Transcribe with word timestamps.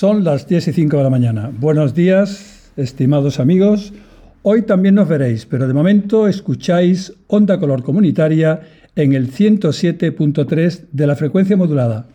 Son 0.00 0.24
las 0.24 0.48
10 0.48 0.68
y 0.68 0.72
5 0.72 0.96
de 0.96 1.02
la 1.02 1.10
mañana. 1.10 1.52
Buenos 1.58 1.92
días, 1.92 2.72
estimados 2.78 3.38
amigos. 3.38 3.92
Hoy 4.40 4.62
también 4.62 4.94
nos 4.94 5.06
veréis, 5.06 5.44
pero 5.44 5.68
de 5.68 5.74
momento 5.74 6.26
escucháis 6.26 7.12
Onda 7.26 7.60
Color 7.60 7.82
Comunitaria 7.82 8.62
en 8.96 9.12
el 9.12 9.30
107.3 9.30 10.86
de 10.90 11.06
la 11.06 11.16
frecuencia 11.16 11.54
modulada. 11.58 12.06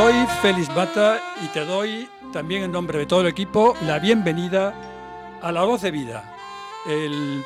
Soy 0.00 0.14
Félix 0.40 0.74
Bata 0.74 1.20
y 1.44 1.48
te 1.48 1.62
doy, 1.66 2.08
también 2.32 2.62
en 2.62 2.72
nombre 2.72 2.98
de 2.98 3.04
todo 3.04 3.20
el 3.20 3.26
equipo, 3.26 3.76
la 3.82 3.98
bienvenida 3.98 4.72
a 5.42 5.52
La 5.52 5.64
Voz 5.64 5.82
de 5.82 5.90
Vida, 5.90 6.38
el 6.86 7.44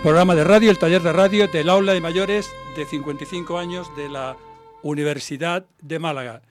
programa 0.00 0.36
de 0.36 0.44
radio, 0.44 0.70
el 0.70 0.78
taller 0.78 1.02
de 1.02 1.12
radio 1.12 1.48
del 1.48 1.68
aula 1.68 1.92
de 1.92 2.00
mayores 2.00 2.48
de 2.76 2.84
55 2.84 3.58
años 3.58 3.88
de 3.96 4.08
la 4.08 4.36
Universidad 4.84 5.66
de 5.82 5.98
Málaga. 5.98 6.42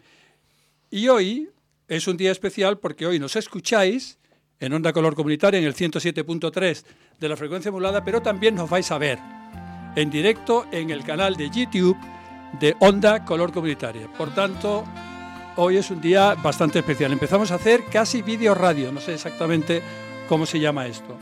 Y 0.91 1.07
hoy 1.07 1.49
es 1.87 2.05
un 2.09 2.17
día 2.17 2.33
especial 2.33 2.79
porque 2.79 3.05
hoy 3.05 3.17
nos 3.17 3.37
escucháis 3.37 4.19
en 4.59 4.73
Onda 4.73 4.91
Color 4.91 5.15
Comunitaria 5.15 5.57
en 5.57 5.65
el 5.65 5.73
107.3 5.73 6.83
de 7.21 7.29
la 7.29 7.37
frecuencia 7.37 7.71
modulada, 7.71 8.03
pero 8.03 8.21
también 8.21 8.55
nos 8.55 8.69
vais 8.69 8.91
a 8.91 8.97
ver 8.97 9.19
en 9.95 10.09
directo 10.09 10.65
en 10.73 10.89
el 10.89 11.05
canal 11.05 11.37
de 11.37 11.49
YouTube 11.49 11.97
de 12.59 12.75
Onda 12.81 13.23
Color 13.23 13.53
Comunitaria. 13.53 14.11
Por 14.17 14.35
tanto, 14.35 14.83
hoy 15.55 15.77
es 15.77 15.89
un 15.91 16.01
día 16.01 16.35
bastante 16.35 16.79
especial. 16.79 17.11
Empezamos 17.11 17.51
a 17.51 17.55
hacer 17.55 17.85
casi 17.85 18.21
vídeo 18.21 18.53
radio, 18.55 18.91
no 18.91 18.99
sé 18.99 19.13
exactamente 19.13 19.81
cómo 20.27 20.45
se 20.45 20.59
llama 20.59 20.85
esto. 20.85 21.17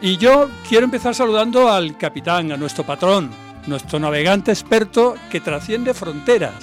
Y 0.00 0.18
yo 0.18 0.50
quiero 0.68 0.84
empezar 0.84 1.14
saludando 1.14 1.70
al 1.70 1.96
capitán, 1.96 2.52
a 2.52 2.56
nuestro 2.56 2.84
patrón, 2.84 3.30
nuestro 3.66 3.98
navegante 3.98 4.50
experto 4.50 5.14
que 5.30 5.40
trasciende 5.40 5.94
fronteras. 5.94 6.54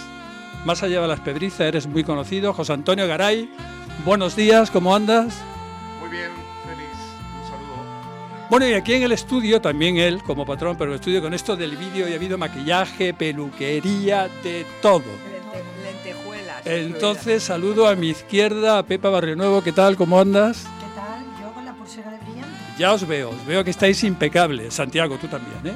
Más 0.66 0.84
allá 0.84 1.02
de 1.02 1.08
las 1.08 1.20
pedrizas, 1.20 1.62
eres 1.62 1.88
muy 1.88 2.04
conocido, 2.04 2.54
José 2.54 2.74
Antonio 2.74 3.08
Garay. 3.08 3.50
Buenos 4.06 4.36
días, 4.36 4.70
¿cómo 4.72 4.96
andas? 4.96 5.36
Muy 6.00 6.10
bien, 6.10 6.32
feliz. 6.64 6.88
Un 7.42 7.50
saludo. 7.50 8.48
Bueno, 8.50 8.68
y 8.68 8.74
aquí 8.74 8.94
en 8.94 9.04
el 9.04 9.12
estudio, 9.12 9.60
también 9.60 9.98
él 9.98 10.22
como 10.24 10.46
patrón, 10.46 10.78
pero 10.78 10.92
el 10.92 10.96
estudio 10.96 11.22
con 11.22 11.34
esto 11.34 11.56
del 11.56 11.76
vídeo 11.76 12.08
y 12.08 12.14
ha 12.14 12.16
habido 12.16 12.38
maquillaje, 12.38 13.14
peluquería, 13.14 14.30
de 14.44 14.66
todo. 14.82 15.33
Entonces 16.66 17.44
saludo 17.44 17.88
a 17.88 17.96
mi 17.96 18.10
izquierda 18.10 18.78
a 18.78 18.84
Pepa 18.84 19.10
Barrio 19.10 19.36
Nuevo, 19.36 19.62
¿qué 19.62 19.72
tal? 19.72 19.96
¿Cómo 19.98 20.20
andas? 20.20 20.64
¿Qué 20.80 21.00
tal? 21.00 21.24
Yo 21.42 21.54
con 21.54 21.66
la 21.66 21.74
pulsera 21.74 22.12
de 22.12 22.18
brillante. 22.18 22.48
Ya 22.78 22.94
os 22.94 23.06
veo, 23.08 23.30
os 23.32 23.46
veo 23.46 23.64
que 23.64 23.70
estáis 23.72 24.04
impecables. 24.04 24.74
Santiago, 24.74 25.18
tú 25.18 25.28
también, 25.28 25.76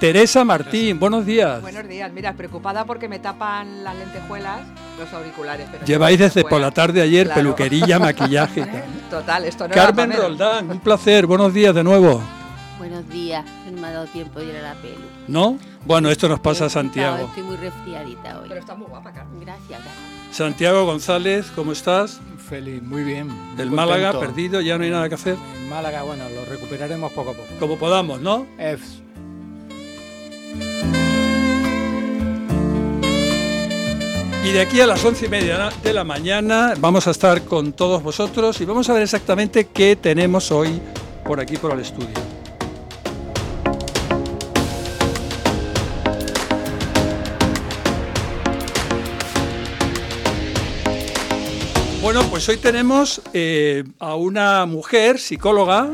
Teresa 0.00 0.44
Martín, 0.44 0.98
buenos 0.98 1.24
días. 1.24 1.62
Buenos 1.62 1.86
días, 1.88 2.10
mira, 2.12 2.32
preocupada 2.34 2.84
porque 2.84 3.08
me 3.08 3.18
tapan 3.20 3.84
las 3.84 3.96
lentejuelas 3.96 4.60
los 4.98 5.12
auriculares. 5.12 5.68
Pero 5.70 5.84
Lleváis 5.84 6.18
desde 6.18 6.44
por 6.44 6.60
la 6.60 6.70
tarde 6.70 7.00
ayer 7.02 7.26
Claro. 7.26 7.40
peluquería, 7.40 7.98
maquillaje. 8.00 8.62
tal. 8.62 8.82
Total, 9.10 9.44
esto 9.44 9.68
no 9.68 9.74
Carmen. 9.74 10.12
Roldán, 10.12 10.70
un 10.70 10.80
placer, 10.80 11.26
buenos 11.26 11.54
días 11.54 11.74
de 11.74 11.84
nuevo. 11.84 12.20
Buenos 12.78 13.08
días, 13.08 13.44
no 13.72 13.80
me 13.80 13.86
ha 13.88 13.92
dado 13.92 14.06
tiempo 14.06 14.40
de 14.40 14.46
ir 14.46 14.56
a 14.56 14.62
la 14.62 14.74
pelu. 14.74 15.04
¿No? 15.28 15.58
Bueno, 15.86 16.10
esto 16.10 16.28
nos 16.28 16.40
pasa 16.40 16.66
a 16.66 16.70
Santiago. 16.70 17.26
Estoy 17.28 17.42
muy 17.44 17.56
resfriadita 17.56 18.40
hoy. 18.40 18.48
Pero 18.48 18.60
está 18.60 18.74
muy 18.74 18.88
guapa, 18.88 19.12
Carmen. 19.12 19.40
Gracias, 19.40 19.68
gracias. 19.68 20.13
Santiago 20.38 20.84
González, 20.84 21.46
¿cómo 21.54 21.70
estás? 21.72 22.20
Feliz, 22.48 22.82
muy 22.82 23.04
bien. 23.04 23.28
muy 23.28 23.56
Del 23.56 23.68
contento. 23.68 23.76
Málaga, 23.76 24.18
perdido, 24.18 24.60
ya 24.60 24.76
no 24.76 24.82
hay 24.84 24.90
nada 24.90 25.08
que 25.08 25.14
hacer. 25.14 25.36
En 25.56 25.68
Málaga, 25.68 26.02
bueno, 26.02 26.24
lo 26.28 26.44
recuperaremos 26.44 27.12
poco 27.12 27.30
a 27.30 27.34
poco. 27.34 27.48
Como 27.60 27.78
podamos, 27.78 28.20
¿no? 28.20 28.44
Es- 28.58 29.00
Y 34.44 34.52
de 34.52 34.60
aquí 34.60 34.80
a 34.80 34.86
las 34.86 35.02
once 35.04 35.24
y 35.26 35.28
media 35.28 35.70
de 35.82 35.92
la 35.94 36.04
mañana 36.04 36.74
vamos 36.78 37.06
a 37.06 37.12
estar 37.12 37.42
con 37.44 37.72
todos 37.72 38.02
vosotros 38.02 38.60
y 38.60 38.64
vamos 38.66 38.90
a 38.90 38.92
ver 38.92 39.02
exactamente 39.02 39.68
qué 39.72 39.96
tenemos 39.96 40.50
hoy 40.50 40.80
por 41.24 41.40
aquí, 41.40 41.56
por 41.56 41.72
el 41.72 41.80
estudio. 41.80 42.08
Bueno, 52.14 52.30
pues 52.30 52.48
hoy 52.48 52.58
tenemos 52.58 53.20
eh, 53.32 53.82
a 53.98 54.14
una 54.14 54.66
mujer 54.66 55.18
psicóloga, 55.18 55.92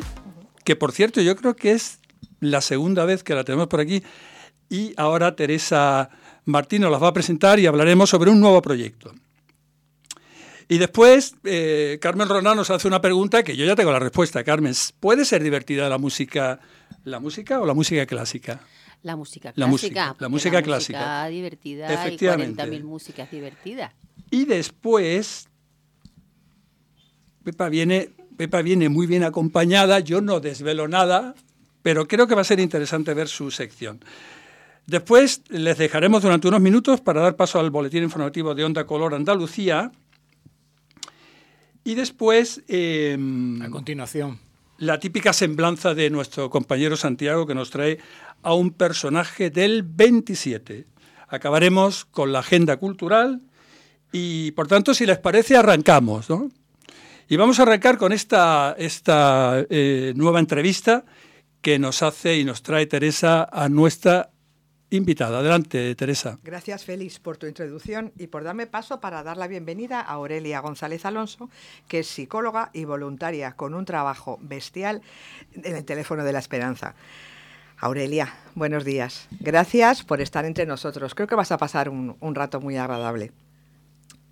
que 0.66 0.76
por 0.76 0.92
cierto 0.92 1.22
yo 1.22 1.34
creo 1.34 1.56
que 1.56 1.72
es 1.72 1.98
la 2.41 2.60
segunda 2.60 3.06
vez 3.06 3.25
que 3.25 3.34
la 3.34 3.42
tenemos 3.42 3.69
por 3.69 3.81
aquí, 3.81 4.03
y 4.69 4.92
ahora 4.98 5.34
Teresa 5.34 6.10
Martín 6.44 6.82
nos 6.82 6.91
las 6.91 7.03
va 7.03 7.09
a 7.09 7.14
presentar 7.14 7.59
y 7.59 7.64
hablaremos 7.64 8.10
sobre 8.10 8.30
un 8.30 8.38
nuevo 8.38 8.60
proyecto. 8.60 9.14
Y 10.69 10.76
después, 10.76 11.36
eh, 11.44 11.98
Carmen 12.03 12.28
Roná 12.28 12.54
nos 12.54 12.69
hace 12.69 12.86
una 12.86 13.00
pregunta 13.00 13.42
que 13.42 13.56
yo 13.56 13.64
ya 13.64 13.75
tengo 13.75 13.91
la 13.91 13.98
respuesta, 13.98 14.44
Carmen. 14.44 14.75
¿Puede 15.00 15.25
ser 15.25 15.42
divertida 15.42 15.88
la 15.88 15.97
música, 15.97 16.60
la 17.03 17.19
música 17.19 17.62
o 17.62 17.64
la 17.64 17.72
música 17.72 18.04
clásica? 18.04 18.60
La 19.03 19.16
música 19.16 19.48
La 19.48 19.54
clásica. 19.54 19.70
música, 19.70 20.16
la 20.19 20.28
música 20.28 20.62
clásica. 20.62 20.98
música 20.98 21.26
divertida 21.28 21.91
y 21.91 21.94
Efectivamente. 21.94 22.62
40.000 22.62 22.84
músicas 22.84 23.30
divertidas. 23.30 23.94
Y 24.30 24.44
después, 24.44 25.48
Pepa 27.50 27.69
viene, 27.69 28.11
Pepa 28.37 28.62
viene 28.62 28.88
muy 28.88 29.09
bien 29.09 29.25
acompañada, 29.25 29.99
yo 29.99 30.21
no 30.21 30.38
desvelo 30.38 30.87
nada, 30.87 31.34
pero 31.83 32.06
creo 32.06 32.28
que 32.28 32.37
va 32.37 32.43
a 32.43 32.44
ser 32.44 32.61
interesante 32.61 33.12
ver 33.12 33.27
su 33.27 33.50
sección. 33.50 33.99
Después 34.87 35.43
les 35.49 35.77
dejaremos 35.77 36.22
durante 36.22 36.47
unos 36.47 36.60
minutos 36.60 37.00
para 37.00 37.22
dar 37.22 37.34
paso 37.34 37.59
al 37.59 37.71
boletín 37.71 38.05
informativo 38.05 38.55
de 38.55 38.62
Onda 38.62 38.87
Color 38.87 39.15
Andalucía. 39.16 39.91
Y 41.83 41.97
después 41.97 42.62
eh, 42.69 43.19
a 43.60 43.69
continuación. 43.69 44.39
la 44.78 45.00
típica 45.00 45.33
semblanza 45.33 45.93
de 45.94 46.09
nuestro 46.09 46.50
compañero 46.50 46.97
Santiago 46.97 47.49
que 47.49 47.56
nos 47.56 47.71
trae 47.71 47.99
a 48.44 48.55
un 48.55 48.71
personaje 48.71 49.50
del 49.50 49.83
27. 49.83 50.87
Acabaremos 51.27 52.05
con 52.05 52.31
la 52.31 52.39
agenda 52.39 52.77
cultural 52.77 53.41
y, 54.12 54.53
por 54.53 54.69
tanto, 54.69 54.94
si 54.94 55.05
les 55.05 55.19
parece, 55.19 55.56
arrancamos. 55.56 56.31
¿no? 56.31 56.49
Y 57.30 57.36
vamos 57.36 57.60
a 57.60 57.62
arrancar 57.62 57.96
con 57.96 58.12
esta, 58.12 58.74
esta 58.76 59.64
eh, 59.70 60.12
nueva 60.16 60.41
entrevista 60.41 61.04
que 61.62 61.78
nos 61.78 62.02
hace 62.02 62.36
y 62.36 62.44
nos 62.44 62.64
trae 62.64 62.86
Teresa 62.86 63.48
a 63.52 63.68
nuestra 63.68 64.30
invitada. 64.91 65.38
Adelante, 65.38 65.94
Teresa. 65.94 66.41
Gracias, 66.42 66.84
Félix, 66.84 67.20
por 67.20 67.36
tu 67.36 67.46
introducción 67.46 68.12
y 68.18 68.26
por 68.26 68.42
darme 68.42 68.66
paso 68.66 68.98
para 68.98 69.22
dar 69.22 69.36
la 69.36 69.46
bienvenida 69.46 70.00
a 70.00 70.14
Aurelia 70.14 70.58
González 70.58 71.04
Alonso, 71.04 71.48
que 71.86 72.00
es 72.00 72.08
psicóloga 72.08 72.70
y 72.72 72.84
voluntaria 72.84 73.52
con 73.52 73.74
un 73.74 73.84
trabajo 73.84 74.41
bestial 74.42 75.00
en 75.52 75.76
el 75.76 75.84
teléfono 75.84 76.24
de 76.24 76.32
la 76.32 76.41
esperanza. 76.41 76.97
Aurelia, 77.78 78.34
buenos 78.56 78.84
días. 78.84 79.28
Gracias 79.38 80.02
por 80.02 80.20
estar 80.20 80.44
entre 80.47 80.66
nosotros. 80.66 81.14
Creo 81.14 81.28
que 81.28 81.36
vas 81.36 81.52
a 81.52 81.58
pasar 81.58 81.91
un, 81.91 82.16
un 82.18 82.34
rato 82.34 82.60
muy 82.60 82.76
agradable. 82.76 83.30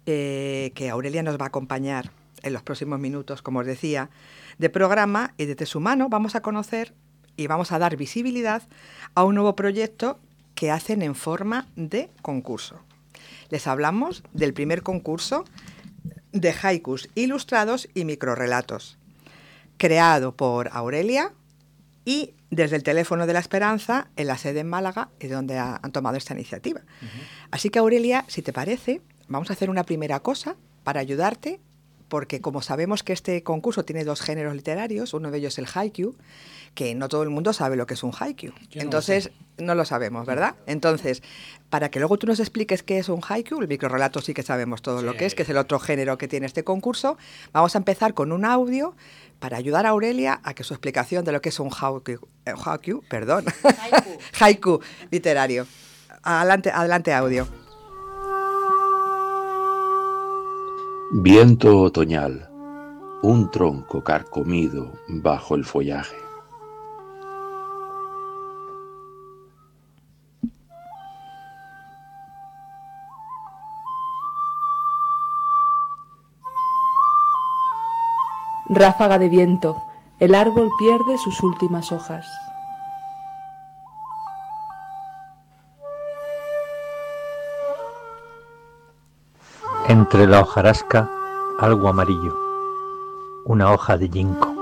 Eh, 0.05 0.73
que 0.75 0.91
Aurelia 0.91 1.23
nos 1.23 1.39
va 1.39 1.45
a 1.45 1.49
acompañar 1.49 2.11
en 2.43 2.53
los 2.53 2.63
próximos 2.63 2.99
minutos, 3.01 3.43
como 3.43 3.61
os 3.61 3.67
decía, 3.67 4.11
de 4.59 4.71
programa 4.71 5.35
y 5.37 5.45
desde 5.47 5.67
su 5.67 5.81
mano 5.81 6.09
vamos 6.09 6.35
a 6.35 6.41
conocer 6.43 6.95
y 7.37 7.47
vamos 7.47 7.71
a 7.73 7.79
dar 7.79 7.97
visibilidad 7.97 8.63
a 9.15 9.25
un 9.25 9.35
nuevo 9.35 9.55
proyecto 9.57 10.19
que 10.55 10.71
hacen 10.71 11.03
en 11.03 11.15
forma 11.15 11.69
de 11.77 12.11
concurso. 12.23 12.81
Les 13.51 13.67
hablamos 13.67 14.23
del 14.33 14.53
primer 14.55 14.83
concurso 14.83 15.45
de 16.33 16.55
haikus 16.63 17.09
ilustrados 17.15 17.89
y 17.95 18.05
microrelatos, 18.05 18.99
creado 19.77 20.35
por 20.37 20.69
Aurelia 20.73 21.33
y 22.05 22.35
desde 22.51 22.77
el 22.77 22.83
teléfono 22.83 23.27
de 23.27 23.33
la 23.35 23.39
Esperanza 23.39 24.09
en 24.17 24.27
la 24.27 24.39
sede 24.39 24.61
en 24.61 24.69
Málaga, 24.69 25.11
es 25.21 25.31
donde 25.31 25.59
ha- 25.59 25.79
han 25.83 25.93
tomado 25.93 26.17
esta 26.17 26.35
iniciativa. 26.35 26.81
Así 27.51 27.69
que 27.71 27.79
Aurelia, 27.79 28.25
si 28.29 28.43
te 28.43 28.53
parece, 28.53 29.03
vamos 29.29 29.51
a 29.51 29.53
hacer 29.53 29.69
una 29.71 29.85
primera 29.85 30.21
cosa 30.21 30.57
para 30.85 31.01
ayudarte, 31.01 31.61
porque 32.09 32.41
como 32.41 32.63
sabemos 32.63 33.03
que 33.03 33.13
este 33.13 33.43
concurso 33.43 33.85
tiene 33.85 34.05
dos 34.05 34.21
géneros 34.21 34.55
literarios, 34.55 35.15
uno 35.15 35.31
de 35.31 35.39
ellos 35.39 35.59
el 35.59 35.67
haiku, 35.73 36.17
que 36.75 36.95
no 36.95 37.09
todo 37.09 37.23
el 37.23 37.31
mundo 37.31 37.53
sabe 37.53 37.77
lo 37.77 37.87
que 37.87 37.95
es 37.95 38.03
un 38.03 38.13
haiku. 38.19 38.47
Yo 38.47 38.53
no 38.53 38.77
lo 38.77 38.83
Entonces, 38.83 39.31
no 39.59 39.75
lo 39.75 39.85
sabemos, 39.85 40.27
¿verdad? 40.27 40.55
Entonces, 40.67 41.23
para 41.71 41.91
que 41.91 41.99
luego 41.99 42.19
tú 42.19 42.27
nos 42.27 42.41
expliques 42.41 42.83
qué 42.83 42.99
es 42.99 43.09
un 43.09 43.21
haiku, 43.27 43.61
el 43.61 43.69
microrelato 43.69 44.21
sí 44.21 44.35
que 44.35 44.43
sabemos 44.43 44.83
todo 44.83 45.03
lo 45.03 45.15
que 45.15 45.27
es, 45.27 45.35
que 45.35 45.43
es 45.43 45.49
el 45.49 45.59
otro 45.59 45.79
género 45.79 46.19
que 46.19 46.29
tiene 46.29 46.47
este 46.47 46.65
concurso, 46.65 47.19
vamos 47.53 47.75
a 47.75 47.79
empezar 47.79 48.15
con 48.15 48.33
un 48.33 48.45
audio 48.45 48.95
para 49.39 49.57
ayudar 49.57 49.87
a 49.87 49.91
Aurelia 49.91 50.41
a 50.43 50.55
que 50.55 50.65
su 50.65 50.75
explicación 50.75 51.25
de 51.25 51.33
lo 51.33 51.41
que 51.41 51.51
es 51.51 51.61
un 51.61 51.71
haiku, 51.71 52.27
eh, 52.47 52.55
haiku 52.65 53.03
perdón, 53.09 53.45
Haiku. 53.63 54.19
haiku 54.41 54.81
literario. 55.11 55.67
Adelante, 56.23 56.71
adelante 56.71 57.13
audio. 57.13 57.68
Viento 61.11 61.81
otoñal, 61.81 62.51
un 63.23 63.51
tronco 63.51 64.05
carcomido 64.05 64.93
bajo 65.09 65.55
el 65.55 65.65
follaje. 65.65 66.15
Ráfaga 78.69 79.19
de 79.19 79.31
viento, 79.31 79.83
el 80.21 80.35
árbol 80.35 80.69
pierde 80.79 81.17
sus 81.17 81.43
últimas 81.43 81.91
hojas. 81.91 82.27
Entre 89.89 90.27
la 90.27 90.43
hojarasca, 90.43 91.11
algo 91.59 91.89
amarillo, 91.89 92.37
una 93.47 93.73
hoja 93.73 93.97
de 93.97 94.11
ginkgo. 94.11 94.55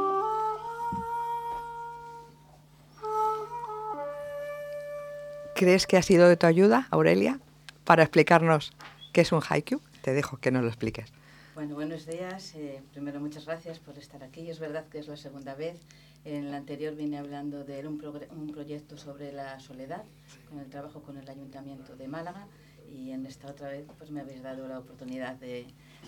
¿Crees 5.56 5.88
que 5.88 5.96
ha 5.96 6.02
sido 6.02 6.28
de 6.28 6.36
tu 6.36 6.46
ayuda, 6.46 6.86
Aurelia, 6.92 7.40
para 7.84 8.04
explicarnos 8.04 8.70
qué 9.12 9.22
es 9.22 9.32
un 9.32 9.40
haiku? 9.42 9.80
Te 10.02 10.12
dejo 10.12 10.36
que 10.36 10.52
nos 10.52 10.62
lo 10.62 10.68
expliques. 10.68 11.12
Bueno, 11.56 11.74
buenos 11.74 12.06
días. 12.06 12.54
Eh, 12.54 12.80
primero, 12.92 13.18
muchas 13.18 13.46
gracias 13.46 13.80
por 13.80 13.98
estar 13.98 14.22
aquí. 14.22 14.48
Es 14.48 14.60
verdad 14.60 14.84
que 14.88 15.00
es 15.00 15.08
la 15.08 15.16
segunda 15.16 15.56
vez. 15.56 15.80
En 16.24 16.52
la 16.52 16.58
anterior 16.58 16.94
vine 16.94 17.18
hablando 17.18 17.64
de 17.64 17.84
un, 17.88 18.00
un 18.30 18.52
proyecto 18.52 18.96
sobre 18.96 19.32
la 19.32 19.58
soledad, 19.58 20.04
con 20.48 20.60
el 20.60 20.70
trabajo 20.70 21.02
con 21.02 21.16
el 21.16 21.28
Ayuntamiento 21.28 21.96
de 21.96 22.06
Málaga, 22.06 22.46
y 22.92 23.12
en 23.12 23.26
esta 23.26 23.48
otra 23.48 23.68
vez 23.68 23.84
pues 23.98 24.10
me 24.10 24.20
habéis 24.20 24.42
dado 24.42 24.66
la 24.68 24.78
oportunidad 24.78 25.36
de, 25.36 25.66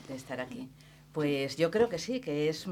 de 0.09 0.15
estar 0.15 0.41
aquí. 0.41 0.69
Pues 1.13 1.57
yo 1.57 1.71
creo 1.71 1.89
que 1.89 1.99
sí, 1.99 2.21
que 2.21 2.49
es, 2.49 2.67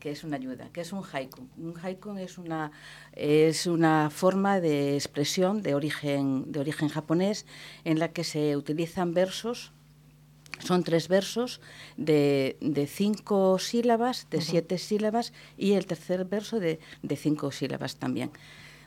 que 0.00 0.10
es 0.10 0.24
una 0.24 0.36
ayuda, 0.36 0.70
que 0.72 0.80
es 0.80 0.92
un 0.92 1.04
haiku. 1.04 1.42
Un 1.58 1.74
haiku 1.80 2.16
es 2.16 2.38
una, 2.38 2.72
es 3.12 3.66
una 3.66 4.10
forma 4.10 4.60
de 4.60 4.94
expresión 4.94 5.62
de 5.62 5.74
origen, 5.74 6.50
de 6.50 6.60
origen 6.60 6.88
japonés 6.88 7.46
en 7.84 7.98
la 7.98 8.12
que 8.12 8.24
se 8.24 8.56
utilizan 8.56 9.14
versos 9.14 9.72
son 10.58 10.84
tres 10.84 11.08
versos 11.08 11.60
de, 11.96 12.56
de, 12.60 12.86
cinco 12.86 13.58
sílabas, 13.58 14.28
de 14.30 14.40
siete 14.40 14.78
sílabas, 14.78 15.32
y 15.56 15.72
el 15.72 15.86
tercer 15.86 16.24
verso 16.24 16.60
de, 16.60 16.78
de 17.02 17.16
cinco 17.16 17.50
sílabas 17.50 17.96
también. 17.96 18.30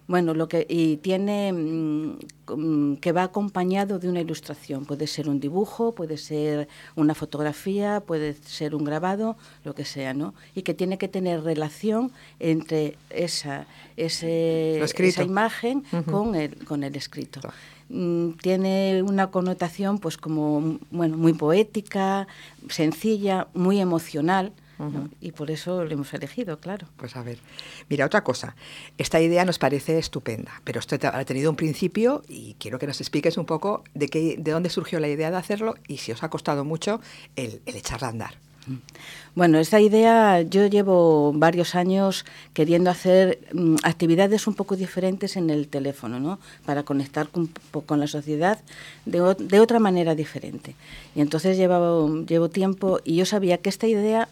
Bueno, 0.07 0.33
lo 0.33 0.47
que 0.47 0.65
y 0.69 0.97
tiene 0.97 1.51
mm, 1.51 2.97
que 2.97 3.11
va 3.11 3.23
acompañado 3.23 3.97
de 3.97 4.07
una 4.07 4.21
ilustración. 4.21 4.85
Puede 4.85 5.07
ser 5.07 5.29
un 5.29 5.39
dibujo, 5.39 5.93
puede 5.93 6.17
ser 6.17 6.67
una 6.95 7.15
fotografía, 7.15 8.01
puede 8.05 8.33
ser 8.33 8.75
un 8.75 8.83
grabado, 8.83 9.35
lo 9.63 9.73
que 9.73 9.85
sea, 9.85 10.13
¿no? 10.13 10.35
Y 10.53 10.61
que 10.61 10.73
tiene 10.73 10.97
que 10.97 11.07
tener 11.07 11.43
relación 11.43 12.11
entre 12.39 12.97
esa, 13.09 13.65
ese, 13.97 14.81
esa 14.83 15.23
imagen 15.23 15.83
uh 15.91 15.97
-huh. 15.97 16.05
con, 16.05 16.35
el, 16.35 16.65
con 16.65 16.83
el 16.83 16.95
escrito. 16.95 17.41
Mm, 17.89 18.31
tiene 18.41 19.03
una 19.03 19.31
connotación, 19.31 19.99
pues 19.99 20.17
como 20.17 20.79
bueno, 20.91 21.17
muy 21.17 21.33
poética, 21.33 22.27
sencilla, 22.69 23.47
muy 23.53 23.79
emocional. 23.79 24.51
Uh 24.77 24.83
-huh. 24.83 24.91
¿no? 24.91 25.09
Y 25.21 25.31
por 25.31 25.51
eso 25.51 25.83
lo 25.83 25.91
hemos 25.91 26.13
elegido, 26.13 26.59
claro. 26.59 26.87
Pues 26.97 27.15
a 27.15 27.23
ver, 27.23 27.39
mira, 27.89 28.05
otra 28.05 28.23
cosa. 28.23 28.55
Esta 28.97 29.21
idea 29.21 29.45
nos 29.45 29.59
parece 29.59 29.97
estupenda, 29.97 30.61
pero 30.63 30.79
esto 30.79 30.97
ha 31.01 31.25
tenido 31.25 31.49
un 31.49 31.55
principio 31.55 32.23
y 32.27 32.55
quiero 32.59 32.79
que 32.79 32.87
nos 32.87 33.01
expliques 33.01 33.37
un 33.37 33.45
poco 33.45 33.83
de, 33.93 34.07
qué, 34.07 34.35
de 34.37 34.51
dónde 34.51 34.69
surgió 34.69 34.99
la 34.99 35.07
idea 35.07 35.31
de 35.31 35.37
hacerlo 35.37 35.75
y 35.87 35.97
si 35.97 36.11
os 36.11 36.23
ha 36.23 36.29
costado 36.29 36.63
mucho 36.63 36.99
el, 37.35 37.61
el 37.65 37.75
echarla 37.75 38.07
a 38.07 38.11
andar. 38.11 38.45
Bueno, 39.35 39.59
esta 39.59 39.79
idea 39.79 40.41
yo 40.41 40.65
llevo 40.67 41.33
varios 41.33 41.75
años 41.75 42.25
queriendo 42.53 42.89
hacer 42.89 43.39
mm, 43.53 43.75
actividades 43.83 44.47
un 44.47 44.55
poco 44.55 44.75
diferentes 44.75 45.35
en 45.35 45.49
el 45.49 45.67
teléfono, 45.67 46.19
¿no? 46.19 46.39
Para 46.65 46.83
conectar 46.83 47.27
con, 47.27 47.49
con 47.85 47.99
la 47.99 48.07
sociedad 48.07 48.59
de, 49.05 49.35
de, 49.37 49.59
otra 49.59 49.79
manera 49.79 50.15
diferente. 50.15 50.75
Y 51.15 51.21
entonces 51.21 51.57
llevo, 51.57 52.25
llevo 52.25 52.49
tiempo 52.49 52.99
y 53.03 53.17
yo 53.17 53.25
sabía 53.25 53.57
que 53.59 53.69
esta 53.69 53.87
idea 53.87 54.29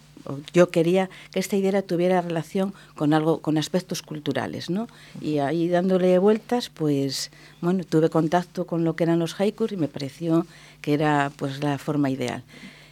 yo 0.53 0.69
quería 0.69 1.09
que 1.31 1.39
esta 1.39 1.55
idea 1.55 1.81
tuviera 1.81 2.21
relación 2.21 2.73
con 2.95 3.13
algo 3.13 3.39
con 3.41 3.57
aspectos 3.57 4.01
culturales 4.01 4.69
no 4.69 4.87
y 5.21 5.39
ahí 5.39 5.67
dándole 5.67 6.17
vueltas 6.19 6.69
pues 6.69 7.31
bueno 7.61 7.83
tuve 7.83 8.09
contacto 8.09 8.65
con 8.65 8.83
lo 8.83 8.95
que 8.95 9.03
eran 9.03 9.19
los 9.19 9.39
haikus 9.39 9.71
y 9.71 9.77
me 9.77 9.87
pareció 9.87 10.45
que 10.81 10.93
era 10.93 11.31
pues 11.37 11.63
la 11.63 11.77
forma 11.77 12.09
ideal. 12.09 12.43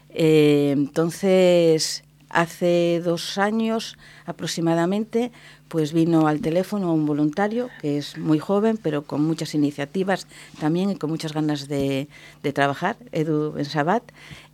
Eh, 0.09 0.71
entonces 0.71 2.03
hace 2.29 3.01
dos 3.03 3.37
años 3.37 3.97
aproximadamente 4.25 5.31
pues 5.67 5.93
vino 5.93 6.27
al 6.27 6.41
teléfono 6.41 6.93
un 6.93 7.05
voluntario 7.05 7.69
que 7.81 7.97
es 7.97 8.17
muy 8.17 8.39
joven 8.39 8.77
pero 8.81 9.03
con 9.03 9.23
muchas 9.23 9.53
iniciativas 9.53 10.27
también 10.59 10.91
y 10.91 10.95
con 10.95 11.09
muchas 11.09 11.33
ganas 11.33 11.67
de, 11.67 12.07
de 12.43 12.53
trabajar 12.53 12.97
Edu 13.11 13.51
Bensabat 13.51 14.03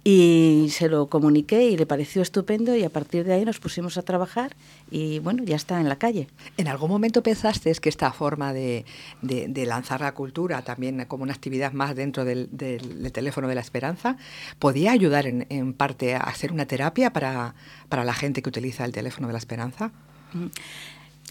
y 0.09 0.69
se 0.69 0.87
lo 0.87 1.07
comuniqué 1.07 1.65
y 1.65 1.75
le 1.75 1.85
pareció 1.85 2.21
estupendo 2.21 2.73
y 2.77 2.85
a 2.85 2.89
partir 2.89 3.25
de 3.25 3.33
ahí 3.33 3.43
nos 3.43 3.59
pusimos 3.59 3.97
a 3.97 4.03
trabajar 4.03 4.55
y 4.89 5.19
bueno, 5.19 5.43
ya 5.43 5.57
está 5.57 5.81
en 5.81 5.89
la 5.89 5.97
calle. 5.97 6.29
¿En 6.55 6.69
algún 6.69 6.89
momento 6.89 7.21
pensaste 7.21 7.73
que 7.73 7.89
esta 7.89 8.13
forma 8.13 8.53
de, 8.53 8.85
de, 9.21 9.49
de 9.49 9.65
lanzar 9.65 9.99
la 9.99 10.13
cultura 10.13 10.61
también 10.61 11.03
como 11.09 11.23
una 11.23 11.33
actividad 11.33 11.73
más 11.73 11.93
dentro 11.93 12.23
del, 12.23 12.47
del, 12.53 13.03
del 13.03 13.11
teléfono 13.11 13.49
de 13.49 13.55
la 13.55 13.59
esperanza 13.59 14.15
podía 14.59 14.93
ayudar 14.93 15.27
en, 15.27 15.45
en, 15.49 15.73
parte 15.73 16.15
a 16.15 16.21
hacer 16.21 16.53
una 16.53 16.65
terapia 16.65 17.11
para, 17.11 17.55
para 17.89 18.05
la 18.05 18.13
gente 18.13 18.41
que 18.41 18.47
utiliza 18.47 18.85
el 18.85 18.93
teléfono 18.93 19.27
de 19.27 19.33
la 19.33 19.39
esperanza? 19.39 19.91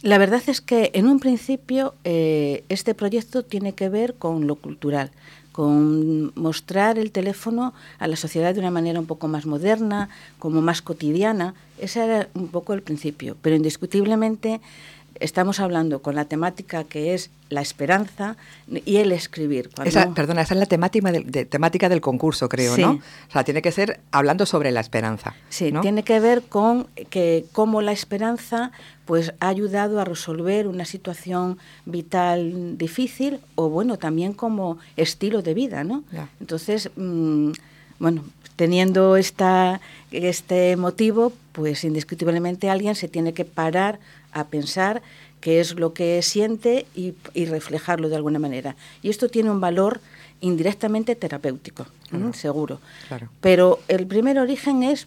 La 0.02 0.18
verdad 0.18 0.42
es 0.48 0.60
que 0.60 0.90
en 0.92 1.08
un 1.08 1.18
principio 1.18 1.94
eh, 2.04 2.62
este 2.68 2.94
proyecto 2.94 3.42
tiene 3.42 3.72
que 3.72 3.88
ver 3.88 4.16
con 4.16 4.46
lo 4.46 4.56
cultural 4.56 5.12
con 5.56 6.32
mostrar 6.34 6.98
el 6.98 7.12
teléfono 7.12 7.72
a 7.98 8.06
la 8.08 8.16
sociedad 8.16 8.52
de 8.52 8.60
una 8.60 8.70
manera 8.70 9.00
un 9.00 9.06
poco 9.06 9.26
más 9.26 9.46
moderna, 9.46 10.10
como 10.38 10.60
más 10.60 10.82
cotidiana. 10.82 11.54
Ese 11.78 12.04
era 12.04 12.28
un 12.34 12.48
poco 12.48 12.74
el 12.74 12.82
principio, 12.82 13.38
pero 13.40 13.56
indiscutiblemente 13.56 14.60
estamos 15.20 15.60
hablando 15.60 16.00
con 16.00 16.14
la 16.14 16.24
temática 16.24 16.84
que 16.84 17.14
es 17.14 17.30
la 17.48 17.60
esperanza 17.60 18.36
y 18.84 18.96
el 18.96 19.12
escribir. 19.12 19.70
Cuando... 19.74 19.88
Esa, 19.88 20.12
perdona, 20.12 20.42
esa 20.42 20.54
es 20.54 20.60
la 20.60 20.66
temática 20.66 21.12
del, 21.12 21.30
de, 21.30 21.44
temática 21.44 21.88
del 21.88 22.00
concurso, 22.00 22.48
creo, 22.48 22.74
sí. 22.74 22.82
¿no? 22.82 22.92
O 22.92 23.32
sea, 23.32 23.44
tiene 23.44 23.62
que 23.62 23.72
ser 23.72 24.00
hablando 24.10 24.46
sobre 24.46 24.72
la 24.72 24.80
esperanza. 24.80 25.34
Sí, 25.48 25.72
¿no? 25.72 25.80
tiene 25.80 26.02
que 26.02 26.18
ver 26.20 26.42
con 26.42 26.86
que 27.10 27.44
cómo 27.52 27.82
la 27.82 27.92
esperanza 27.92 28.72
pues 29.04 29.32
ha 29.38 29.48
ayudado 29.48 30.00
a 30.00 30.04
resolver 30.04 30.66
una 30.66 30.84
situación 30.84 31.58
vital 31.84 32.76
difícil 32.76 33.38
o 33.54 33.68
bueno, 33.68 33.98
también 33.98 34.32
como 34.32 34.78
estilo 34.96 35.42
de 35.42 35.54
vida, 35.54 35.84
¿no? 35.84 36.02
Ya. 36.10 36.28
Entonces, 36.40 36.90
mmm, 36.96 37.52
bueno, 38.00 38.24
teniendo 38.56 39.16
esta, 39.16 39.80
este 40.10 40.76
motivo, 40.76 41.32
pues 41.52 41.84
indiscutiblemente 41.84 42.68
alguien 42.68 42.94
se 42.94 43.06
tiene 43.06 43.32
que 43.32 43.44
parar 43.44 43.98
a 44.36 44.48
pensar 44.48 45.02
qué 45.40 45.60
es 45.60 45.74
lo 45.74 45.92
que 45.92 46.20
siente 46.22 46.86
y, 46.94 47.14
y, 47.34 47.46
reflejarlo 47.46 48.08
de 48.08 48.16
alguna 48.16 48.38
manera. 48.38 48.76
Y 49.02 49.10
esto 49.10 49.28
tiene 49.28 49.50
un 49.50 49.60
valor 49.60 50.00
indirectamente 50.40 51.14
terapéutico, 51.14 51.86
claro. 52.08 52.32
seguro. 52.32 52.80
Claro. 53.08 53.28
Pero 53.40 53.80
el 53.88 54.06
primer 54.06 54.38
origen 54.38 54.82
es 54.82 55.06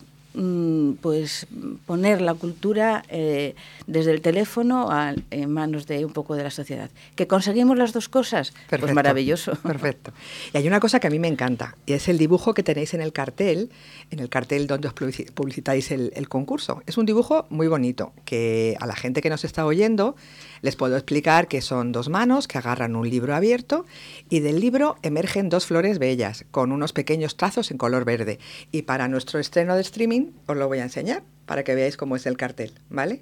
pues 1.01 1.47
poner 1.85 2.21
la 2.21 2.33
cultura 2.33 3.03
eh, 3.09 3.55
desde 3.87 4.11
el 4.11 4.21
teléfono 4.21 4.91
a, 4.91 5.15
en 5.31 5.51
manos 5.51 5.87
de 5.87 6.05
un 6.05 6.13
poco 6.13 6.35
de 6.35 6.43
la 6.43 6.51
sociedad. 6.51 6.89
¿Que 7.15 7.27
conseguimos 7.27 7.77
las 7.77 7.93
dos 7.93 8.09
cosas? 8.09 8.51
Perfecto, 8.51 8.85
pues 8.85 8.93
maravilloso. 8.93 9.53
Perfecto. 9.55 10.11
Y 10.53 10.57
hay 10.57 10.67
una 10.67 10.79
cosa 10.79 10.99
que 10.99 11.07
a 11.07 11.09
mí 11.09 11.19
me 11.19 11.27
encanta, 11.27 11.75
y 11.85 11.93
es 11.93 12.07
el 12.07 12.17
dibujo 12.17 12.53
que 12.53 12.63
tenéis 12.63 12.93
en 12.93 13.01
el 13.01 13.11
cartel, 13.11 13.69
en 14.11 14.19
el 14.19 14.29
cartel 14.29 14.67
donde 14.67 14.87
os 14.87 14.93
publicitáis 14.93 15.91
el, 15.91 16.11
el 16.15 16.29
concurso. 16.29 16.83
Es 16.85 16.97
un 16.97 17.05
dibujo 17.05 17.45
muy 17.49 17.67
bonito, 17.67 18.13
que 18.25 18.77
a 18.79 18.85
la 18.85 18.95
gente 18.95 19.21
que 19.21 19.29
nos 19.29 19.43
está 19.43 19.65
oyendo 19.65 20.15
les 20.61 20.75
puedo 20.75 20.95
explicar 20.97 21.47
que 21.47 21.61
son 21.61 21.91
dos 21.91 22.09
manos 22.09 22.47
que 22.47 22.57
agarran 22.57 22.95
un 22.95 23.09
libro 23.09 23.33
abierto 23.33 23.85
y 24.29 24.41
del 24.41 24.59
libro 24.59 24.97
emergen 25.03 25.47
dos 25.47 25.65
flores 25.65 25.99
bellas 25.99 26.45
con 26.51 26.71
unos 26.71 26.91
pequeños 26.91 27.37
trazos 27.37 27.71
en 27.71 27.77
color 27.77 28.03
verde. 28.03 28.39
Y 28.71 28.81
para 28.81 29.07
nuestro 29.07 29.39
estreno 29.39 29.75
de 29.75 29.81
streaming 29.81 30.18
os 30.47 30.57
lo 30.57 30.67
voy 30.67 30.79
a 30.79 30.83
enseñar 30.83 31.23
para 31.45 31.63
que 31.63 31.75
veáis 31.75 31.97
cómo 31.97 32.15
es 32.15 32.25
el 32.25 32.37
cartel, 32.37 32.71
¿vale? 32.89 33.21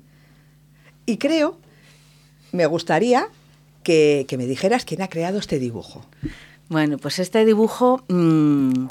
Y 1.05 1.17
creo, 1.17 1.57
me 2.51 2.65
gustaría 2.65 3.27
que, 3.83 4.27
me 4.37 4.45
dijeras 4.45 4.83
quién 4.83 5.01
ha 5.01 5.07
creado 5.07 5.39
este 5.39 5.59
dibujo. 5.59 6.05
Bueno, 6.67 6.97
pues 6.97 7.19
este 7.19 7.45
dibujo 7.45 8.03
mmm, 8.09 8.87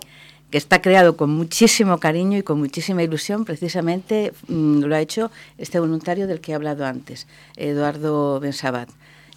que 0.50 0.56
está 0.56 0.80
creado 0.80 1.18
con 1.18 1.30
muchísimo 1.30 1.98
cariño 1.98 2.38
y 2.38 2.42
con 2.42 2.58
muchísima 2.58 3.02
ilusión, 3.02 3.44
precisamente 3.44 4.32
mmm, 4.48 4.80
lo 4.80 4.94
ha 4.94 5.00
hecho 5.00 5.30
este 5.58 5.78
voluntario 5.78 6.26
del 6.26 6.40
que 6.40 6.52
he 6.52 6.54
hablado 6.54 6.86
antes, 6.86 7.26
Eduardo 7.56 8.40
Bensabat. 8.40 8.88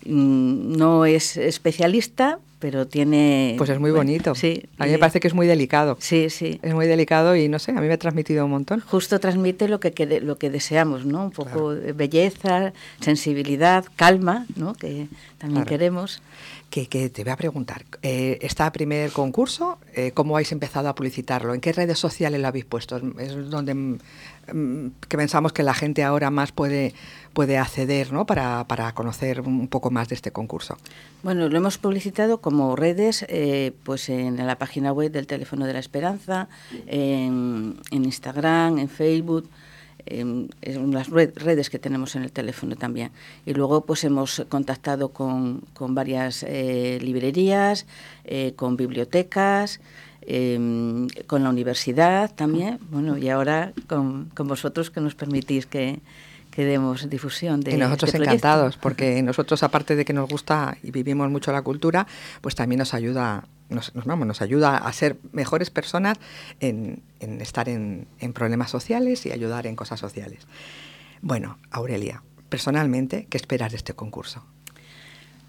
Mmm, 0.06 0.77
no 0.77 1.06
es 1.06 1.38
especialista, 1.38 2.39
pero 2.60 2.88
tiene... 2.88 3.56
Pues 3.58 3.70
es 3.70 3.79
muy 3.79 3.91
bueno, 3.91 4.06
bonito. 4.06 4.36
Sí. 4.36 4.63
A 4.77 4.86
mí 4.86 4.91
me 4.91 4.98
parece 5.00 5.20
que 5.20 5.27
es 5.29 5.34
muy 5.34 5.48
delicado. 5.48 5.98
Sí, 6.01 6.29
sí. 6.29 6.60
Es 6.62 6.74
muy 6.74 6.88
delicado 6.88 7.36
y 7.36 7.48
no 7.48 7.58
sé, 7.60 7.72
a 7.72 7.75
mí 7.82 7.88
me 7.88 7.94
ha 7.94 7.98
transmitido 7.98 8.44
un 8.46 8.51
montón. 8.51 8.82
Justo 8.82 9.20
transmite 9.20 9.68
lo 9.70 9.79
que, 9.79 10.20
lo 10.22 10.38
que 10.38 10.50
deseamos, 10.50 11.06
¿no? 11.06 11.24
Un 11.24 11.32
poco 11.32 11.74
de 11.74 11.94
belleza, 11.94 12.74
sensibilidad, 13.00 13.86
calma, 13.96 14.46
¿no? 14.56 14.74
Que 14.74 15.08
también 15.38 15.63
Claro. 15.63 15.70
queremos. 15.70 16.22
Que, 16.69 16.85
que 16.88 17.09
te 17.09 17.23
voy 17.23 17.31
a 17.31 17.35
preguntar, 17.35 17.83
eh, 18.03 18.38
¿está 18.41 18.71
primer 18.71 19.11
concurso? 19.11 19.79
Eh, 19.95 20.11
¿Cómo 20.13 20.35
habéis 20.35 20.51
empezado 20.51 20.88
a 20.88 20.93
publicitarlo? 20.93 21.55
¿En 21.55 21.61
qué 21.61 21.73
redes 21.73 21.97
sociales 21.97 22.39
lo 22.39 22.47
habéis 22.47 22.65
puesto? 22.65 22.97
Es- 22.97 23.31
Es 23.31 23.49
donde 23.49 23.73
mm, 23.73 23.97
mm, 24.53 24.91
que 25.07 25.17
pensamos 25.17 25.51
que 25.51 25.63
la 25.63 25.73
gente 25.73 26.03
ahora 26.03 26.29
más 26.29 26.51
puede, 26.51 26.93
puede 27.33 27.57
acceder 27.57 28.13
¿no? 28.13 28.27
para, 28.27 28.65
para 28.67 28.93
conocer 28.93 29.41
un 29.41 29.67
poco 29.67 29.89
más 29.89 30.09
de 30.09 30.15
este 30.15 30.31
concurso. 30.31 30.77
Bueno, 31.23 31.49
lo 31.49 31.57
hemos 31.57 31.79
publicitado 31.79 32.39
como 32.39 32.75
redes, 32.75 33.25
eh, 33.29 33.71
pues 33.83 34.07
en 34.09 34.38
la 34.45 34.57
página 34.59 34.91
web 34.93 35.11
del 35.11 35.25
Teléfono 35.25 35.65
de 35.65 35.73
la 35.73 35.79
Esperanza, 35.79 36.49
en, 36.85 37.77
en 37.89 38.05
Instagram, 38.05 38.77
en 38.77 38.89
Facebook, 38.89 39.49
en, 40.10 40.50
en 40.62 40.92
las 40.92 41.10
red- 41.10 41.32
redes 41.38 41.70
que 41.70 41.80
tenemos 41.80 42.16
en 42.16 42.24
el 42.24 42.32
teléfono 42.32 42.75
también. 42.75 43.12
Y 43.46 43.54
luego 43.54 43.86
pues 43.86 44.04
hemos 44.04 44.44
contactado 44.50 45.10
con, 45.10 45.62
con 45.74 45.96
varias 45.96 46.44
eh, 46.48 47.00
librerías, 47.01 47.86
eh, 48.25 48.54
con 48.56 48.75
bibliotecas, 48.78 49.80
eh, 50.22 51.08
con 51.28 51.44
la 51.44 51.50
universidad 51.50 52.34
también, 52.36 52.78
bueno, 52.92 53.18
y 53.18 53.30
ahora 53.30 53.74
con, 53.88 54.25
con 54.36 54.48
vosotros 54.48 54.92
que 54.92 55.01
nos 55.01 55.16
permitís 55.16 55.66
que, 55.66 56.00
que 56.51 56.66
demos 56.66 57.10
difusión 57.10 57.62
de 57.62 57.74
y 57.74 57.78
nosotros 57.78 58.13
este 58.13 58.24
encantados, 58.24 58.78
porque 58.78 59.22
nosotros, 59.24 59.63
aparte 59.63 59.96
de 59.96 60.04
que 60.06 60.13
nos 60.13 60.30
gusta 60.30 60.78
y 60.84 60.92
vivimos 60.92 61.30
mucho 61.32 61.51
la 61.51 61.62
cultura, 61.62 62.06
pues 62.42 62.54
también 62.54 62.80
nos 62.80 62.94
ayuda, 62.94 63.46
nos, 63.69 63.93
nos, 63.95 64.05
vamos, 64.05 64.27
nos 64.27 64.41
ayuda 64.41 64.77
a 64.77 64.91
ser 64.93 65.17
mejores 65.31 65.69
personas 65.69 66.17
en, 66.59 67.01
en 67.19 67.41
estar 67.41 67.69
en, 67.69 68.07
en 68.19 68.33
problemas 68.33 68.69
sociales 68.71 69.25
y 69.25 69.31
ayudar 69.31 69.67
en 69.67 69.75
cosas 69.75 69.99
sociales. 69.99 70.39
Bueno, 71.21 71.57
Aurelia, 71.71 72.23
personalmente, 72.49 73.27
¿qué 73.29 73.38
esperas 73.38 73.71
de 73.71 73.77
este 73.77 73.93
concurso? 73.93 74.43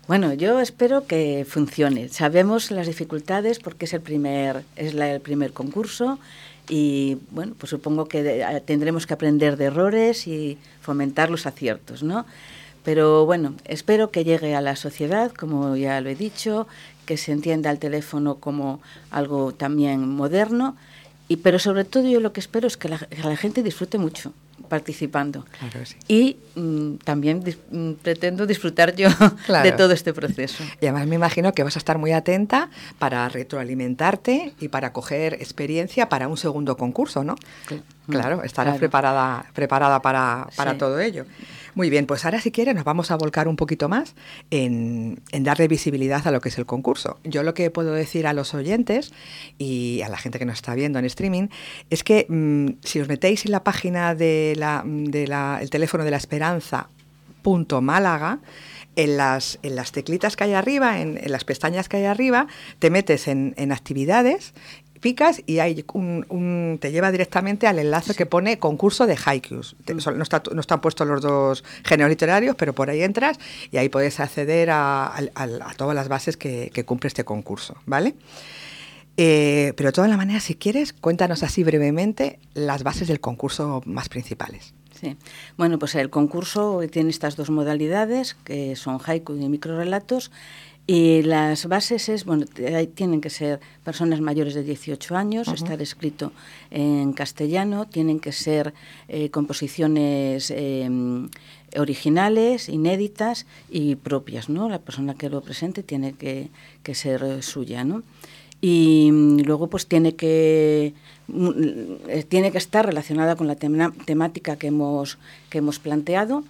Bueno, 0.08 0.32
yo 0.34 0.60
espero 0.60 1.06
que 1.06 1.46
funcione. 1.48 2.08
Sabemos 2.08 2.70
las 2.72 2.86
dificultades 2.86 3.60
porque 3.60 3.84
es 3.84 3.92
el 3.94 4.00
primer, 4.00 4.64
es 4.76 4.92
la- 4.94 5.12
el 5.12 5.20
primer 5.20 5.52
concurso 5.52 6.18
y 6.68 7.18
bueno, 7.30 7.54
pues 7.56 7.70
supongo 7.70 8.06
que 8.06 8.22
de- 8.22 8.60
tendremos 8.66 9.06
que 9.06 9.14
aprender 9.14 9.56
de 9.56 9.66
errores 9.66 10.26
y 10.26 10.58
fomentar 10.80 11.30
los 11.30 11.46
aciertos, 11.46 12.02
¿no? 12.02 12.26
Pero 12.82 13.26
bueno, 13.26 13.54
espero 13.66 14.10
que 14.10 14.24
llegue 14.24 14.54
a 14.56 14.60
la 14.62 14.74
sociedad, 14.74 15.30
como 15.32 15.76
ya 15.76 16.00
lo 16.00 16.08
he 16.08 16.14
dicho, 16.16 16.66
que 17.06 17.16
se 17.16 17.32
entienda 17.32 17.70
el 17.70 17.78
teléfono 17.78 18.36
como 18.36 18.80
algo 19.10 19.52
también 19.52 20.08
moderno, 20.08 20.76
y, 21.28 21.36
pero 21.36 21.58
sobre 21.58 21.84
todo 21.84 22.08
yo 22.08 22.20
lo 22.20 22.32
que 22.32 22.40
espero 22.40 22.66
es 22.66 22.76
que 22.76 22.88
la, 22.88 22.98
que 22.98 23.22
la 23.22 23.36
gente 23.36 23.62
disfrute 23.62 23.98
mucho 23.98 24.32
participando. 24.68 25.44
Claro 25.58 25.84
sí. 25.84 25.96
Y 26.06 26.36
mm, 26.60 26.96
también 27.04 27.42
dis- 27.42 27.58
mm, 27.70 27.92
pretendo 28.02 28.46
disfrutar 28.46 28.94
yo 28.94 29.08
Claro. 29.46 29.64
de 29.68 29.72
todo 29.76 29.92
este 29.92 30.12
proceso. 30.12 30.62
Y 30.80 30.86
además 30.86 31.06
me 31.08 31.16
imagino 31.16 31.52
que 31.52 31.62
vas 31.64 31.74
a 31.76 31.78
estar 31.80 31.98
muy 31.98 32.12
atenta 32.12 32.70
para 32.98 33.28
retroalimentarte 33.28 34.54
y 34.60 34.68
para 34.68 34.92
coger 34.92 35.34
experiencia 35.34 36.08
para 36.08 36.28
un 36.28 36.36
segundo 36.36 36.76
concurso, 36.76 37.24
¿no? 37.24 37.36
Claro, 38.10 38.42
estarás 38.42 38.72
Claro. 38.74 38.78
preparada, 38.78 39.46
preparada 39.54 40.02
para, 40.02 40.48
para 40.56 40.72
Sí. 40.72 40.78
todo 40.78 40.98
ello. 41.00 41.24
Muy 41.74 41.88
bien, 41.88 42.06
pues 42.06 42.24
ahora 42.24 42.40
si 42.40 42.50
quieres 42.50 42.74
nos 42.74 42.82
vamos 42.84 43.10
a 43.12 43.16
volcar 43.16 43.46
un 43.46 43.54
poquito 43.56 43.88
más 43.88 44.14
en, 44.50 45.20
en 45.30 45.44
darle 45.44 45.68
visibilidad 45.68 46.26
a 46.26 46.30
lo 46.32 46.40
que 46.40 46.48
es 46.48 46.58
el 46.58 46.66
concurso. 46.66 47.18
Yo 47.22 47.42
lo 47.44 47.54
que 47.54 47.70
puedo 47.70 47.92
decir 47.92 48.26
a 48.26 48.32
los 48.32 48.54
oyentes 48.54 49.12
y 49.56 50.02
a 50.02 50.08
la 50.08 50.18
gente 50.18 50.38
que 50.40 50.44
nos 50.46 50.56
está 50.56 50.74
viendo 50.74 50.98
en 50.98 51.04
streaming 51.04 51.46
es 51.88 52.02
que 52.02 52.26
mm, 52.28 52.80
si 52.84 53.00
os 53.00 53.08
metéis 53.08 53.44
en 53.46 53.52
la 53.52 53.62
página 53.62 54.14
de 54.16 54.54
la, 54.56 54.82
de 54.84 55.28
la- 55.28 55.58
el 55.62 55.70
teléfono 55.70 56.04
de 56.04 56.10
la 56.10 56.16
esperanza 56.16 56.88
punto 57.42 57.80
Málaga, 57.80 58.40
en 58.96 59.16
las, 59.16 59.58
en 59.62 59.76
las 59.76 59.92
teclitas 59.92 60.34
que 60.36 60.44
hay 60.44 60.52
arriba, 60.54 61.00
en, 61.00 61.16
en 61.22 61.30
las 61.32 61.44
pestañas 61.44 61.88
que 61.88 61.98
hay 61.98 62.04
arriba, 62.04 62.48
te 62.80 62.90
metes 62.90 63.28
en, 63.28 63.54
en 63.56 63.70
actividades, 63.72 64.52
picas 65.00 65.42
y 65.46 65.58
hay 65.58 65.84
un, 65.94 66.24
un- 66.28 66.78
te 66.80 66.92
lleva 66.92 67.10
directamente 67.10 67.66
al 67.66 67.78
enlace 67.78 68.14
que 68.14 68.26
pone 68.26 68.58
concurso 68.58 69.06
de 69.06 69.16
haikus. 69.24 69.74
Son- 69.98 70.16
No, 70.16 70.22
está- 70.22 70.42
no 70.52 70.60
están 70.60 70.80
puestos 70.80 71.06
los 71.08 71.22
dos 71.22 71.64
géneros 71.84 72.10
literarios, 72.10 72.54
pero 72.56 72.74
por 72.74 72.90
ahí 72.90 73.02
entras 73.02 73.38
y 73.72 73.78
ahí 73.78 73.88
puedes 73.88 74.20
acceder 74.20 74.70
a, 74.70 75.06
a 75.16 75.74
todas 75.76 75.94
las 75.94 76.08
bases 76.08 76.36
que, 76.36 76.70
que 76.72 76.84
cumple 76.84 77.08
este 77.08 77.24
concurso, 77.24 77.76
¿vale? 77.86 78.14
Eh, 79.16 79.72
pero 79.76 79.88
de 79.88 79.92
todas 79.92 80.08
las 80.08 80.16
maneras, 80.18 80.44
si 80.44 80.54
quieres, 80.54 80.92
cuéntanos 80.92 81.42
así 81.42 81.62
brevemente 81.64 82.38
las 82.54 82.82
bases 82.82 83.08
del 83.08 83.20
concurso 83.20 83.82
más 83.84 84.08
principales. 84.08 84.72
Sí. 84.98 85.16
Bueno, 85.56 85.78
pues 85.78 85.94
el 85.94 86.10
concurso 86.10 86.80
tiene 86.90 87.10
estas 87.10 87.36
dos 87.36 87.50
modalidades, 87.50 88.34
que 88.44 88.76
son 88.76 88.98
haiku 89.04 89.34
y 89.34 89.48
microrelatos, 89.48 90.30
y 90.94 91.22
las 91.22 91.66
bases 91.66 92.08
es, 92.08 92.24
bueno, 92.24 92.46
tienen 92.94 93.20
que 93.20 93.30
ser 93.30 93.60
personas 93.84 94.20
mayores 94.20 94.54
de 94.54 94.62
18 94.64 95.16
años, 95.16 95.46
estar 95.48 95.80
escrito 95.80 96.32
en 96.70 97.12
castellano, 97.12 97.86
tienen 97.86 98.18
que 98.18 98.32
ser 98.32 98.64
eh, 99.08 99.30
composiciones 99.30 100.50
eh, 100.50 100.88
originales, 101.76 102.68
inéditas 102.68 103.46
y 103.70 103.94
propias, 103.94 104.48
¿no? 104.48 104.68
La 104.68 104.80
persona 104.80 105.14
que 105.14 105.28
lo 105.30 105.40
presente 105.42 105.82
tiene 105.82 106.12
que, 106.14 106.48
que 106.82 106.94
ser 106.94 107.22
eh, 107.22 107.42
suya, 107.42 107.84
¿no? 107.84 108.02
y 108.62 109.08
mm, 109.10 109.40
luego 109.46 109.68
pues 109.68 109.86
tiene 109.86 110.16
que 110.16 110.92
mm, 111.28 111.50
eh, 112.08 112.24
tiene 112.28 112.52
que 112.52 112.58
estar 112.58 112.84
relacionada 112.84 113.34
con 113.34 113.46
la 113.46 113.54
tema- 113.56 113.90
temática 114.04 114.56
que 114.56 114.66
hemos 114.66 115.16
que 115.48 115.58
hemos 115.58 115.78
planteado 115.78 116.44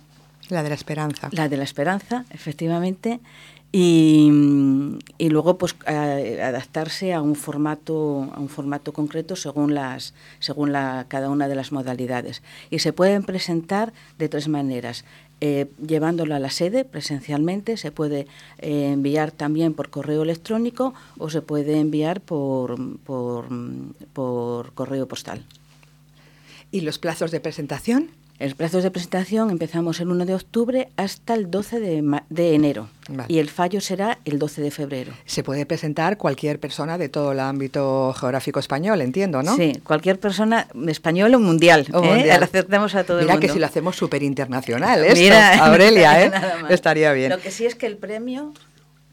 La 0.48 0.64
de 0.64 0.70
la 0.70 0.74
esperanza. 0.74 1.28
la 1.30 1.48
de 1.48 1.56
la 1.56 1.62
esperanza 1.62 2.24
efectivamente 2.30 3.20
y, 3.72 4.30
y 5.18 5.28
luego 5.28 5.58
pues 5.58 5.76
adaptarse 5.86 7.12
a 7.12 7.22
un 7.22 7.36
formato 7.36 8.28
a 8.34 8.40
un 8.40 8.48
formato 8.48 8.92
concreto 8.92 9.36
según 9.36 9.74
las 9.74 10.12
según 10.40 10.72
la 10.72 11.06
cada 11.08 11.30
una 11.30 11.46
de 11.46 11.54
las 11.54 11.70
modalidades 11.70 12.42
y 12.70 12.80
se 12.80 12.92
pueden 12.92 13.22
presentar 13.22 13.92
de 14.18 14.28
tres 14.28 14.48
maneras 14.48 15.04
eh, 15.42 15.70
llevándolo 15.86 16.34
a 16.34 16.38
la 16.38 16.50
sede 16.50 16.84
presencialmente, 16.84 17.78
se 17.78 17.90
puede 17.90 18.26
eh, 18.58 18.90
enviar 18.92 19.30
también 19.30 19.72
por 19.72 19.88
correo 19.88 20.22
electrónico 20.22 20.92
o 21.16 21.30
se 21.30 21.40
puede 21.40 21.80
enviar 21.80 22.20
por, 22.20 22.76
por 23.02 24.72
correo 24.74 25.08
postal. 25.08 25.46
¿Y 26.70 26.82
los 26.82 26.98
plazos 26.98 27.30
de 27.30 27.40
presentación? 27.40 28.10
El 28.40 28.54
plazo 28.54 28.80
de 28.80 28.90
presentación 28.90 29.50
empezamos 29.50 30.00
el 30.00 30.08
1 30.08 30.24
de 30.24 30.34
octubre 30.34 30.88
hasta 30.96 31.34
el 31.34 31.50
12 31.50 31.78
de, 31.78 32.00
ma- 32.00 32.24
de 32.30 32.54
enero 32.54 32.88
Vale. 33.10 33.26
y 33.28 33.38
el 33.38 33.50
fallo 33.50 33.82
será 33.82 34.16
el 34.24 34.38
12 34.38 34.62
de 34.62 34.70
febrero. 34.70 35.12
Se 35.26 35.42
puede 35.44 35.66
presentar 35.66 36.16
cualquier 36.16 36.58
persona 36.58 36.96
de 36.96 37.10
todo 37.10 37.32
el 37.32 37.40
ámbito 37.40 38.14
geográfico 38.18 38.58
español, 38.58 39.02
entiendo, 39.02 39.42
¿no? 39.42 39.56
Sí, 39.56 39.74
cualquier 39.84 40.18
persona 40.18 40.68
español 40.88 41.34
o 41.34 41.38
mundial. 41.38 41.86
O 41.92 42.02
¿eh? 42.02 42.06
mundial. 42.14 42.40
Le 42.40 42.44
aceptamos 42.46 42.94
a 42.94 43.04
todo 43.04 43.18
Mira 43.18 43.34
el 43.34 43.36
mundo. 43.36 43.46
que 43.46 43.52
si 43.52 43.58
lo 43.58 43.66
hacemos 43.66 43.94
súper 43.96 44.22
internacional, 44.22 45.04
esto, 45.04 45.20
Mira, 45.20 45.62
Aurelia, 45.66 46.24
¿eh? 46.24 46.32
Estaría 46.70 47.12
bien. 47.12 47.28
Lo 47.32 47.38
que 47.40 47.50
sí 47.50 47.66
es 47.66 47.74
que 47.74 47.84
el 47.86 47.98
premio 47.98 48.54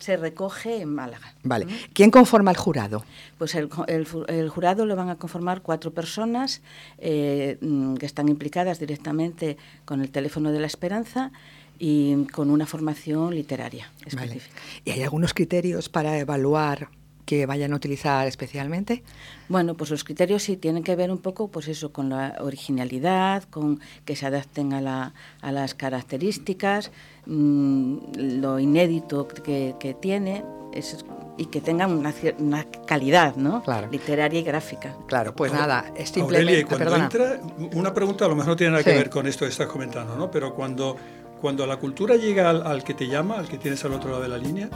se 0.07 0.15
recoge 0.15 0.81
en 0.81 0.95
Málaga. 0.95 1.33
Vale. 1.43 1.67
¿Quién 1.91 2.11
conforma 2.11 2.49
el 2.51 2.55
jurado? 2.55 3.03
Pues 3.37 3.55
el, 3.55 3.67
el 3.87 4.07
el 4.29 4.47
jurado 4.47 4.85
lo 4.85 4.95
van 4.95 5.09
a 5.09 5.17
conformar 5.17 5.61
cuatro 5.61 5.91
personas 5.91 6.61
eh, 6.97 7.57
mm, 7.59 7.95
que 7.95 8.05
están 8.05 8.29
implicadas 8.29 8.79
directamente 8.79 9.57
con 9.83 9.99
el 9.99 10.09
teléfono 10.09 10.53
de 10.53 10.61
la 10.61 10.67
esperanza 10.67 11.33
y 11.77 12.23
con 12.27 12.49
una 12.51 12.65
formación 12.65 13.35
literaria 13.35 13.91
Vale. 14.13 14.27
específica. 14.27 14.61
¿Y 14.85 14.91
hay 14.91 15.03
algunos 15.03 15.33
criterios 15.33 15.89
para 15.89 16.17
evaluar 16.17 16.87
que 17.27 17.45
vayan 17.45 17.73
a 17.73 17.75
utilizar 17.75 18.25
especialmente? 18.25 19.03
Bueno, 19.49 19.75
pues 19.75 19.91
los 19.91 20.03
criterios 20.03 20.41
sí 20.43 20.55
tienen 20.57 20.81
que 20.81 20.95
ver 20.95 21.11
un 21.11 21.17
poco, 21.19 21.49
pues 21.49 21.67
eso, 21.67 21.91
con 21.91 22.09
la 22.09 22.37
originalidad, 22.39 23.43
con 23.43 23.79
que 24.05 24.15
se 24.15 24.25
adapten 24.25 24.73
a, 24.73 24.81
la- 24.81 25.13
a 25.41 25.51
las 25.51 25.75
características, 25.75 26.89
mm, 27.25 27.97
lo 28.41 28.59
inédito 28.59 29.27
que, 29.27 29.75
que 29.79 29.93
tiene 29.93 30.43
es- 30.73 31.05
y 31.37 31.45
que 31.47 31.59
tengan 31.61 31.91
una, 31.91 32.13
una 32.39 32.65
calidad, 32.87 33.35
¿no? 33.35 33.61
Claro. 33.61 33.89
Literaria 33.91 34.39
y 34.39 34.43
gráfica. 34.43 34.95
Claro, 35.07 35.35
pues 35.35 35.51
nada, 35.53 35.91
es 35.95 36.15
Aurelia, 36.17 36.53
simplemente... 36.55 36.59
y 36.59 36.63
cuando 36.63 36.85
perdona. 36.85 37.03
entra, 37.03 37.41
una 37.77 37.93
pregunta 37.93 38.25
a 38.25 38.27
lo 38.29 38.35
mejor 38.35 38.49
no 38.51 38.55
tiene 38.55 38.71
nada 38.71 38.83
Sí. 38.83 38.89
que 38.89 38.95
ver 38.95 39.09
con 39.09 39.27
esto 39.27 39.45
que 39.45 39.51
estás 39.51 39.67
comentando, 39.67 40.15
¿no? 40.15 40.31
Pero 40.31 40.55
cuando, 40.55 40.95
cuando 41.41 41.67
la 41.67 41.75
cultura 41.77 42.15
llega 42.15 42.49
al, 42.49 42.65
al 42.65 42.83
que 42.83 42.93
te 42.93 43.07
llama, 43.07 43.37
al 43.37 43.47
que 43.49 43.57
tienes 43.57 43.83
al 43.85 43.93
otro 43.93 44.09
lado 44.11 44.23
de 44.23 44.29
la 44.29 44.37
línea, 44.37 44.69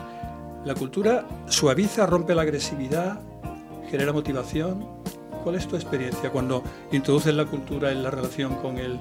la 0.65 0.75
cultura 0.75 1.27
suaviza, 1.47 2.05
rompe 2.05 2.35
la 2.35 2.43
agresividad, 2.43 3.19
genera 3.89 4.13
motivación. 4.13 4.85
¿Cuál 5.43 5.55
es 5.55 5.67
tu 5.67 5.75
experiencia 5.75 6.29
cuando 6.29 6.63
introduces 6.91 7.33
la 7.33 7.45
cultura 7.45 7.91
en 7.91 8.03
la 8.03 8.11
relación 8.11 8.53
con 8.57 8.77
el, 8.77 8.99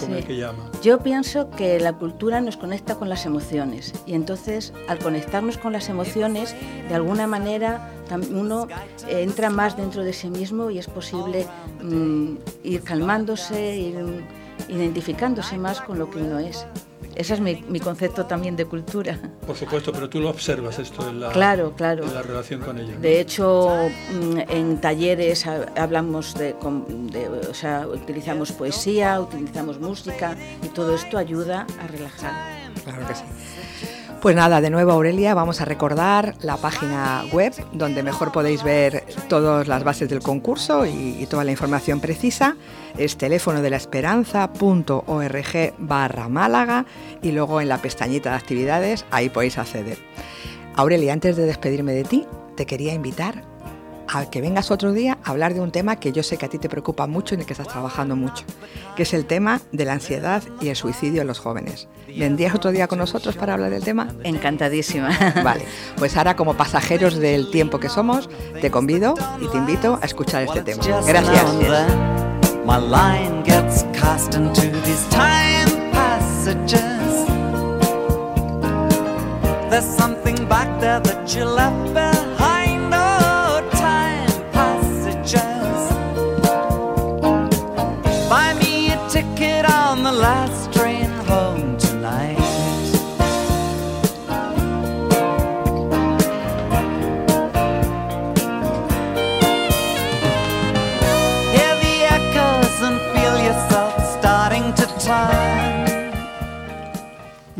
con 0.00 0.12
el 0.12 0.24
que 0.24 0.36
llama? 0.36 0.72
Yo 0.82 0.98
pienso 0.98 1.50
que 1.50 1.78
la 1.78 1.92
cultura 1.92 2.40
nos 2.40 2.56
conecta 2.56 2.96
con 2.96 3.08
las 3.08 3.26
emociones 3.26 3.94
y 4.04 4.14
entonces 4.14 4.72
al 4.88 4.98
conectarnos 4.98 5.56
con 5.56 5.72
las 5.72 5.88
emociones, 5.88 6.56
de 6.88 6.94
alguna 6.96 7.28
manera 7.28 7.92
uno 8.32 8.66
eh, 9.06 9.22
entra 9.22 9.50
más 9.50 9.76
dentro 9.76 10.02
de 10.02 10.12
sí 10.12 10.30
mismo 10.30 10.70
y 10.70 10.78
es 10.78 10.88
posible 10.88 11.46
mm, 11.80 12.34
ir 12.64 12.82
calmándose, 12.82 13.76
ir 13.76 14.24
identificándose 14.68 15.58
más 15.58 15.80
con 15.80 16.00
lo 16.00 16.10
que 16.10 16.18
uno 16.18 16.40
es. 16.40 16.66
Ese 17.14 17.34
es 17.34 17.40
mi, 17.40 17.64
mi 17.68 17.80
concepto 17.80 18.26
también 18.26 18.54
de 18.56 18.64
cultura. 18.64 19.18
Por 19.46 19.56
supuesto, 19.56 19.90
pero 19.92 20.08
tú 20.08 20.20
lo 20.20 20.30
observas 20.30 20.78
esto 20.78 21.08
en 21.08 21.20
la, 21.20 21.30
Claro, 21.30 21.72
claro. 21.76 22.04
en 22.04 22.14
la 22.14 22.22
relación 22.22 22.60
con 22.60 22.78
ella. 22.78 22.94
¿no? 22.94 23.00
De 23.00 23.20
hecho, 23.20 23.88
mm, 24.12 24.38
en 24.48 24.80
talleres 24.80 25.46
ha- 25.46 25.66
hablamos 25.76 26.34
de, 26.34 26.52
con- 26.54 27.08
de- 27.10 27.28
o 27.28 27.54
sea, 27.54 27.86
utilizamos 27.88 28.52
poesía, 28.52 29.20
utilizamos 29.20 29.80
música 29.80 30.36
y 30.62 30.68
todo 30.68 30.94
esto 30.94 31.18
ayuda 31.18 31.66
a 31.82 31.86
relajar. 31.88 32.32
Claro 32.84 33.06
que 33.08 33.14
sí. 33.14 33.22
Pues 34.20 34.34
nada, 34.34 34.60
de 34.60 34.70
nuevo 34.70 34.90
Aurelia, 34.90 35.32
vamos 35.32 35.60
a 35.60 35.64
recordar 35.64 36.34
la 36.42 36.56
página 36.56 37.22
web 37.30 37.52
donde 37.72 38.02
mejor 38.02 38.32
podéis 38.32 38.64
ver 38.64 39.04
todas 39.28 39.68
las 39.68 39.84
bases 39.84 40.08
del 40.08 40.18
concurso 40.22 40.86
y, 40.86 41.24
toda 41.30 41.44
la 41.44 41.52
información 41.52 42.00
precisa. 42.00 42.56
Es 42.96 43.16
teléfono 43.16 43.62
de 43.62 43.70
la 43.70 43.76
esperanza.org 43.76 45.74
barra 45.78 46.28
Málaga 46.28 46.84
y 47.22 47.30
luego 47.30 47.60
en 47.60 47.68
la 47.68 47.78
pestañita 47.78 48.30
de 48.30 48.36
actividades 48.36 49.06
ahí 49.12 49.28
podéis 49.28 49.56
acceder. 49.56 49.98
Aurelia, 50.74 51.12
antes 51.12 51.36
de 51.36 51.46
despedirme 51.46 51.92
de 51.92 52.02
ti, 52.02 52.26
te 52.56 52.66
quería 52.66 52.94
invitar 52.94 53.44
a 54.08 54.30
que 54.30 54.40
vengas 54.40 54.70
otro 54.70 54.92
día 54.92 55.18
a 55.24 55.30
hablar 55.30 55.54
de 55.54 55.60
un 55.60 55.70
tema 55.70 55.96
que 55.96 56.12
yo 56.12 56.22
sé 56.22 56.36
que 56.36 56.46
a 56.46 56.48
ti 56.48 56.58
te 56.58 56.68
preocupa 56.68 57.06
mucho 57.06 57.34
y 57.34 57.36
en 57.36 57.40
el 57.40 57.46
que 57.46 57.52
estás 57.52 57.68
trabajando 57.68 58.16
mucho, 58.16 58.44
que 58.96 59.02
es 59.02 59.14
el 59.14 59.26
tema 59.26 59.60
de 59.72 59.84
la 59.84 59.92
ansiedad 59.92 60.42
y 60.60 60.68
el 60.68 60.76
suicidio 60.76 61.22
en 61.22 61.26
los 61.26 61.38
jóvenes. 61.38 61.88
¿Vendrías 62.06 62.54
otro 62.54 62.70
día 62.70 62.88
con 62.88 62.98
nosotros 62.98 63.36
para 63.36 63.54
hablar 63.54 63.70
del 63.70 63.84
tema? 63.84 64.08
Encantadísima. 64.24 65.10
Vale, 65.44 65.64
pues 65.96 66.16
ahora 66.16 66.36
como 66.36 66.54
pasajeros 66.56 67.16
del 67.16 67.50
tiempo 67.50 67.78
que 67.78 67.88
somos, 67.88 68.28
te 68.60 68.70
convido 68.70 69.14
y 69.40 69.48
te 69.48 69.58
invito 69.58 69.98
a 70.02 70.06
escuchar 70.06 70.42
este 70.44 70.62
tema. 70.62 70.82
Gracias. 71.06 71.44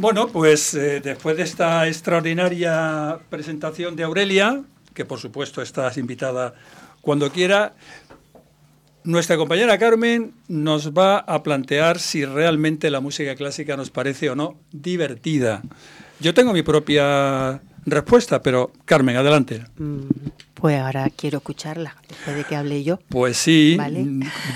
Bueno, 0.00 0.28
pues 0.28 0.75
eh, 0.75 1.00
después 1.00 1.37
de 1.37 1.43
esta 1.43 1.88
extraordinaria 1.88 3.19
presentación 3.31 3.97
de 3.97 4.05
Aurelia, 4.05 4.62
que 4.95 5.05
por 5.05 5.19
supuesto 5.19 5.61
estás 5.61 5.99
invitada 5.99 6.55
cuando 7.00 7.33
quiera, 7.33 7.75
nuestra 9.02 9.37
compañera 9.37 9.76
Carmen 9.76 10.35
nos 10.47 10.93
va 10.93 11.19
a 11.19 11.43
plantear 11.43 11.99
si 11.99 12.25
realmente 12.25 12.90
la 12.90 13.00
música 13.00 13.35
clásica 13.35 13.76
nos 13.76 13.90
parece 13.90 14.31
o 14.31 14.37
no 14.37 14.55
divertida. 14.71 15.62
Yo 16.21 16.33
tengo 16.33 16.52
mi 16.52 16.62
propia 16.62 17.61
respuesta, 17.85 18.40
pero 18.40 18.71
Carmen, 18.85 19.17
adelante. 19.17 19.64
Mm, 19.78 20.02
Pues 20.60 20.80
ahora 20.80 21.08
quiero 21.14 21.38
escucharla, 21.38 21.94
después 22.08 22.36
de 22.36 22.42
que 22.44 22.56
hable 22.56 22.82
yo. 22.82 22.98
Pues 23.08 23.36
sí, 23.36 23.76
Vale. 23.78 24.04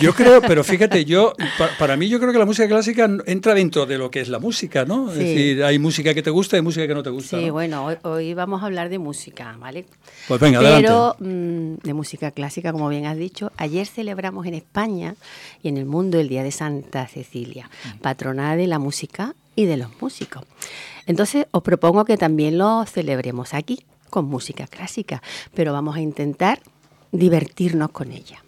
yo 0.00 0.12
creo, 0.14 0.40
pero 0.42 0.64
fíjate, 0.64 1.04
yo 1.04 1.32
pa- 1.58 1.70
para 1.78 1.96
mí 1.96 2.08
yo 2.08 2.18
creo 2.18 2.32
que 2.32 2.38
la 2.40 2.44
música 2.44 2.66
clásica 2.66 3.08
entra 3.26 3.54
dentro 3.54 3.86
de 3.86 3.98
lo 3.98 4.10
que 4.10 4.20
es 4.20 4.28
la 4.28 4.40
música, 4.40 4.84
¿no? 4.84 5.12
Es 5.12 5.18
decir, 5.18 5.62
hay 5.62 5.78
música 5.78 6.12
que 6.12 6.22
te 6.22 6.30
gusta 6.30 6.56
y 6.56 6.60
música 6.60 6.88
que 6.88 6.94
no 6.94 7.04
te 7.04 7.10
gusta. 7.10 7.38
Sí, 7.38 7.46
¿no? 7.46 7.52
bueno, 7.52 7.84
hoy, 7.84 7.96
hoy 8.02 8.34
vamos 8.34 8.62
a 8.62 8.66
hablar 8.66 8.88
de 8.88 8.98
música, 8.98 9.56
¿vale? 9.60 9.84
Pues 10.26 10.40
venga, 10.40 10.58
Pero 10.60 11.14
mm, 11.20 11.74
de 11.84 11.94
música 11.94 12.32
clásica, 12.32 12.72
como 12.72 12.88
bien 12.88 13.06
has 13.06 13.16
dicho, 13.16 13.52
ayer 13.56 13.86
celebramos 13.86 14.44
en 14.46 14.54
España 14.54 15.14
y 15.62 15.68
en 15.68 15.76
el 15.76 15.84
mundo 15.86 16.18
el 16.18 16.28
Día 16.28 16.42
de 16.42 16.50
Santa 16.50 17.06
Cecilia, 17.06 17.70
patrona 18.00 18.56
de 18.56 18.66
la 18.66 18.80
música 18.80 19.34
y 19.54 19.66
de 19.66 19.76
los 19.76 19.88
músicos. 20.00 20.44
Entonces, 21.06 21.46
os 21.52 21.62
propongo 21.62 22.04
que 22.04 22.16
también 22.16 22.58
lo 22.58 22.84
celebremos 22.86 23.54
aquí 23.54 23.84
con 24.12 24.26
música 24.26 24.66
clásica, 24.66 25.22
pero 25.54 25.72
vamos 25.72 25.96
a 25.96 26.00
intentar 26.02 26.60
divertirnos 27.12 27.90
con 27.90 28.12
ella. 28.12 28.44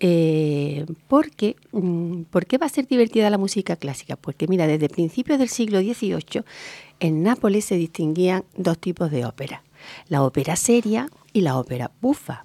Eh, 0.00 0.84
mm, 0.88 2.22
¿Por 2.22 2.46
qué 2.46 2.58
va 2.58 2.66
a 2.66 2.68
ser 2.68 2.88
divertida 2.88 3.30
la 3.30 3.38
música 3.38 3.76
clásica? 3.76 4.16
Porque 4.16 4.48
mira, 4.48 4.66
desde 4.66 4.88
principios 4.88 5.38
del 5.38 5.48
siglo 5.48 5.78
XVIII 5.78 6.42
en 6.98 7.22
Nápoles 7.22 7.66
se 7.66 7.76
distinguían 7.76 8.44
dos 8.56 8.78
tipos 8.78 9.12
de 9.12 9.24
ópera, 9.24 9.62
la 10.08 10.24
ópera 10.24 10.56
seria 10.56 11.08
y 11.32 11.42
la 11.42 11.56
ópera 11.56 11.92
bufa. 12.00 12.44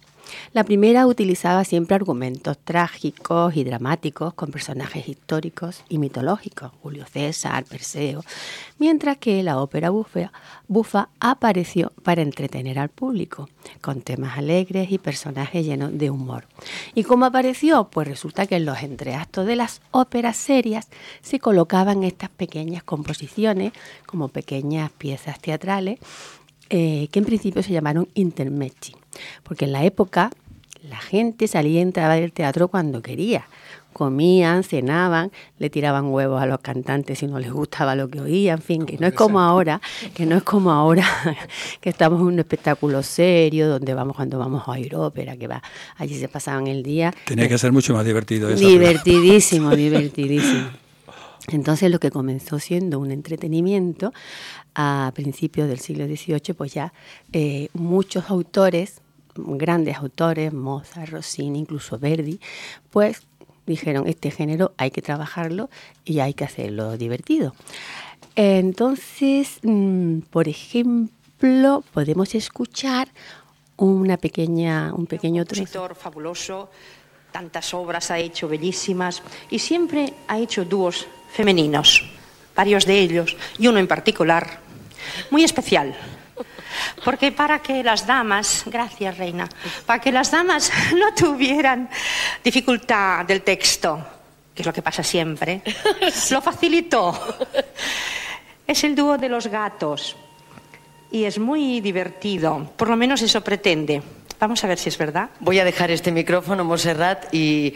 La 0.53 0.63
primera 0.63 1.07
utilizaba 1.07 1.63
siempre 1.63 1.95
argumentos 1.95 2.57
trágicos 2.57 3.55
y 3.55 3.63
dramáticos 3.63 4.33
con 4.33 4.51
personajes 4.51 5.07
históricos 5.07 5.83
y 5.89 5.97
mitológicos, 5.97 6.71
Julio 6.81 7.05
César, 7.05 7.65
Perseo, 7.65 8.23
mientras 8.77 9.17
que 9.17 9.43
la 9.43 9.59
ópera 9.59 9.89
bufa, 9.89 11.09
apareció 11.19 11.91
para 12.03 12.21
entretener 12.21 12.79
al 12.79 12.89
público, 12.89 13.49
con 13.81 14.01
temas 14.01 14.37
alegres 14.37 14.91
y 14.91 14.97
personajes 14.97 15.65
llenos 15.65 15.97
de 15.97 16.09
humor. 16.09 16.47
¿Y 16.93 17.03
cómo 17.03 17.25
apareció? 17.25 17.89
Pues 17.89 18.07
resulta 18.07 18.47
que 18.47 18.55
en 18.55 18.65
los 18.65 18.81
entreactos 18.81 19.45
de 19.45 19.55
las 19.55 19.81
óperas 19.91 20.37
serias 20.37 20.87
se 21.21 21.39
colocaban 21.39 22.03
estas 22.03 22.29
pequeñas 22.29 22.83
composiciones, 22.83 23.73
como 24.05 24.29
pequeñas 24.29 24.91
piezas 24.91 25.39
teatrales, 25.39 25.99
eh, 26.69 27.09
que 27.11 27.19
en 27.19 27.25
principio 27.25 27.61
se 27.61 27.73
llamaron 27.73 28.07
intermezzi, 28.15 28.95
porque 29.43 29.65
en 29.65 29.71
la 29.71 29.83
época 29.83 30.31
la 30.89 30.97
gente 30.97 31.47
salía 31.47 31.79
y 31.79 31.81
entraba 31.81 32.15
del 32.15 32.31
teatro 32.31 32.67
cuando 32.67 33.01
quería. 33.01 33.47
Comían, 33.93 34.63
cenaban, 34.63 35.31
le 35.57 35.69
tiraban 35.69 36.07
huevos 36.07 36.41
a 36.41 36.45
los 36.45 36.59
cantantes 36.59 37.19
si 37.19 37.27
no 37.27 37.39
les 37.39 37.51
gustaba 37.51 37.95
lo 37.95 38.09
que 38.09 38.19
oían, 38.19 38.57
en 38.57 38.61
fin, 38.61 38.85
que 38.85 38.97
no 38.97 39.07
es 39.07 39.13
como 39.13 39.39
ahora, 39.39 39.79
que 40.13 40.25
no 40.25 40.35
es 40.35 40.43
como 40.43 40.69
ahora, 40.69 41.05
que 41.79 41.91
estamos 41.91 42.19
en 42.19 42.27
un 42.27 42.39
espectáculo 42.39 43.01
serio, 43.03 43.69
donde 43.69 43.93
vamos 43.93 44.17
cuando 44.17 44.37
vamos 44.37 44.67
a 44.67 44.71
oír 44.71 44.93
ópera, 44.95 45.37
que 45.37 45.47
va, 45.47 45.63
allí 45.95 46.19
se 46.19 46.27
pasaban 46.27 46.67
el 46.67 46.83
día. 46.83 47.13
Tenía 47.25 47.47
que 47.47 47.57
ser 47.57 47.71
mucho 47.71 47.93
más 47.93 48.05
divertido 48.05 48.49
eso. 48.49 48.67
Divertidísimo, 48.67 49.73
divertidísimo. 49.73 50.67
Entonces 51.47 51.89
lo 51.89 51.99
que 51.99 52.11
comenzó 52.11 52.59
siendo 52.59 52.99
un 52.99 53.11
entretenimiento 53.11 54.13
a 54.73 55.11
principios 55.15 55.69
del 55.69 55.79
siglo 55.79 56.05
XVIII, 56.05 56.53
pues 56.53 56.73
ya 56.73 56.91
eh, 57.31 57.69
muchos 57.73 58.29
autores, 58.29 59.01
grandes 59.35 59.97
autores, 59.97 60.53
Mozart, 60.53 61.09
Rossini, 61.09 61.59
incluso 61.59 61.99
Verdi, 61.99 62.39
pues 62.91 63.23
dijeron, 63.65 64.07
este 64.07 64.31
género 64.31 64.73
hay 64.77 64.91
que 64.91 65.01
trabajarlo 65.01 65.69
y 66.03 66.19
hay 66.19 66.33
que 66.33 66.43
hacerlo 66.43 66.97
divertido. 66.97 67.53
Entonces, 68.35 69.59
mm, 69.63 70.19
por 70.29 70.47
ejemplo, 70.47 71.83
podemos 71.93 72.35
escuchar 72.35 73.09
una 73.77 74.17
pequeña, 74.17 74.93
un 74.93 75.05
pequeño 75.05 75.45
trozo. 75.45 75.61
compositor 75.61 75.95
fabuloso, 75.95 76.69
tantas 77.31 77.73
obras 77.73 78.11
ha 78.11 78.19
hecho 78.19 78.47
bellísimas 78.47 79.21
y 79.49 79.59
siempre 79.59 80.13
ha 80.27 80.39
hecho 80.39 80.63
dúos 80.63 81.07
femeninos, 81.31 82.03
varios 82.55 82.85
de 82.85 82.99
ellos, 82.99 83.35
y 83.59 83.67
uno 83.67 83.79
en 83.79 83.87
particular, 83.87 84.59
muy 85.31 85.43
especial. 85.43 85.95
Porque 87.03 87.31
para 87.31 87.59
que 87.59 87.83
las 87.83 88.07
damas, 88.07 88.63
gracias 88.65 89.17
reina, 89.17 89.47
para 89.85 89.99
que 89.99 90.11
las 90.11 90.31
damas 90.31 90.71
no 90.95 91.13
tuvieran 91.13 91.89
dificultad 92.43 93.25
del 93.25 93.41
texto, 93.41 93.99
que 94.53 94.61
es 94.61 94.65
lo 94.65 94.73
que 94.73 94.81
pasa 94.81 95.03
siempre, 95.03 95.61
lo 96.31 96.41
facilitó. 96.41 97.37
Es 98.65 98.83
el 98.83 98.95
dúo 98.95 99.17
de 99.17 99.29
los 99.29 99.47
gatos 99.47 100.15
y 101.11 101.25
es 101.25 101.37
muy 101.37 101.81
divertido, 101.81 102.71
por 102.75 102.89
lo 102.89 102.95
menos 102.95 103.21
eso 103.21 103.41
pretende. 103.41 104.01
Vamos 104.39 104.63
a 104.63 104.67
ver 104.67 104.77
si 104.77 104.89
es 104.89 104.97
verdad. 104.97 105.29
Voy 105.39 105.59
a 105.59 105.65
dejar 105.65 105.91
este 105.91 106.11
micrófono, 106.11 106.63
Monserrat, 106.63 107.33
y 107.33 107.73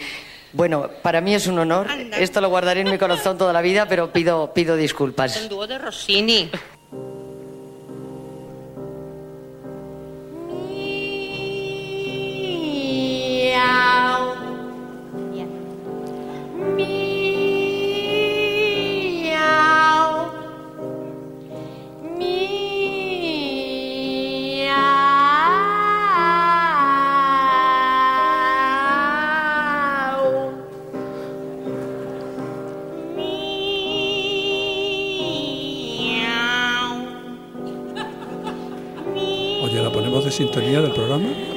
bueno, 0.52 0.90
para 1.02 1.22
mí 1.22 1.34
es 1.34 1.48
un 1.48 1.60
honor. 1.60 1.88
Esto 2.18 2.42
lo 2.42 2.50
guardaré 2.50 2.82
en 2.82 2.92
mi 2.92 2.98
corazón 2.98 3.38
toda 3.38 3.54
la 3.54 3.62
vida, 3.62 3.88
pero 3.88 4.12
pido, 4.12 4.54
pido 4.54 4.76
disculpas. 4.76 5.38
El 5.38 5.50
dúo 5.50 5.68
de 5.68 5.78
Rossini. 5.78 6.50
miau. 13.60 14.36
Miau. 15.34 15.50
Miau. 22.18 22.40
Miau. 36.00 36.50
Oye, 39.64 39.82
la 39.84 39.92
ponemos 39.92 40.24
de 40.24 40.32
sintonía 40.32 40.82
del 40.82 40.92
programa. 40.92 41.49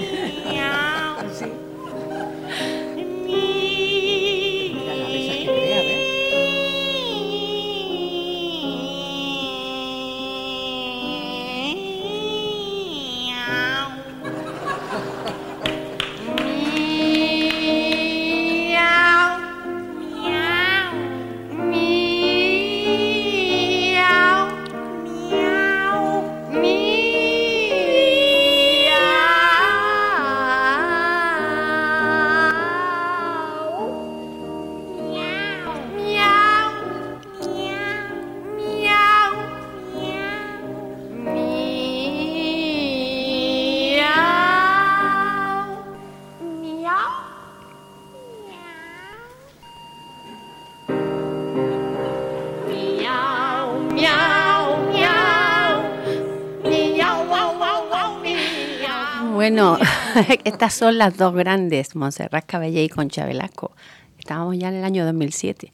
Estas 60.45 60.75
son 60.75 60.99
las 60.99 61.17
dos 61.17 61.35
grandes, 61.35 61.95
Montserrat 61.95 62.47
Caballé 62.47 62.83
y 62.85 62.89
Concha 62.89 63.25
Velasco. 63.25 63.73
Estábamos 64.19 64.59
ya 64.59 64.69
en 64.69 64.75
el 64.75 64.85
año 64.85 65.05
2007. 65.05 65.73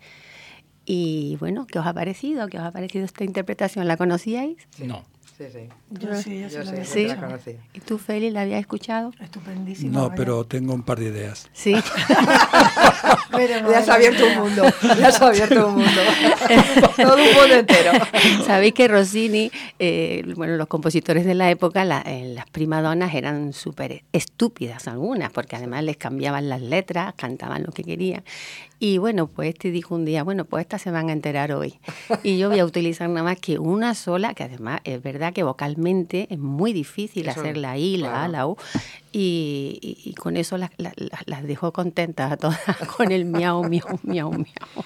Y 0.85 1.37
bueno, 1.39 1.67
¿qué 1.67 1.79
os 1.79 1.87
ha 1.87 1.93
parecido? 1.93 2.49
¿Qué 2.49 2.59
os 2.59 2.65
ha 2.65 2.73
parecido 2.73 3.05
esta 3.05 3.25
interpretación? 3.25 3.87
¿La 3.87 3.97
conocíais? 3.97 4.57
No. 4.79 5.05
Sí, 5.39 5.45
sí. 5.53 5.69
Yo 5.91 6.15
sí, 6.17 6.41
yo 6.51 6.59
la 6.59 6.65
sí, 6.65 6.69
había 6.71 6.85
sí, 6.85 7.03
la 7.07 7.13
escuchado. 7.13 7.27
conocí. 7.31 7.57
¿Y 7.73 7.81
tú, 7.81 7.97
Feli, 7.99 8.31
la 8.31 8.41
habías 8.41 8.59
escuchado? 8.59 9.13
Estupendísimo. 9.21 9.93
No, 9.93 10.03
vaya. 10.09 10.15
pero 10.17 10.45
tengo 10.45 10.75
un 10.75 10.83
par 10.83 10.99
de 10.99 11.05
ideas. 11.07 11.49
Sí. 11.53 11.75
Pero 13.31 13.61
no 13.63 13.71
Ya 13.71 13.79
se 13.79 13.85
era 13.85 13.93
ha 13.93 13.97
abierto 13.97 14.27
un 14.27 14.39
mundo. 14.39 14.63
Ya 14.99 15.13
se 15.13 15.25
ha 15.25 15.29
abierto 15.29 15.69
un 15.69 15.75
mundo. 15.75 16.01
Todo 16.97 17.15
un 17.17 17.35
mundo 17.35 17.55
entero. 17.55 17.93
Sabéis 18.45 18.75
que 18.75 18.89
Rossini, 18.89 19.51
eh, 19.79 20.25
bueno, 20.35 20.57
los 20.57 20.67
compositores 20.67 21.25
de 21.25 21.35
la 21.35 21.51
época, 21.51 21.85
la- 21.85 22.03
eh, 22.05 22.33
las 22.35 22.49
primadonas 22.51 23.15
eran 23.15 23.53
súper 23.53 24.03
estúpidas 24.13 24.89
algunas, 24.89 25.31
porque 25.31 25.57
además 25.57 25.85
les 25.85 25.97
cambiaban 25.97 26.49
las 26.49 26.63
letras, 26.63 27.15
cantaban 27.17 27.63
lo 27.63 27.71
que 27.73 27.85
querían. 27.85 28.25
Y 28.81 28.99
bueno, 28.99 29.27
pues 29.27 29.51
este 29.51 29.71
dijo 29.71 29.95
un 29.95 30.05
día, 30.05 30.23
bueno, 30.23 30.45
pues 30.45 30.63
estas 30.63 30.83
se 30.83 30.91
van 30.91 31.09
a 31.09 31.13
enterar 31.13 31.53
hoy. 31.53 31.79
Y 32.23 32.39
yo 32.39 32.49
voy 32.49 32.61
a 32.61 32.65
utilizar 32.65 33.09
nada 33.09 33.25
más 33.25 33.39
que 33.41 33.59
una 33.59 33.95
sola, 33.95 34.35
que 34.35 34.45
además 34.45 34.81
es 34.85 35.03
verdad 35.03 35.28
que 35.33 35.43
vocalmente 35.43 36.27
es 36.31 36.39
muy 36.39 36.73
difícil 36.73 37.29
Eso, 37.29 37.41
hacer 37.41 37.57
la 37.57 37.77
I, 37.79 37.97
la 37.99 38.25
A, 38.25 38.29
la 38.29 38.47
U. 38.47 38.57
Y, 39.13 39.79
y- 39.81 40.11
y 40.11 40.15
con 40.15 40.37
eso 40.37 40.59
las, 40.59 40.71
las- 40.77 41.43
dejó 41.45 41.73
contentas 41.73 42.31
a 42.33 42.37
todas, 42.37 42.59
con 42.97 43.11
el 43.11 43.25
miau, 43.25 43.65
miau, 43.69 43.99
miau, 44.03 44.31
miau. 44.33 44.85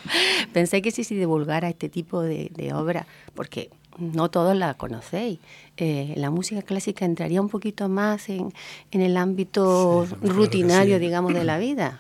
Pensé 0.52 0.81
que 0.83 0.90
si 0.90 1.05
se 1.05 1.14
divulgara 1.14 1.68
este 1.68 1.88
tipo 1.88 2.20
de, 2.22 2.50
de 2.55 2.72
obra, 2.72 3.07
porque 3.35 3.70
no 3.98 4.31
todos 4.31 4.57
la 4.57 4.74
conocéis, 4.74 5.38
eh, 5.76 6.14
la 6.16 6.31
música 6.31 6.62
clásica 6.62 7.05
entraría 7.05 7.40
un 7.42 7.48
poquito 7.48 7.88
más 7.88 8.28
en, 8.28 8.52
en 8.90 9.00
el 9.02 9.16
ámbito 9.16 10.07
Sí, 10.07 10.14
rutinario, 10.22 10.96
sí. 10.96 11.00
digamos, 11.00 11.35
de 11.35 11.44
la 11.44 11.59
vida. 11.59 11.98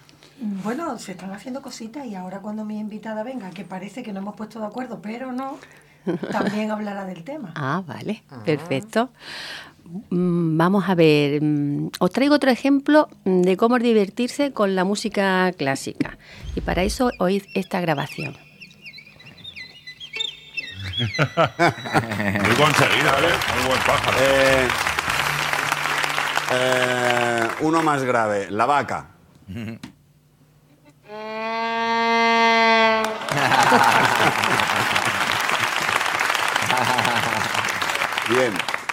Bueno, 0.64 0.98
se 0.98 1.12
están 1.12 1.32
haciendo 1.32 1.60
cositas 1.62 2.06
y 2.06 2.14
ahora 2.14 2.40
cuando 2.40 2.64
mi 2.64 2.78
invitada 2.78 3.22
venga, 3.22 3.50
que 3.50 3.64
parece 3.64 4.02
que 4.02 4.12
no 4.12 4.20
hemos 4.20 4.34
puesto 4.36 4.58
de 4.58 4.66
acuerdo, 4.66 5.00
pero 5.02 5.32
no, 5.32 5.58
también 6.30 6.70
hablará 6.70 7.04
del 7.04 7.24
tema. 7.24 7.52
Ah, 7.56 7.82
vale, 7.86 8.22
perfecto. 8.44 9.10
Mm, 10.10 10.56
Vamos 10.56 10.88
a 10.88 10.94
ver, 10.94 11.42
mm, 11.42 11.90
os 11.98 12.10
traigo 12.10 12.34
otro 12.34 12.50
ejemplo 12.50 13.08
mm, 13.24 13.42
de 13.42 13.56
cómo 13.56 13.78
divertirse 13.78 14.52
con 14.52 14.74
la 14.74 14.84
música 14.84 15.52
clásica. 15.52 16.18
Y 16.54 16.60
para 16.60 16.82
eso 16.82 17.10
oíd 17.18 17.44
esta 17.54 17.80
grabación. 17.80 18.36
Muy 21.02 22.54
conseguida, 22.56 23.18
¿eh? 23.18 23.34
Muy 23.56 23.66
buen 23.66 23.80
pájaro. 23.86 24.16
Eh, 24.20 24.68
eh, 26.52 27.48
uno 27.60 27.82
más 27.82 28.02
grave, 28.04 28.50
la 28.50 28.66
vaca. 28.66 29.06
Bien, 38.28 38.52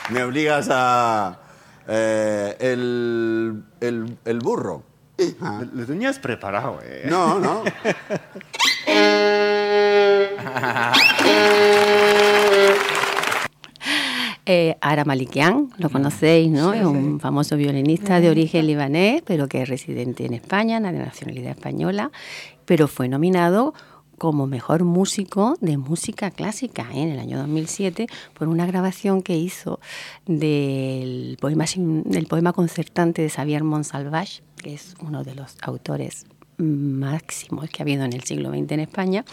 me 0.10 0.24
obligas 0.24 0.68
a... 0.72 1.40
eh, 1.88 2.56
el, 2.60 3.64
el, 3.80 4.18
el 4.26 4.40
burro. 4.40 4.84
Ah. 5.42 5.64
Lo 5.74 5.86
tenías 5.86 6.18
preparado, 6.20 6.80
¿eh? 6.84 7.06
No, 7.10 7.40
no. 7.40 7.64
Eh, 14.52 14.78
Ara 14.82 15.06
Malikian, 15.06 15.70
lo 15.78 15.92
conocéis, 15.92 16.50
¿no? 16.50 16.74
es 16.74 16.84
un 16.84 17.20
famoso 17.20 17.56
violinista 17.56 18.20
de 18.20 18.32
origen 18.32 18.66
libanés, 18.66 19.22
pero 19.24 19.48
que 19.48 19.62
es 19.62 19.70
residente 19.70 20.26
en 20.26 20.34
España, 20.34 20.80
de 20.80 20.92
nacionalidad 20.92 21.52
española, 21.52 22.10
pero 22.66 22.88
fue 22.88 23.08
nominado 23.08 23.76
como 24.20 24.46
mejor 24.46 24.84
músico 24.84 25.56
de 25.62 25.78
música 25.78 26.30
clásica 26.30 26.88
¿eh? 26.94 27.02
en 27.02 27.10
el 27.10 27.20
año 27.20 27.40
2007 27.40 28.08
por 28.36 28.48
una 28.48 28.68
grabación 28.68 29.24
que 29.24 29.38
hizo 29.38 29.80
del 30.28 31.38
poema, 31.42 31.66
del 31.76 32.28
poema 32.28 32.54
concertante 32.54 33.24
de 33.24 33.30
Xavier 33.30 33.64
Monsalvage, 33.64 34.44
que 34.58 34.76
es 34.76 34.94
uno 35.02 35.24
de 35.24 35.34
los 35.34 35.58
autores 35.62 36.28
máximos 36.58 37.70
que 37.70 37.82
ha 37.82 37.84
habido 37.84 38.04
en 38.04 38.14
el 38.14 38.24
siglo 38.24 38.50
XX 38.50 38.72
en 38.74 38.80
España. 38.82 39.26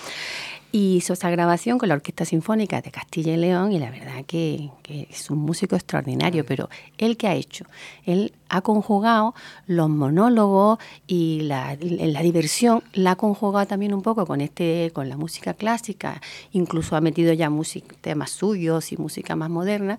Y 0.73 0.97
hizo 0.97 1.15
esa 1.15 1.31
grabación 1.31 1.79
con 1.79 1.89
la 1.89 1.95
Orquesta 1.95 2.25
Sinfónica 2.25 2.81
de 2.81 2.91
Castilla 2.91 3.33
y 3.35 3.37
León 3.37 3.73
y 3.73 3.79
la 3.79 3.91
verdad 3.91 4.25
que, 4.27 4.71
que 4.83 5.09
es 5.11 5.31
un 5.31 5.39
músico 5.39 5.75
extraordinario, 5.75 6.45
pero 6.45 6.69
él 6.99 7.17
que 7.17 7.29
ha 7.29 7.35
hecho, 7.35 7.65
él 8.05 8.33
ha 8.49 8.61
conjugado 8.61 9.35
los 9.67 9.89
monólogos 9.89 10.79
y 11.07 11.41
la, 11.43 11.77
la 11.81 12.23
diversión, 12.23 12.83
la 12.93 13.13
ha 13.13 13.17
conjugado 13.17 13.67
también 13.67 13.95
un 13.95 14.03
poco 14.03 14.27
con 14.27 14.41
este, 14.41 14.91
con 14.93 15.09
la 15.09 15.17
música 15.17 15.55
clásica, 15.55 16.21
incluso 16.53 16.97
ha 16.97 17.01
metido 17.01 17.33
ya 17.33 17.51
música, 17.51 17.95
temas 18.01 18.31
suyos 18.31 18.93
y 18.93 18.97
música 18.97 19.37
más 19.37 19.51
moderna. 19.51 19.99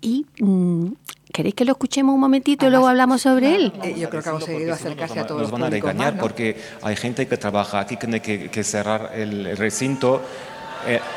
Y 0.00 0.26
mm, 0.40 0.86
¿queréis 1.32 1.54
que 1.54 1.64
lo 1.64 1.72
escuchemos 1.72 2.14
un 2.14 2.20
momentito 2.20 2.66
y 2.66 2.70
luego 2.70 2.88
hablamos 2.88 3.22
sobre 3.22 3.54
él? 3.54 3.72
Eh, 3.82 3.96
yo 3.98 4.08
creo 4.10 4.22
que 4.22 4.28
ha 4.28 4.32
conseguido 4.32 4.74
acercarse 4.74 5.20
a 5.20 5.26
todos 5.26 5.42
Nos 5.42 5.50
los 5.50 5.60
van 5.60 5.68
a 5.68 5.70
regañar 5.70 6.18
porque 6.18 6.56
hay 6.82 6.96
gente 6.96 7.26
que 7.26 7.36
trabaja 7.36 7.80
aquí 7.80 7.96
que 7.96 8.06
tiene 8.06 8.22
que, 8.22 8.50
que 8.50 8.64
cerrar 8.64 9.10
el, 9.14 9.46
el 9.46 9.56
recinto, 9.56 10.22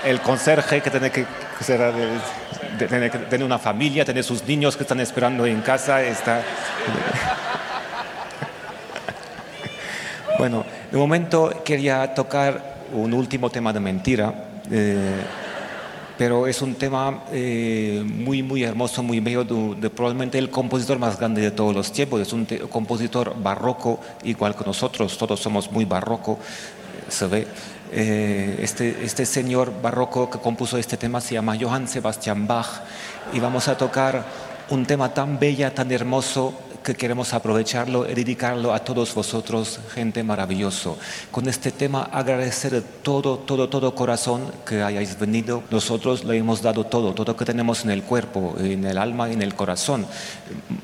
el 0.04 0.21
conserje 0.21 0.82
que 0.82 0.89
tiene 0.89 1.12
que 1.12 1.25
que 2.78 3.19
tener 3.30 3.43
una 3.43 3.60
familia, 3.60 4.06
tener 4.06 4.23
sus 4.23 4.43
niños 4.45 4.75
que 4.75 4.84
están 4.84 4.99
esperando 4.99 5.45
en 5.45 5.62
casa, 5.62 6.01
está... 6.01 6.41
Bueno, 10.38 10.65
de 10.91 10.97
momento 10.97 11.62
quería 11.63 12.13
tocar 12.13 12.75
un 12.91 13.13
último 13.13 13.49
tema 13.49 13.71
de 13.71 13.80
mentira, 13.80 14.34
eh, 14.69 15.15
pero 16.17 16.45
es 16.45 16.62
un 16.62 16.75
tema 16.75 17.23
eh, 17.32 18.04
muy, 18.06 18.43
muy 18.43 18.62
hermoso, 18.63 19.01
muy 19.01 19.21
bello, 19.21 19.45
de, 19.45 19.75
de 19.80 19.89
probablemente 19.89 20.38
el 20.38 20.49
compositor 20.49 20.99
más 20.99 21.17
grande 21.17 21.39
de 21.39 21.51
todos 21.51 21.73
los 21.73 21.89
tiempos. 21.93 22.19
Es 22.19 22.34
un 22.34 22.45
compositor 22.69 23.34
barroco, 23.41 24.01
igual 24.25 24.58
que 24.58 24.65
nosotros, 24.65 25.17
todos 25.17 25.39
somos 25.39 25.71
muy 25.71 25.86
barroco, 25.86 26.38
ve. 27.30 27.48
Eh, 27.91 28.58
este, 28.60 29.06
este 29.06 29.26
señor 29.26 29.72
barroco 29.82 30.30
que 30.30 30.39
compuso 30.39 30.78
este 30.78 30.98
tema 30.98 31.22
se 31.22 31.36
llama 31.36 31.56
Johann 31.60 31.88
Sebastian 31.88 32.48
Bach 32.48 32.82
y 33.32 33.39
vamos 33.39 33.68
a 33.68 33.78
tocar 33.78 34.26
un 34.70 34.86
tema 34.86 35.13
tan 35.13 35.39
bella, 35.39 35.74
tan 35.74 35.91
hermoso 35.91 36.54
que 36.86 36.95
queremos 36.95 37.34
aprovecharlo 37.34 38.10
y 38.10 38.13
dedicarlo 38.13 38.74
a 38.74 38.80
todos 38.80 39.13
vosotros, 39.13 39.80
gente 39.93 40.24
maravilloso. 40.24 40.98
Con 41.32 41.50
este 41.50 41.71
tema 41.71 42.04
agradecer 42.04 42.71
de 42.71 42.82
todo, 42.82 43.39
todo, 43.39 43.67
todo 43.67 43.95
corazón 43.95 44.54
que 44.65 44.84
hayáis 44.84 45.19
venido. 45.19 45.63
Nosotros 45.71 46.24
le 46.24 46.38
hemos 46.38 46.62
dado 46.62 46.86
todo, 46.86 47.13
todo 47.13 47.36
que 47.36 47.43
tenemos 47.43 47.84
en 47.84 47.89
el 47.89 48.04
cuerpo, 48.04 48.56
en 48.60 48.86
el 48.86 48.98
alma 49.00 49.28
y 49.30 49.34
en 49.34 49.41
el 49.41 49.56
corazón. 49.56 50.06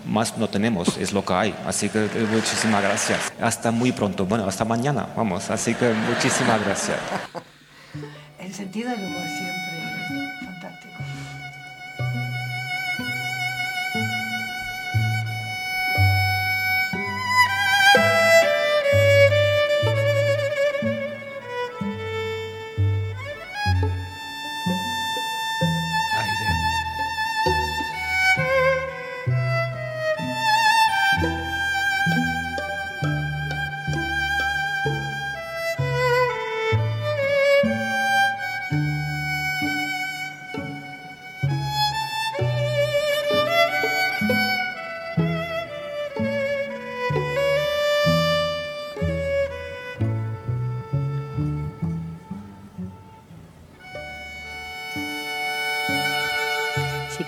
Más 0.07 0.37
no 0.37 0.49
tenemos, 0.49 0.97
es 0.97 1.13
lo 1.13 1.23
que 1.23 1.33
hay. 1.33 1.55
Así 1.65 1.87
que 1.87 2.05
eh, 2.05 2.27
muchísimas 2.31 2.81
gracias. 2.81 3.19
Hasta 3.39 3.69
muy 3.71 3.91
pronto. 3.91 4.25
Bueno, 4.25 4.45
hasta 4.45 4.65
mañana, 4.65 5.07
vamos. 5.15 5.51
Así 5.51 5.75
que 5.75 5.93
muchísimas 5.93 6.65
gracias. 6.65 6.97
El 8.39 8.53
sentido 8.53 8.89
del 8.89 9.05
humor 9.05 9.27
siempre 9.37 9.70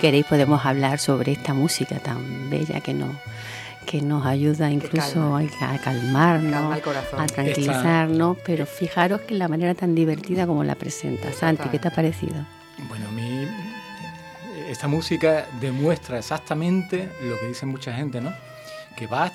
queréis 0.04 0.26
podemos 0.26 0.66
hablar 0.66 0.98
sobre 0.98 1.32
esta 1.32 1.54
música 1.54 1.98
tan 1.98 2.50
bella 2.50 2.82
que 2.82 2.92
nos 2.92 3.16
que 3.86 4.02
nos 4.02 4.26
ayuda 4.26 4.70
incluso 4.70 5.34
a, 5.34 5.40
a 5.40 5.78
calmarnos, 5.78 6.78
Calma 6.80 7.22
a 7.22 7.26
tranquilizarnos, 7.26 8.36
pero 8.44 8.66
fijaros 8.66 9.22
que 9.22 9.32
la 9.32 9.48
manera 9.48 9.74
tan 9.74 9.94
divertida 9.94 10.46
como 10.46 10.62
la 10.62 10.74
presenta. 10.74 11.32
Santi, 11.32 11.70
¿qué 11.70 11.78
te 11.78 11.88
ha 11.88 11.90
parecido? 11.90 12.34
Bueno, 12.86 13.08
a 13.08 13.12
mí 13.12 13.48
esta 14.68 14.88
música 14.88 15.46
demuestra 15.58 16.18
exactamente 16.18 17.08
lo 17.22 17.40
que 17.40 17.48
dice 17.48 17.64
mucha 17.64 17.94
gente, 17.94 18.20
¿no? 18.20 18.34
Que 18.96 19.06
Bach 19.06 19.32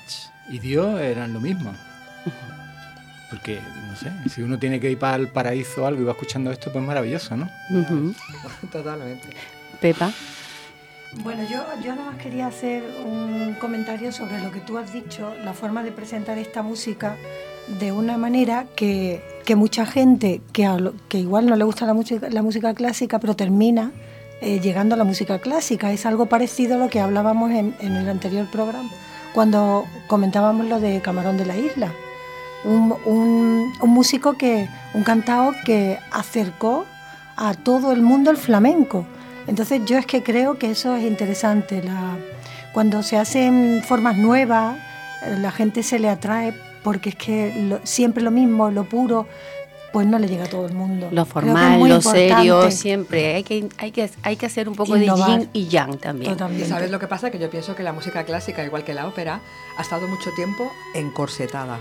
y 0.48 0.60
Dios 0.60 1.00
eran 1.00 1.32
lo 1.32 1.40
mismo. 1.40 1.74
Porque, 3.28 3.60
no 3.88 3.96
sé, 3.96 4.12
si 4.32 4.40
uno 4.42 4.56
tiene 4.56 4.78
que 4.78 4.88
ir 4.88 4.98
para 5.00 5.16
el 5.16 5.26
paraíso 5.26 5.82
o 5.82 5.86
algo 5.86 6.00
y 6.00 6.04
va 6.04 6.12
escuchando 6.12 6.52
esto, 6.52 6.70
pues 6.70 6.84
maravilloso, 6.84 7.36
¿no? 7.36 7.50
Totalmente. 8.70 9.30
Pepa. 9.80 10.12
Bueno, 11.24 11.42
yo, 11.42 11.58
yo 11.82 11.94
nada 11.96 12.12
más 12.12 12.22
quería 12.22 12.46
hacer 12.46 12.84
un 13.04 13.56
comentario 13.60 14.12
sobre 14.12 14.40
lo 14.40 14.52
que 14.52 14.60
tú 14.60 14.78
has 14.78 14.92
dicho, 14.92 15.34
la 15.44 15.52
forma 15.54 15.82
de 15.82 15.90
presentar 15.90 16.38
esta 16.38 16.62
música 16.62 17.16
de 17.80 17.90
una 17.92 18.16
manera 18.16 18.66
que, 18.76 19.20
que 19.44 19.56
mucha 19.56 19.86
gente 19.86 20.40
que, 20.52 20.68
que 21.08 21.18
igual 21.18 21.46
no 21.46 21.56
le 21.56 21.64
gusta 21.64 21.84
la 21.84 21.94
música, 21.94 22.28
la 22.30 22.42
música 22.42 22.74
clásica, 22.74 23.18
pero 23.18 23.34
termina 23.34 23.90
eh, 24.40 24.60
llegando 24.60 24.94
a 24.94 24.98
la 24.98 25.04
música 25.04 25.40
clásica. 25.40 25.90
Es 25.92 26.06
algo 26.06 26.26
parecido 26.26 26.76
a 26.76 26.78
lo 26.78 26.88
que 26.88 27.00
hablábamos 27.00 27.50
en, 27.50 27.74
en 27.80 27.96
el 27.96 28.08
anterior 28.08 28.46
programa, 28.48 28.88
cuando 29.34 29.86
comentábamos 30.06 30.66
lo 30.66 30.78
de 30.78 31.00
Camarón 31.00 31.36
de 31.36 31.46
la 31.46 31.56
Isla. 31.56 31.92
Un, 32.64 32.94
un- 33.04 33.72
un 33.80 33.90
músico 33.90 34.34
que, 34.34 34.68
un 34.94 35.02
cantao 35.02 35.52
que 35.64 35.98
acercó 36.12 36.86
a 37.36 37.54
todo 37.54 37.90
el 37.92 38.00
mundo 38.02 38.30
el 38.30 38.36
flamenco. 38.36 39.06
Entonces 39.46 39.80
yo 39.86 39.98
es 39.98 40.06
que 40.06 40.22
creo 40.22 40.58
que 40.58 40.70
eso 40.70 40.94
es 40.96 41.04
interesante. 41.04 41.82
La, 41.82 42.16
cuando 42.72 43.02
se 43.02 43.16
hacen 43.16 43.82
formas 43.86 44.16
nuevas, 44.16 44.76
eh, 45.24 45.36
la 45.38 45.50
gente 45.50 45.82
se 45.82 45.98
le 45.98 46.08
atrae 46.08 46.52
porque 46.82 47.10
es 47.10 47.16
que 47.16 47.52
lo- 47.68 47.80
siempre 47.84 48.22
lo 48.22 48.30
mismo, 48.30 48.70
lo 48.70 48.84
puro, 48.84 49.26
pues 49.92 50.06
no 50.06 50.18
le 50.20 50.28
llega 50.28 50.44
a 50.44 50.48
todo 50.48 50.66
el 50.66 50.72
mundo. 50.72 51.08
Lo 51.10 51.24
formal, 51.26 51.80
lo 51.88 52.00
serio, 52.00 52.70
siempre. 52.70 53.34
Hay 53.34 53.42
que, 53.42 53.68
hay, 53.78 53.90
que, 53.90 54.08
hay 54.22 54.36
que 54.36 54.46
hacer 54.46 54.68
un 54.68 54.76
poco 54.76 54.96
Innovar. 54.96 55.30
de 55.30 55.38
yin 55.40 55.50
y 55.52 55.66
yang 55.66 55.98
también. 55.98 56.36
¿Y 56.60 56.64
sabes 56.64 56.90
lo 56.92 57.00
que 57.00 57.08
pasa? 57.08 57.30
Que 57.32 57.40
yo 57.40 57.50
pienso 57.50 57.74
que 57.74 57.82
la 57.82 57.92
música 57.92 58.24
clásica, 58.24 58.62
igual 58.64 58.84
que 58.84 58.94
la 58.94 59.08
ópera, 59.08 59.40
ha 59.76 59.82
estado 59.82 60.06
mucho 60.06 60.30
tiempo 60.36 60.70
encorsetada. 60.94 61.80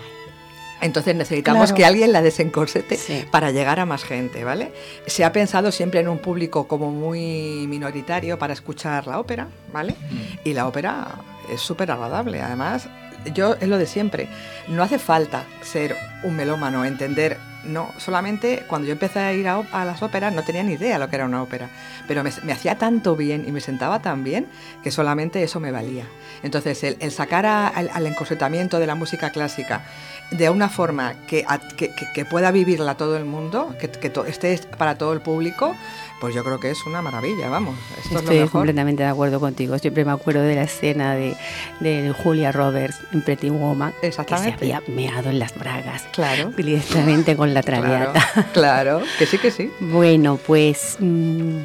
Entonces 0.81 1.15
necesitamos 1.15 1.63
Claro. 1.67 1.75
que 1.75 1.85
alguien 1.85 2.11
la 2.13 2.21
desencorsete 2.21 3.27
para 3.31 3.51
llegar 3.51 3.79
a 3.79 3.85
más 3.85 4.03
gente, 4.03 4.43
¿vale? 4.43 4.71
Se 5.07 5.25
ha 5.25 5.31
pensado 5.33 5.71
siempre 5.71 5.99
en 5.99 6.07
un 6.07 6.19
público 6.19 6.67
como 6.67 6.91
muy 6.91 7.65
minoritario 7.67 8.39
para 8.39 8.53
escuchar 8.53 9.05
la 9.07 9.19
ópera, 9.19 9.47
¿vale? 9.73 9.95
Y 10.43 10.53
la 10.53 10.67
ópera 10.67 11.07
es 11.51 11.59
súper 11.61 11.91
agradable. 11.91 12.41
Además, 12.41 12.87
yo 13.33 13.55
es 13.59 13.67
lo 13.67 13.77
de 13.77 13.85
siempre. 13.87 14.29
No 14.69 14.81
hace 14.83 14.99
falta 14.99 15.43
ser 15.61 15.95
un 16.23 16.35
melómano, 16.35 16.85
entender. 16.85 17.37
No, 17.63 17.91
solamente 17.97 18.63
cuando 18.67 18.87
yo 18.87 18.93
empecé 18.93 19.19
a 19.19 19.33
ir 19.33 19.47
a, 19.47 19.85
las 19.85 20.01
óperas 20.01 20.33
no 20.33 20.43
tenía 20.43 20.63
ni 20.63 20.73
idea 20.73 20.97
lo 20.97 21.09
que 21.09 21.17
era 21.17 21.25
una 21.25 21.43
ópera. 21.43 21.69
Pero 22.07 22.23
me, 22.23 22.53
hacía 22.53 22.77
tanto 22.77 23.15
bien 23.15 23.45
y 23.47 23.51
me 23.51 23.61
sentaba 23.61 24.01
tan 24.01 24.23
bien 24.23 24.47
que 24.83 24.91
solamente 24.91 25.43
eso 25.43 25.59
me 25.59 25.71
valía. 25.71 26.05
Entonces, 26.41 26.83
el, 26.83 27.11
sacar 27.11 27.45
al, 27.45 27.89
al 27.93 28.07
encorsetamiento 28.07 28.79
de 28.79 28.87
la 28.87 28.95
música 28.95 29.31
clásica 29.31 29.83
de 30.31 30.49
una 30.49 30.69
forma 30.69 31.15
que, 31.27 31.45
que, 31.75 32.25
pueda 32.25 32.51
vivirla 32.51 32.95
todo 32.95 33.17
el 33.17 33.25
mundo, 33.25 33.75
que, 33.79 34.11
esté 34.27 34.59
para 34.77 34.97
todo 34.97 35.13
el 35.13 35.21
público, 35.21 35.75
pues 36.19 36.35
yo 36.35 36.43
creo 36.43 36.59
que 36.59 36.69
es 36.71 36.85
una 36.85 37.01
maravilla, 37.01 37.49
vamos. 37.49 37.75
Esto 37.97 38.01
es 38.07 38.11
lo 38.13 38.19
Estoy 38.19 38.35
mejor. 38.39 38.51
completamente 38.51 39.03
de 39.03 39.09
acuerdo 39.09 39.39
contigo. 39.39 39.77
Siempre 39.79 40.03
me 40.05 40.11
acuerdo 40.11 40.41
de 40.41 40.55
la 40.55 40.63
escena 40.63 41.15
de, 41.15 41.35
de 41.79 42.13
Julia 42.23 42.51
Roberts 42.51 42.97
en 43.13 43.21
Pretty 43.21 43.49
Woman, 43.49 43.91
que 43.93 43.99
se 44.01 44.07
Exactamente. 44.21 44.73
había 44.73 44.83
meado 44.87 45.29
en 45.29 45.39
las 45.39 45.55
bragas 45.57 46.03
Claro. 46.11 46.51
directamente 46.57 47.35
con 47.35 47.53
la 47.53 47.61
traviata. 47.63 48.21
Claro, 48.53 49.01
que 49.17 49.25
sí, 49.25 49.37
que 49.37 49.51
sí. 49.51 49.71
Bueno, 49.79 50.37
pues 50.45 50.97
mm, 50.99 51.57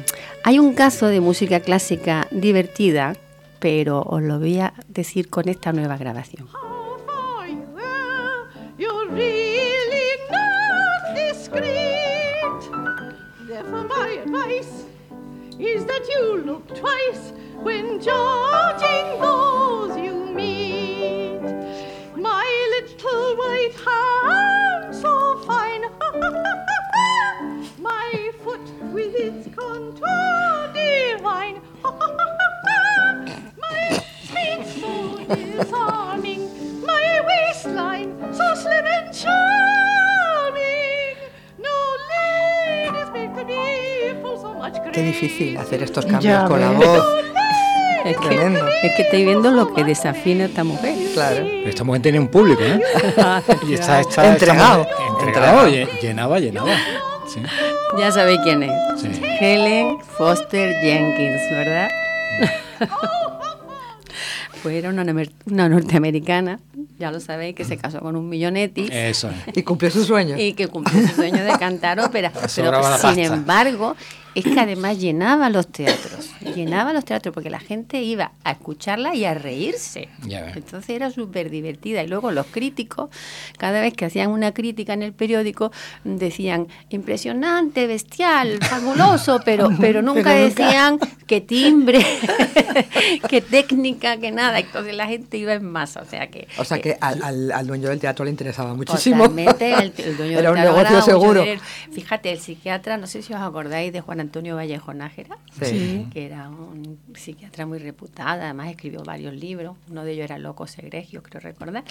hay 0.43 0.59
un 0.59 0.73
caso 0.73 1.07
de 1.07 1.19
música 1.21 1.59
clásica 1.59 2.27
divertida, 2.31 3.15
pero 3.59 4.01
os 4.03 4.21
lo 4.21 4.39
voy 4.39 4.59
a 4.59 4.73
decir 4.87 5.29
con 5.29 5.49
esta 5.49 5.73
nueva 5.73 5.97
grabación. 5.97 6.47
You're 8.77 9.07
advice 14.45 14.85
is 15.59 15.85
that 15.85 16.07
you 16.09 16.43
look 16.45 16.67
twice 16.75 17.31
when 17.63 17.99
judging 18.01 19.19
those 19.19 19.97
you 19.97 20.13
meet. 20.25 21.41
My 22.15 22.47
little 22.75 23.35
white 23.37 23.75
hand, 23.85 24.95
so 24.95 25.37
fine. 25.45 25.81
my 27.79 28.31
foot 28.43 28.67
with 28.93 29.15
its 29.15 29.47
contour 29.55 30.71
divine. 30.73 31.61
my 33.57 33.99
feet 34.31 34.65
so 34.79 35.25
disarming. 35.35 36.85
My 36.85 37.21
waistline 37.25 38.33
so 38.33 38.53
slim 38.55 38.85
and 38.85 39.13
charming. 39.13 40.14
Qué 44.93 45.01
difícil 45.01 45.57
hacer 45.57 45.83
estos 45.83 46.05
Ya 46.05 46.11
cambios 46.11 46.43
con 46.49 46.61
la 46.61 46.71
voz. 46.71 47.03
Es 48.05 48.17
que, 48.17 48.27
Tremendo. 48.27 48.67
es 48.83 48.93
que 48.95 49.01
estáis 49.01 49.25
viendo 49.25 49.51
lo 49.51 49.73
que 49.73 49.83
desafina 49.83 50.45
esta 50.45 50.63
mujer. 50.63 50.95
Claro. 51.13 51.37
Pero 51.43 51.69
esta 51.69 51.83
mujer 51.83 52.01
tenía 52.03 52.21
un 52.21 52.27
público, 52.27 52.61
¿eh? 52.61 52.79
y 53.67 53.73
está, 53.73 54.01
está, 54.01 54.27
Entregado. 54.27 54.83
esta 54.83 54.95
mujer- 55.11 55.27
entregado, 55.27 55.67
lle- 55.67 55.99
llenaba, 56.01 56.39
llenaba. 56.39 56.69
Sí. 57.27 57.41
Ya 57.97 58.11
sabéis 58.11 58.39
quién 58.43 58.61
es. 58.63 58.71
Sí. 59.01 59.09
Helen 59.39 59.97
Foster 60.17 60.71
Jenkins, 60.81 61.41
¿verdad? 61.51 61.89
pues 64.65 64.77
era 64.77 64.89
una, 64.89 65.05
una 65.45 65.69
norteamericana, 65.69 66.59
ya 66.97 67.11
lo 67.11 67.19
sabéis, 67.19 67.53
que 67.53 67.63
se 67.65 67.77
casó 67.77 67.99
con 67.99 68.15
un 68.15 68.27
millonetti. 68.27 68.87
Eso 68.91 69.29
es. 69.29 69.55
Y 69.55 69.61
cumplió 69.61 69.91
su 69.91 70.03
sueño. 70.03 70.35
Y 70.39 70.53
que 70.53 70.67
cumplió 70.67 71.07
su 71.07 71.13
sueño 71.13 71.43
de 71.43 71.51
cantar 71.59 71.99
ópera. 71.99 72.31
Pero 72.33 72.47
sin 72.47 72.65
pasta. 72.71 73.13
embargo, 73.13 73.95
es 74.35 74.43
que 74.43 74.59
además 74.59 74.99
llenaba 74.99 75.49
los 75.49 75.67
teatros. 75.67 76.29
Llenaba 76.55 76.93
los 76.93 77.03
teatros 77.05 77.33
porque 77.33 77.49
la 77.49 77.59
gente 77.59 78.01
iba 78.03 78.33
a 78.43 78.51
escucharla 78.51 79.15
y 79.15 79.25
a 79.25 79.33
reírse. 79.33 80.09
Ya. 80.27 80.51
Entonces 80.55 80.89
era 80.91 81.09
súper 81.09 81.49
divertida. 81.49 82.03
Y 82.03 82.07
luego 82.07 82.31
los 82.31 82.45
críticos, 82.47 83.09
cada 83.57 83.81
vez 83.81 83.93
que 83.93 84.05
hacían 84.05 84.29
una 84.29 84.53
crítica 84.53 84.93
en 84.93 85.01
el 85.03 85.13
periódico, 85.13 85.71
decían 86.03 86.67
impresionante, 86.89 87.87
bestial, 87.87 88.59
fabuloso, 88.61 89.39
pero, 89.45 89.69
pero 89.79 90.01
nunca 90.01 90.23
Pero 90.33 90.45
nunca. 90.47 90.63
decían 90.63 90.99
qué 91.27 91.41
timbre, 91.41 92.05
qué 93.29 93.41
técnica, 93.41 94.17
que 94.17 94.31
nada. 94.31 94.59
Entonces 94.59 94.95
la 94.95 95.07
gente 95.07 95.37
iba 95.37 95.53
en 95.53 95.65
masa. 95.65 96.01
O 96.01 96.05
sea 96.05 96.27
que. 96.27 96.47
O 96.57 96.63
sea 96.65 96.79
que 96.79 96.97
al, 96.99 97.21
al- 97.23 97.51
al 97.51 97.67
dueño 97.67 97.89
del 97.89 97.99
teatro 97.99 98.25
le 98.25 98.31
interesaba 98.31 98.73
muchísimo. 98.73 99.23
Totalmente, 99.29 99.73
el, 99.73 99.93
el 99.97 100.17
dueño 100.17 100.39
Era 100.39 100.41
del 100.41 100.49
un 100.49 100.55
teatro 100.73 100.89
negocio 100.91 101.01
seguro. 101.01 101.41
dinero. 101.41 101.61
Fíjate, 101.91 102.31
el 102.31 102.39
psiquiatra, 102.39 102.97
no 102.97 103.07
sé 103.07 103.21
si 103.21 103.33
os 103.33 103.41
acordáis 103.41 103.91
de 103.93 104.01
Juan 104.01 104.19
Antonio 104.25 104.55
Vallejo 104.55 104.93
Nájera, 104.93 105.37
Sí. 105.61 106.07
que 106.11 106.25
era 106.25 106.49
un 106.49 106.97
psiquiatra 107.15 107.65
muy 107.65 107.79
reputado, 107.79 108.41
además 108.41 108.69
escribió 108.69 109.01
varios 109.03 109.33
libros, 109.33 109.77
uno 109.89 110.03
de 110.03 110.11
ellos 110.13 110.25
era 110.25 110.37
Locos 110.37 110.77
Egregios, 110.77 111.23
creo 111.23 111.39
recordar. 111.41 111.83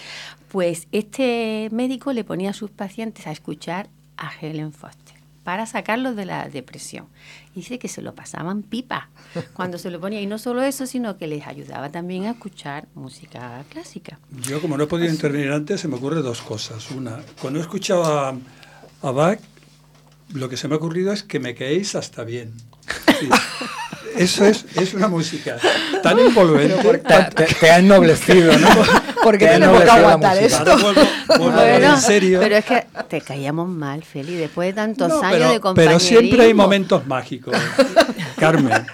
Pues 0.49 0.87
este 0.93 1.69
médico 1.73 2.13
le 2.13 2.25
ponía 2.25 2.51
a 2.51 2.53
sus 2.53 2.71
pacientes 2.71 3.27
a 3.27 3.33
escuchar 3.33 3.89
a 4.17 4.31
Helen 4.41 4.73
Foster 4.73 5.15
para 5.45 5.67
sacarlos 5.67 6.17
de 6.17 6.25
la 6.25 6.49
depresión. 6.49 7.07
Dice 7.55 7.79
que 7.79 7.89
se 7.89 8.01
lo 8.01 8.15
pasaban 8.15 8.63
pipa 8.63 9.11
cuando 9.53 9.77
se 9.77 9.91
lo 9.91 10.01
ponía. 10.01 10.21
Y 10.23 10.27
no 10.27 10.39
solo 10.39 10.63
eso, 10.63 10.87
sino 10.87 11.19
que 11.19 11.27
les 11.27 11.47
ayudaba 11.47 11.91
también 11.91 12.25
a 12.25 12.31
escuchar 12.31 12.89
música 12.95 13.63
clásica. 13.69 14.19
Yo, 14.49 14.63
como 14.63 14.79
no 14.79 14.85
he 14.85 14.87
podido 14.87 15.13
intervenir 15.13 15.51
antes, 15.53 15.83
se 15.83 15.89
me 15.89 15.97
ocurre 15.97 16.23
dos 16.23 16.41
cosas. 16.41 16.91
Una, 16.93 17.21
cuando 17.43 17.59
he 17.59 17.63
escuchado 17.63 18.05
a, 18.05 18.35
a 19.03 19.11
Bach, 19.11 19.39
lo 20.35 20.49
que 20.49 20.57
se 20.57 20.69
me 20.69 20.75
ha 20.75 20.79
ocurrido 20.79 21.13
es 21.13 21.23
que 21.23 21.41
me 21.41 21.55
quedéis 21.55 21.95
hasta 21.95 22.25
bien. 22.25 22.53
Sí. 23.21 23.29
Eso 24.17 24.45
es, 24.45 24.65
es 24.77 24.95
una 24.95 25.09
música 25.09 25.57
tan 26.03 26.19
envolvente. 26.21 26.99
Te, 26.99 27.25
te- 27.35 27.55
te 27.55 27.71
ha 27.71 27.79
ennoblecido, 27.81 28.57
¿no? 28.59 28.69
¿Por 29.25 29.37
qué 29.39 29.47
Te 29.47 29.51
ha 29.51 29.53
tenemos 29.55 29.83
que 29.83 29.91
aguantar 29.91 30.39
esto? 30.39 30.65
Vuelvo- 30.79 31.03
vuelvo 31.27 31.45
a 31.45 31.49
hablar 31.63 31.71
Bueno, 31.81 31.95
en 31.95 32.01
serio. 32.01 32.39
Pero 32.41 32.57
es 32.57 32.65
que 32.65 32.87
te 33.09 33.21
caíamos 33.23 33.69
mal, 33.69 34.05
Feli, 34.05 34.35
después 34.35 34.69
de 34.69 34.73
tantos 34.75 35.09
No, 35.09 35.21
años 35.23 35.33
pero, 35.39 35.53
de 35.53 35.61
compañerismo. 35.61 35.99
pero 35.99 36.21
siempre 36.21 36.43
hay 36.47 36.55
momentos 36.55 37.07
mágicos, 37.09 37.57
Carmen. 38.37 38.87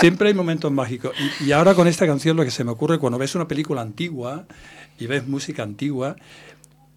Siempre 0.00 0.28
hay 0.28 0.34
momentos 0.34 0.72
mágicos. 0.72 1.12
Y, 1.40 1.44
y 1.46 1.52
ahora 1.52 1.74
con 1.74 1.86
esta 1.86 2.06
canción 2.06 2.36
lo 2.36 2.44
que 2.44 2.50
se 2.50 2.64
me 2.64 2.70
ocurre 2.70 2.98
cuando 2.98 3.18
ves 3.18 3.34
una 3.34 3.46
película 3.48 3.82
antigua 3.82 4.46
y 4.98 5.06
ves 5.06 5.26
música 5.26 5.62
antigua, 5.62 6.16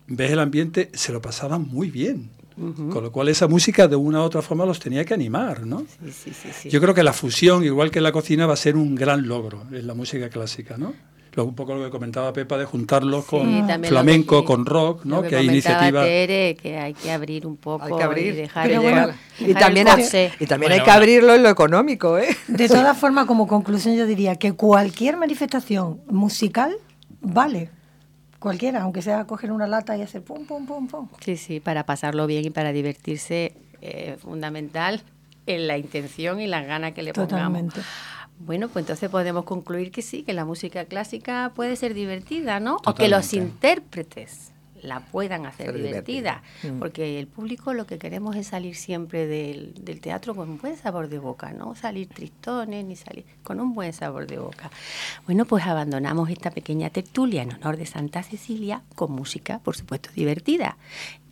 ves 0.07 0.31
el 0.31 0.39
ambiente, 0.39 0.89
se 0.93 1.11
lo 1.11 1.21
pasaban 1.21 1.67
muy 1.67 1.89
bien. 1.91 2.29
Con 2.57 3.03
lo 3.03 3.11
cual 3.11 3.29
esa 3.29 3.47
música 3.47 3.87
de 3.87 3.95
una 3.95 4.19
u 4.19 4.23
otra 4.23 4.41
forma 4.41 4.65
los 4.65 4.79
tenía 4.79 5.05
que 5.05 5.13
animar, 5.13 5.65
¿no? 5.65 5.79
Sí, 6.03 6.11
sí, 6.11 6.31
sí, 6.33 6.49
sí. 6.51 6.69
Yo 6.71 6.81
creo 6.81 6.93
que 6.95 7.03
la 7.03 7.13
fusión, 7.13 7.63
igual 7.63 7.91
que 7.91 7.99
en 7.99 8.03
la 8.03 8.11
cocina, 8.11 8.47
va 8.47 8.53
a 8.53 8.57
ser 8.57 8.75
un 8.75 8.95
gran 8.95 9.27
logro 9.27 9.63
en 9.71 9.85
la 9.85 9.93
música 9.93 10.29
clásica, 10.29 10.75
¿no? 10.77 10.93
Un 11.37 11.53
poco 11.53 11.75
lo 11.75 11.83
que 11.85 11.91
comentaba 11.91 12.33
Pepa 12.33 12.57
de 12.57 12.65
juntarlos 12.65 13.25
Sí, 13.25 13.29
con 13.29 13.83
flamenco, 13.83 14.39
que- 14.41 14.47
con 14.47 14.65
rock, 14.65 15.05
¿no? 15.05 15.21
Que, 15.21 15.27
que, 15.29 15.35
hay 15.35 15.45
comentaba 15.45 15.73
iniciativas. 15.75 16.05
Tere, 16.07 16.55
que 16.59 16.77
hay 16.79 16.93
que 16.95 17.11
abrir 17.11 17.45
un 17.45 17.57
poco 17.57 17.85
Hay 17.85 17.93
que 17.95 18.03
abrir. 18.03 18.33
y 18.33 18.37
dejar 18.37 18.67
Pero 18.67 18.81
el, 18.81 18.89
bueno, 18.91 19.07
y 19.39 19.53
también, 19.53 19.87
el 19.87 19.93
hay- 19.93 20.31
y 20.39 20.45
también 20.47 20.71
Bueno, 20.71 20.73
hay 20.73 20.79
que 20.79 20.83
bueno. 20.85 20.91
abrirlo 20.93 21.35
en 21.35 21.43
lo 21.43 21.49
económico, 21.49 22.17
¿eh? 22.17 22.35
De 22.47 22.67
todas 22.67 22.97
formas, 22.97 23.27
como 23.27 23.45
conclusión, 23.45 23.95
yo 23.95 24.07
diría 24.07 24.35
que 24.37 24.53
cualquier 24.53 25.15
manifestación 25.17 26.01
musical 26.09 26.75
vale. 27.21 27.69
Cualquiera, 28.39 28.83
aunque 28.83 29.01
sea 29.01 29.25
coger 29.25 29.51
una 29.51 29.67
lata 29.67 29.97
y 29.97 30.01
hacer 30.01 30.23
pum, 30.23 30.45
pum, 30.45 30.65
pum, 30.65 30.87
pum. 30.87 31.07
Sí, 31.21 31.37
sí, 31.37 31.59
para 31.59 31.85
pasarlo 31.85 32.27
bien 32.27 32.45
y 32.45 32.49
para 32.49 32.71
divertirse, 32.71 33.55
eh, 33.81 34.17
fundamental 34.19 35.01
en 35.45 35.67
la 35.67 35.77
intención 35.77 36.39
y 36.39 36.47
las 36.47 36.65
ganas 36.67 36.93
que 36.93 37.03
le 37.03 37.13
pongamos. 37.13 37.29
Totalmente. 37.39 37.81
Bueno, 38.39 38.67
pues 38.69 38.83
entonces 38.83 39.09
podemos 39.09 39.45
concluir 39.45 39.91
que 39.91 40.03
sí, 40.03 40.21
que 40.21 40.33
la 40.33 40.45
música 40.45 40.85
clásica 40.85 41.51
puede 41.55 41.75
ser 41.75 41.95
divertida, 41.95 42.59
¿no? 42.59 42.77
O 42.85 42.93
que 42.93 43.09
los 43.09 43.33
intérpretes 43.33 44.51
la 44.81 45.01
puedan 45.01 45.45
hacer 45.45 45.73
divertida. 45.73 46.43
Mm. 46.63 46.79
Porque 46.79 47.19
el 47.19 47.27
público 47.27 47.73
lo 47.73 47.85
que 47.85 47.97
queremos 47.97 48.35
es 48.35 48.47
salir 48.47 48.75
siempre 48.75 49.27
del, 49.27 49.73
del 49.83 49.99
teatro 50.01 50.35
con 50.35 50.49
un 50.49 50.57
buen 50.57 50.77
sabor 50.77 51.09
de 51.09 51.19
boca, 51.19 51.51
no 51.51 51.75
salir 51.75 52.07
tristones 52.09 52.85
ni 52.85 52.95
salir 52.95 53.25
con 53.43 53.59
un 53.59 53.73
buen 53.73 53.93
sabor 53.93 54.27
de 54.27 54.39
boca. 54.39 54.69
Bueno, 55.25 55.45
pues 55.45 55.65
abandonamos 55.65 56.29
esta 56.29 56.51
pequeña 56.51 56.89
tertulia 56.89 57.43
en 57.43 57.53
honor 57.53 57.77
de 57.77 57.85
Santa 57.85 58.23
Cecilia 58.23 58.81
con 58.95 59.11
música, 59.11 59.59
por 59.59 59.75
supuesto, 59.75 60.09
divertida. 60.15 60.77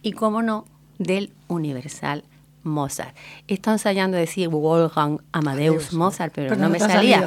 Y, 0.02 0.14
como 0.14 0.42
no, 0.42 0.66
del 0.98 1.32
Universal 1.48 2.24
Mozart. 2.65 3.15
He 3.47 3.54
estado 3.54 3.75
ensayando 3.75 4.17
decir 4.17 4.49
Wolfgang 4.49 5.19
Amadeus 5.32 5.93
Mozart, 5.93 6.34
pero, 6.36 6.49
Pero 6.49 6.60
no 6.62 6.67
no 6.67 6.73
me 6.73 6.80
salía. 6.80 7.19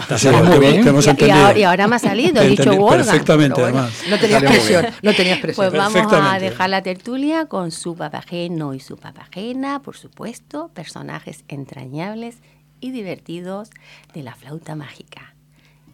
Y- 1.00 1.26
y, 1.26 1.30
ahora, 1.30 1.58
y 1.58 1.62
ahora 1.62 1.86
me 1.86 1.96
ha 1.96 1.98
salido, 1.98 2.42
he 2.42 2.48
dicho 2.48 2.64
Wolfgang. 2.74 3.06
Perfectamente, 3.06 3.60
bueno. 3.60 3.78
además. 3.78 4.02
No 4.10 4.18
tenías 4.18 4.42
presión, 4.42 4.86
no 5.02 5.14
tenías 5.14 5.38
presión. 5.38 5.70
Pues 5.70 5.78
vamos 5.80 6.12
a 6.12 6.38
dejar 6.38 6.70
la 6.70 6.82
tertulia 6.82 7.46
con 7.46 7.70
su 7.70 7.94
papageno 7.96 8.74
y 8.74 8.80
su 8.80 8.96
papagena, 8.96 9.80
por 9.80 9.96
supuesto, 9.96 10.68
personajes 10.74 11.44
entrañables 11.48 12.36
y 12.80 12.90
divertidos 12.90 13.70
de 14.14 14.22
la 14.22 14.34
flauta 14.34 14.74
mágica. 14.74 15.34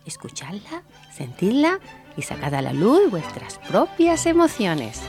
Escuchadla, 0.07 0.83
sentidla 1.17 1.79
y 2.17 2.23
sacad 2.23 2.55
a 2.55 2.61
la 2.63 2.73
luz 2.73 3.11
vuestras 3.11 3.59
propias 3.69 4.27
emociones. 4.27 5.01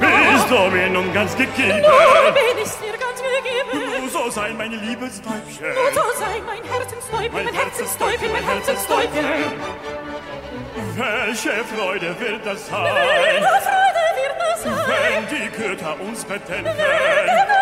Bist 0.00 0.50
du 0.50 0.70
mir 0.70 0.88
nun 0.88 1.12
ganz 1.12 1.36
gegeben? 1.36 1.82
bin 2.32 2.58
ich 2.62 2.72
dir 2.80 2.96
ganz 2.98 3.20
gegeben. 3.20 3.84
Du 4.00 4.08
so 4.08 4.30
sei 4.30 4.54
mein 4.56 4.72
Liebesweibchen. 4.72 5.74
Du 5.74 5.94
so 5.94 6.04
sei 6.18 6.40
mein 6.46 6.64
Herzenstäubchen, 6.64 7.32
mein 7.32 7.54
Herzenstäubchen, 7.54 8.32
mein 8.32 8.44
Herzenstäubchen. 8.44 9.24
Welche 10.94 11.64
Freude 11.64 12.18
wird 12.18 12.46
das 12.46 12.66
sein? 12.68 12.84
Welche 12.84 13.48
Freude 13.68 14.04
wird 14.16 14.36
das 14.40 14.62
sein? 14.62 14.86
Wenn 14.88 15.26
die 15.36 15.48
Götter 15.50 16.00
uns 16.00 16.24
bedenken. 16.24 16.70
Unser 16.70 16.82
liebe 17.26 17.55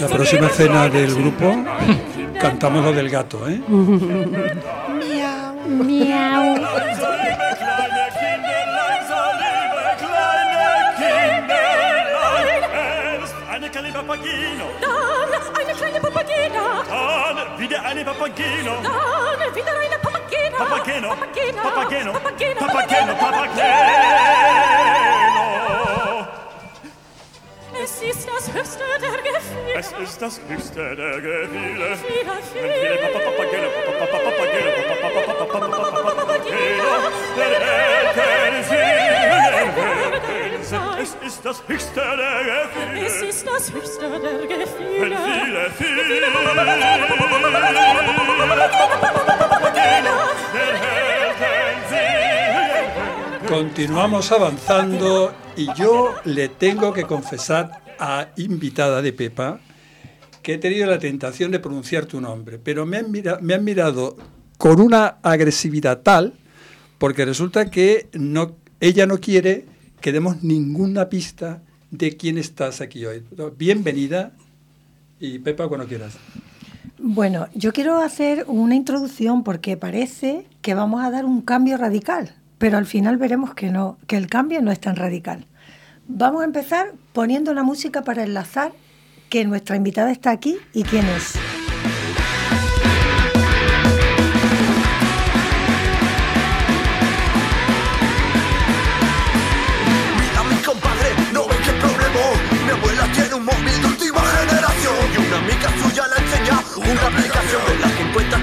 La 0.00 0.08
próxima 0.08 0.48
cena 0.48 0.88
del 0.88 1.14
grupo 1.14 1.64
cantamos 2.40 2.84
lo 2.84 2.92
del 2.92 3.08
gato, 3.10 3.48
¿eh? 3.48 3.60
Miau. 5.68 6.56
Dann 17.36 17.58
wieder 17.58 17.82
eine. 17.84 18.04
Dann 18.04 18.16
wieder 19.54 19.72
eine. 19.80 20.05
papageno, 20.26 21.08
papageno, 21.12 22.12
papageno, 22.12 22.12
papageno, 22.12 23.14
papageno. 23.14 24.56
Es 27.82 28.02
ist 28.02 28.26
das 28.26 28.52
höchste 28.52 28.84
der 29.00 29.22
Gefühle. 29.22 29.74
Es 29.76 29.92
ist 29.92 30.22
das 30.22 30.40
höchste 30.48 30.96
der 30.96 31.20
Gefühle. 31.20 31.96
Viele, 31.96 32.32
viele 32.42 32.96
Papageno, 33.12 33.68
Papageno, 33.70 34.70
Papageno, 35.02 35.68
Papageno, 36.16 36.88
der 37.36 37.50
Eltern 38.16 38.64
singen. 38.64 40.05
Es 41.00 41.16
ist 41.24 41.44
das 41.44 41.62
höchste 41.68 42.00
der 42.00 42.64
Gefühle. 42.64 43.06
Es 43.06 43.22
ist 43.22 43.46
das 43.46 43.72
höchste 43.72 44.00
der 44.10 44.46
Gefühle. 44.58 45.00
Wenn 45.00 45.16
viele, 45.16 45.70
viele. 45.78 46.02
Continuamos 53.48 54.32
avanzando 54.32 55.32
y 55.56 55.68
yo 55.76 56.14
le 56.24 56.48
tengo 56.48 56.92
que 56.92 57.04
confesar 57.04 57.70
a 57.98 58.28
invitada 58.36 59.00
de 59.02 59.12
Pepa 59.12 59.60
que 60.42 60.54
he 60.54 60.58
tenido 60.58 60.86
la 60.90 60.98
tentación 60.98 61.50
de 61.52 61.60
pronunciar 61.60 62.06
tu 62.06 62.20
nombre, 62.20 62.58
pero 62.58 62.84
me 62.86 62.98
han, 62.98 63.10
mira- 63.10 63.38
me 63.40 63.54
han 63.54 63.64
mirado 63.64 64.16
con 64.58 64.80
una 64.80 65.18
agresividad 65.22 66.00
tal, 66.02 66.34
porque 66.98 67.24
resulta 67.24 67.70
que 67.70 68.08
no, 68.14 68.56
ella 68.80 69.06
no 69.06 69.18
quiere 69.18 69.64
que 70.00 70.12
demos 70.12 70.42
ninguna 70.42 71.08
pista 71.08 71.62
de 71.90 72.16
quién 72.16 72.38
estás 72.38 72.80
aquí 72.80 73.04
hoy. 73.04 73.24
Bienvenida 73.56 74.32
y 75.20 75.38
Pepa 75.38 75.68
cuando 75.68 75.86
quieras. 75.86 76.16
Bueno, 76.98 77.48
yo 77.54 77.72
quiero 77.72 77.98
hacer 77.98 78.44
una 78.48 78.74
introducción 78.74 79.44
porque 79.44 79.76
parece 79.76 80.46
que 80.62 80.74
vamos 80.74 81.04
a 81.04 81.10
dar 81.10 81.24
un 81.24 81.42
cambio 81.42 81.76
radical, 81.76 82.34
pero 82.58 82.78
al 82.78 82.86
final 82.86 83.16
veremos 83.16 83.54
que 83.54 83.70
no, 83.70 83.98
que 84.06 84.16
el 84.16 84.28
cambio 84.28 84.62
no 84.62 84.72
es 84.72 84.80
tan 84.80 84.96
radical. 84.96 85.46
Vamos 86.08 86.42
a 86.42 86.46
empezar 86.46 86.94
poniendo 87.12 87.52
la 87.54 87.62
música 87.62 88.02
para 88.02 88.24
enlazar 88.24 88.72
que 89.28 89.44
nuestra 89.44 89.76
invitada 89.76 90.10
está 90.10 90.30
aquí 90.30 90.56
y 90.72 90.84
quién 90.84 91.04
es. 91.06 91.34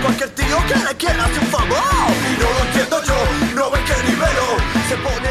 Cualquier 0.03 0.29
tío 0.31 0.57
que 0.67 0.75
le 0.75 0.95
quiera 0.95 1.25
hacer 1.25 1.39
un 1.39 1.47
favor 1.47 1.77
Y 2.29 2.41
no 2.41 2.49
lo 2.49 2.65
entiendo 2.65 3.03
yo, 3.03 3.15
no 3.55 3.71
nivelo 4.09 4.45
Se 4.89 4.95
pone 4.97 5.29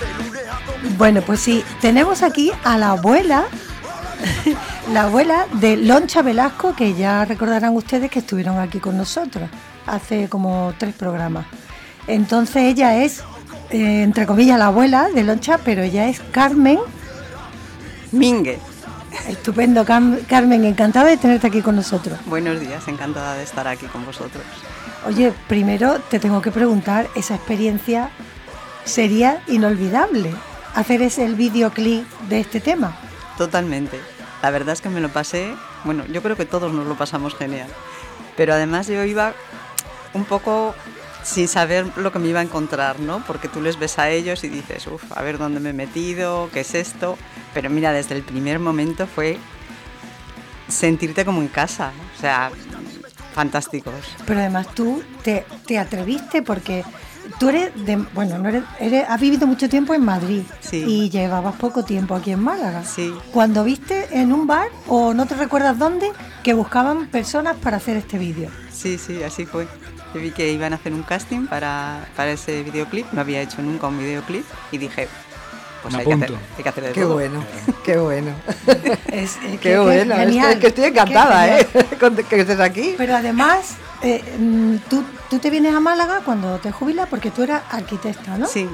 de 0.00 0.24
lunes 0.24 0.42
a 0.48 0.72
domingo 0.72 0.94
Bueno, 0.96 1.22
pues 1.22 1.40
sí, 1.40 1.64
tenemos 1.80 2.22
aquí 2.22 2.52
a 2.62 2.78
la 2.78 2.90
abuela, 2.90 3.44
la 4.92 5.02
abuela 5.02 5.46
de 5.54 5.76
Loncha 5.76 6.22
Velasco, 6.22 6.74
que 6.74 6.94
ya 6.94 7.24
recordarán 7.24 7.74
ustedes 7.74 8.10
que 8.10 8.20
estuvieron 8.20 8.58
aquí 8.58 8.78
con 8.78 8.96
nosotros 8.96 9.50
hace 9.86 10.28
como 10.28 10.72
tres 10.78 10.94
programas. 10.94 11.46
Entonces 12.06 12.56
ella 12.64 13.04
es, 13.04 13.22
eh, 13.70 14.02
entre 14.02 14.26
comillas, 14.26 14.58
la 14.58 14.66
abuela 14.66 15.08
de 15.08 15.24
Loncha, 15.24 15.58
pero 15.58 15.82
ella 15.82 16.08
es 16.08 16.20
Carmen. 16.32 16.78
Mingue. 18.12 18.58
Estupendo, 19.28 19.84
Carmen, 19.84 20.64
encantada 20.64 21.08
de 21.08 21.16
tenerte 21.16 21.46
aquí 21.46 21.62
con 21.62 21.76
nosotros. 21.76 22.18
Buenos 22.26 22.60
días, 22.60 22.86
encantada 22.88 23.34
de 23.34 23.42
estar 23.42 23.66
aquí 23.66 23.86
con 23.86 24.04
vosotros. 24.04 24.44
Oye, 25.06 25.32
primero 25.48 25.98
te 26.00 26.18
tengo 26.18 26.42
que 26.42 26.50
preguntar, 26.50 27.08
esa 27.14 27.34
experiencia 27.34 28.10
sería 28.84 29.42
inolvidable, 29.46 30.34
hacer 30.74 31.02
ese 31.02 31.24
el 31.24 31.34
videoclip 31.34 32.06
de 32.28 32.40
este 32.40 32.60
tema. 32.60 32.96
Totalmente. 33.38 33.98
La 34.42 34.50
verdad 34.50 34.74
es 34.74 34.80
que 34.80 34.90
me 34.90 35.00
lo 35.00 35.08
pasé, 35.08 35.54
bueno, 35.84 36.04
yo 36.06 36.22
creo 36.22 36.36
que 36.36 36.44
todos 36.44 36.72
nos 36.72 36.86
lo 36.86 36.94
pasamos 36.96 37.34
genial. 37.34 37.68
Pero 38.36 38.52
además 38.52 38.86
yo 38.88 39.04
iba 39.04 39.32
un 40.12 40.24
poco 40.24 40.74
sin 41.24 41.48
saber 41.48 41.86
lo 41.96 42.12
que 42.12 42.18
me 42.20 42.28
iba 42.28 42.38
a 42.40 42.42
encontrar, 42.42 43.00
¿no? 43.00 43.24
Porque 43.26 43.48
tú 43.48 43.60
les 43.62 43.78
ves 43.78 43.98
a 43.98 44.10
ellos 44.10 44.44
y 44.44 44.48
dices, 44.48 44.86
uff, 44.86 45.02
a 45.16 45.22
ver 45.22 45.38
dónde 45.38 45.58
me 45.58 45.70
he 45.70 45.72
metido, 45.72 46.48
qué 46.52 46.60
es 46.60 46.74
esto. 46.74 47.16
Pero 47.54 47.70
mira, 47.70 47.92
desde 47.92 48.14
el 48.14 48.22
primer 48.22 48.58
momento 48.60 49.06
fue 49.06 49.38
sentirte 50.68 51.24
como 51.24 51.40
en 51.40 51.48
casa, 51.48 51.92
o 52.16 52.20
sea, 52.20 52.50
fantásticos. 53.34 53.94
Pero 54.26 54.40
además 54.40 54.66
tú 54.74 55.02
te, 55.22 55.44
te 55.66 55.78
atreviste 55.78 56.42
porque 56.42 56.84
tú 57.38 57.48
eres 57.48 57.70
de, 57.84 57.96
bueno, 57.96 58.38
no 58.38 58.48
eres, 58.48 58.64
eres- 58.80 59.06
has 59.08 59.20
vivido 59.20 59.46
mucho 59.46 59.68
tiempo 59.68 59.94
en 59.94 60.04
Madrid 60.04 60.42
Sí. 60.60 60.84
y 60.86 61.10
llevabas 61.10 61.54
poco 61.56 61.84
tiempo 61.84 62.14
aquí 62.14 62.32
en 62.32 62.40
Málaga. 62.40 62.84
Sí. 62.84 63.12
Cuando 63.32 63.64
viste 63.64 64.08
en 64.18 64.32
un 64.32 64.46
bar 64.46 64.68
o 64.88 65.14
no 65.14 65.26
te 65.26 65.34
recuerdas 65.34 65.78
dónde 65.78 66.12
que 66.42 66.54
buscaban 66.54 67.08
personas 67.08 67.56
para 67.56 67.76
hacer 67.78 67.96
este 67.96 68.18
vídeo. 68.18 68.50
Sí, 68.72 68.98
sí, 68.98 69.22
así 69.22 69.46
fue. 69.46 69.66
Yo 70.14 70.20
vi 70.20 70.30
que 70.30 70.52
iban 70.52 70.72
a 70.72 70.76
hacer 70.76 70.92
un 70.92 71.02
casting 71.02 71.46
para, 71.46 72.06
para 72.16 72.30
ese 72.30 72.62
videoclip, 72.62 73.12
no 73.12 73.20
había 73.20 73.42
hecho 73.42 73.60
nunca 73.62 73.88
un 73.88 73.98
videoclip 73.98 74.44
y 74.70 74.78
dije, 74.78 75.08
pues 75.82 75.94
hay 75.96 76.04
que, 76.06 76.14
hacer, 76.14 76.32
hay 76.56 76.62
que 76.62 76.68
hacer 76.68 76.84
de 76.84 76.92
Qué 76.92 77.00
todo. 77.02 77.14
bueno, 77.14 77.44
qué 77.84 77.96
bueno. 77.98 78.30
Es, 79.08 79.36
es 79.36 79.36
que- 79.36 79.58
Qué 79.58 79.78
bueno, 79.78 80.14
es 80.14 80.20
genial, 80.20 80.54
que, 80.54 80.60
que 80.60 80.66
estoy 80.68 80.84
encantada, 80.84 81.58
¿eh? 81.58 81.66
Con 82.00 82.14
que 82.16 82.40
estés 82.40 82.60
aquí. 82.60 82.94
Pero 82.96 83.16
además, 83.16 83.74
eh, 84.02 84.22
mm, 84.38 84.76
tú, 84.88 85.04
tú 85.28 85.38
te 85.40 85.50
vienes 85.50 85.74
a 85.74 85.80
Málaga 85.80 86.20
cuando 86.24 86.58
te 86.58 86.70
jubilas 86.72 87.08
porque 87.08 87.30
tú 87.30 87.42
eras 87.42 87.62
arquitecta, 87.70 88.38
¿no? 88.38 88.46
Sí. 88.46 88.68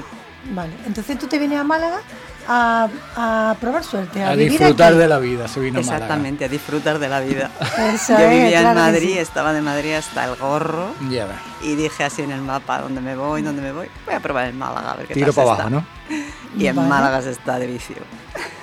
Vale, 0.53 0.72
entonces 0.86 1.18
tú 1.18 1.26
te 1.26 1.38
vienes 1.38 1.59
a 1.59 1.64
Málaga 1.64 2.01
a, 2.53 2.88
a 3.16 3.55
probar 3.61 3.84
suerte, 3.84 4.22
a, 4.24 4.30
A 4.30 4.34
vivir 4.34 4.53
disfrutar 4.59 4.88
aquí. 4.88 4.98
de 4.98 5.07
la 5.09 5.18
vida, 5.20 5.46
se 5.46 5.61
vino. 5.61 5.78
Exactamente, 5.78 6.44
a 6.44 6.48
disfrutar 6.48 6.98
de 6.98 7.09
la 7.09 7.20
vida. 7.20 7.48
Eso 7.94 8.14
Yo 8.18 8.24
es, 8.24 8.30
vivía 8.30 8.57
en 8.59 8.62
claro 8.64 8.80
Madrid, 8.80 9.11
sí. 9.12 9.18
estaba 9.18 9.53
de 9.53 9.62
Madrid 9.62 9.94
hasta 9.94 10.24
el 10.24 10.34
gorro 10.34 10.92
Ya 11.09 11.28
y 11.62 11.76
dije 11.76 12.03
así 12.03 12.22
en 12.22 12.32
el 12.32 12.40
mapa, 12.40 12.80
¿dónde 12.80 13.01
me 13.01 13.14
voy? 13.14 13.42
¿Dónde 13.42 13.62
me 13.62 13.70
voy? 13.70 13.86
Voy 14.05 14.14
a 14.14 14.20
probar 14.20 14.46
en 14.48 14.59
Málaga 14.59 14.92
a 14.92 14.96
ver 14.96 15.07
qué 15.07 15.14
Tiro 15.14 15.32
para 15.32 15.53
abajo, 15.53 15.70
¿no? 15.70 15.84
Y 16.59 16.66
en 16.66 16.74
Vale. 16.74 16.88
Málaga 16.88 17.22
se 17.22 17.30
está 17.30 17.59
de 17.59 17.66
vicio. 17.68 17.96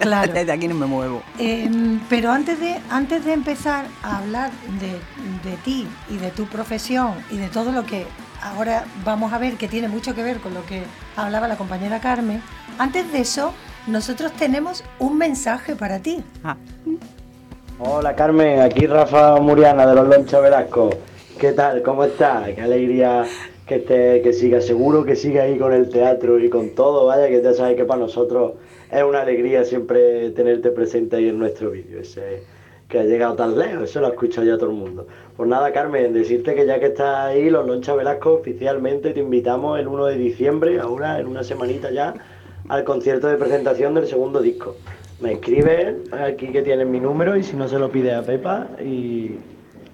Claro. 0.00 0.32
Desde 0.32 0.52
aquí 0.52 0.68
no 0.68 0.74
me 0.74 0.86
muevo. 0.86 1.22
Eh, 1.38 1.70
pero 2.08 2.30
antes 2.32 2.58
de, 2.60 2.78
antes 2.90 3.24
de 3.26 3.32
empezar 3.34 3.86
a 4.02 4.18
hablar 4.18 4.50
de, 4.80 4.92
de 5.50 5.56
ti 5.58 5.86
y 6.10 6.16
de 6.16 6.30
tu 6.30 6.46
profesión 6.46 7.14
y 7.30 7.36
de 7.36 7.48
todo 7.48 7.72
lo 7.72 7.84
que 7.84 8.06
ahora 8.46 8.84
vamos 9.04 9.32
a 9.32 9.38
ver 9.38 9.54
que 9.54 9.68
tiene 9.68 9.88
mucho 9.88 10.14
que 10.14 10.22
ver 10.22 10.38
con 10.38 10.54
lo 10.54 10.64
que 10.64 10.82
hablaba 11.16 11.48
la 11.48 11.56
compañera 11.56 12.00
Carmen, 12.00 12.40
antes 12.78 13.10
de 13.12 13.20
eso, 13.20 13.52
nosotros 13.86 14.32
tenemos 14.32 14.84
un 14.98 15.18
mensaje 15.18 15.74
para 15.74 15.98
ti. 16.00 16.22
Ah. 16.44 16.56
Hola 17.78 18.14
Carmen, 18.14 18.60
aquí 18.60 18.86
Rafa 18.86 19.36
Muriana 19.40 19.86
de 19.86 19.94
los 19.94 20.08
Loncha 20.08 20.40
Velasco. 20.40 20.90
¿Qué 21.38 21.52
tal? 21.52 21.82
¿Cómo 21.82 22.04
estás? 22.04 22.48
Qué 22.54 22.62
alegría 22.62 23.24
que, 23.66 23.78
te, 23.80 24.22
que 24.22 24.32
siga. 24.32 24.60
Seguro 24.60 25.04
que 25.04 25.16
siga 25.16 25.42
ahí 25.42 25.58
con 25.58 25.72
el 25.72 25.90
teatro 25.90 26.38
y 26.38 26.48
con 26.48 26.70
todo. 26.70 27.06
Vaya, 27.06 27.28
que 27.28 27.42
ya 27.42 27.52
sabes 27.52 27.76
que 27.76 27.84
para 27.84 28.00
nosotros 28.00 28.54
es 28.90 29.02
una 29.02 29.20
alegría 29.20 29.64
siempre 29.64 30.30
tenerte 30.30 30.70
presente 30.70 31.16
ahí 31.16 31.28
en 31.28 31.38
nuestro 31.38 31.70
vídeo. 31.70 32.00
Ese 32.00 32.44
que 32.88 33.00
ha 33.00 33.04
llegado 33.04 33.34
tan 33.34 33.58
lejos, 33.58 33.90
eso 33.90 34.00
lo 34.00 34.06
ha 34.06 34.10
escuchado 34.10 34.46
ya 34.46 34.56
todo 34.56 34.70
el 34.70 34.76
mundo. 34.76 35.06
Pues 35.36 35.48
nada, 35.48 35.72
Carmen, 35.72 36.12
decirte 36.12 36.54
que 36.54 36.66
ya 36.66 36.78
que 36.78 36.86
estás 36.86 37.26
ahí, 37.26 37.50
los 37.50 37.66
Loncha 37.66 37.94
Velasco 37.94 38.34
oficialmente 38.34 39.12
te 39.12 39.20
invitamos 39.20 39.78
el 39.78 39.88
1 39.88 40.06
de 40.06 40.16
diciembre, 40.16 40.80
ahora 40.80 41.18
en 41.18 41.26
una 41.26 41.42
semanita 41.42 41.90
ya, 41.90 42.14
al 42.68 42.84
concierto 42.84 43.26
de 43.26 43.36
presentación 43.36 43.94
del 43.94 44.06
segundo 44.06 44.40
disco. 44.40 44.76
Me 45.20 45.32
escribes 45.32 45.94
aquí 46.12 46.48
que 46.48 46.62
tienes 46.62 46.86
mi 46.86 47.00
número 47.00 47.36
y 47.36 47.42
si 47.42 47.56
no 47.56 47.68
se 47.68 47.78
lo 47.78 47.90
pides 47.90 48.14
a 48.14 48.22
Pepa 48.22 48.68
y, 48.84 49.36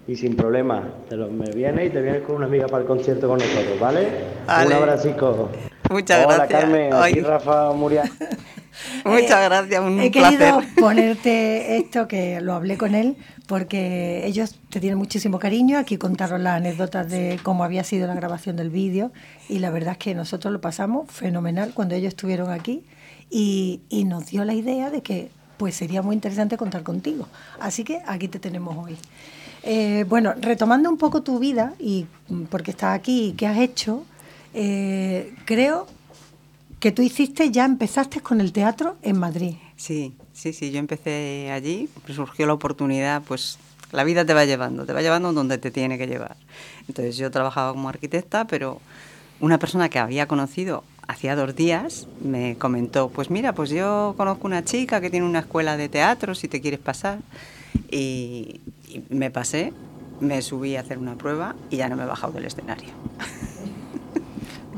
y 0.08 0.16
sin 0.16 0.36
problema, 0.36 0.82
te 1.08 1.16
lo, 1.16 1.28
me 1.28 1.50
vienes 1.50 1.86
y 1.86 1.90
te 1.90 2.02
vienes 2.02 2.22
con 2.22 2.36
una 2.36 2.46
amiga 2.46 2.66
para 2.66 2.82
el 2.82 2.88
concierto 2.88 3.28
con 3.28 3.38
nosotros, 3.38 3.78
¿vale? 3.80 4.08
Vale. 4.46 4.66
Un 4.66 4.72
abracico. 4.72 5.48
Muchas 5.90 6.26
Hola 6.26 6.36
gracias. 6.38 6.60
Carmen, 6.60 6.92
aquí. 6.92 7.20
Rafa 7.20 7.72
Muriel. 7.72 8.08
Muchas 9.04 9.44
gracias, 9.44 9.80
un 9.80 10.00
He 10.00 10.10
placer. 10.10 10.38
querido 10.38 10.62
ponerte 10.80 11.76
esto, 11.76 12.08
que 12.08 12.40
lo 12.40 12.54
hablé 12.54 12.76
con 12.76 12.94
él, 12.94 13.16
porque 13.46 14.26
ellos 14.26 14.56
te 14.70 14.80
tienen 14.80 14.98
muchísimo 14.98 15.38
cariño. 15.38 15.78
Aquí 15.78 15.96
contaron 15.98 16.42
las 16.44 16.56
anécdotas 16.56 17.08
de 17.10 17.38
cómo 17.42 17.64
había 17.64 17.84
sido 17.84 18.06
la 18.06 18.14
grabación 18.14 18.56
del 18.56 18.70
vídeo 18.70 19.12
y 19.48 19.58
la 19.58 19.70
verdad 19.70 19.92
es 19.92 19.98
que 19.98 20.14
nosotros 20.14 20.52
lo 20.52 20.60
pasamos 20.60 21.10
fenomenal 21.10 21.72
cuando 21.74 21.94
ellos 21.94 22.08
estuvieron 22.08 22.50
aquí 22.50 22.84
y, 23.30 23.80
y 23.88 24.04
nos 24.04 24.26
dio 24.26 24.44
la 24.44 24.54
idea 24.54 24.90
de 24.90 25.02
que 25.02 25.30
pues 25.56 25.76
sería 25.76 26.02
muy 26.02 26.14
interesante 26.14 26.56
contar 26.56 26.82
contigo. 26.82 27.28
Así 27.60 27.84
que 27.84 28.02
aquí 28.06 28.28
te 28.28 28.38
tenemos 28.38 28.76
hoy. 28.76 28.96
Eh, 29.62 30.04
bueno, 30.08 30.34
retomando 30.40 30.90
un 30.90 30.98
poco 30.98 31.22
tu 31.22 31.38
vida 31.38 31.74
y 31.78 32.06
mm, 32.28 32.44
porque 32.44 32.72
estás 32.72 32.96
aquí 32.96 33.28
y 33.28 33.32
qué 33.32 33.46
has 33.46 33.58
hecho, 33.58 34.04
eh, 34.54 35.32
creo 35.44 35.86
que 36.82 36.90
tú 36.90 37.00
hiciste, 37.00 37.52
ya 37.52 37.64
empezaste 37.64 38.20
con 38.20 38.40
el 38.40 38.52
teatro 38.52 38.96
en 39.02 39.16
Madrid. 39.16 39.54
Sí, 39.76 40.14
sí, 40.32 40.52
sí, 40.52 40.72
yo 40.72 40.80
empecé 40.80 41.48
allí, 41.52 41.88
pues 42.04 42.16
surgió 42.16 42.44
la 42.44 42.54
oportunidad, 42.54 43.22
pues 43.22 43.60
la 43.92 44.02
vida 44.02 44.24
te 44.24 44.34
va 44.34 44.44
llevando, 44.46 44.84
te 44.84 44.92
va 44.92 45.00
llevando 45.00 45.32
donde 45.32 45.58
te 45.58 45.70
tiene 45.70 45.96
que 45.96 46.08
llevar. 46.08 46.34
Entonces 46.88 47.16
yo 47.16 47.30
trabajaba 47.30 47.70
como 47.70 47.88
arquitecta, 47.88 48.48
pero 48.48 48.80
una 49.38 49.58
persona 49.58 49.88
que 49.90 50.00
había 50.00 50.26
conocido 50.26 50.82
hacía 51.06 51.36
dos 51.36 51.54
días 51.54 52.08
me 52.20 52.56
comentó, 52.56 53.10
pues 53.10 53.30
mira, 53.30 53.54
pues 53.54 53.70
yo 53.70 54.14
conozco 54.16 54.48
una 54.48 54.64
chica 54.64 55.00
que 55.00 55.08
tiene 55.08 55.24
una 55.24 55.38
escuela 55.38 55.76
de 55.76 55.88
teatro, 55.88 56.34
si 56.34 56.48
te 56.48 56.60
quieres 56.60 56.80
pasar. 56.80 57.20
Y, 57.92 58.60
y 58.88 59.04
me 59.08 59.30
pasé, 59.30 59.72
me 60.18 60.42
subí 60.42 60.74
a 60.74 60.80
hacer 60.80 60.98
una 60.98 61.14
prueba 61.14 61.54
y 61.70 61.76
ya 61.76 61.88
no 61.88 61.94
me 61.94 62.02
he 62.02 62.06
bajado 62.06 62.32
del 62.32 62.46
escenario. 62.46 62.90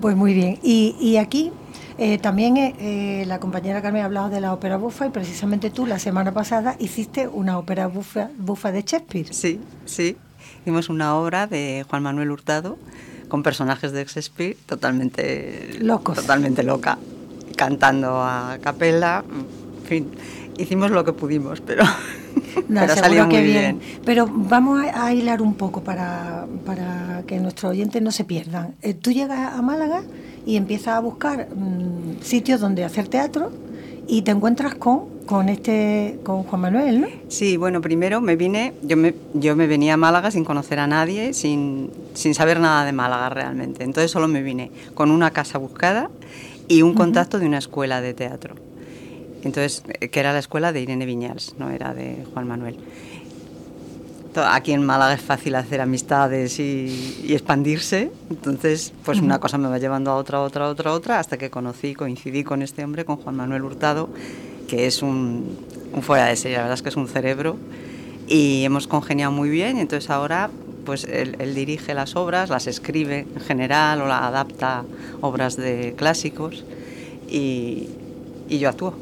Pues 0.02 0.16
muy 0.16 0.34
bien. 0.34 0.58
Y, 0.62 0.96
y 1.00 1.16
aquí 1.16 1.50
eh, 1.98 2.18
también 2.18 2.56
eh, 2.56 2.74
eh, 2.78 3.24
la 3.26 3.38
compañera 3.38 3.80
Carmen 3.82 4.02
ha 4.02 4.06
hablado 4.06 4.28
de 4.30 4.40
la 4.40 4.52
ópera 4.52 4.76
bufa 4.76 5.06
y 5.06 5.10
precisamente 5.10 5.70
tú 5.70 5.86
la 5.86 5.98
semana 5.98 6.32
pasada 6.32 6.76
hiciste 6.78 7.28
una 7.28 7.58
ópera 7.58 7.86
bufa, 7.86 8.30
bufa 8.38 8.72
de 8.72 8.82
Shakespeare. 8.82 9.32
Sí, 9.32 9.60
sí. 9.84 10.16
Hicimos 10.62 10.88
una 10.88 11.16
obra 11.16 11.46
de 11.46 11.84
Juan 11.88 12.02
Manuel 12.02 12.30
Hurtado 12.30 12.78
con 13.28 13.42
personajes 13.42 13.92
de 13.92 14.04
Shakespeare 14.04 14.56
totalmente 14.66 15.76
Locos. 15.80 16.16
totalmente 16.16 16.62
loca, 16.62 16.98
cantando 17.56 18.22
a 18.22 18.58
capela, 18.62 19.24
en 19.28 19.86
fin, 19.86 20.10
hicimos 20.58 20.90
lo 20.90 21.04
que 21.04 21.12
pudimos, 21.12 21.60
pero, 21.60 21.84
No, 22.68 22.80
pero 22.80 22.94
salió 22.96 23.28
que 23.28 23.36
muy 23.38 23.44
bien. 23.46 23.78
bien. 23.78 24.00
Pero 24.04 24.26
vamos 24.30 24.84
a, 24.84 25.06
a 25.06 25.12
hilar 25.12 25.42
un 25.42 25.54
poco 25.54 25.82
para, 25.82 26.46
para 26.64 27.22
que 27.26 27.38
nuestros 27.40 27.70
oyentes 27.72 28.00
no 28.02 28.10
se 28.12 28.24
pierdan. 28.24 28.74
Eh, 28.82 28.94
tú 28.94 29.10
llegas 29.12 29.52
a 29.54 29.62
Málaga 29.62 30.02
y 30.46 30.56
empiezas 30.56 30.88
a 30.88 31.00
buscar 31.00 31.48
mm, 31.54 32.22
sitios 32.22 32.60
donde 32.60 32.84
hacer 32.84 33.08
teatro 33.08 33.50
y 34.06 34.22
te 34.22 34.30
encuentras 34.30 34.74
con, 34.74 35.08
con 35.26 35.48
este 35.48 36.18
con 36.22 36.42
Juan 36.42 36.60
Manuel, 36.60 37.00
¿no? 37.00 37.08
Sí, 37.28 37.56
bueno, 37.56 37.80
primero 37.80 38.20
me 38.20 38.36
vine, 38.36 38.74
yo 38.82 38.96
me, 38.96 39.14
yo 39.32 39.56
me 39.56 39.66
venía 39.66 39.94
a 39.94 39.96
Málaga 39.96 40.30
sin 40.30 40.44
conocer 40.44 40.78
a 40.78 40.86
nadie, 40.86 41.32
sin, 41.32 41.90
sin 42.14 42.34
saber 42.34 42.60
nada 42.60 42.84
de 42.84 42.92
Málaga 42.92 43.30
realmente. 43.30 43.84
Entonces 43.84 44.10
solo 44.10 44.28
me 44.28 44.42
vine 44.42 44.70
con 44.94 45.10
una 45.10 45.30
casa 45.30 45.58
buscada 45.58 46.10
y 46.68 46.82
un 46.82 46.94
contacto 46.94 47.38
de 47.38 47.46
una 47.46 47.58
escuela 47.58 48.00
de 48.00 48.14
teatro. 48.14 48.56
Entonces, 49.42 49.82
eh, 50.00 50.08
que 50.08 50.20
era 50.20 50.32
la 50.32 50.38
escuela 50.38 50.72
de 50.72 50.80
Irene 50.80 51.06
Viñals, 51.06 51.54
no 51.58 51.70
era 51.70 51.92
de 51.94 52.24
Juan 52.32 52.48
Manuel. 52.48 52.76
Aquí 54.36 54.72
en 54.72 54.84
Málaga 54.84 55.14
es 55.14 55.20
fácil 55.20 55.54
hacer 55.54 55.80
amistades 55.80 56.58
y, 56.58 57.22
y 57.24 57.34
expandirse, 57.34 58.10
entonces 58.30 58.92
pues 59.04 59.20
una 59.20 59.38
cosa 59.38 59.58
me 59.58 59.68
va 59.68 59.78
llevando 59.78 60.10
a 60.10 60.16
otra, 60.16 60.40
otra, 60.42 60.68
otra, 60.68 60.92
otra, 60.92 61.18
hasta 61.20 61.36
que 61.38 61.50
conocí, 61.50 61.94
coincidí 61.94 62.42
con 62.42 62.62
este 62.62 62.82
hombre, 62.84 63.04
con 63.04 63.16
Juan 63.16 63.36
Manuel 63.36 63.62
Hurtado, 63.62 64.08
que 64.68 64.86
es 64.86 65.02
un, 65.02 65.58
un 65.92 66.02
fuera 66.02 66.26
de 66.26 66.36
serie, 66.36 66.56
la 66.56 66.64
verdad 66.64 66.74
es 66.74 66.82
que 66.82 66.88
es 66.88 66.96
un 66.96 67.08
cerebro, 67.08 67.56
y 68.26 68.64
hemos 68.64 68.86
congeniado 68.86 69.30
muy 69.32 69.50
bien, 69.50 69.78
entonces 69.78 70.10
ahora 70.10 70.50
pues 70.84 71.04
él, 71.04 71.36
él 71.38 71.54
dirige 71.54 71.94
las 71.94 72.16
obras, 72.16 72.50
las 72.50 72.66
escribe 72.66 73.26
en 73.34 73.40
general 73.40 74.02
o 74.02 74.06
la 74.06 74.26
adapta 74.26 74.84
obras 75.20 75.56
de 75.56 75.94
clásicos, 75.96 76.64
y, 77.28 77.88
y 78.48 78.58
yo 78.58 78.68
actúo. 78.68 78.94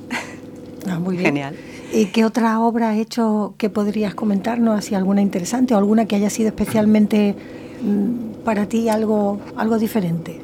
Ah, 0.86 0.98
muy 0.98 1.16
bien. 1.18 1.26
Genial. 1.26 1.56
¿Y 1.94 2.06
qué 2.06 2.24
otra 2.24 2.58
obra 2.60 2.90
has 2.90 2.96
hecho 2.96 3.54
que 3.58 3.68
podrías 3.68 4.14
comentarnos? 4.14 4.78
Así 4.78 4.94
alguna 4.94 5.20
interesante 5.20 5.74
o 5.74 5.76
alguna 5.76 6.06
que 6.06 6.16
haya 6.16 6.30
sido 6.30 6.48
especialmente 6.48 7.36
mm, 7.82 8.44
para 8.44 8.66
ti 8.66 8.88
algo, 8.88 9.40
algo 9.56 9.78
diferente. 9.78 10.40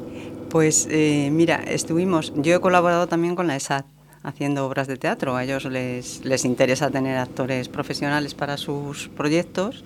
Pues 0.49 0.87
eh, 0.91 1.29
mira, 1.31 1.63
estuvimos, 1.67 2.33
yo 2.35 2.55
he 2.55 2.59
colaborado 2.59 3.07
también 3.07 3.35
con 3.35 3.47
la 3.47 3.55
ESAT 3.55 3.85
haciendo 4.21 4.67
obras 4.67 4.87
de 4.87 4.97
teatro. 4.97 5.35
A 5.35 5.43
ellos 5.43 5.65
les, 5.65 6.23
les 6.23 6.45
interesa 6.45 6.91
tener 6.91 7.17
actores 7.17 7.67
profesionales 7.67 8.35
para 8.35 8.57
sus 8.57 9.09
proyectos 9.09 9.83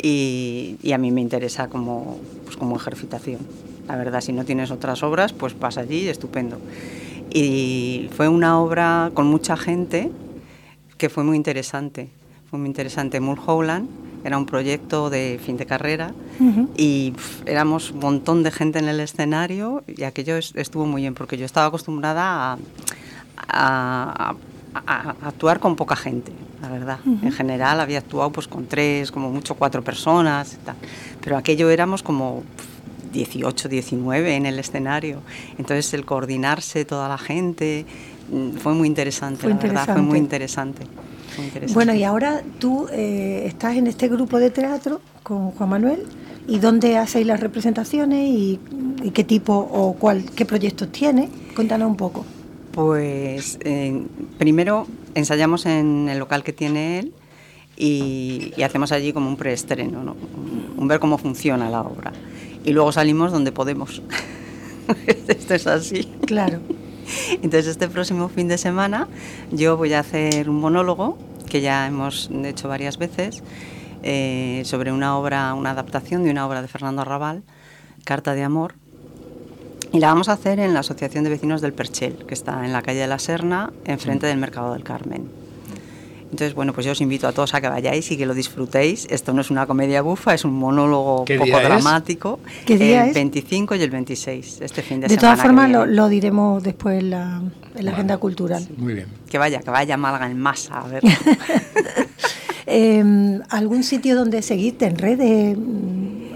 y, 0.00 0.76
y 0.80 0.92
a 0.92 0.98
mí 0.98 1.10
me 1.10 1.22
interesa 1.22 1.68
como, 1.68 2.18
pues 2.44 2.56
como 2.56 2.76
ejercitación. 2.76 3.40
La 3.88 3.96
verdad, 3.96 4.20
si 4.20 4.32
no 4.32 4.44
tienes 4.44 4.70
otras 4.70 5.02
obras, 5.02 5.32
pues 5.32 5.58
vas 5.58 5.76
allí, 5.76 6.08
estupendo. 6.08 6.58
Y 7.32 8.10
fue 8.16 8.28
una 8.28 8.60
obra 8.60 9.10
con 9.14 9.26
mucha 9.26 9.56
gente 9.56 10.10
que 11.00 11.08
fue 11.08 11.24
muy 11.24 11.36
interesante. 11.36 12.08
Fue 12.50 12.58
muy 12.58 12.68
interesante. 12.68 13.20
Mulholland 13.20 13.88
era 14.22 14.36
un 14.36 14.44
proyecto 14.44 15.08
de 15.08 15.40
fin 15.42 15.56
de 15.56 15.64
carrera 15.64 16.12
y 16.76 17.12
pf, 17.12 17.42
éramos 17.50 17.90
un 17.92 18.00
montón 18.00 18.42
de 18.42 18.50
gente 18.50 18.78
en 18.78 18.88
el 18.88 19.00
escenario 19.00 19.82
y 19.86 20.02
aquello 20.04 20.36
es- 20.36 20.52
estuvo 20.56 20.84
muy 20.84 21.00
bien 21.02 21.14
porque 21.14 21.38
yo 21.38 21.46
estaba 21.46 21.66
acostumbrada 21.66 22.52
a, 22.52 22.58
a- 23.48 24.34
a- 24.74 25.00
a 25.22 25.28
actuar 25.28 25.58
con 25.58 25.74
poca 25.76 25.96
gente, 25.96 26.32
la 26.60 26.68
verdad. 26.68 26.98
En 27.22 27.32
general 27.32 27.80
había 27.80 27.98
actuado 27.98 28.30
pues 28.30 28.46
con 28.46 28.66
tres, 28.66 29.10
como 29.10 29.30
mucho 29.30 29.54
cuatro 29.54 29.82
personas 29.82 30.54
y 30.54 30.56
tal. 30.66 30.76
Pero 31.22 31.36
aquello 31.38 31.70
éramos 31.70 32.02
como 32.02 32.42
pf, 32.56 32.68
18, 33.12 33.68
19 33.68 34.36
en 34.36 34.46
el 34.46 34.58
escenario. 34.58 35.20
Entonces 35.58 35.92
el 35.94 36.04
coordinarse 36.04 36.84
toda 36.84 37.08
la 37.08 37.18
gente 37.18 37.86
fue 38.58 38.74
muy 38.74 38.88
interesante, 38.88 39.42
Fue 39.42 39.50
la 39.50 39.56
verdad, 39.56 39.92
fue 39.92 40.02
muy 40.02 40.18
interesante. 40.18 40.82
interesante. 40.84 41.34
Fue 41.34 41.44
interesante. 41.44 41.74
Bueno, 41.74 41.94
y 41.94 42.04
ahora 42.04 42.42
tú 42.58 42.86
eh, 42.92 43.44
estás 43.46 43.76
en 43.76 43.86
este 43.86 44.08
grupo 44.08 44.38
de 44.38 44.50
teatro 44.50 45.00
con 45.22 45.50
Juan 45.52 45.68
Manuel. 45.70 46.02
¿Y 46.48 46.58
dónde 46.58 46.96
hacéis 46.98 47.26
las 47.26 47.38
representaciones 47.38 48.28
y, 48.28 48.58
y 49.04 49.10
qué 49.10 49.22
tipo 49.22 49.54
o 49.54 49.92
cuál, 49.92 50.24
qué 50.34 50.44
proyectos 50.44 50.90
tiene? 50.90 51.28
Cuéntanos 51.54 51.88
un 51.88 51.96
poco. 51.96 52.24
Pues 52.72 53.58
eh, 53.62 54.02
primero 54.38 54.86
ensayamos 55.14 55.66
en 55.66 56.08
el 56.08 56.18
local 56.18 56.42
que 56.42 56.52
tiene 56.52 56.98
él 56.98 57.12
y, 57.76 58.52
y 58.56 58.62
hacemos 58.62 58.90
allí 58.90 59.12
como 59.12 59.28
un 59.28 59.36
preestreno, 59.36 60.02
¿no? 60.02 60.12
un, 60.12 60.74
un 60.76 60.88
ver 60.88 60.98
cómo 60.98 61.18
funciona 61.18 61.70
la 61.70 61.82
obra. 61.82 62.12
Y 62.64 62.72
luego 62.72 62.90
salimos 62.90 63.30
donde 63.30 63.52
podemos. 63.52 64.02
Esto 65.06 65.54
es 65.54 65.66
así. 65.68 66.08
Claro. 66.26 66.58
Entonces 67.30 67.66
este 67.66 67.88
próximo 67.88 68.28
fin 68.28 68.48
de 68.48 68.58
semana 68.58 69.08
yo 69.50 69.76
voy 69.76 69.92
a 69.92 70.00
hacer 70.00 70.48
un 70.48 70.60
monólogo 70.60 71.18
que 71.48 71.60
ya 71.60 71.86
hemos 71.86 72.30
hecho 72.44 72.68
varias 72.68 72.98
veces 72.98 73.42
eh, 74.02 74.62
sobre 74.64 74.92
una 74.92 75.18
obra, 75.18 75.52
una 75.54 75.70
adaptación 75.70 76.24
de 76.24 76.30
una 76.30 76.46
obra 76.46 76.62
de 76.62 76.68
Fernando 76.68 77.02
Arrabal, 77.02 77.42
Carta 78.04 78.34
de 78.34 78.42
Amor, 78.42 78.74
y 79.92 79.98
la 79.98 80.08
vamos 80.08 80.28
a 80.28 80.34
hacer 80.34 80.60
en 80.60 80.72
la 80.72 80.80
Asociación 80.80 81.24
de 81.24 81.30
Vecinos 81.30 81.60
del 81.60 81.72
Perchel, 81.72 82.24
que 82.26 82.34
está 82.34 82.64
en 82.64 82.72
la 82.72 82.80
calle 82.80 83.00
de 83.00 83.08
la 83.08 83.18
Serna, 83.18 83.72
enfrente 83.84 84.26
del 84.26 84.38
Mercado 84.38 84.72
del 84.72 84.84
Carmen. 84.84 85.39
Entonces, 86.30 86.54
bueno, 86.54 86.72
pues 86.72 86.86
yo 86.86 86.92
os 86.92 87.00
invito 87.00 87.26
a 87.26 87.32
todos 87.32 87.54
a 87.54 87.60
que 87.60 87.68
vayáis 87.68 88.10
y 88.12 88.16
que 88.16 88.24
lo 88.24 88.34
disfrutéis. 88.34 89.06
Esto 89.10 89.32
no 89.32 89.40
es 89.40 89.50
una 89.50 89.66
comedia 89.66 90.00
bufa, 90.02 90.32
es 90.32 90.44
un 90.44 90.54
monólogo 90.54 91.24
¿Qué 91.24 91.34
poco 91.34 91.46
día 91.46 91.62
es? 91.62 91.68
dramático. 91.68 92.38
¿Qué 92.66 92.78
día 92.78 93.02
el 93.02 93.08
es? 93.08 93.14
25 93.14 93.74
y 93.74 93.82
el 93.82 93.90
26, 93.90 94.60
este 94.60 94.82
fin 94.82 95.00
de, 95.00 95.08
De, 95.08 95.14
semana. 95.14 95.20
todas 95.20 95.40
que 95.40 95.46
formas, 95.46 95.88
lo, 95.88 96.08
diremos 96.08 96.62
después 96.62 97.00
en 97.00 97.10
la, 97.10 97.42
en 97.74 97.84
la 97.84 97.90
agenda 97.92 98.16
cultural. 98.18 98.66
Muy 98.76 98.94
bien. 98.94 99.06
Que 99.28 99.38
vaya, 99.38 99.60
que 99.60 99.70
vaya 99.70 99.94
a 99.94 99.96
Málaga 99.98 100.30
en 100.30 100.38
masa, 100.38 100.80
a 100.80 100.86
ver. 100.88 101.02
Eh, 102.72 103.40
¿Algún 103.48 103.82
sitio 103.82 104.14
donde 104.14 104.42
seguirte 104.42 104.86
en 104.86 104.96
redes? 104.96 105.58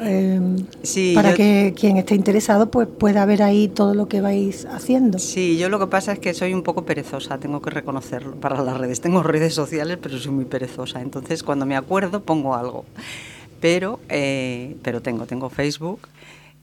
Eh, 0.03 0.41
Sí, 0.83 1.13
para 1.15 1.31
yo- 1.31 1.37
que 1.37 1.75
quien 1.77 1.97
esté 1.97 2.15
interesado 2.15 2.71
pues 2.71 2.89
pueda 2.89 3.25
ver 3.27 3.43
ahí 3.43 3.69
todo 3.69 3.95
lo 3.95 4.09
que 4.09 4.21
vais 4.21 4.67
haciendo. 4.67 5.19
Sí, 5.19 5.57
yo 5.59 5.69
lo 5.69 5.79
que 5.79 5.87
pasa 5.87 6.13
es 6.13 6.19
que 6.19 6.35
soy 6.35 6.53
un 6.55 6.63
poco 6.63 6.85
perezosa, 6.85 7.39
tengo 7.39 7.61
que 7.63 7.71
reconocerlo 7.71 8.37
para 8.37 8.63
las 8.63 8.77
redes. 8.79 9.01
Tengo 9.01 9.23
redes 9.23 9.55
sociales, 9.55 9.99
pero 10.03 10.19
soy 10.19 10.33
muy 10.33 10.45
perezosa. 10.45 11.01
Entonces, 11.01 11.43
cuando 11.43 11.67
me 11.67 11.77
acuerdo, 11.77 12.21
pongo 12.23 12.55
algo. 12.55 12.85
Pero, 13.61 13.99
eh, 14.09 14.77
pero 14.83 15.01
tengo, 15.01 15.25
tengo 15.27 15.49
Facebook, 15.49 16.01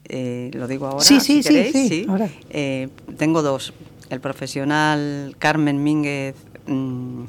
eh, 0.06 0.52
lo 0.54 0.68
digo 0.68 0.86
ahora, 0.88 1.04
Sí, 1.04 1.20
si 1.20 1.42
sí, 1.42 1.44
sí, 1.44 1.50
queréis, 1.50 1.72
sí, 1.90 2.06
ahora. 2.08 2.30
Eh, 2.52 2.90
tengo 3.18 3.42
dos, 3.42 3.74
el 4.10 4.20
profesional 4.20 5.36
Carmen 5.40 5.82
Mínguez 5.84 6.36
mm, 6.68 7.24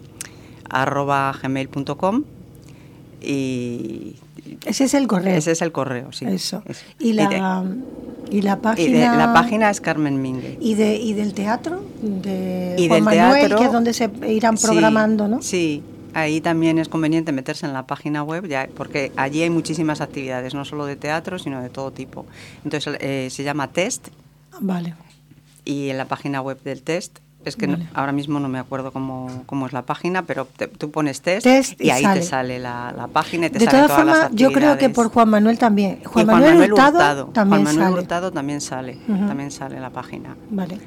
arroba 0.68 1.32
gmail.com 1.42 2.24
y... 3.22 4.16
Ese 4.66 4.84
es 4.84 4.94
el 4.94 5.06
correo. 5.06 5.36
Ese 5.36 5.52
es 5.52 5.62
el 5.62 5.72
correo, 5.72 6.12
sí. 6.12 6.24
Eso. 6.26 6.62
Y 6.98 7.12
la, 7.12 7.28
de- 7.28 7.36
y 8.36 8.42
la 8.42 8.54
y 8.54 8.56
página... 8.56 9.12
de- 9.12 9.18
la 9.18 9.32
página 9.32 9.70
es 9.70 9.80
Carmen 9.80 10.20
Mínguez. 10.22 10.56
¿Y, 10.60 10.74
de, 10.74 10.96
y 10.96 11.12
del 11.14 11.34
teatro? 11.34 11.84
De 12.00 12.74
Y 12.78 12.88
Juan 12.88 13.04
del 13.04 13.18
Manuel, 13.18 13.40
teatro, 13.40 13.58
que 13.58 13.64
es 13.66 13.72
donde 13.72 13.92
se 13.92 14.10
irán 14.28 14.56
Sí, 14.58 14.66
programando, 14.66 15.28
¿no? 15.28 15.42
Sí, 15.42 15.82
ahí 16.14 16.40
también 16.40 16.78
es 16.78 16.88
conveniente 16.88 17.30
meterse 17.32 17.66
en 17.66 17.72
la 17.72 17.86
página 17.86 18.22
web, 18.24 18.46
ya, 18.48 18.68
porque 18.76 19.12
allí 19.16 19.42
hay 19.42 19.50
muchísimas 19.50 20.00
actividades, 20.00 20.54
no 20.54 20.64
solo 20.64 20.86
de 20.86 20.96
teatro, 20.96 21.38
sino 21.38 21.62
de 21.62 21.70
todo 21.70 21.90
tipo. 21.92 22.26
Entonces 22.64 22.96
eh, 23.00 23.28
se 23.30 23.44
llama 23.44 23.68
Test 23.72 24.08
Vale. 24.60 24.94
y 25.64 25.88
en 25.90 25.98
la 25.98 26.06
página 26.06 26.40
web 26.42 26.60
del 26.62 26.82
Test, 26.82 27.18
es 27.44 27.56
que 27.56 27.66
no- 27.66 27.78
ahora 27.94 28.12
mismo 28.12 28.38
no 28.40 28.48
me 28.48 28.58
acuerdo 28.58 28.92
cómo, 28.92 29.42
cómo 29.46 29.66
es 29.66 29.72
la 29.72 29.82
página, 29.82 30.22
pero 30.22 30.46
te- 30.56 30.68
tú 30.68 30.90
pones 30.90 31.20
Test, 31.22 31.44
Test 31.44 31.80
y, 31.80 31.86
y 31.86 31.90
ahí 31.90 32.02
sale. 32.02 32.20
te 32.20 32.26
sale 32.26 32.58
la, 32.58 32.92
la 32.96 33.08
página 33.08 33.46
y 33.46 33.50
te 33.50 33.58
De 33.58 33.64
salen 33.64 33.80
todas 33.86 33.88
todas 34.00 34.06
las 34.06 34.18
formas, 34.28 34.40
yo 34.40 34.52
creo 34.52 34.78
que 34.78 34.88
por 34.90 35.08
Juan 35.10 35.28
Manuel 35.30 35.58
también. 35.58 36.00
Juan, 36.04 36.26
Manuel, 36.26 36.72
Hurtado, 36.72 37.26
también 37.26 37.62
Juan 37.62 37.74
Manuel 37.74 37.88
sale. 37.90 38.00
Hurtado 38.02 38.30
también 38.32 38.60
sale, 38.60 38.98
también 39.06 39.50
sale 39.50 39.80
la 39.80 39.90
página. 39.90 40.36
Vale. 40.50 40.78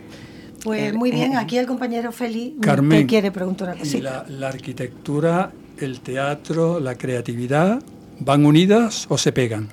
Pues 0.63 0.81
Eh, 0.81 0.93
muy 0.93 1.11
bien, 1.11 1.33
eh, 1.33 1.37
aquí 1.37 1.57
el 1.59 1.67
compañero 1.67 2.11
Félix 2.11 2.55
Carmen, 2.59 3.01
te 3.01 3.05
quiere 3.05 3.31
preguntar 3.31 3.67
una 3.69 3.77
¿Y 3.77 3.79
cosita. 3.81 4.25
la, 4.27 4.35
la 4.39 4.47
arquitectura, 4.47 5.51
el 5.79 5.99
teatro, 5.99 6.79
la 6.79 6.95
creatividad, 6.95 7.81
van 8.19 8.45
unidas 8.45 9.05
o 9.09 9.17
se 9.17 9.31
pegan? 9.31 9.67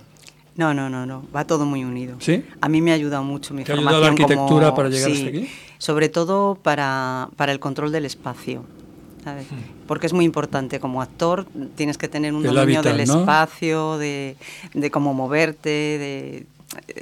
No, 0.56 0.74
no, 0.74 0.90
no, 0.90 1.06
no, 1.06 1.24
va 1.34 1.46
todo 1.46 1.64
muy 1.64 1.82
unido. 1.84 2.16
¿Sí? 2.20 2.44
A 2.60 2.68
mí 2.68 2.82
me 2.82 2.90
ha 2.92 2.94
ayudado 2.94 3.24
mucho 3.24 3.54
mi 3.54 3.64
¿Te 3.64 3.72
ha 3.72 3.76
formación 3.76 3.94
ayudado 4.04 4.16
la 4.16 4.22
arquitectura 4.22 4.64
como- 4.66 4.74
para 4.76 4.88
llegar 4.90 5.10
sí, 5.10 5.16
hasta 5.16 5.28
aquí? 5.28 5.48
Sobre 5.78 6.08
todo 6.10 6.56
para, 6.56 7.28
para 7.36 7.52
el 7.52 7.58
control 7.60 7.90
del 7.92 8.04
espacio. 8.04 8.64
¿sabes? 9.24 9.46
Hmm. 9.52 9.86
Porque 9.86 10.06
es 10.08 10.12
muy 10.12 10.24
importante 10.24 10.80
como 10.80 11.00
actor, 11.00 11.46
tienes 11.76 11.96
que 11.96 12.08
tener 12.08 12.34
un 12.34 12.44
El 12.44 12.54
dominio 12.54 12.80
hábitat, 12.80 12.96
del 12.98 13.06
¿no? 13.08 13.20
espacio, 13.20 13.96
de, 13.98 14.36
de 14.74 14.90
cómo 14.90 15.14
moverte, 15.14 15.68
de 15.70 16.46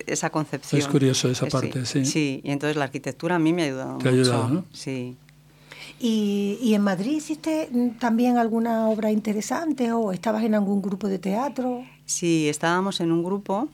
esa 0.07 0.29
concepción. 0.31 0.81
Es 0.83 0.87
curioso 0.87 1.31
esa 1.31 1.47
Eh, 1.47 1.51
parte, 1.51 1.87
sí. 1.87 2.05
Sí, 2.05 2.41
y 2.45 2.51
entonces 2.51 2.77
la 2.77 2.85
arquitectura 2.85 3.37
a 3.37 3.39
mí 3.39 3.53
me 3.55 3.63
ha 3.63 3.65
ayudado 3.67 3.99
Te 3.99 4.09
ha 4.09 4.13
mucho. 4.13 4.23
ayudado, 4.23 4.49
¿no? 4.49 4.65
Sí. 4.73 5.17
¿Y, 6.03 6.59
y 6.63 6.73
en 6.75 6.81
Madrid 6.81 7.13
hiciste 7.13 7.69
mm, 7.71 7.99
también 7.99 8.39
alguna 8.39 8.89
obra 8.89 9.13
interesante 9.13 9.93
o 9.93 10.13
estabas 10.13 10.43
en 10.45 10.55
algún 10.55 10.81
grupo 10.81 11.09
de 11.09 11.19
teatro? 11.19 11.85
Sí, 12.07 12.49
estábamos 12.49 13.01
en 13.01 13.13
un 13.13 13.23
grupo 13.23 13.69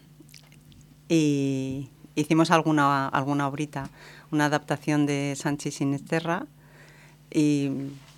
y 1.08 1.88
hicimos 2.16 2.50
alguna, 2.50 3.06
alguna 3.06 3.46
obrita, 3.46 3.88
una 4.32 4.46
adaptación 4.46 5.06
de 5.06 5.34
Sánchez 5.36 5.76
Sinisterra 5.76 6.46
y 7.32 7.70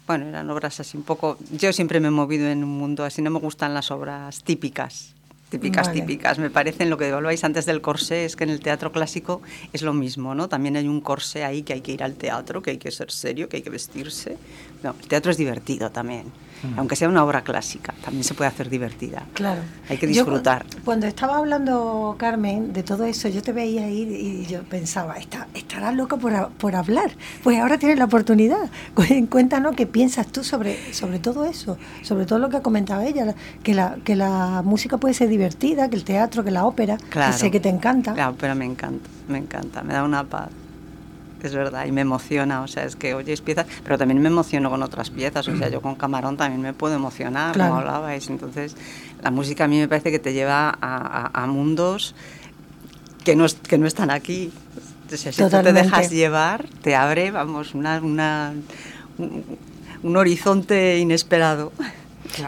bueno, 0.07 0.27
eran 0.27 0.49
obras 0.49 0.81
así 0.81 0.97
un 0.97 1.03
poco... 1.03 1.37
Yo 1.53 1.71
siempre 1.75 2.01
me 2.01 2.09
he 2.09 2.11
movido 2.11 2.49
en 2.49 2.65
un 2.65 2.79
mundo 2.79 3.05
así, 3.05 3.21
no 3.21 3.31
me 3.31 3.39
gustan 3.41 3.75
las 3.75 3.91
obras 3.91 4.43
típicas, 4.43 5.15
típicas, 5.49 5.89
Vale. 5.89 6.01
típicas. 6.01 6.39
Me 6.39 6.51
parecen 6.51 6.91
lo 6.91 6.97
que 6.99 7.11
habláis 7.11 7.45
antes 7.45 7.67
del 7.67 7.81
corsé, 7.81 8.25
es 8.25 8.37
que 8.37 8.45
en 8.45 8.51
el 8.51 8.61
teatro 8.61 8.93
clásico 8.93 9.43
es 9.73 9.83
lo 9.83 9.93
mismo, 9.93 10.35
¿no? 10.35 10.49
También 10.49 10.77
hay 10.77 10.89
un 10.89 11.01
corsé 11.01 11.45
ahí 11.45 11.63
que 11.63 11.73
hay 11.73 11.81
que 11.81 11.93
ir 11.93 12.03
al 12.03 12.15
teatro, 12.15 12.63
que 12.63 12.73
hay 12.73 12.79
que 12.79 12.91
ser 12.91 13.11
serio, 13.11 13.49
que 13.49 13.59
hay 13.59 13.63
que 13.63 13.71
vestirse. 13.71 14.37
No, 14.83 14.95
el 15.01 15.09
teatro 15.09 15.31
es 15.31 15.37
divertido 15.37 15.91
también, 15.91 16.33
Mm. 16.63 16.79
aunque 16.79 16.97
sea 16.97 17.09
una 17.09 17.23
obra 17.25 17.43
clásica, 17.43 17.95
también 18.03 18.25
se 18.25 18.35
puede 18.35 18.49
hacer 18.49 18.69
divertida. 18.69 19.23
Claro. 19.35 19.61
Hay 19.89 19.97
que 19.97 20.07
Yo 20.07 20.25
disfrutar. 20.25 20.65
cuando 20.85 21.07
estaba 21.07 21.37
hablando, 21.37 22.17
Carmen, 22.19 22.73
de 22.73 22.83
todo 22.83 23.05
eso, 23.05 23.29
yo 23.29 23.43
te 23.43 23.53
veía 23.53 23.89
ir 23.89 24.09
y 24.11 24.47
yo 24.47 24.63
pensaba, 24.65 25.15
"Está- 25.19 25.47
estarás 25.55 25.95
loca 25.95 26.17
por, 26.17 26.49
por 26.51 26.75
hablar. 26.75 27.11
Pues 27.45 27.59
ahora 27.61 27.79
tienes 27.79 27.99
la 27.99 28.07
oportunidad. 28.07 28.71
Cu- 28.95 29.05
Cuéntanos 29.29 29.77
qué 29.77 29.87
piensas 29.87 30.27
tú 30.29 30.43
sobre, 30.43 30.93
sobre 30.93 31.19
todo 31.19 31.45
eso, 31.45 31.79
sobre 32.03 32.27
todo 32.27 32.39
lo 32.39 32.49
que 32.49 32.57
ha 32.57 32.63
comentado 32.63 33.03
ella, 33.03 33.25
la- 33.27 33.35
que 33.63 33.75
la, 33.75 33.97
que 34.05 34.17
la 34.17 34.63
música 34.65 34.99
puede 34.99 35.15
ser 35.15 35.29
divertida, 35.29 35.89
que 35.89 35.97
el 35.97 36.05
teatro, 36.05 36.43
que 36.45 36.51
la 36.51 36.65
ópera, 36.65 36.97
Claro. 37.11 37.33
que 37.33 37.39
sé 37.39 37.51
que 37.51 37.61
te 37.61 37.69
encanta. 37.69 38.15
La 38.15 38.31
ópera 38.31 38.55
me 38.55 38.65
encanta, 38.65 39.09
me 39.29 39.39
encanta, 39.39 39.83
me 39.83 39.93
da 39.95 40.03
una 40.03 40.25
paz. 40.25 40.49
Es 41.43 41.55
verdad, 41.55 41.87
y 41.87 41.93
me 41.93 42.01
emociona, 42.01 42.63
o 42.63 42.67
sea, 42.69 42.85
es 42.85 42.97
que 42.97 43.15
oyes 43.15 43.41
piezas, 43.41 43.67
pero 43.85 43.97
también 43.97 44.21
me 44.21 44.29
emociono 44.29 44.71
con 44.71 44.83
otras 44.83 45.11
piezas, 45.11 45.47
o 45.49 45.57
sea, 45.57 45.69
yo 45.69 45.81
con 45.81 45.95
Camarón 45.95 46.37
también 46.37 46.61
me 46.61 46.73
puedo 46.73 46.95
emocionar, 46.97 47.55
Claro. 47.55 47.71
como 47.71 47.81
hablabais, 47.81 48.29
entonces 48.29 48.75
la 49.23 49.31
música 49.31 49.65
a 49.65 49.69
mí 49.69 49.79
me 49.79 49.87
parece 49.87 50.11
que 50.11 50.19
te 50.19 50.33
lleva 50.33 50.69
a, 50.71 50.77
a- 50.81 51.43
a 51.43 51.47
mundos 51.47 52.15
que 53.25 53.37
no, 53.37 53.47
que 53.69 53.79
no 53.79 53.87
están 53.87 54.11
aquí. 54.11 54.51
O 55.13 55.17
sea, 55.17 55.33
si 55.33 55.41
tú 55.43 55.51
te 55.63 55.73
dejas 55.85 56.11
llevar, 56.11 56.67
te 56.83 56.97
abre, 56.97 57.31
vamos, 57.31 57.75
una, 57.75 57.99
una, 58.01 58.53
un, 59.19 59.45
un 60.03 60.17
horizonte 60.17 60.99
inesperado. 60.99 61.73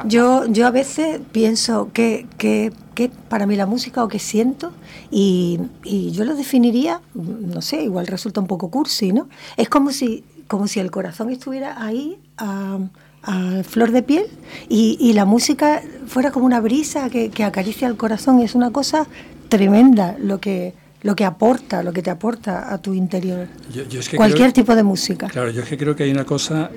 Yo, 0.06 0.46
yo 0.46 0.66
a 0.66 0.70
veces 0.70 1.20
pienso 1.32 1.90
que, 1.92 2.26
que, 2.38 2.72
que 2.94 3.10
para 3.28 3.46
mí 3.46 3.56
la 3.56 3.66
música 3.66 4.04
o 4.04 4.08
que 4.08 4.18
siento, 4.18 4.72
y, 5.10 5.58
y 5.84 6.10
yo 6.12 6.24
lo 6.24 6.34
definiría, 6.34 7.00
no 7.14 7.60
sé, 7.62 7.82
igual 7.82 8.06
resulta 8.06 8.40
un 8.40 8.46
poco 8.46 8.70
cursi, 8.70 9.12
¿no? 9.12 9.28
Es 9.56 9.68
como 9.68 9.90
si, 9.92 10.22
como 10.48 10.66
si 10.68 10.80
el 10.80 10.90
corazón 10.90 11.30
estuviera 11.30 11.82
ahí 11.84 12.18
a, 12.36 12.78
a 13.22 13.62
flor 13.64 13.90
de 13.92 14.02
piel 14.02 14.24
y, 14.68 14.96
y 15.00 15.12
la 15.14 15.24
música 15.24 15.82
fuera 16.06 16.30
como 16.30 16.46
una 16.46 16.60
brisa 16.60 17.08
que, 17.10 17.30
que 17.30 17.44
acaricia 17.44 17.88
el 17.88 17.96
corazón. 17.96 18.40
Es 18.40 18.54
una 18.54 18.70
cosa 18.70 19.06
tremenda 19.48 20.16
lo 20.18 20.38
que, 20.40 20.74
lo 21.02 21.16
que 21.16 21.24
aporta, 21.24 21.82
lo 21.82 21.92
que 21.92 22.02
te 22.02 22.10
aporta 22.10 22.72
a 22.72 22.78
tu 22.78 22.94
interior. 22.94 23.48
Yo- 23.74 23.88
yo 23.88 24.00
es 24.00 24.08
que 24.08 24.16
Cualquier 24.16 24.52
creo- 24.52 24.64
tipo 24.64 24.74
de 24.76 24.82
música. 24.82 25.28
Claro, 25.28 25.50
yo 25.50 25.62
es 25.62 25.68
que 25.68 25.76
creo 25.78 25.96
que 25.96 26.04
hay 26.04 26.10
una 26.10 26.24
cosa 26.24 26.70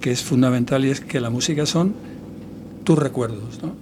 que 0.00 0.10
es 0.10 0.22
fundamental 0.22 0.84
y 0.84 0.90
es 0.90 1.00
que 1.00 1.18
la 1.20 1.30
música 1.30 1.64
son 1.64 1.94
tus 2.84 2.98
recuerdos, 2.98 3.60
¿no? 3.62 3.74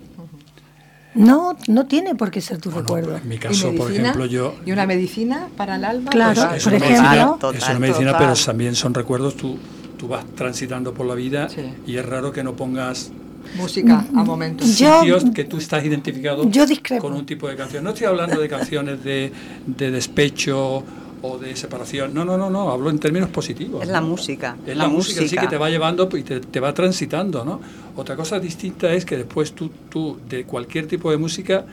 No, 1.14 1.56
no 1.68 1.86
tiene 1.86 2.14
por 2.14 2.30
qué 2.30 2.40
ser 2.40 2.58
tu 2.58 2.70
recuerdo. 2.70 3.16
En 3.18 3.28
mi 3.28 3.36
caso, 3.36 3.74
por 3.74 3.92
ejemplo, 3.92 4.24
yo... 4.24 4.54
¿Y 4.64 4.72
una 4.72 4.86
medicina 4.86 5.48
para 5.58 5.76
el 5.76 5.84
alma? 5.84 6.10
Claro, 6.10 6.40
Pues 6.48 6.56
es 6.56 6.64
por 6.64 6.72
una 6.72 6.84
ejemplo. 6.86 7.02
medicina, 7.10 7.26
Total, 7.38 7.54
es 7.56 7.68
una 7.68 7.78
medicina, 7.78 8.12
total. 8.12 8.28
pero 8.34 8.44
también 8.46 8.74
son 8.74 8.94
recuerdos. 8.94 9.36
Tú, 9.36 9.58
tú 9.98 10.08
vas 10.08 10.24
transitando 10.34 10.94
por 10.94 11.04
la 11.06 11.14
vida 11.14 11.50
Sí. 11.50 11.60
y 11.86 11.96
es 11.98 12.06
raro 12.06 12.32
que 12.32 12.42
no 12.42 12.54
pongas 12.56 13.10
música 13.58 14.06
a 14.14 14.24
momentos. 14.24 14.78
Yo- 14.78 15.00
Sitios 15.00 15.24
que 15.34 15.44
tú 15.44 15.58
estás 15.58 15.84
identificado 15.84 16.48
yo 16.48 16.64
con 16.98 17.12
un 17.12 17.26
tipo 17.26 17.46
de 17.46 17.56
canción. 17.56 17.84
No 17.84 17.90
estoy 17.90 18.06
hablando 18.06 18.40
de 18.40 18.48
canciones 18.48 19.04
de, 19.04 19.30
de 19.66 19.90
despecho 19.90 20.82
o 21.22 21.38
de 21.38 21.56
separación. 21.56 22.12
No, 22.12 22.24
no, 22.24 22.36
no, 22.36 22.50
no. 22.50 22.70
Hablo 22.70 22.90
en 22.90 22.98
términos 22.98 23.30
positivos. 23.30 23.82
Es 23.82 23.88
la 23.88 24.00
¿no? 24.00 24.08
música. 24.08 24.56
Es 24.66 24.76
la, 24.76 24.88
música, 24.88 25.26
sí 25.26 25.36
que 25.36 25.46
te 25.46 25.56
va 25.56 25.70
llevando 25.70 26.08
y 26.16 26.22
te, 26.22 26.40
te 26.40 26.60
va 26.60 26.74
transitando, 26.74 27.44
¿no? 27.44 27.60
Otra 27.96 28.16
cosa 28.16 28.38
distinta 28.40 28.92
es 28.92 29.04
que 29.04 29.16
después 29.16 29.52
tú, 29.52 29.70
tú 29.88 30.18
de 30.28 30.44
cualquier 30.44 30.86
tipo 30.86 31.10
de 31.10 31.16
música 31.16 31.64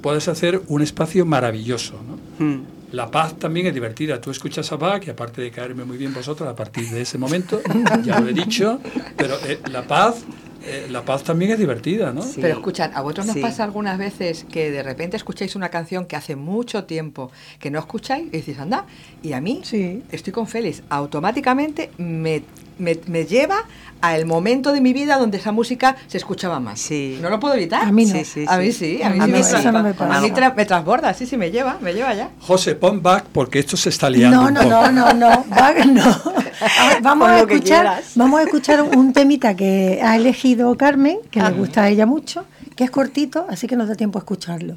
puedes 0.00 0.28
hacer 0.28 0.62
un 0.68 0.82
espacio 0.82 1.24
maravilloso, 1.26 1.94
¿no? 2.06 2.44
Mm. 2.44 2.62
La 2.92 3.10
paz 3.10 3.36
también 3.38 3.66
es 3.66 3.74
divertida. 3.74 4.20
Tú 4.20 4.30
escuchas 4.30 4.70
a 4.70 4.76
Bach, 4.76 5.02
que 5.02 5.10
aparte 5.10 5.42
de 5.42 5.50
caerme 5.50 5.84
muy 5.84 5.96
bien 5.96 6.14
vosotros 6.14 6.48
a 6.48 6.54
partir 6.54 6.88
de 6.90 7.00
ese 7.00 7.18
momento, 7.18 7.60
ya 8.04 8.20
lo 8.20 8.28
he 8.28 8.32
dicho, 8.32 8.78
pero 9.16 9.34
eh, 9.46 9.58
la 9.72 9.82
paz, 9.82 10.24
eh, 10.66 10.86
la 10.90 11.04
paz 11.04 11.22
también 11.24 11.50
es 11.52 11.58
divertida, 11.58 12.12
¿no? 12.12 12.22
Pero 12.40 12.54
escuchad, 12.54 12.90
¿a 12.94 13.02
vosotros 13.02 13.26
nos 13.26 13.34
Sí. 13.34 13.40
pasa 13.42 13.64
algunas 13.64 13.98
veces 13.98 14.44
que 14.50 14.70
de 14.70 14.82
repente 14.82 15.16
escucháis 15.16 15.54
una 15.56 15.68
canción 15.68 16.06
que 16.06 16.16
hace 16.16 16.36
mucho 16.36 16.84
tiempo 16.84 17.30
que 17.58 17.70
no 17.70 17.78
escucháis 17.78 18.26
y 18.28 18.30
decís, 18.38 18.58
anda, 18.58 18.86
y 19.22 19.32
a 19.32 19.40
mí 19.40 19.62
estoy 20.10 20.32
con 20.32 20.46
Félix, 20.46 20.82
automáticamente 20.88 21.90
me, 21.98 22.42
me, 22.78 22.98
me 23.06 23.24
lleva 23.26 23.56
al 24.00 24.26
momento 24.26 24.72
de 24.72 24.82
mi 24.82 24.92
vida 24.92 25.16
donde 25.18 25.38
esa 25.38 25.50
música 25.50 25.96
se 26.08 26.18
escuchaba 26.18 26.60
más. 26.60 26.90
No 27.22 27.30
lo 27.30 27.40
puedo 27.40 27.54
evitar. 27.54 27.84
A 27.88 27.92
mí 27.92 28.04
no. 28.04 28.12
Sí, 28.12 28.24
sí, 28.24 28.44
a 28.46 28.58
mí 28.58 28.70
sí, 28.72 29.02
a 29.02 29.08
mí, 29.10 29.18
A 29.18 29.24
sí 29.24 29.32
mí 29.32 29.62
me, 29.64 29.72
no 29.72 29.82
me 29.82 29.94
pasa. 29.94 30.16
a 30.16 30.20
mí 30.20 30.30
tra- 30.30 30.54
me 30.54 30.66
transborda, 30.66 31.14
sí, 31.14 31.24
sí, 31.26 31.36
me 31.38 31.50
lleva, 31.50 31.78
me 31.80 31.94
lleva 31.94 32.12
ya. 32.14 32.28
José, 32.40 32.74
pon 32.74 33.02
Bach 33.02 33.24
porque 33.32 33.60
esto 33.60 33.76
se 33.78 33.88
está 33.88 34.10
liando. 34.10 34.42
No, 34.42 34.48
un 34.48 34.54
no, 34.54 34.60
poco. 34.60 34.90
no, 34.92 34.92
no, 34.92 35.12
no, 35.14 35.28
va- 35.50 35.84
no. 35.86 36.02
A 36.80 36.88
ver, 36.88 37.02
vamos, 37.02 37.28
a 37.28 37.40
escuchar, 37.40 38.02
vamos 38.14 38.40
a 38.40 38.42
escuchar 38.44 38.82
un 38.82 39.12
temita 39.12 39.56
que 39.56 40.00
ha 40.02 40.16
elegido 40.16 40.76
Carmen, 40.76 41.18
que 41.30 41.40
le 41.42 41.50
gusta 41.50 41.82
a 41.84 41.88
ella 41.88 42.06
mucho, 42.06 42.44
que 42.76 42.84
es 42.84 42.90
cortito, 42.90 43.46
así 43.48 43.66
que 43.66 43.74
nos 43.76 43.88
da 43.88 43.94
tiempo 43.96 44.18
a 44.18 44.20
escucharlo. 44.20 44.76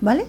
¿Vale? 0.00 0.24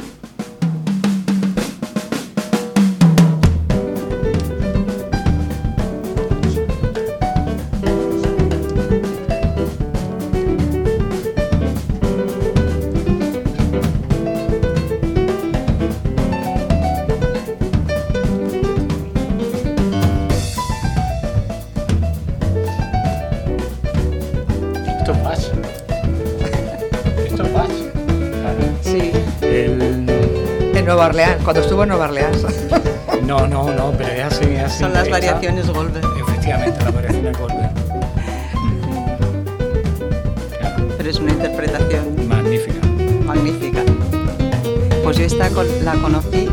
Orleans, 31.26 31.43
cuando 31.43 31.61
estuvo 31.61 31.84
en 31.84 31.89
Nueva 31.89 32.05
Orleans. 32.05 32.45
No, 33.24 33.47
no, 33.47 33.72
no, 33.74 33.91
pero 33.97 34.09
es 34.11 34.24
así, 34.26 34.45
es 34.45 34.63
así. 34.63 34.80
Son 34.80 34.93
las 34.93 35.09
variaciones 35.09 35.68
Goldberg. 35.68 36.05
Efectivamente, 36.20 36.84
las 36.84 36.93
variaciones 36.93 37.38
Goldberg. 37.38 37.72
Pero 40.97 41.09
es 41.09 41.20
una 41.20 41.32
interpretación 41.34 42.28
Magnífica. 42.28 42.88
magnífica. 43.26 43.82
Pues 45.03 45.18
yo 45.18 45.24
esta 45.26 45.49
la 45.49 45.93
conocí. 45.95 46.47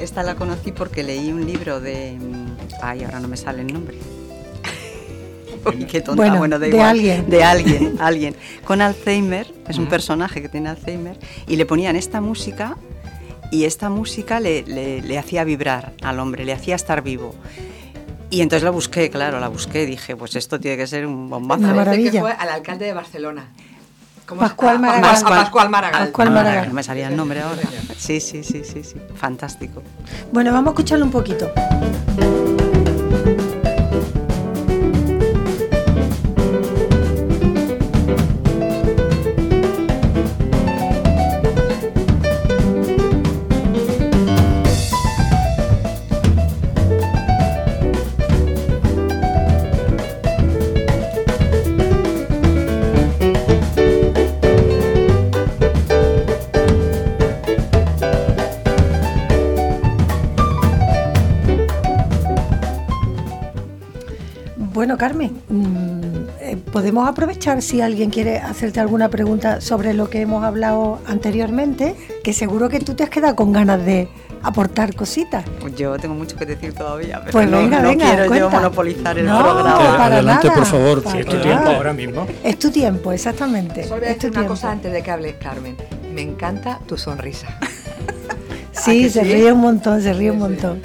Esta 0.00 0.22
la 0.22 0.34
conocí 0.34 0.72
porque 0.72 1.02
leí 1.02 1.30
un 1.32 1.46
libro 1.46 1.80
de. 1.80 2.16
mm, 2.18 2.46
Ay, 2.82 3.04
ahora 3.04 3.20
no 3.20 3.28
me 3.28 3.36
sale 3.36 3.62
el 3.62 3.72
nombre. 3.72 3.98
Uy, 5.66 5.84
qué 5.86 6.00
tonta, 6.00 6.22
Bueno, 6.22 6.38
bueno, 6.38 6.58
da 6.58 6.64
de 6.66 6.68
igual. 6.70 6.88
alguien. 6.90 7.28
De 7.28 7.42
alguien, 7.44 7.96
alguien. 8.00 8.36
Con 8.64 8.80
Alzheimer, 8.80 9.46
es 9.68 9.78
un 9.78 9.86
personaje 9.86 10.40
que 10.42 10.48
tiene 10.48 10.68
Alzheimer, 10.70 11.18
y 11.46 11.56
le 11.56 11.66
ponían 11.66 11.96
esta 11.96 12.20
música, 12.20 12.76
y 13.50 13.64
esta 13.64 13.88
música 13.88 14.40
le, 14.40 14.62
le- 14.62 15.00
le 15.02 15.18
hacía 15.18 15.44
vibrar 15.44 15.92
al 16.02 16.18
hombre, 16.20 16.44
le 16.44 16.52
hacía 16.52 16.74
estar 16.74 17.02
vivo. 17.02 17.34
Y 18.30 18.42
entonces 18.42 18.62
la 18.62 18.70
busqué, 18.70 19.08
claro, 19.08 19.40
la 19.40 19.48
busqué, 19.48 19.86
dije, 19.86 20.14
pues 20.14 20.36
esto 20.36 20.60
tiene 20.60 20.76
que 20.76 20.86
ser 20.86 21.06
un 21.06 21.30
bombazo. 21.30 21.62
Parece 21.62 21.76
maravilla. 21.78 22.10
que 22.10 22.20
fue 22.20 22.32
al 22.32 22.48
alcalde 22.50 22.84
de 22.84 22.92
Barcelona. 22.92 23.48
¿Cómo 24.26 24.42
Pascual 24.42 24.78
Maragall. 24.78 25.04
a 25.16 25.24
Pascual 25.24 25.70
Maragall. 25.70 26.00
Pascual 26.02 26.30
Maragall. 26.30 26.68
No 26.68 26.74
me 26.74 26.82
salía 26.82 27.08
el 27.08 27.16
nombre 27.16 27.40
ahora. 27.40 27.62
Sí, 27.96 28.20
sí, 28.20 28.44
sí, 28.44 28.62
sí, 28.62 28.84
sí. 28.84 28.96
Fantástico. 29.16 29.82
Bueno, 30.30 30.52
vamos 30.52 30.68
a 30.68 30.70
escucharlo 30.72 31.06
un 31.06 31.10
poquito. 31.10 31.50
Bueno, 64.98 65.14
Carmen, 65.14 65.42
mm, 65.48 66.28
eh, 66.40 66.56
podemos 66.72 67.08
aprovechar 67.08 67.62
si 67.62 67.80
alguien 67.80 68.10
quiere 68.10 68.38
hacerte 68.38 68.80
alguna 68.80 69.08
pregunta 69.08 69.60
sobre 69.60 69.94
lo 69.94 70.10
que 70.10 70.20
hemos 70.22 70.42
hablado 70.42 70.98
anteriormente, 71.06 71.94
que 72.24 72.32
seguro 72.32 72.68
que 72.68 72.80
tú 72.80 72.94
te 72.94 73.04
has 73.04 73.10
quedado 73.10 73.36
con 73.36 73.52
ganas 73.52 73.84
de 73.86 74.08
aportar 74.42 74.96
cositas. 74.96 75.44
Pues 75.60 75.76
Yo 75.76 75.96
tengo 75.98 76.16
mucho 76.16 76.36
que 76.36 76.46
decir 76.46 76.72
todavía, 76.74 77.20
pero 77.20 77.30
Pues 77.30 77.48
no, 77.48 77.58
venga, 77.58 77.78
no 77.80 77.88
venga, 77.90 78.06
quiero 78.16 78.34
yo 78.34 78.50
monopolizar 78.50 79.16
el 79.18 79.26
No, 79.26 79.38
programa. 79.40 79.96
para 79.96 80.04
Adelante, 80.16 80.48
nada, 80.48 80.58
por 80.58 80.66
favor. 80.66 81.02
para 81.04 81.14
Si 81.14 81.20
es 81.20 81.26
tu 81.26 81.32
nada. 81.36 81.42
tiempo 81.44 81.68
ahora 81.70 81.92
mismo. 81.92 82.26
Es 82.42 82.58
tu 82.58 82.70
tiempo, 82.72 83.12
exactamente. 83.12 83.84
Solo 83.84 84.00
voy 84.00 84.08
a 84.08 84.14
decir 84.14 84.30
una 84.30 84.40
tiempo. 84.40 84.50
cosa 84.50 84.72
antes 84.72 84.92
de 84.92 85.02
que 85.02 85.10
hable 85.12 85.36
Carmen. 85.38 85.76
Me 86.12 86.22
encanta 86.22 86.80
tu 86.88 86.96
sonrisa. 86.98 87.46
Sí, 88.72 89.10
se 89.10 89.22
sí? 89.24 89.32
ríe 89.32 89.52
un 89.52 89.60
montón, 89.60 90.02
se 90.02 90.12
ríe 90.12 90.30
un 90.32 90.38
montón. 90.38 90.82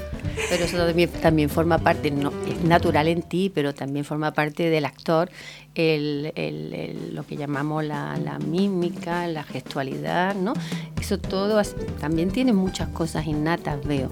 Pero 0.49 0.65
eso 0.65 0.77
también, 0.77 1.09
también 1.21 1.49
forma 1.49 1.77
parte, 1.77 2.09
no, 2.11 2.31
natural 2.63 3.07
en 3.07 3.21
ti, 3.23 3.51
pero 3.53 3.73
también 3.73 4.05
forma 4.05 4.31
parte 4.33 4.69
del 4.69 4.85
actor 4.85 5.29
el, 5.75 6.31
el- 6.35 6.73
el- 6.73 7.15
lo 7.15 7.25
que 7.25 7.35
llamamos 7.35 7.83
la, 7.83 8.15
la 8.23 8.37
mímica, 8.39 9.27
la 9.27 9.43
gestualidad, 9.43 10.35
¿no? 10.35 10.53
Eso 11.01 11.17
todo 11.17 11.59
también 11.99 12.29
tiene 12.29 12.53
muchas 12.53 12.89
cosas 12.89 13.25
innatas, 13.25 13.83
veo, 13.85 14.09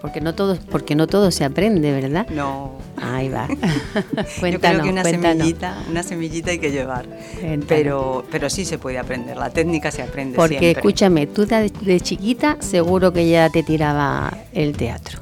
porque 0.00 0.20
no 0.22 0.34
todo, 0.34 0.58
porque 0.70 0.94
no 0.94 1.06
todo 1.06 1.30
se 1.30 1.44
aprende, 1.44 1.92
¿verdad? 1.92 2.26
No. 2.30 2.78
Ahí 3.00 3.28
va. 3.28 3.46
Yo 4.16 4.24
cuéntanos, 4.40 4.60
creo 4.60 4.82
que 4.84 4.90
una 4.90 5.02
cuéntanos. 5.02 5.36
semillita, 5.38 5.78
una 5.90 6.02
semillita 6.02 6.50
hay 6.52 6.58
que 6.58 6.70
llevar. 6.70 7.06
Cuéntanos. 7.06 7.66
Pero, 7.68 8.24
pero 8.30 8.48
sí 8.50 8.64
se 8.64 8.78
puede 8.78 8.98
aprender. 8.98 9.36
La 9.36 9.50
técnica 9.50 9.90
se 9.90 10.02
aprende 10.02 10.36
Porque 10.36 10.58
siempre. 10.58 10.70
escúchame, 10.80 11.26
tú 11.26 11.44
de, 11.46 11.70
de 11.82 12.00
chiquita 12.00 12.56
seguro 12.60 13.12
que 13.12 13.28
ya 13.28 13.50
te 13.50 13.62
tiraba 13.62 14.32
el 14.54 14.74
teatro. 14.76 15.20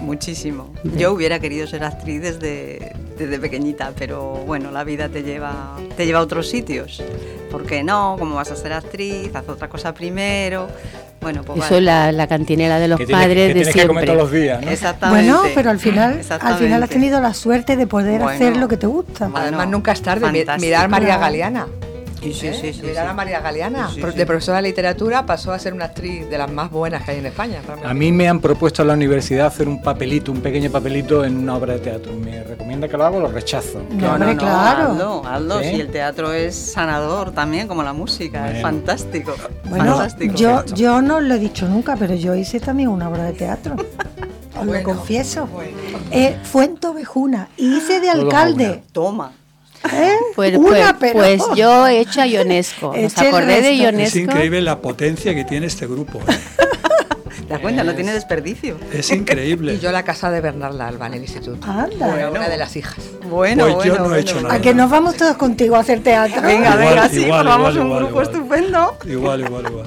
Muchísimo. 0.00 0.72
Yo 0.96 1.12
hubiera 1.12 1.38
querido 1.40 1.66
ser 1.66 1.84
actriz 1.84 2.20
desde, 2.22 2.92
desde 3.18 3.38
pequeñita, 3.38 3.92
pero 3.98 4.20
bueno, 4.46 4.70
la 4.70 4.82
vida 4.84 5.08
te 5.08 5.22
lleva, 5.22 5.76
te 5.96 6.06
lleva 6.06 6.20
a 6.20 6.22
otros 6.22 6.48
sitios. 6.48 7.02
¿Por 7.50 7.66
qué 7.66 7.82
no? 7.82 8.16
¿Cómo 8.18 8.36
vas 8.36 8.50
a 8.50 8.56
ser 8.56 8.72
actriz? 8.72 9.34
Haz 9.34 9.48
otra 9.48 9.68
cosa 9.68 9.92
primero. 9.92 10.68
Bueno, 11.20 11.42
pues 11.42 11.58
Eso 11.58 11.66
vale. 11.74 11.78
es 11.78 11.84
la, 11.84 12.12
la 12.12 12.26
cantinela 12.26 12.78
de 12.78 12.88
los 12.88 12.98
Que 12.98 13.06
padres 13.06 13.34
que 13.36 13.48
de 13.48 13.52
tienes 13.54 13.74
que 13.74 13.86
comer 13.86 14.04
siempre. 14.04 14.06
todos 14.06 14.18
los 14.18 14.32
días, 14.32 14.64
¿no? 14.64 14.70
Exactamente. 14.70 15.30
Bueno, 15.32 15.42
pero 15.54 15.68
al 15.70 15.78
final, 15.78 16.20
al 16.40 16.56
final 16.58 16.82
has 16.82 16.88
tenido 16.90 17.20
la 17.20 17.34
suerte 17.34 17.76
de 17.76 17.86
poder 17.86 18.22
Bueno. 18.22 18.28
hacer 18.30 18.56
lo 18.56 18.68
que 18.68 18.78
te 18.78 18.86
gusta. 18.86 19.30
Además, 19.34 19.68
nunca 19.68 19.92
es 19.92 20.00
tarde. 20.00 20.22
Fantástico. 20.22 20.60
Mirar 20.60 20.84
a 20.86 20.88
María. 20.88 21.18
Galeana. 21.18 21.66
Sí, 22.20 22.34
sí, 22.34 22.46
¿Eh? 22.48 22.54
sí, 22.60 22.72
sí, 22.74 22.82
Mirar 22.82 23.06
sí. 23.06 23.10
a 23.10 23.14
María 23.14 23.40
Galeana, 23.40 23.88
Sí, 23.88 23.94
sí, 23.94 24.00
pro- 24.02 24.12
sí. 24.12 24.18
de 24.18 24.26
profesora 24.26 24.56
de 24.58 24.62
literatura, 24.64 25.24
pasó 25.24 25.52
a 25.52 25.58
ser 25.58 25.72
una 25.72 25.86
actriz 25.86 26.28
de 26.28 26.36
las 26.36 26.50
más 26.52 26.70
buenas 26.70 27.02
que 27.02 27.12
hay 27.12 27.18
en 27.18 27.26
España. 27.26 27.60
realmente. 27.66 27.88
A 27.90 27.94
mí 27.94 28.12
me 28.12 28.28
han 28.28 28.40
propuesto 28.40 28.82
en 28.82 28.88
la 28.88 28.94
universidad 28.94 29.46
hacer 29.46 29.68
un 29.68 29.80
papelito, 29.82 30.30
un 30.30 30.40
pequeño 30.42 30.70
papelito 30.70 31.24
en 31.24 31.38
una 31.38 31.56
obra 31.56 31.74
de 31.74 31.78
teatro. 31.80 32.12
Me 32.14 32.44
recomienda 32.44 32.88
que 32.88 32.96
lo 32.98 33.04
haga 33.06 33.16
o 33.16 33.20
lo 33.20 33.28
rechazo. 33.32 33.82
No, 33.90 34.16
claro. 34.36 34.90
Hazlo, 34.92 35.22
hazlo. 35.26 35.60
Si 35.60 35.80
el 35.80 35.90
teatro 35.90 36.32
es 36.32 36.54
sanador 36.54 37.32
también, 37.32 37.66
como 37.68 37.82
la 37.82 37.92
música, 37.94 38.50
es 38.54 38.60
fantástico. 38.60 39.34
Bueno, 39.70 39.96
fantástico. 39.96 40.34
yo, 40.34 40.64
yo 40.74 41.00
no 41.00 41.20
lo 41.20 41.34
he 41.34 41.38
dicho 41.38 41.66
nunca, 41.68 41.96
pero 41.96 42.14
yo 42.14 42.34
hice 42.34 42.60
también 42.60 42.90
una 42.90 43.08
obra 43.08 43.24
de 43.24 43.32
teatro. 43.32 43.76
Os 44.58 44.66
lo 44.66 44.72
Bueno, 44.72 44.84
confieso. 44.84 45.46
bueno. 45.46 45.70
Eh, 46.10 46.36
fue 46.42 46.66
en 46.66 46.76
Tovejuna. 46.76 47.48
Y 47.56 47.76
hice 47.78 47.98
de 48.00 48.10
alcalde. 48.10 48.82
Toma. 48.92 49.32
¿Eh? 49.92 50.12
Pues, 50.34 50.56
una, 50.56 50.68
pues- 50.68 50.94
pero. 51.00 51.12
pues 51.18 51.42
yo 51.56 51.86
he 51.86 52.00
hecho 52.00 52.20
a 52.22 52.26
Ionesco. 52.26 52.94
Nos 52.96 53.18
acordé 53.18 53.62
de. 53.62 54.02
Es 54.02 54.16
increíble 54.16 54.60
la 54.62 54.80
potencia 54.80 55.34
que 55.34 55.44
tiene 55.44 55.66
este 55.66 55.86
grupo. 55.86 56.18
¿eh? 56.28 56.34
De 57.50 57.58
cuenta, 57.58 57.82
no 57.82 57.92
tiene 57.96 58.12
desperdicio. 58.12 58.76
Es 58.92 59.10
increíble. 59.10 59.74
Y 59.76 59.78
yo 59.80 59.90
la 59.90 60.04
casa 60.04 60.30
de 60.30 60.40
Bernarda 60.40 60.86
Alba 60.86 61.08
en 61.08 61.14
el 61.14 61.22
instituto. 61.22 61.66
Anda. 61.68 62.06
Bueno, 62.06 62.30
una 62.30 62.48
de 62.48 62.56
las 62.56 62.76
hijas. 62.76 62.94
Bueno, 63.28 63.64
Pues 63.64 63.86
yo 63.86 63.92
bueno, 63.94 64.08
no 64.08 64.14
he 64.14 64.20
hecho 64.20 64.40
nada. 64.40 64.54
A 64.54 64.60
que 64.60 64.72
nos 64.72 64.88
vamos 64.88 65.16
todos 65.16 65.36
contigo 65.36 65.74
a 65.74 65.80
hacer 65.80 66.00
teatro. 66.00 66.40
Venga, 66.42 66.70
Igual, 66.74 66.78
venga, 66.78 67.08
sí, 67.08 67.22
igual, 67.22 67.38
formamos 67.46 67.74
igual, 67.74 67.80
un 67.80 67.86
igual, 67.86 68.04
grupo 68.04 68.22
igual. 68.22 68.36
estupendo. 68.36 68.96
Igual, 69.04 69.40
igual, 69.40 69.64
igual. 69.68 69.86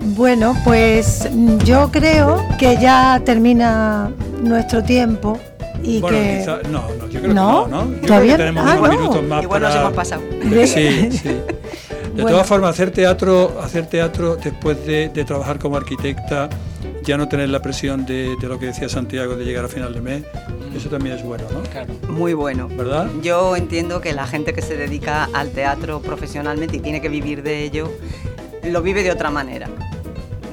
Bueno, 0.00 0.56
pues 0.64 1.28
yo 1.64 1.90
creo 1.92 2.44
que 2.58 2.76
ya 2.80 3.20
termina 3.24 4.10
nuestro 4.42 4.82
tiempo 4.82 5.38
y 5.82 6.00
Bueno, 6.00 6.16
que 6.18 6.38
quizá- 6.40 6.62
no, 6.70 6.88
no, 6.98 7.08
yo 7.08 7.20
creo 7.20 7.34
¿No? 7.34 7.64
que 7.64 7.70
no, 7.70 7.84
¿no? 7.84 7.84
Yo 7.84 7.90
creo 7.96 8.06
¿Todavía? 8.06 8.32
que 8.32 8.38
tenemos 8.38 8.64
Ah, 8.66 8.76
unos 8.78 8.88
no. 8.90 8.98
minutos 9.00 9.22
más 9.24 9.42
Igual 9.42 9.62
nos 9.62 9.70
para- 9.70 9.80
hemos 9.82 9.92
pasado. 9.94 10.22
Sí, 10.66 11.10
sí. 11.12 11.28
De 11.28 12.22
Bueno. 12.22 12.30
todas 12.30 12.46
formas, 12.46 12.70
hacer 12.70 12.90
teatro, 12.92 13.60
hacer 13.62 13.86
teatro 13.86 14.36
después 14.36 14.86
de, 14.86 15.10
de 15.10 15.24
trabajar 15.26 15.58
como 15.58 15.76
arquitecta, 15.76 16.48
ya 17.04 17.18
no 17.18 17.28
tener 17.28 17.50
la 17.50 17.60
presión 17.60 18.06
de, 18.06 18.36
de 18.40 18.48
lo 18.48 18.58
que 18.58 18.66
decía 18.66 18.88
Santiago 18.88 19.36
de 19.36 19.44
llegar 19.44 19.66
a 19.66 19.68
final 19.68 19.92
de 19.92 20.00
mes, 20.00 20.22
eso 20.74 20.88
también 20.88 21.16
es 21.16 21.22
bueno, 21.22 21.44
¿no? 21.52 22.12
Muy 22.12 22.32
bueno. 22.32 22.68
¿Verdad? 22.68 23.08
Yo 23.22 23.54
entiendo 23.54 24.00
que 24.00 24.14
la 24.14 24.26
gente 24.26 24.54
que 24.54 24.62
se 24.62 24.76
dedica 24.78 25.28
al 25.34 25.50
teatro 25.50 26.00
profesionalmente 26.00 26.78
y 26.78 26.80
tiene 26.80 27.02
que 27.02 27.10
vivir 27.10 27.42
de 27.42 27.62
ello, 27.64 27.92
lo 28.64 28.80
vive 28.80 29.02
de 29.02 29.10
otra 29.10 29.30
manera. 29.30 29.68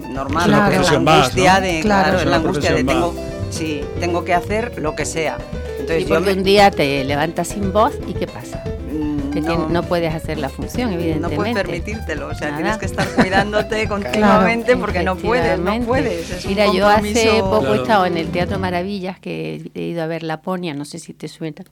Normal, 0.09 0.43
es 0.73 0.91
la 0.91 0.99
más, 0.99 1.17
angustia 1.23 1.55
¿no? 1.55 1.65
de, 1.65 1.79
Claro. 1.79 2.03
claro, 2.09 2.19
Es 2.19 2.25
la 2.25 2.35
angustia 2.35 2.73
de 2.73 2.83
tengo, 2.83 3.15
sí, 3.53 3.81
tengo 3.99 4.23
que 4.25 4.33
hacer 4.33 4.79
lo 4.81 4.95
que 4.95 5.05
sea. 5.05 5.37
Entonces 5.79 6.01
Y 6.01 6.05
yo 6.05 6.15
porque 6.15 6.31
me- 6.31 6.37
un 6.37 6.43
día 6.43 6.71
te 6.71 7.03
levantas 7.03 7.49
sin 7.49 7.71
voz 7.73 7.93
y 8.07 8.13
¿qué 8.13 8.25
pasa? 8.27 8.63
Mm, 8.91 9.31
Que 9.31 9.41
no. 9.41 9.67
no 9.69 9.83
puedes 9.83 10.13
hacer 10.13 10.37
la 10.37 10.47
función, 10.49 10.89
no 10.91 10.95
evidentemente. 10.95 11.35
puedes 11.35 11.53
permitírtelo, 11.55 12.27
o 12.27 12.33
sea, 12.35 12.49
Nada. 12.51 12.61
tienes 12.61 12.77
que 12.77 12.85
estar 12.85 13.07
cuidándote 13.15 13.87
continuamente 13.89 14.77
porque 14.77 15.03
no 15.03 15.15
puedes, 15.17 15.59
no 15.59 15.79
puedes. 15.81 16.29
es 16.29 16.45
un 16.45 16.51
Mira, 16.51 16.71
yo 16.73 16.87
hace 16.87 17.39
poco 17.41 17.59
Claro. 17.61 17.73
he 17.73 17.77
estado 17.81 18.05
en 18.05 18.17
el 18.17 18.27
Teatro 18.29 18.59
Maravillas, 18.59 19.19
que 19.19 19.69
he 19.73 19.81
ido 19.81 20.03
a 20.03 20.07
ver 20.07 20.23
La 20.23 20.41
Ponia, 20.41 20.73
no 20.73 20.85
sé 20.85 20.99
si 20.99 21.13
te 21.13 21.27
suena. 21.27 21.63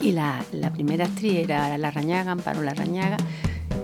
Y 0.00 0.12
la, 0.12 0.44
la 0.52 0.72
primera 0.72 1.04
actriz 1.04 1.38
era 1.38 1.76
la 1.78 1.90
Rañaga, 1.90 2.32
Amparo 2.32 2.62
la 2.62 2.74
Rañaga, 2.74 3.16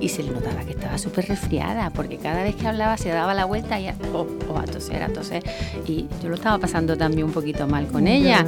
y 0.00 0.08
se 0.08 0.22
le 0.22 0.30
notaba 0.30 0.64
que 0.64 0.72
estaba 0.72 0.98
súper 0.98 1.28
resfriada, 1.28 1.90
porque 1.90 2.18
cada 2.18 2.42
vez 2.42 2.56
que 2.56 2.66
hablaba 2.66 2.96
se 2.96 3.08
daba 3.10 3.34
la 3.34 3.44
vuelta 3.44 3.80
y 3.80 3.88
oh, 4.12 4.26
oh, 4.48 4.58
a 4.58 4.64
toser, 4.64 5.02
a 5.02 5.08
toser. 5.08 5.42
Y 5.86 6.06
yo 6.22 6.28
lo 6.28 6.34
estaba 6.34 6.58
pasando 6.58 6.96
también 6.96 7.26
un 7.26 7.32
poquito 7.32 7.66
mal 7.66 7.86
con 7.86 8.06
ella. 8.06 8.44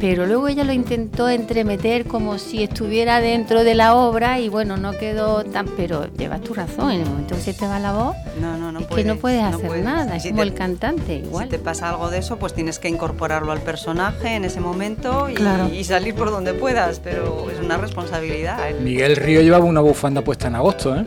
Pero 0.00 0.26
luego 0.26 0.48
ella 0.48 0.64
lo 0.64 0.72
intentó 0.72 1.28
entremeter 1.28 2.04
como 2.06 2.38
si 2.38 2.62
estuviera 2.62 3.20
dentro 3.20 3.64
de 3.64 3.74
la 3.74 3.94
obra 3.94 4.38
y 4.40 4.48
bueno, 4.48 4.76
no 4.76 4.92
quedó 4.92 5.44
tan... 5.44 5.66
Pero 5.68 6.06
llevas 6.12 6.40
tu 6.42 6.52
razón, 6.52 6.90
en 6.90 7.00
el 7.02 7.06
momento 7.08 7.34
que 7.36 7.40
se 7.40 7.54
te 7.54 7.66
va 7.66 7.78
la 7.78 7.92
voz, 7.92 8.16
No, 8.40 8.56
no, 8.58 8.70
no 8.72 8.80
es 8.80 8.86
que 8.88 9.04
no 9.04 9.16
puedes 9.16 9.42
hacer 9.42 9.66
puedes. 9.66 9.84
nada, 9.84 10.16
es 10.16 10.24
Si 10.24 10.30
como 10.30 10.42
te- 10.42 10.48
el 10.48 10.54
cantante, 10.54 11.14
igual. 11.16 11.44
Si 11.44 11.50
te 11.52 11.58
pasa 11.58 11.88
algo 11.90 12.10
de 12.10 12.18
eso, 12.18 12.36
pues 12.38 12.52
tienes 12.52 12.78
que 12.78 12.88
incorporarlo 12.88 13.52
al 13.52 13.60
personaje 13.60 14.34
en 14.34 14.44
ese 14.44 14.60
momento 14.60 15.30
y, 15.30 15.34
Claro. 15.34 15.68
y 15.72 15.84
salir 15.84 16.14
por 16.14 16.30
donde 16.30 16.52
puedas, 16.54 17.00
pero 17.00 17.48
es 17.50 17.60
una 17.60 17.76
responsabilidad. 17.78 18.68
¿eh? 18.68 18.76
Miguel 18.80 19.16
Río 19.16 19.40
llevaba 19.42 19.64
una 19.64 19.80
bufanda 19.80 20.22
puesta 20.22 20.48
en 20.48 20.56
agosto, 20.56 20.96
¿eh? 20.96 21.04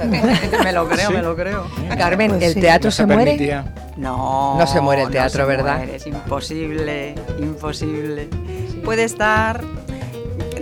me 0.64 0.72
lo 0.72 0.88
creo, 0.88 1.08
Sí. 1.08 1.14
me 1.14 1.22
lo 1.22 1.36
creo. 1.36 1.66
Carmen, 1.96 2.30
Pues 2.32 2.42
¿el 2.42 2.54
sí. 2.54 2.60
teatro 2.60 2.86
No 2.88 2.90
se 2.90 2.96
se 2.96 3.06
muere? 3.06 3.24
permitía. 3.32 3.74
No, 3.96 4.56
No 4.58 4.66
se 4.66 4.80
muere 4.80 5.02
el 5.02 5.08
no 5.08 5.12
teatro, 5.12 5.42
se 5.42 5.46
¿verdad? 5.46 5.76
muere, 5.76 5.96
es 5.96 6.06
imposible, 6.06 7.14
imposible. 7.38 8.29
Puede 8.84 9.04
estar. 9.04 9.62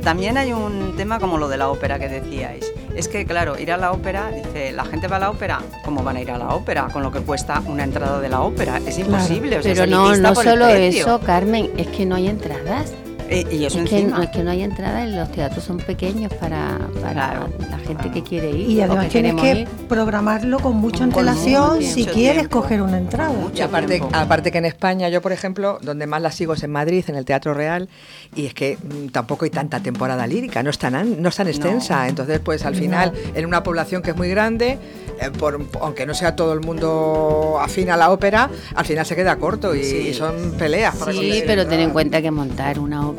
También 0.02 0.38
hay 0.38 0.52
un 0.52 0.94
tema 0.96 1.18
como 1.18 1.38
lo 1.38 1.48
de 1.48 1.56
la 1.56 1.68
ópera 1.68 1.98
que 1.98 2.08
decíais. 2.08 2.72
Es 2.94 3.06
que, 3.06 3.24
claro, 3.26 3.58
ir 3.58 3.70
a 3.70 3.76
la 3.76 3.92
ópera, 3.92 4.30
dice, 4.30 4.72
la 4.72 4.84
gente 4.84 5.06
va 5.06 5.16
a 5.16 5.20
la 5.20 5.30
ópera, 5.30 5.60
¿cómo 5.84 6.02
van 6.02 6.16
a 6.16 6.20
ir 6.20 6.30
a 6.30 6.38
la 6.38 6.48
ópera? 6.48 6.88
Con 6.92 7.02
lo 7.02 7.12
que 7.12 7.20
cuesta 7.20 7.62
una 7.66 7.84
entrada 7.84 8.20
de 8.20 8.28
la 8.28 8.40
ópera. 8.40 8.80
Es 8.84 8.98
imposible. 8.98 9.58
o 9.58 9.62
sea, 9.62 9.74
Pero 9.74 9.86
no, 9.86 10.16
no 10.16 10.34
solo 10.34 10.66
eso, 10.66 11.20
Carmen, 11.20 11.70
es 11.76 11.86
que 11.88 12.06
no 12.06 12.16
hay 12.16 12.28
entradas. 12.28 12.92
Y 13.30 13.64
eso 13.66 13.80
es, 13.80 13.90
que, 13.90 14.04
no, 14.04 14.22
es 14.22 14.30
que 14.30 14.42
no 14.42 14.50
hay 14.50 14.62
entradas, 14.62 15.08
los 15.10 15.30
teatros 15.30 15.62
son 15.62 15.76
pequeños 15.78 16.32
para, 16.34 16.78
para 17.00 17.12
Claro, 17.12 17.48
la 17.70 17.78
gente 17.78 18.10
que 18.10 18.22
quiere 18.22 18.50
ir. 18.50 18.70
Y 18.70 18.80
además 18.80 19.06
que 19.06 19.20
tienes 19.22 19.34
que 19.42 19.60
ir. 19.60 19.68
programarlo 19.88 20.58
con 20.60 20.76
mucha 20.76 20.98
Con 21.00 21.04
antelación 21.10 21.78
tiempo. 21.78 21.94
si 21.94 22.04
quieres 22.06 22.38
tiempo. 22.38 22.60
coger 22.62 22.80
una 22.82 22.96
entrada. 22.98 23.32
Y 23.54 23.60
aparte, 23.60 24.02
aparte 24.12 24.50
que 24.50 24.58
en 24.58 24.64
España, 24.64 25.08
yo 25.10 25.20
por 25.20 25.32
ejemplo, 25.32 25.78
donde 25.82 26.06
más 26.06 26.22
la 26.22 26.30
sigo 26.32 26.54
es 26.54 26.62
en 26.62 26.70
Madrid, 26.70 27.04
en 27.08 27.16
el 27.16 27.24
Teatro 27.24 27.52
Real, 27.52 27.88
y 28.34 28.46
es 28.46 28.54
que 28.54 28.78
mm, 28.78 29.08
tampoco 29.08 29.44
hay 29.44 29.50
tanta 29.50 29.80
temporada 29.80 30.26
lírica, 30.26 30.62
no 30.62 30.70
es 30.70 30.78
tan, 30.78 30.94
an- 30.94 31.20
no 31.20 31.28
es 31.28 31.36
tan 31.36 31.48
extensa. 31.48 32.08
Entonces, 32.08 32.40
pues 32.40 32.64
al 32.64 32.74
final, 32.76 33.12
en 33.34 33.44
una 33.44 33.62
población 33.62 34.00
que 34.02 34.10
es 34.12 34.16
muy 34.16 34.30
grande, 34.30 34.78
eh, 35.20 35.30
por- 35.38 35.60
aunque 35.82 36.06
no 36.06 36.14
sea 36.14 36.34
todo 36.34 36.52
el 36.54 36.60
mundo 36.60 37.58
afín 37.60 37.90
a 37.90 37.96
la 37.96 38.10
ópera, 38.10 38.48
al 38.74 38.84
final 38.86 39.04
se 39.04 39.14
queda 39.16 39.36
corto 39.36 39.74
y, 39.74 39.84
Sí. 39.84 39.96
y 40.10 40.14
son 40.14 40.52
peleas. 40.58 40.96
para 40.96 41.12
Sí, 41.12 41.42
pero 41.46 41.66
ten 41.66 41.80
en 41.80 41.90
cuenta 41.90 42.22
que 42.22 42.30
montar 42.30 42.78
una 42.78 43.06
ópera, 43.08 43.17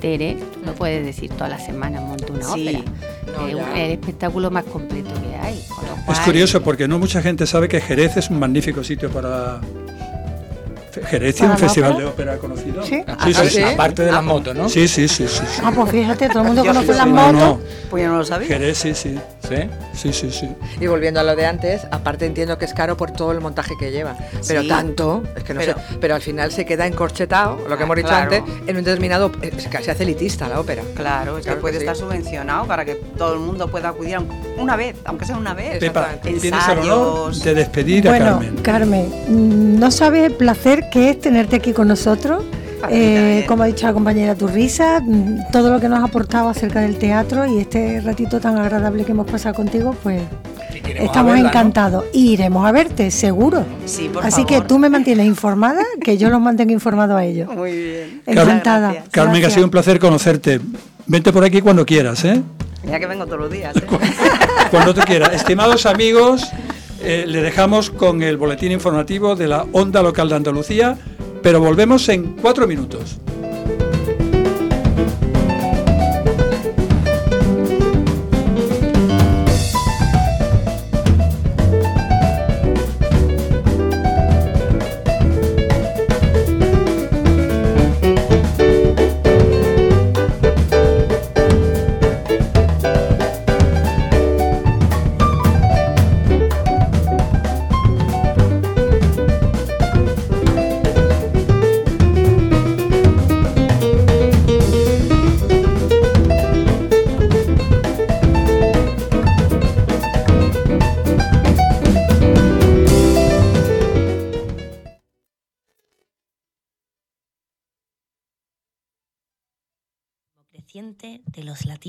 Tere, 0.00 0.36
tú 0.54 0.60
no 0.64 0.72
puedes 0.72 1.04
decir 1.04 1.30
todas 1.30 1.50
las 1.50 1.64
semanas 1.64 2.02
monto 2.02 2.32
una 2.32 2.44
Sí. 2.44 2.68
ópera. 2.76 2.92
No, 3.36 3.46
es 3.74 3.78
el 3.84 3.90
espectáculo 3.92 4.50
más 4.50 4.64
completo 4.64 5.10
que 5.22 5.36
hay. 5.36 5.60
Es 6.08 6.18
curioso 6.20 6.62
porque 6.62 6.86
no 6.88 6.98
mucha 6.98 7.22
gente 7.22 7.46
sabe 7.46 7.68
que 7.68 7.80
Jerez 7.80 8.16
es 8.16 8.30
un 8.30 8.38
magnífico 8.38 8.82
sitio 8.84 9.10
para... 9.10 9.60
Jerez 10.92 11.34
tiene 11.36 11.48
¿Para 11.48 11.52
un 11.54 11.58
festival 11.58 11.90
ópera? 11.92 12.04
de 12.06 12.10
ópera 12.12 12.36
conocido. 12.38 12.82
Sí. 12.84 13.02
sí, 13.24 13.34
sí, 13.34 13.50
sí. 13.50 13.62
Aparte 13.62 14.02
de 14.04 14.12
las 14.12 14.22
motos, 14.24 14.54
¿no? 14.56 14.68
Sí, 14.68 14.88
sí, 14.88 15.08
sí, 15.08 15.26
sí, 15.28 15.42
sí. 15.46 15.60
Ah, 15.64 15.72
pues 15.74 15.90
fíjate, 15.90 16.28
todo 16.28 16.40
el 16.40 16.46
mundo 16.48 16.64
conoce 16.64 16.94
las 16.94 17.06
No, 17.06 17.12
motos. 17.14 17.34
no. 17.34 17.60
Pues 17.90 18.02
yo 18.04 18.08
no 18.10 18.18
lo 18.18 18.24
sabía. 18.24 18.48
Jerez, 18.48 18.78
sí, 18.78 18.94
sí. 18.94 19.18
¿Sí? 19.48 19.56
Sí, 19.94 20.12
sí, 20.12 20.30
sí. 20.30 20.48
Y 20.80 20.86
volviendo 20.86 21.18
a 21.18 21.24
lo 21.24 21.34
de 21.34 21.44
antes, 21.44 21.82
aparte 21.90 22.24
entiendo 22.26 22.56
que 22.56 22.64
es 22.64 22.72
caro 22.74 22.96
por 22.96 23.10
todo 23.10 23.32
el 23.32 23.40
montaje 23.40 23.74
que 23.80 23.90
lleva. 23.90 24.16
Pero 24.46 24.62
Sí. 24.62 24.68
tanto, 24.68 25.24
es 25.36 25.42
que 25.42 25.54
no 25.54 25.60
Pero- 25.60 25.74
sé, 25.74 25.80
pero 26.00 26.14
al 26.14 26.22
final 26.22 26.52
se 26.52 26.64
queda 26.64 26.86
encorchetado, 26.86 27.56
lo 27.68 27.76
que 27.76 27.82
Ah, 27.82 27.86
hemos 27.86 27.96
dicho 27.96 28.08
claro. 28.08 28.34
antes, 28.36 28.54
en 28.68 28.76
un 28.76 28.84
determinado. 28.84 29.32
Es 29.42 29.66
que 29.66 29.82
se 29.82 29.90
hace 29.90 30.04
elitista 30.04 30.48
la 30.48 30.60
ópera. 30.60 30.82
Claro, 30.94 31.32
es 31.32 31.38
que 31.38 31.42
Claro 31.44 31.56
que 31.58 31.60
puede 31.62 31.74
sí. 31.78 31.80
estar 31.80 31.96
subvencionado 31.96 32.66
para 32.66 32.84
que 32.84 32.94
todo 32.94 33.34
el 33.34 33.40
mundo 33.40 33.66
pueda 33.68 33.88
acudir 33.88 34.14
aunque- 34.16 34.36
una 34.56 34.76
vez, 34.76 34.94
aunque 35.04 35.24
sea 35.24 35.36
una 35.36 35.54
vez. 35.54 35.78
Pepa, 35.78 36.10
tienes 36.22 36.44
el 36.44 36.52
honor 36.54 36.68
Ensayos. 36.78 37.44
de 37.44 37.54
despedir 37.54 38.08
a 38.08 38.18
Carmen. 38.18 38.56
Carmen, 38.62 39.80
no 39.80 39.90
sabes 39.90 40.26
el 40.26 40.34
placer 40.34 40.79
que 40.90 41.10
es 41.10 41.20
tenerte 41.20 41.56
aquí 41.56 41.72
con 41.72 41.88
nosotros. 41.88 42.44
Eh, 42.88 43.44
como 43.46 43.62
ha 43.62 43.66
dicho 43.66 43.86
la 43.86 43.92
compañera 43.92 44.34
Turrisa, 44.34 45.00
mm, 45.00 45.50
todo 45.52 45.70
lo 45.70 45.80
que 45.80 45.88
nos 45.88 46.00
ha 46.00 46.04
aportado 46.04 46.48
acerca 46.48 46.80
del 46.80 46.96
teatro 46.96 47.44
y 47.46 47.58
este 47.58 48.00
ratito 48.00 48.40
tan 48.40 48.56
agradable 48.56 49.04
que 49.04 49.12
hemos 49.12 49.30
pasado 49.30 49.54
contigo, 49.54 49.94
pues 50.02 50.22
estamos 50.98 51.32
verla, 51.32 51.42
¿no? 51.42 51.48
encantados. 51.48 52.04
Y 52.14 52.32
iremos 52.32 52.66
a 52.66 52.72
verte, 52.72 53.10
seguro. 53.10 53.64
Sí, 53.84 54.08
por 54.10 54.24
Así 54.24 54.46
que 54.46 54.62
tú 54.62 54.78
me 54.78 54.88
mantienes 54.88 55.26
informada, 55.26 55.82
que 56.02 56.16
yo 56.16 56.30
los 56.30 56.40
mantengo 56.40 56.72
informados 56.72 57.18
a 57.18 57.24
ellos. 57.24 57.54
Muy 57.54 57.72
bien. 57.72 58.22
Encantada. 58.26 58.92
Gracias. 58.92 59.08
Carmen, 59.10 59.40
que 59.40 59.46
ha 59.46 59.50
sido 59.50 59.64
un 59.64 59.70
placer 59.70 59.98
conocerte. 59.98 60.60
Vente 61.06 61.32
por 61.32 61.44
aquí 61.44 61.60
cuando 61.60 61.84
quieras, 61.84 62.24
¿eh? 62.24 62.42
Ya 62.84 62.98
que 62.98 63.06
vengo 63.06 63.26
todos 63.26 63.40
los 63.40 63.50
días. 63.50 63.76
¿eh? 63.76 63.82
Cuando 64.70 64.94
tú 64.94 65.02
quieras. 65.02 65.32
Estimados 65.34 65.84
amigos, 65.86 66.48
eh, 67.02 67.24
le 67.26 67.42
dejamos 67.42 67.90
con 67.90 68.22
el 68.22 68.36
boletín 68.36 68.72
informativo 68.72 69.36
de 69.36 69.48
la 69.48 69.66
Onda 69.72 70.02
Local 70.02 70.28
de 70.28 70.36
Andalucía, 70.36 70.98
pero 71.42 71.60
volvemos 71.60 72.08
en 72.08 72.36
cuatro 72.36 72.66
minutos. 72.66 73.18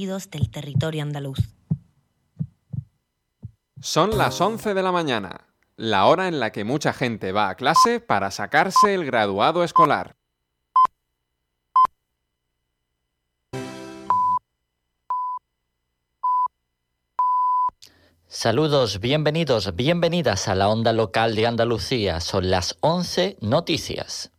Del 0.02 0.50
territorio 0.50 1.04
andaluz. 1.04 1.38
Son 3.80 4.18
las 4.18 4.42
11 4.42 4.74
de 4.74 4.82
la 4.82 4.92
mañana, 4.92 5.48
la 5.76 6.06
hora 6.06 6.28
en 6.28 6.40
la 6.40 6.52
que 6.52 6.64
mucha 6.64 6.92
gente 6.92 7.32
va 7.32 7.50
a 7.50 7.56
clase 7.56 8.00
para 8.00 8.32
sacarse 8.32 8.96
el 8.96 9.06
graduado 9.06 9.64
escolar. 9.64 10.16
Saludos, 18.28 19.00
bienvenidos, 19.00 19.76
bienvenidas 19.76 20.48
a 20.48 20.56
la 20.56 20.68
onda 20.68 20.94
local 20.94 21.36
de 21.36 21.46
Andalucía. 21.46 22.22
Son 22.22 22.50
las 22.50 22.78
11 22.82 23.38
noticias. 23.42 24.31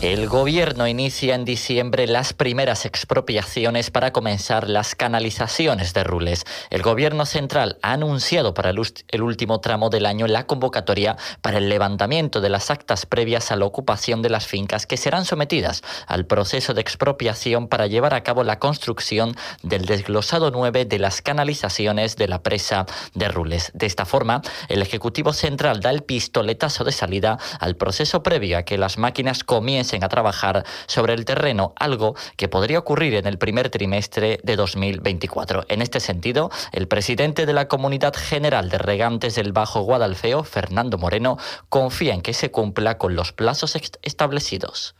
El 0.00 0.28
gobierno 0.28 0.88
inicia 0.88 1.34
en 1.34 1.44
diciembre 1.44 2.06
las 2.06 2.32
primeras 2.32 2.86
expropiaciones 2.86 3.90
para 3.90 4.14
comenzar 4.14 4.66
las 4.66 4.94
canalizaciones 4.94 5.92
de 5.92 6.04
Rules. 6.04 6.46
El 6.70 6.80
gobierno 6.80 7.26
central 7.26 7.78
ha 7.82 7.92
anunciado 7.92 8.54
para 8.54 8.70
el, 8.70 9.22
último 9.22 9.60
tramo 9.60 9.90
del 9.90 10.06
año 10.06 10.26
la 10.26 10.46
convocatoria 10.46 11.18
para 11.42 11.58
el 11.58 11.68
levantamiento 11.68 12.40
de 12.40 12.48
las 12.48 12.70
actas 12.70 13.04
previas 13.04 13.50
a 13.50 13.56
la 13.56 13.66
ocupación 13.66 14.22
de 14.22 14.30
las 14.30 14.46
fincas 14.46 14.86
que 14.86 14.96
serán 14.96 15.26
sometidas 15.26 15.82
al 16.06 16.24
proceso 16.24 16.72
de 16.72 16.80
expropiación 16.80 17.68
para 17.68 17.86
llevar 17.86 18.14
a 18.14 18.22
cabo 18.22 18.42
la 18.42 18.58
construcción 18.58 19.36
del 19.62 19.84
desglosado 19.84 20.50
9 20.50 20.86
de 20.86 20.98
las 20.98 21.20
canalizaciones 21.20 22.16
de 22.16 22.26
la 22.26 22.42
presa 22.42 22.86
de 23.12 23.28
Rules. 23.28 23.70
De 23.74 23.84
esta 23.84 24.06
forma, 24.06 24.40
el 24.70 24.80
Ejecutivo 24.80 25.34
Central 25.34 25.80
da 25.80 25.90
el 25.90 26.04
pistoletazo 26.04 26.84
de 26.84 26.92
salida 26.92 27.38
al 27.58 27.76
proceso 27.76 28.22
previo 28.22 28.56
a 28.56 28.62
que 28.62 28.78
las 28.78 28.96
máquinas 28.96 29.44
comiencen 29.44 29.89
a 30.02 30.08
trabajar 30.08 30.64
sobre 30.86 31.14
el 31.14 31.24
terreno, 31.24 31.72
algo 31.76 32.14
que 32.36 32.48
podría 32.48 32.78
ocurrir 32.78 33.14
en 33.14 33.26
el 33.26 33.38
primer 33.38 33.68
trimestre 33.70 34.40
de 34.42 34.56
2024. 34.56 35.64
En 35.68 35.82
este 35.82 36.00
sentido, 36.00 36.50
el 36.72 36.88
presidente 36.88 37.46
de 37.46 37.52
la 37.52 37.68
Comunidad 37.68 38.14
General 38.14 38.68
de 38.70 38.78
Regantes 38.78 39.34
del 39.34 39.52
Bajo 39.52 39.82
Guadalfeo, 39.82 40.44
Fernando 40.44 40.98
Moreno, 40.98 41.38
confía 41.68 42.14
en 42.14 42.22
que 42.22 42.34
se 42.34 42.50
cumpla 42.50 42.98
con 42.98 43.14
los 43.14 43.32
plazos 43.32 43.76
establecidos. 44.02 44.94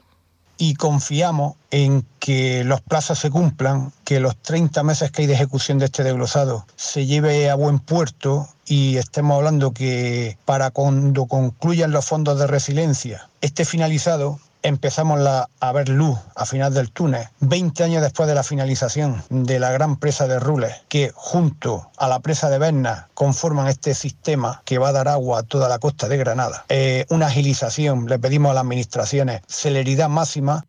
y 0.62 0.74
confiamos 0.74 1.54
en 1.70 2.04
que 2.18 2.64
los 2.64 2.82
plazos 2.82 3.18
se 3.18 3.30
cumplan, 3.30 3.94
que 4.04 4.20
los 4.20 4.36
30 4.36 4.82
meses 4.82 5.10
que 5.10 5.22
hay 5.22 5.26
de 5.26 5.32
ejecución 5.32 5.78
de 5.78 5.86
este 5.86 6.04
desglosado 6.04 6.66
se 6.76 7.06
lleve 7.06 7.48
a 7.48 7.54
buen 7.54 7.78
puerto 7.78 8.46
y 8.66 8.98
estemos 8.98 9.38
hablando 9.38 9.72
que 9.72 10.36
para 10.44 10.70
cuando 10.70 11.24
concluyan 11.24 11.92
los 11.92 12.04
fondos 12.04 12.38
de 12.38 12.46
resiliencia 12.46 13.30
esté 13.40 13.64
finalizado, 13.64 14.38
empezamos 14.62 15.20
a 15.60 15.72
ver 15.72 15.88
luz 15.88 16.18
a 16.36 16.46
final 16.46 16.74
del 16.74 16.90
túnel, 16.90 17.28
20 17.40 17.84
años 17.84 18.02
después 18.02 18.28
de 18.28 18.34
la 18.34 18.42
finalización 18.42 19.22
de 19.28 19.58
la 19.58 19.70
gran 19.72 19.96
presa 19.96 20.26
de 20.26 20.38
Rules, 20.38 20.74
que 20.88 21.12
junto 21.14 21.90
a 21.96 22.08
la 22.08 22.20
presa 22.20 22.50
de 22.50 22.58
Berna 22.58 23.08
conforman 23.14 23.68
este 23.68 23.94
sistema 23.94 24.62
que 24.64 24.78
va 24.78 24.88
a 24.88 24.92
dar 24.92 25.08
agua 25.08 25.40
a 25.40 25.42
toda 25.42 25.68
la 25.68 25.78
costa 25.78 26.08
de 26.08 26.16
Granada. 26.16 26.64
Eh, 26.68 27.06
una 27.10 27.26
agilización, 27.26 28.06
le 28.06 28.18
pedimos 28.18 28.50
a 28.50 28.54
las 28.54 28.62
administraciones 28.62 29.42
celeridad 29.46 30.08
máxima 30.08 30.64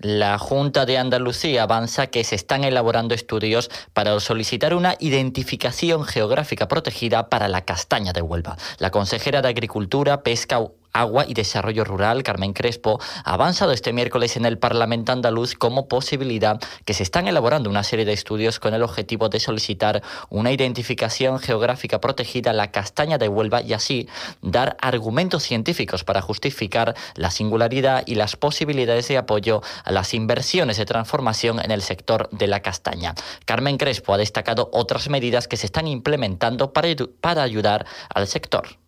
La 0.00 0.38
Junta 0.38 0.86
de 0.86 0.96
Andalucía 0.96 1.64
avanza 1.64 2.06
que 2.06 2.22
se 2.22 2.36
están 2.36 2.62
elaborando 2.62 3.16
estudios 3.16 3.68
para 3.94 4.20
solicitar 4.20 4.72
una 4.72 4.94
identificación 5.00 6.04
geográfica 6.04 6.68
protegida 6.68 7.28
para 7.28 7.48
la 7.48 7.62
castaña 7.62 8.12
de 8.12 8.22
Huelva. 8.22 8.56
La 8.78 8.92
consejera 8.92 9.42
de 9.42 9.48
Agricultura, 9.48 10.22
Pesca, 10.22 10.60
Agua 10.92 11.24
y 11.28 11.34
Desarrollo 11.34 11.84
Rural, 11.84 12.22
Carmen 12.22 12.52
Crespo, 12.52 12.98
ha 13.24 13.34
avanzado 13.34 13.72
este 13.72 13.92
miércoles 13.92 14.36
en 14.36 14.44
el 14.44 14.58
Parlamento 14.58 15.12
andaluz 15.12 15.54
como 15.54 15.86
posibilidad 15.86 16.60
que 16.84 16.94
se 16.94 17.02
están 17.02 17.28
elaborando 17.28 17.70
una 17.70 17.84
serie 17.84 18.04
de 18.04 18.12
estudios 18.12 18.58
con 18.58 18.74
el 18.74 18.82
objetivo 18.82 19.28
de 19.28 19.40
solicitar 19.40 20.02
una 20.30 20.50
identificación 20.50 21.38
geográfica 21.38 22.00
protegida 22.00 22.50
a 22.50 22.54
la 22.54 22.70
castaña 22.70 23.18
de 23.18 23.28
Huelva 23.28 23.62
y 23.62 23.74
así 23.74 24.08
dar 24.42 24.76
argumentos 24.80 25.42
científicos 25.42 26.04
para 26.04 26.22
justificar 26.22 26.94
la 27.14 27.30
singularidad 27.30 28.02
y 28.06 28.14
las 28.14 28.36
posibilidades 28.36 29.08
de 29.08 29.18
apoyo 29.18 29.62
las 29.90 30.14
inversiones 30.14 30.76
de 30.76 30.86
transformación 30.86 31.60
en 31.60 31.70
el 31.70 31.82
sector 31.82 32.28
de 32.30 32.46
la 32.46 32.60
castaña. 32.60 33.14
Carmen 33.44 33.78
Crespo 33.78 34.14
ha 34.14 34.18
destacado 34.18 34.70
otras 34.72 35.08
medidas 35.08 35.48
que 35.48 35.56
se 35.56 35.66
están 35.66 35.86
implementando 35.86 36.72
para, 36.72 36.88
para 37.20 37.42
ayudar 37.42 37.86
al 38.08 38.26
sector. 38.26 38.78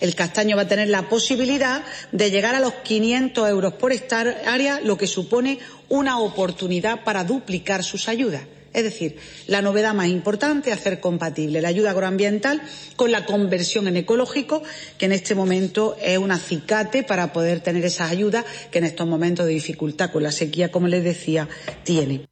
El 0.00 0.14
castaño 0.14 0.56
va 0.56 0.62
a 0.62 0.68
tener 0.68 0.88
la 0.88 1.08
posibilidad 1.08 1.82
de 2.12 2.30
llegar 2.30 2.54
a 2.54 2.60
los 2.60 2.72
500 2.72 3.48
euros 3.48 3.72
por 3.74 3.92
hectárea, 3.92 4.80
lo 4.80 4.96
que 4.96 5.06
supone 5.06 5.58
una 5.88 6.20
oportunidad 6.20 7.02
para 7.02 7.24
duplicar 7.24 7.82
sus 7.82 8.08
ayudas. 8.08 8.42
Es 8.72 8.84
decir, 8.84 9.16
la 9.46 9.62
novedad 9.62 9.94
más 9.94 10.08
importante 10.08 10.70
es 10.70 10.76
hacer 10.76 11.00
compatible 11.00 11.62
la 11.62 11.68
ayuda 11.68 11.90
agroambiental 11.90 12.62
con 12.96 13.10
la 13.10 13.24
conversión 13.24 13.88
en 13.88 13.96
ecológico, 13.96 14.62
que 14.98 15.06
en 15.06 15.12
este 15.12 15.34
momento 15.34 15.96
es 16.02 16.18
un 16.18 16.30
acicate 16.30 17.02
para 17.02 17.32
poder 17.32 17.60
tener 17.60 17.84
esas 17.84 18.10
ayudas 18.10 18.44
que 18.70 18.78
en 18.78 18.84
estos 18.84 19.06
momentos 19.06 19.46
de 19.46 19.52
dificultad 19.52 20.10
con 20.10 20.22
la 20.22 20.32
sequía, 20.32 20.70
como 20.70 20.88
les 20.88 21.04
decía, 21.04 21.48
tiene. 21.84 22.26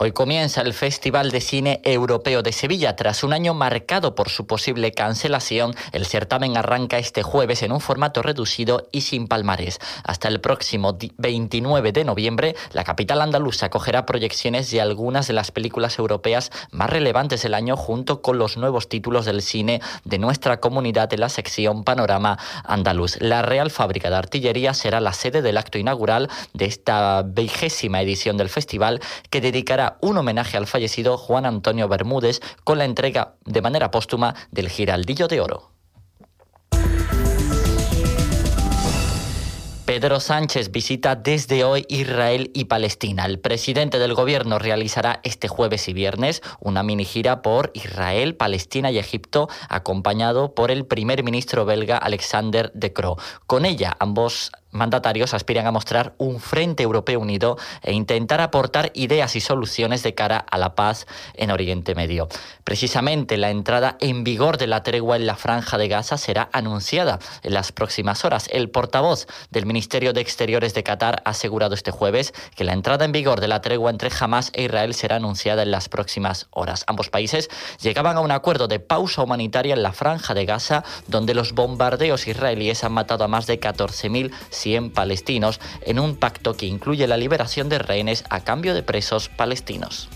Hoy 0.00 0.12
comienza 0.12 0.62
el 0.62 0.72
Festival 0.72 1.30
de 1.30 1.40
Cine 1.42 1.80
Europeo 1.84 2.42
de 2.42 2.52
Sevilla. 2.52 2.96
Tras 2.96 3.22
un 3.22 3.34
año 3.34 3.52
marcado 3.52 4.14
por 4.14 4.30
su 4.30 4.46
posible 4.46 4.90
cancelación, 4.92 5.74
el 5.92 6.06
certamen 6.06 6.56
arranca 6.56 6.96
este 6.98 7.22
jueves 7.22 7.62
en 7.62 7.72
un 7.72 7.80
formato 7.80 8.22
reducido 8.22 8.88
y 8.90 9.02
sin 9.02 9.28
palmarés. 9.28 9.78
Hasta 10.02 10.28
el 10.28 10.40
próximo 10.40 10.94
di- 10.94 11.12
29 11.18 11.92
de 11.92 12.04
noviembre, 12.04 12.56
la 12.72 12.84
capital 12.84 13.20
andaluza 13.20 13.66
acogerá 13.66 14.06
proyecciones 14.06 14.70
de 14.70 14.80
algunas 14.80 15.26
de 15.28 15.34
las 15.34 15.52
películas 15.52 15.98
europeas 15.98 16.50
más 16.70 16.88
relevantes 16.90 17.42
del 17.42 17.52
año 17.54 17.76
junto 17.76 18.22
con 18.22 18.38
los 18.38 18.56
nuevos 18.56 18.88
títulos 18.88 19.26
del 19.26 19.42
cine 19.42 19.82
de 20.04 20.18
nuestra 20.18 20.58
comunidad 20.58 21.12
en 21.12 21.20
la 21.20 21.28
sección 21.28 21.84
Panorama 21.84 22.38
Andaluz. 22.64 23.18
La 23.20 23.42
Real 23.42 23.70
Fábrica 23.70 24.08
de 24.08 24.16
Artillería 24.16 24.72
será 24.74 25.00
la 25.00 25.12
sede 25.12 25.42
del 25.42 25.58
acto 25.58 25.76
inaugural 25.78 26.28
de 26.54 26.64
esta 26.64 27.22
vigésima 27.22 28.00
edición 28.00 28.36
del 28.38 28.48
festival 28.48 28.98
que 29.30 29.40
dedicará 29.42 29.81
un 30.00 30.18
homenaje 30.18 30.56
al 30.56 30.66
fallecido 30.66 31.16
Juan 31.16 31.46
Antonio 31.46 31.88
Bermúdez 31.88 32.40
con 32.64 32.78
la 32.78 32.84
entrega 32.84 33.34
de 33.44 33.62
manera 33.62 33.90
póstuma 33.90 34.34
del 34.50 34.68
Giraldillo 34.68 35.28
de 35.28 35.40
Oro. 35.40 35.72
Pedro 39.92 40.20
Sánchez 40.20 40.70
visita 40.70 41.16
desde 41.16 41.64
hoy 41.64 41.84
Israel 41.88 42.50
y 42.54 42.64
Palestina. 42.64 43.26
El 43.26 43.40
presidente 43.40 43.98
del 43.98 44.14
gobierno 44.14 44.58
realizará 44.58 45.20
este 45.22 45.48
jueves 45.48 45.86
y 45.86 45.92
viernes 45.92 46.40
una 46.60 46.82
mini 46.82 47.04
gira 47.04 47.42
por 47.42 47.72
Israel, 47.74 48.34
Palestina 48.34 48.90
y 48.90 48.98
Egipto, 48.98 49.50
acompañado 49.68 50.54
por 50.54 50.70
el 50.70 50.86
primer 50.86 51.22
ministro 51.24 51.66
belga 51.66 51.98
Alexander 51.98 52.72
De 52.74 52.94
Croo. 52.94 53.18
Con 53.46 53.66
ella, 53.66 53.94
ambos 53.98 54.52
mandatarios 54.72 55.34
aspiran 55.34 55.66
a 55.66 55.70
mostrar 55.70 56.14
un 56.18 56.40
frente 56.40 56.82
europeo 56.82 57.20
unido 57.20 57.56
e 57.82 57.92
intentar 57.92 58.40
aportar 58.40 58.90
ideas 58.94 59.36
y 59.36 59.40
soluciones 59.40 60.02
de 60.02 60.14
cara 60.14 60.38
a 60.38 60.58
la 60.58 60.74
paz 60.74 61.06
en 61.34 61.50
Oriente 61.50 61.94
Medio. 61.94 62.28
Precisamente 62.64 63.36
la 63.36 63.50
entrada 63.50 63.96
en 64.00 64.24
vigor 64.24 64.58
de 64.58 64.66
la 64.66 64.82
tregua 64.82 65.16
en 65.16 65.26
la 65.26 65.36
franja 65.36 65.78
de 65.78 65.88
Gaza 65.88 66.18
será 66.18 66.48
anunciada 66.52 67.18
en 67.42 67.54
las 67.54 67.72
próximas 67.72 68.24
horas. 68.24 68.48
El 68.50 68.70
portavoz 68.70 69.26
del 69.50 69.66
Ministerio 69.66 70.12
de 70.12 70.20
Exteriores 70.20 70.74
de 70.74 70.82
Qatar 70.82 71.22
ha 71.24 71.30
asegurado 71.30 71.74
este 71.74 71.90
jueves 71.90 72.32
que 72.56 72.64
la 72.64 72.72
entrada 72.72 73.04
en 73.04 73.12
vigor 73.12 73.40
de 73.40 73.48
la 73.48 73.60
tregua 73.60 73.90
entre 73.90 74.10
Hamas 74.18 74.50
e 74.54 74.64
Israel 74.64 74.94
será 74.94 75.16
anunciada 75.16 75.62
en 75.62 75.70
las 75.70 75.88
próximas 75.88 76.46
horas. 76.50 76.84
Ambos 76.86 77.10
países 77.10 77.50
llegaban 77.80 78.16
a 78.16 78.20
un 78.20 78.30
acuerdo 78.30 78.68
de 78.68 78.80
pausa 78.80 79.22
humanitaria 79.22 79.74
en 79.74 79.82
la 79.82 79.92
franja 79.92 80.34
de 80.34 80.46
Gaza, 80.46 80.84
donde 81.08 81.34
los 81.34 81.52
bombardeos 81.52 82.26
israelíes 82.26 82.84
han 82.84 82.92
matado 82.92 83.24
a 83.24 83.28
más 83.28 83.46
de 83.46 83.58
14.100 84.62 84.92
palestinos 84.92 85.60
en 85.82 85.98
un 85.98 86.16
pacto 86.16 86.56
que 86.56 86.66
incluye 86.66 87.06
la 87.06 87.16
liberación 87.16 87.68
de 87.68 87.78
rehenes 87.78 88.24
a 88.30 88.40
cambio 88.40 88.74
de 88.74 88.82
presos 88.82 89.28
palestinos. 89.28 90.08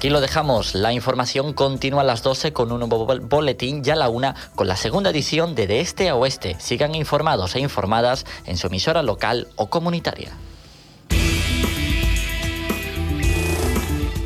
Aquí 0.00 0.08
lo 0.08 0.22
dejamos. 0.22 0.74
La 0.74 0.94
información 0.94 1.52
continúa 1.52 2.00
a 2.00 2.04
las 2.04 2.22
12 2.22 2.54
con 2.54 2.72
un 2.72 2.78
nuevo 2.78 3.04
bol- 3.04 3.20
boletín 3.20 3.82
y 3.84 3.90
a 3.90 3.96
la 3.96 4.08
una 4.08 4.34
con 4.54 4.66
la 4.66 4.74
segunda 4.74 5.10
edición 5.10 5.54
de 5.54 5.66
De 5.66 5.80
Este 5.80 6.08
a 6.08 6.14
Oeste. 6.14 6.56
Sigan 6.58 6.94
informados 6.94 7.54
e 7.54 7.60
informadas 7.60 8.24
en 8.46 8.56
su 8.56 8.68
emisora 8.68 9.02
local 9.02 9.48
o 9.56 9.68
comunitaria. 9.68 10.30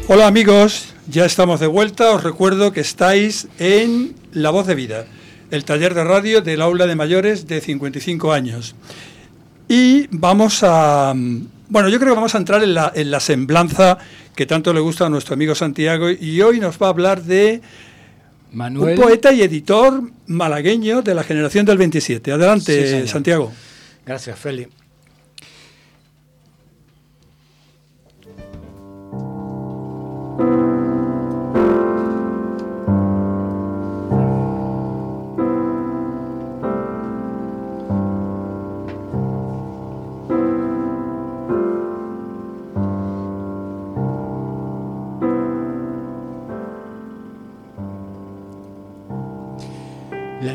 Hola 0.07 0.29
amigos, 0.29 0.95
ya 1.09 1.25
estamos 1.25 1.59
de 1.59 1.67
vuelta. 1.67 2.13
Os 2.13 2.23
recuerdo 2.23 2.71
que 2.73 2.79
estáis 2.81 3.49
en 3.59 4.15
La 4.33 4.51
Voz 4.51 4.69
de 4.69 4.77
Vida, 4.77 5.07
el 5.51 5.65
taller 5.65 5.95
de 5.95 6.05
radio 6.05 6.41
del 6.41 6.63
aula 6.63 6.87
de 6.87 6.95
mayores 6.95 7.49
de 7.49 7.61
55 7.61 8.33
años. 8.33 8.77
Y 9.69 10.07
vamos 10.13 10.61
a... 10.63 11.15
Bueno, 11.69 11.89
yo 11.89 11.99
creo 11.99 12.11
que 12.11 12.17
vamos 12.17 12.35
a 12.35 12.39
entrar 12.39 12.63
en 12.63 12.75
la, 12.75 12.93
en 12.95 13.11
la 13.11 13.21
semblanza 13.21 13.99
que 14.37 14.47
tanto 14.47 14.73
le 14.75 14.81
gusta 14.81 15.07
a 15.07 15.09
nuestro 15.09 15.35
amigo 15.35 15.55
Santiago 15.55 16.11
y 16.11 16.41
hoy 16.43 16.61
nos 16.61 16.79
va 16.79 16.87
a 16.87 16.91
hablar 16.91 17.23
de 17.23 17.63
Manuel. 18.53 18.99
un 18.99 19.03
poeta 19.05 19.33
y 19.33 19.43
editor 19.43 20.03
malagueño 20.27 21.03
de 21.03 21.15
la 21.15 21.25
generación 21.25 21.65
del 21.67 21.79
27. 21.79 22.33
Adelante, 22.33 23.03
Sí. 23.03 23.09
Santiago. 23.09 23.51
Gracias, 24.07 24.39
Feli. 24.39 24.69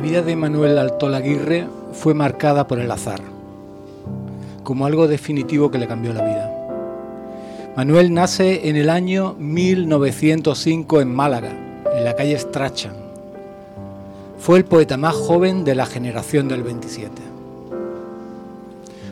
Vida 0.09 0.21
de 0.23 0.35
Manuel 0.35 0.79
Altolaguirre 0.79 1.67
fue 1.93 2.15
marcada 2.15 2.65
por 2.65 2.79
el 2.79 2.89
azar, 2.89 3.19
como 4.63 4.87
algo 4.87 5.07
definitivo 5.07 5.69
que 5.69 5.77
le 5.77 5.85
cambió 5.85 6.13
la 6.13 6.25
vida. 6.25 7.73
Manuel 7.77 8.11
nace 8.11 8.69
en 8.69 8.75
el 8.75 8.89
año 8.89 9.35
1905 9.37 11.01
en 11.01 11.13
Málaga, 11.13 11.51
en 11.95 12.03
la 12.03 12.15
calle 12.15 12.39
Strachan. 12.39 12.93
Fue 14.39 14.57
el 14.57 14.65
poeta 14.65 14.97
más 14.97 15.13
joven 15.13 15.63
de 15.63 15.75
la 15.75 15.85
generación 15.85 16.47
del 16.47 16.63
27. 16.63 17.11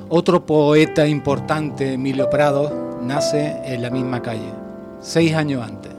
Otro 0.09 0.47
poeta 0.47 1.07
importante, 1.07 1.93
Emilio 1.93 2.27
Prado, 2.27 2.97
nace 3.03 3.55
en 3.65 3.83
la 3.83 3.91
misma 3.91 4.23
calle, 4.23 4.49
seis 4.99 5.35
años 5.35 5.63
antes. 5.63 5.91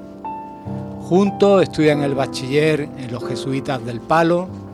Juntos 1.02 1.62
estudian 1.62 2.02
el 2.02 2.16
bachiller 2.16 2.80
en 2.80 3.12
los 3.12 3.24
jesuitas 3.24 3.84
del 3.86 4.00
Palo 4.00 4.66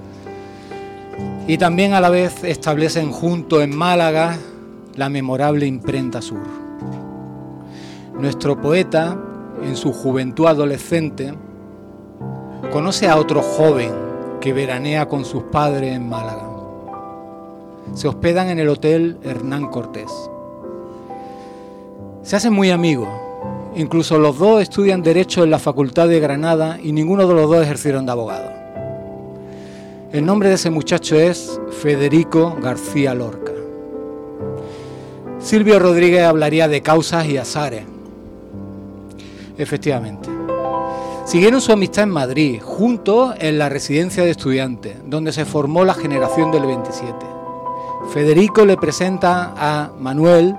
y 1.46 1.58
también 1.58 1.92
a 1.92 2.00
la 2.00 2.08
vez 2.08 2.42
establecen 2.44 3.12
juntos 3.12 3.62
en 3.62 3.76
Málaga 3.76 4.38
la 4.96 5.08
memorable 5.08 5.66
imprenta 5.66 6.22
sur. 6.22 6.40
Nuestro 8.18 8.60
poeta, 8.60 9.18
en 9.62 9.76
su 9.76 9.92
juventud 9.92 10.46
adolescente, 10.46 11.34
conoce 12.72 13.08
a 13.08 13.16
otro 13.16 13.42
joven 13.42 13.92
que 14.40 14.52
veranea 14.52 15.06
con 15.06 15.24
sus 15.24 15.42
padres 15.44 15.94
en 15.94 16.08
Málaga. 16.08 16.48
Se 17.92 18.08
hospedan 18.08 18.48
en 18.48 18.58
el 18.58 18.68
Hotel 18.68 19.18
Hernán 19.22 19.68
Cortés. 19.68 20.10
Se 22.22 22.36
hacen 22.36 22.54
muy 22.54 22.70
amigos. 22.70 23.08
Incluso 23.76 24.18
los 24.18 24.38
dos 24.38 24.62
estudian 24.62 25.02
Derecho 25.02 25.44
en 25.44 25.50
la 25.50 25.58
Facultad 25.58 26.08
de 26.08 26.20
Granada 26.20 26.78
y 26.82 26.92
ninguno 26.92 27.26
de 27.26 27.34
los 27.34 27.50
dos 27.50 27.62
ejercieron 27.62 28.06
de 28.06 28.12
abogado. 28.12 28.63
El 30.14 30.24
nombre 30.24 30.48
de 30.48 30.54
ese 30.54 30.70
muchacho 30.70 31.16
es 31.18 31.60
Federico 31.82 32.56
García 32.62 33.16
Lorca. 33.16 33.50
Silvio 35.40 35.80
Rodríguez 35.80 36.22
hablaría 36.22 36.68
de 36.68 36.82
causas 36.82 37.26
y 37.26 37.36
azares. 37.36 37.82
Efectivamente. 39.58 40.28
Siguieron 41.24 41.60
su 41.60 41.72
amistad 41.72 42.04
en 42.04 42.10
Madrid, 42.10 42.60
juntos 42.62 43.34
en 43.40 43.58
la 43.58 43.68
residencia 43.68 44.22
de 44.22 44.30
estudiantes, 44.30 44.94
donde 45.04 45.32
se 45.32 45.44
formó 45.44 45.84
la 45.84 45.94
generación 45.94 46.52
del 46.52 46.64
27. 46.64 47.12
Federico 48.12 48.64
le 48.64 48.76
presenta 48.76 49.52
a 49.56 49.90
Manuel, 49.98 50.54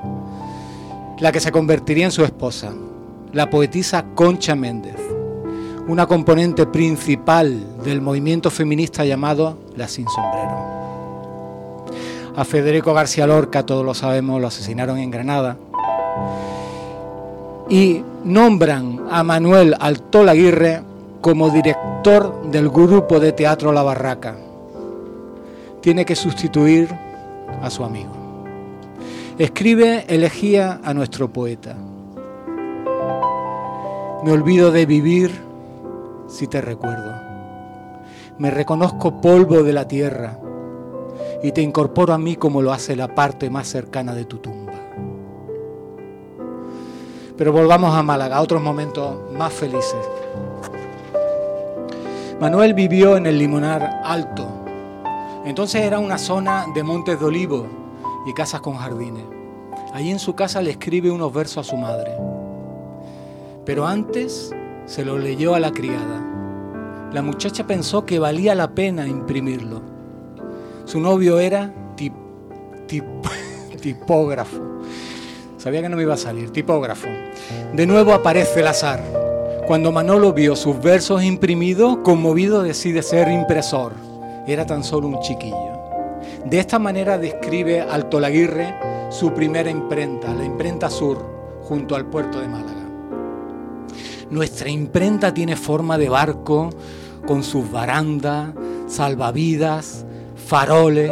la 1.20 1.32
que 1.32 1.39
se 1.39 1.53
convertiría 1.53 2.03
en 2.03 2.12
su 2.12 2.26
esposa, 2.26 2.74
la 3.32 3.49
poetisa 3.49 4.03
Concha 4.16 4.53
Méndez, 4.53 5.05
una 5.88 6.08
componente 6.08 6.66
principal 6.66 7.84
del 7.84 8.02
movimiento 8.02 8.50
feminista 8.50 9.06
llamado 9.06 9.58
La 9.76 9.88
Sin 9.88 10.08
Sombrero. 10.08 10.76
A 12.36 12.44
Federico 12.44 12.94
García 12.94 13.28
Lorca, 13.28 13.66
todos 13.66 13.86
lo 13.86 13.94
sabemos, 13.94 14.42
lo 14.42 14.48
asesinaron 14.48 14.98
en 14.98 15.12
Granada. 15.12 15.58
Y 17.70 18.02
nombran 18.24 19.06
a 19.10 19.24
Manuel 19.24 19.76
Altol 19.80 20.30
Aguirre 20.30 20.82
como 21.22 21.50
director 21.50 22.50
del 22.50 22.70
grupo 22.70 23.20
de 23.20 23.32
teatro 23.32 23.72
La 23.72 23.84
Barraca. 23.84 24.36
Tiene 25.82 26.04
que 26.04 26.16
sustituir 26.16 26.90
a 27.62 27.70
su 27.70 27.84
amigo. 27.84 28.12
Escribe 29.38 30.06
elegía 30.08 30.82
a 30.84 30.94
nuestro 30.94 31.30
poeta. 31.30 31.76
Me 34.24 34.32
olvido 34.32 34.72
de 34.72 34.86
vivir 34.86 35.46
si 36.28 36.48
te 36.48 36.62
recuerdo. 36.62 37.14
Me 38.38 38.52
reconozco 38.52 39.22
polvo 39.22 39.64
de 39.64 39.74
la 39.74 39.88
tierra 39.88 40.40
y 41.42 41.52
te 41.52 41.62
incorporo 41.62 42.14
a 42.14 42.18
mí 42.18 42.36
como 42.36 42.62
lo 42.62 42.72
hace 42.72 42.96
la 42.96 43.14
parte 43.14 43.50
más 43.50 43.68
cercana 43.68 44.14
de 44.14 44.26
tu 44.26 44.38
tumba. 44.38 44.74
Pero 47.38 47.52
volvamos 47.52 47.94
a 47.94 48.04
Málaga, 48.04 48.38
a 48.38 48.42
otros 48.42 48.62
momentos 48.62 49.32
más 49.34 49.54
felices. 49.54 50.10
Manuel 52.40 52.74
vivió 52.74 53.18
en 53.18 53.26
el 53.26 53.38
Limonar 53.38 54.02
Alto. 54.04 54.48
Entonces 55.46 55.84
era 55.84 56.00
una 56.00 56.18
zona 56.18 56.66
de 56.74 56.84
montes 56.84 57.20
de 57.20 57.26
olivo 57.26 57.68
y 58.26 58.34
casas 58.34 58.62
con 58.62 58.76
jardines. 58.76 59.24
Allí 59.94 60.12
en 60.12 60.20
su 60.20 60.36
casa 60.36 60.62
le 60.62 60.72
escribe 60.72 61.12
unos 61.12 61.32
versos 61.32 61.66
a 61.66 61.70
su 61.70 61.78
madre. 61.78 62.12
Pero 63.66 63.86
antes 63.86 64.54
se 64.86 65.04
lo 65.04 65.18
leyó 65.18 65.56
a 65.56 65.60
la 65.60 65.72
criada. 65.72 66.24
La 67.12 67.22
muchacha 67.22 67.66
pensó 67.66 68.06
que 68.06 68.20
valía 68.20 68.56
la 68.56 68.72
pena 68.72 69.08
imprimirlo. 69.08 69.82
Su 70.86 71.00
novio 71.00 71.40
era 71.40 71.74
tip, 71.96 72.14
tip, 72.88 73.04
tipógrafo. 73.82 74.62
Sabía 75.58 75.82
que 75.82 75.90
no 75.90 75.98
me 75.98 76.04
iba 76.04 76.14
a 76.14 76.18
salir, 76.18 76.52
tipógrafo. 76.52 77.08
De 77.74 77.88
nuevo 77.88 78.14
aparece 78.14 78.60
el 78.60 78.68
azar. 78.68 79.02
Cuando 79.66 79.92
Manolo 79.92 80.32
vio 80.32 80.56
sus 80.56 80.80
versos 80.80 81.24
imprimidos, 81.24 81.98
conmovido 82.04 82.62
decide 82.62 83.02
ser 83.02 83.30
impresor. 83.30 83.94
Era 84.46 84.66
tan 84.68 84.84
solo 84.84 85.08
un 85.08 85.20
chiquillo. 85.22 85.76
De 86.46 86.60
esta 86.60 86.78
manera 86.78 87.18
describe 87.18 87.82
Alto 87.82 88.20
Laguirre 88.20 88.76
su 89.10 89.34
primera 89.34 89.72
imprenta, 89.72 90.34
la 90.36 90.46
imprenta 90.46 90.90
sur, 90.92 91.18
junto 91.64 91.96
al 91.96 92.06
puerto 92.06 92.40
de 92.40 92.48
Málaga. 92.48 92.85
Nuestra 94.30 94.70
imprenta 94.70 95.34
tiene 95.34 95.56
forma 95.56 95.98
de 95.98 96.10
barco, 96.10 96.72
con 97.28 97.44
sus 97.44 97.72
barandas, 97.72 98.54
salvavidas, 98.88 100.06
faroles, 100.48 101.12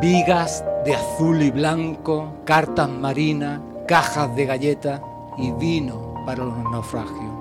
vigas 0.00 0.64
de 0.84 0.94
azul 0.94 1.42
y 1.42 1.50
blanco, 1.50 2.32
cartas 2.44 2.88
marinas, 2.88 3.60
cajas 3.88 4.34
de 4.36 4.46
galletas 4.46 5.00
y 5.36 5.50
vino 5.52 6.14
para 6.26 6.44
los 6.44 6.56
naufragios. 6.70 7.32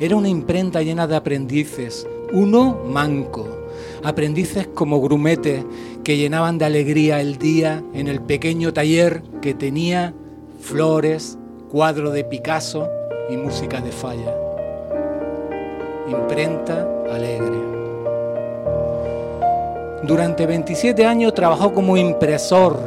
Era 0.00 0.16
una 0.16 0.28
imprenta 0.28 0.82
llena 0.82 1.06
de 1.06 1.16
aprendices, 1.16 2.06
uno 2.32 2.78
manco, 2.86 3.46
aprendices 4.02 4.66
como 4.66 5.00
grumetes 5.00 5.64
que 6.02 6.16
llenaban 6.16 6.58
de 6.58 6.64
alegría 6.64 7.20
el 7.20 7.38
día 7.38 7.82
en 7.94 8.08
el 8.08 8.20
pequeño 8.20 8.72
taller 8.72 9.22
que 9.40 9.54
tenía 9.54 10.12
flores, 10.60 11.38
cuadro 11.70 12.10
de 12.10 12.24
Picasso 12.24 12.88
y 13.28 13.36
música 13.36 13.80
de 13.80 13.90
falla. 13.90 14.34
Imprenta 16.08 16.86
alegre. 17.10 17.58
Durante 20.02 20.46
27 20.46 21.06
años 21.06 21.32
trabajó 21.32 21.72
como 21.72 21.96
impresor, 21.96 22.78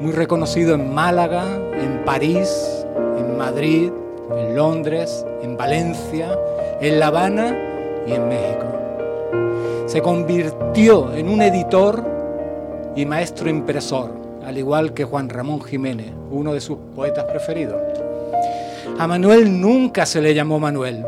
muy 0.00 0.12
reconocido 0.12 0.74
en 0.74 0.94
Málaga, 0.94 1.56
en 1.56 2.04
París, 2.04 2.86
en 3.18 3.36
Madrid, 3.36 3.90
en 4.36 4.56
Londres, 4.56 5.26
en 5.42 5.56
Valencia, 5.56 6.38
en 6.80 6.98
La 6.98 7.08
Habana 7.08 7.54
y 8.06 8.12
en 8.12 8.28
México. 8.28 8.64
Se 9.86 10.00
convirtió 10.00 11.12
en 11.14 11.28
un 11.28 11.42
editor 11.42 12.02
y 12.96 13.04
maestro 13.04 13.50
impresor, 13.50 14.10
al 14.44 14.56
igual 14.56 14.94
que 14.94 15.04
Juan 15.04 15.28
Ramón 15.28 15.60
Jiménez, 15.60 16.12
uno 16.30 16.54
de 16.54 16.60
sus 16.60 16.78
poetas 16.94 17.24
preferidos. 17.24 18.07
A 18.98 19.06
Manuel 19.06 19.60
nunca 19.60 20.04
se 20.06 20.20
le 20.20 20.34
llamó 20.34 20.58
Manuel, 20.58 21.06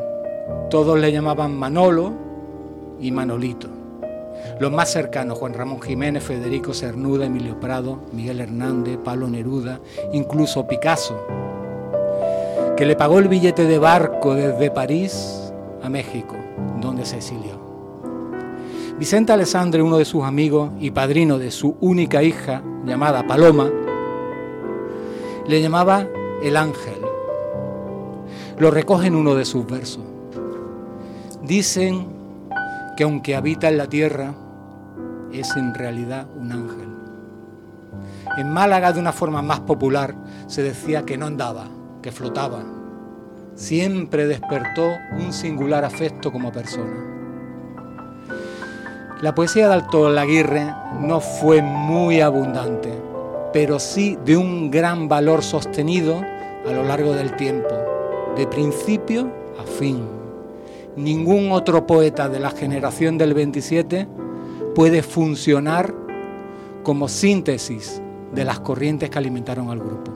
todos 0.71 0.97
le 0.97 1.11
llamaban 1.11 1.59
Manolo 1.59 2.13
y 3.01 3.11
Manolito. 3.11 3.67
Los 4.61 4.71
más 4.71 4.93
cercanos, 4.93 5.37
Juan 5.37 5.55
Ramón 5.55 5.83
Jiménez, 5.83 6.23
Federico 6.23 6.73
Cernuda, 6.73 7.27
Emilio 7.27 7.59
Prado, 7.59 7.99
Miguel 8.13 8.43
Hernández, 8.43 8.97
Pablo 9.05 9.27
Neruda, 9.27 9.81
incluso 10.13 10.69
Picasso, 10.69 11.21
que 12.77 12.87
le 12.87 12.95
pagó 12.95 13.19
el 13.19 13.27
billete 13.27 13.65
de 13.65 13.81
barco 13.81 14.35
desde 14.35 14.71
París 14.71 15.53
a 15.83 15.89
México, 15.89 16.37
donde 16.81 17.05
se 17.05 17.17
exilió. 17.17 17.59
Vicente 19.01 19.33
Alessandre, 19.33 19.83
uno 19.83 19.99
de 19.99 20.05
sus 20.05 20.23
amigos 20.23 20.71
y 20.79 20.93
padrino 20.93 21.39
de 21.39 21.51
su 21.51 21.75
única 21.81 22.23
hija, 22.23 22.63
llamada 22.85 23.27
Paloma, 23.27 23.69
le 25.49 25.61
llamaba 25.61 26.07
el 26.41 26.57
ángel. 26.57 27.00
Lo 28.61 28.71
recoge 28.71 29.07
en 29.07 29.17
uno 29.17 29.35
de 29.35 29.47
sus 29.47 29.67
versos. 29.67 30.05
Dicen 31.43 32.07
que 32.95 33.05
aunque 33.05 33.35
habita 33.35 33.71
en 33.71 33.79
la 33.79 33.87
tierra, 33.87 34.35
es 35.33 35.57
en 35.57 35.73
realidad 35.73 36.27
un 36.39 36.53
ángel. 36.53 36.89
En 38.37 38.53
Málaga, 38.53 38.93
de 38.93 39.01
una 39.01 39.13
forma 39.13 39.41
más 39.41 39.61
popular, 39.61 40.15
se 40.47 40.63
decía 40.63 41.07
que 41.07 41.17
no 41.17 41.25
andaba, 41.25 41.69
que 42.03 42.13
flotaba. 42.13 42.59
Siempre 43.55 44.27
despertó 44.27 44.91
un 45.19 45.33
singular 45.33 45.83
afecto 45.83 46.31
como 46.31 46.53
persona. 46.53 46.93
La 49.23 49.35
poesía 49.35 49.69
de 49.69 49.75
Alto 49.75 50.11
Laguirre 50.11 50.71
no 51.01 51.21
fue 51.21 51.63
muy 51.63 52.21
abundante, 52.21 52.93
pero 53.55 53.79
sí 53.79 54.19
de 54.23 54.37
un 54.37 54.71
gran 54.71 55.09
valor 55.09 55.43
sostenido 55.43 56.21
a 56.69 56.73
lo 56.73 56.85
largo 56.85 57.15
del 57.15 57.35
tiempo, 57.37 57.80
de 58.37 58.47
principio 58.47 59.31
a 59.59 59.65
fin. 59.65 60.01
Ningún 60.97 61.53
otro 61.53 61.87
poeta 61.87 62.29
de 62.29 62.41
la 62.41 62.51
generación 62.51 63.19
del 63.19 63.35
27 63.35 64.07
puede 64.75 65.03
funcionar 65.03 65.95
como 66.83 67.09
síntesis 67.09 68.01
de 68.33 68.45
las 68.45 68.61
corrientes 68.61 69.11
que 69.11 69.19
alimentaron 69.19 69.71
al 69.71 69.79
grupo. 69.79 70.13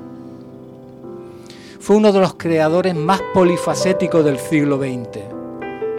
Fue 1.80 1.96
uno 1.96 2.12
de 2.12 2.20
los 2.20 2.34
creadores 2.34 2.94
más 2.94 3.20
polifacéticos 3.34 4.24
del 4.24 4.38
siglo 4.38 4.78
XX. 4.78 5.20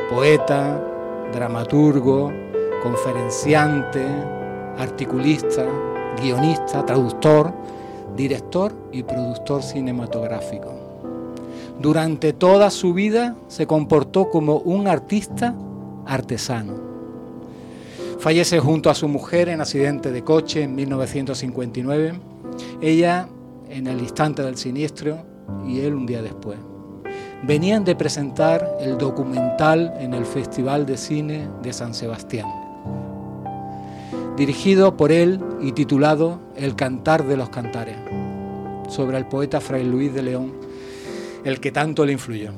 Poeta, 0.09 0.81
dramaturgo, 1.31 2.31
conferenciante, 2.81 4.03
articulista, 4.77 5.65
guionista, 6.21 6.85
traductor, 6.85 7.53
director 8.15 8.73
y 8.91 9.03
productor 9.03 9.61
cinematográfico. 9.61 10.84
Durante 11.81 12.33
toda 12.33 12.69
su 12.69 12.93
vida 12.93 13.35
se 13.47 13.67
comportó 13.67 14.29
como 14.29 14.57
un 14.57 14.87
artista 14.87 15.55
artesano. 16.05 16.73
Fallece 18.19 18.59
junto 18.59 18.89
a 18.89 18.95
su 18.95 19.07
mujer 19.07 19.49
en 19.49 19.61
accidente 19.61 20.11
de 20.11 20.23
coche 20.23 20.63
en 20.63 20.75
1959. 20.75 22.13
Ella 22.81 23.27
en 23.69 23.87
el 23.87 23.99
instante 23.99 24.41
del 24.41 24.57
siniestro 24.57 25.17
y 25.67 25.81
él 25.81 25.93
un 25.93 26.05
día 26.05 26.21
después. 26.21 26.57
Venían 27.43 27.83
de 27.83 27.95
presentar 27.95 28.77
el 28.79 28.97
documental 28.97 29.93
en 29.99 30.13
el 30.13 30.25
Festival 30.25 30.85
de 30.85 30.97
Cine 30.97 31.47
de 31.61 31.73
San 31.73 31.93
Sebastián, 31.93 32.47
dirigido 34.37 34.97
por 34.97 35.11
él 35.11 35.39
y 35.61 35.73
titulado 35.73 36.39
El 36.55 36.75
Cantar 36.75 37.25
de 37.25 37.37
los 37.37 37.49
Cantares, 37.49 37.97
sobre 38.89 39.17
el 39.17 39.27
poeta 39.27 39.61
Fray 39.61 39.83
Luis 39.83 40.13
de 40.13 40.23
León, 40.23 40.64
el 41.45 41.59
que 41.59 41.71
tanto 41.71 42.05
le 42.05 42.11
influyó. 42.11 42.51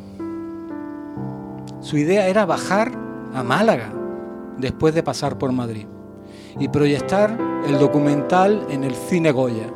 Su 1.82 1.98
idea 1.98 2.28
era 2.28 2.46
bajar 2.46 2.92
a 3.34 3.44
Málaga 3.44 3.92
después 4.58 4.96
de 4.96 5.04
pasar 5.04 5.38
por 5.38 5.52
Madrid 5.52 5.86
y 6.58 6.70
proyectar 6.70 7.38
el 7.68 7.78
documental 7.78 8.66
en 8.70 8.86
el 8.86 8.96
cine 8.96 9.32
Goya, 9.32 9.68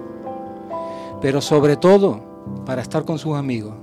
pero 1.21 1.41
sobre 1.41 1.75
todo 1.75 2.21
para 2.65 2.81
estar 2.81 3.03
con 3.03 3.19
sus 3.19 3.35
amigos, 3.35 3.73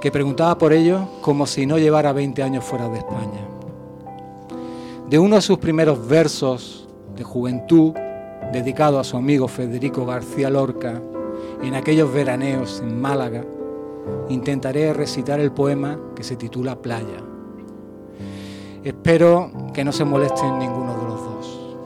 que 0.00 0.10
preguntaba 0.10 0.58
por 0.58 0.72
ellos 0.72 1.00
como 1.22 1.46
si 1.46 1.64
no 1.64 1.78
llevara 1.78 2.12
20 2.12 2.42
años 2.42 2.64
fuera 2.64 2.88
de 2.88 2.98
España. 2.98 3.46
De 5.08 5.18
uno 5.18 5.36
de 5.36 5.42
sus 5.42 5.58
primeros 5.58 6.06
versos 6.06 6.88
de 7.16 7.22
juventud, 7.24 7.94
dedicado 8.52 8.98
a 8.98 9.04
su 9.04 9.16
amigo 9.16 9.48
Federico 9.48 10.04
García 10.04 10.50
Lorca, 10.50 11.00
en 11.62 11.74
aquellos 11.74 12.12
veraneos 12.12 12.80
en 12.80 13.00
Málaga, 13.00 13.44
intentaré 14.28 14.92
recitar 14.92 15.40
el 15.40 15.52
poema 15.52 15.98
que 16.14 16.22
se 16.22 16.36
titula 16.36 16.80
Playa. 16.80 17.22
Espero 18.84 19.50
que 19.74 19.84
no 19.84 19.92
se 19.92 20.04
molesten 20.04 20.58
ninguno 20.58 20.96
de 20.96 21.04
los 21.04 21.24
dos. 21.24 21.76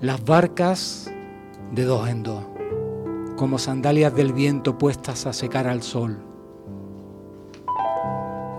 Las 0.00 0.24
barcas 0.24 1.10
de 1.72 1.84
dos 1.84 2.08
en 2.08 2.22
dos, 2.22 2.44
como 3.36 3.58
sandalias 3.58 4.14
del 4.14 4.32
viento 4.32 4.78
puestas 4.78 5.26
a 5.26 5.32
secar 5.32 5.66
al 5.66 5.82
sol. 5.82 6.18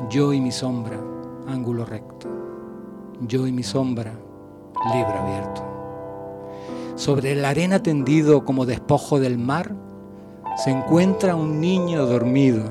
Yo 0.10 0.34
y 0.34 0.42
mi 0.42 0.52
sombra, 0.52 1.00
ángulo 1.48 1.86
recto. 1.86 2.35
Yo 3.22 3.48
y 3.48 3.52
mi 3.54 3.64
sombra, 3.64 4.14
libro 4.94 5.14
abierto. 5.14 5.64
Sobre 6.96 7.34
la 7.36 7.50
arena 7.50 7.82
tendido 7.82 8.44
como 8.44 8.66
despojo 8.66 9.20
del 9.20 9.38
mar, 9.38 9.74
se 10.58 10.72
encuentra 10.72 11.36
un 11.36 11.62
niño 11.62 12.06
dormido. 12.06 12.64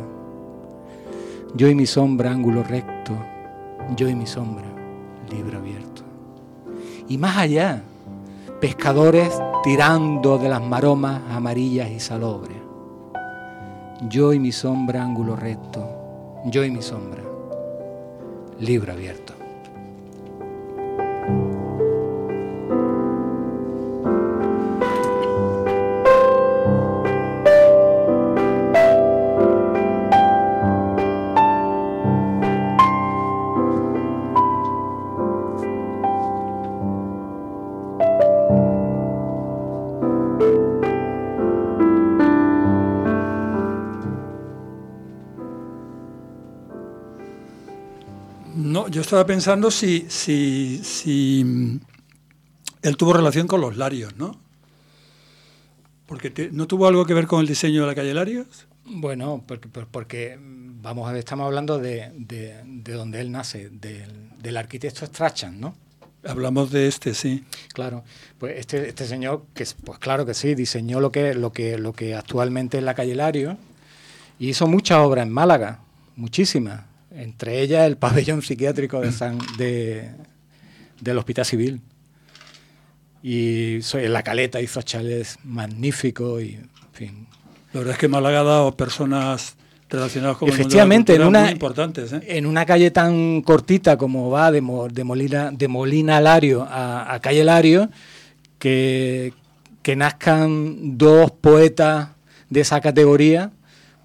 Yo 1.54 1.68
y 1.68 1.74
mi 1.74 1.86
sombra, 1.86 2.30
ángulo 2.30 2.62
recto. 2.62 3.12
Yo 3.96 4.08
y 4.08 4.14
mi 4.14 4.26
sombra, 4.26 4.66
libro 5.30 5.58
abierto. 5.58 6.02
Y 7.08 7.16
más 7.16 7.38
allá, 7.38 7.82
pescadores 8.60 9.30
tirando 9.62 10.36
de 10.36 10.48
las 10.50 10.62
maromas 10.62 11.22
amarillas 11.30 11.90
y 11.90 12.00
salobres. 12.00 12.58
Yo 14.10 14.34
y 14.34 14.38
mi 14.38 14.52
sombra, 14.52 15.02
ángulo 15.02 15.36
recto. 15.36 15.88
Yo 16.46 16.64
y 16.64 16.70
mi 16.70 16.82
sombra, 16.82 17.22
libro 18.58 18.92
abierto. 18.92 19.33
Estaba 49.04 49.24
pensando 49.26 49.70
si, 49.70 50.06
si, 50.08 50.80
si 50.82 51.42
mm, 51.44 51.80
él 52.82 52.96
tuvo 52.96 53.12
relación 53.12 53.46
con 53.46 53.60
los 53.60 53.76
Larios, 53.76 54.16
¿no? 54.16 54.38
Porque 56.06 56.30
te- 56.30 56.50
¿no 56.50 56.66
tuvo 56.66 56.86
algo 56.86 57.06
que 57.06 57.14
ver 57.14 57.26
con 57.26 57.40
el 57.40 57.46
diseño 57.46 57.82
de 57.82 57.86
la 57.86 57.94
calle 57.94 58.12
Larios? 58.14 58.46
Bueno, 58.84 59.42
porque, 59.46 59.68
por- 59.68 59.86
porque, 59.86 60.36
mm, 60.36 60.82
vamos 60.82 61.08
a 61.08 61.12
ver, 61.12 61.20
estamos 61.20 61.46
hablando 61.46 61.78
de, 61.78 62.12
de- 62.16 62.60
de 62.64 62.92
donde 62.92 63.20
él 63.20 63.30
nace, 63.32 63.70
del, 63.70 64.30
del 64.38 64.56
arquitecto 64.56 65.06
Strachan, 65.06 65.60
¿no? 65.60 65.74
Hablamos 66.26 66.70
de 66.70 66.86
este, 66.86 67.12
sí. 67.14 67.44
Claro, 67.74 68.02
pues 68.38 68.58
este, 68.58 68.88
este 68.88 69.06
señor, 69.06 69.44
que 69.54 69.62
es- 69.62 69.74
pues 69.74 69.98
claro 69.98 70.24
que 70.26 70.34
sí, 70.34 70.54
diseñó 70.54 71.00
lo 71.00 71.10
que, 71.12 71.34
lo 71.34 71.52
que, 71.52 71.78
lo 71.78 71.92
que 71.92 72.14
actualmente 72.14 72.78
es 72.78 72.84
la 72.84 72.94
calle 72.94 73.14
Lario 73.14 73.56
y 74.38 74.48
hizo 74.48 74.66
muchas 74.66 74.98
obras 74.98 75.26
en 75.26 75.32
Málaga, 75.32 75.80
muchísimas, 76.16 76.84
entre 77.16 77.60
ellas 77.62 77.86
el 77.86 77.96
pabellón 77.98 78.42
psiquiátrico 78.42 79.00
de 79.00 79.12
San, 79.12 79.38
de, 79.58 80.10
del 81.00 81.18
Hospital 81.18 81.44
Civil. 81.44 81.80
Y 83.22 83.78
so- 83.82 83.98
en 83.98 84.12
la 84.12 84.22
caleta 84.22 84.60
hizo 84.60 84.82
chalets 84.82 85.38
magníficos 85.44 86.42
y, 86.42 86.54
en 86.56 86.68
fin, 86.92 87.26
La 87.72 87.80
verdad 87.80 87.94
es 87.94 87.98
que 87.98 88.08
Málaga 88.08 88.40
ha 88.40 88.44
dado 88.44 88.76
personas 88.76 89.56
relacionadas 89.88 90.36
con 90.36 90.48
el 90.48 90.52
mundo 90.54 90.58
de 90.58 90.62
la 90.62 90.64
Efectivamente, 90.64 91.14
en 91.14 91.22
una, 91.24 91.40
muy 91.42 91.50
importantes. 91.52 92.12
¿eh? 92.12 92.20
en 92.26 92.46
una 92.46 92.66
calle 92.66 92.90
tan 92.90 93.40
cortita 93.42 93.96
como 93.96 94.28
va 94.30 94.50
de, 94.50 94.60
Mo- 94.60 94.88
de 94.88 95.04
Molina, 95.04 95.50
de 95.52 95.68
Molina 95.68 96.20
Lario 96.20 96.62
a, 96.68 97.14
a 97.14 97.20
calle 97.20 97.44
Lario, 97.44 97.88
que, 98.58 99.32
que 99.82 99.96
nazcan 99.96 100.98
dos 100.98 101.30
poetas 101.30 102.08
de 102.50 102.60
esa 102.60 102.80
categoría, 102.80 103.52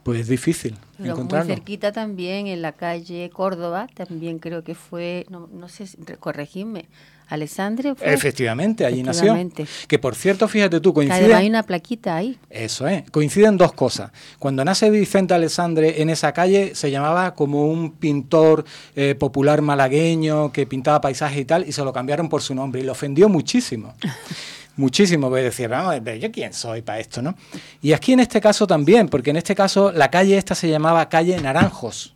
pues 0.03 0.21
es 0.21 0.27
difícil 0.27 0.75
Pero 1.01 1.17
muy 1.17 1.43
cerquita 1.45 1.91
también, 1.91 2.47
en 2.47 2.61
la 2.61 2.73
calle 2.73 3.29
Córdoba, 3.31 3.87
también 3.93 4.39
creo 4.39 4.63
que 4.63 4.75
fue, 4.75 5.25
no, 5.29 5.47
no 5.51 5.69
sé, 5.69 5.85
corregidme, 6.19 6.85
Alessandre 7.29 7.93
fue. 7.93 8.11
Efectivamente, 8.11 8.85
allí 8.85 9.03
nació. 9.03 9.33
Efectivamente. 9.33 9.67
Que 9.87 9.99
por 9.99 10.15
cierto, 10.15 10.47
fíjate 10.47 10.79
tú, 10.79 10.93
coincide. 10.93 11.33
hay 11.33 11.47
una 11.47 11.63
plaquita 11.63 12.15
ahí. 12.15 12.37
Eso 12.49 12.87
es, 12.87 13.09
coinciden 13.11 13.55
dos 13.55 13.71
cosas. 13.73 14.11
Cuando 14.39 14.65
nace 14.65 14.89
Vicente 14.89 15.35
Alessandre 15.35 16.01
en 16.01 16.09
esa 16.09 16.33
calle 16.33 16.73
se 16.73 16.89
llamaba 16.89 17.35
como 17.35 17.67
un 17.67 17.91
pintor 17.91 18.65
eh, 18.95 19.13
popular 19.13 19.61
malagueño 19.61 20.51
que 20.51 20.65
pintaba 20.65 21.01
paisajes 21.01 21.39
y 21.39 21.45
tal, 21.45 21.67
y 21.67 21.71
se 21.71 21.83
lo 21.83 21.93
cambiaron 21.93 22.29
por 22.29 22.41
su 22.41 22.55
nombre 22.55 22.81
y 22.81 22.83
le 22.83 22.91
ofendió 22.91 23.29
muchísimo. 23.29 23.93
Muchísimo, 24.79 25.27
porque 25.27 25.43
decía, 25.43 25.67
vamos, 25.67 25.95
pero 26.05 26.15
yo 26.15 26.31
quién 26.31 26.53
soy 26.53 26.81
para 26.81 26.99
esto, 26.99 27.21
¿no? 27.21 27.35
Y 27.81 27.91
aquí 27.91 28.13
en 28.13 28.21
este 28.21 28.39
caso 28.39 28.65
también, 28.65 29.09
porque 29.09 29.31
en 29.31 29.35
este 29.35 29.53
caso 29.53 29.91
la 29.91 30.09
calle 30.09 30.37
esta 30.37 30.55
se 30.55 30.69
llamaba 30.69 31.09
calle 31.09 31.37
Naranjos 31.37 32.15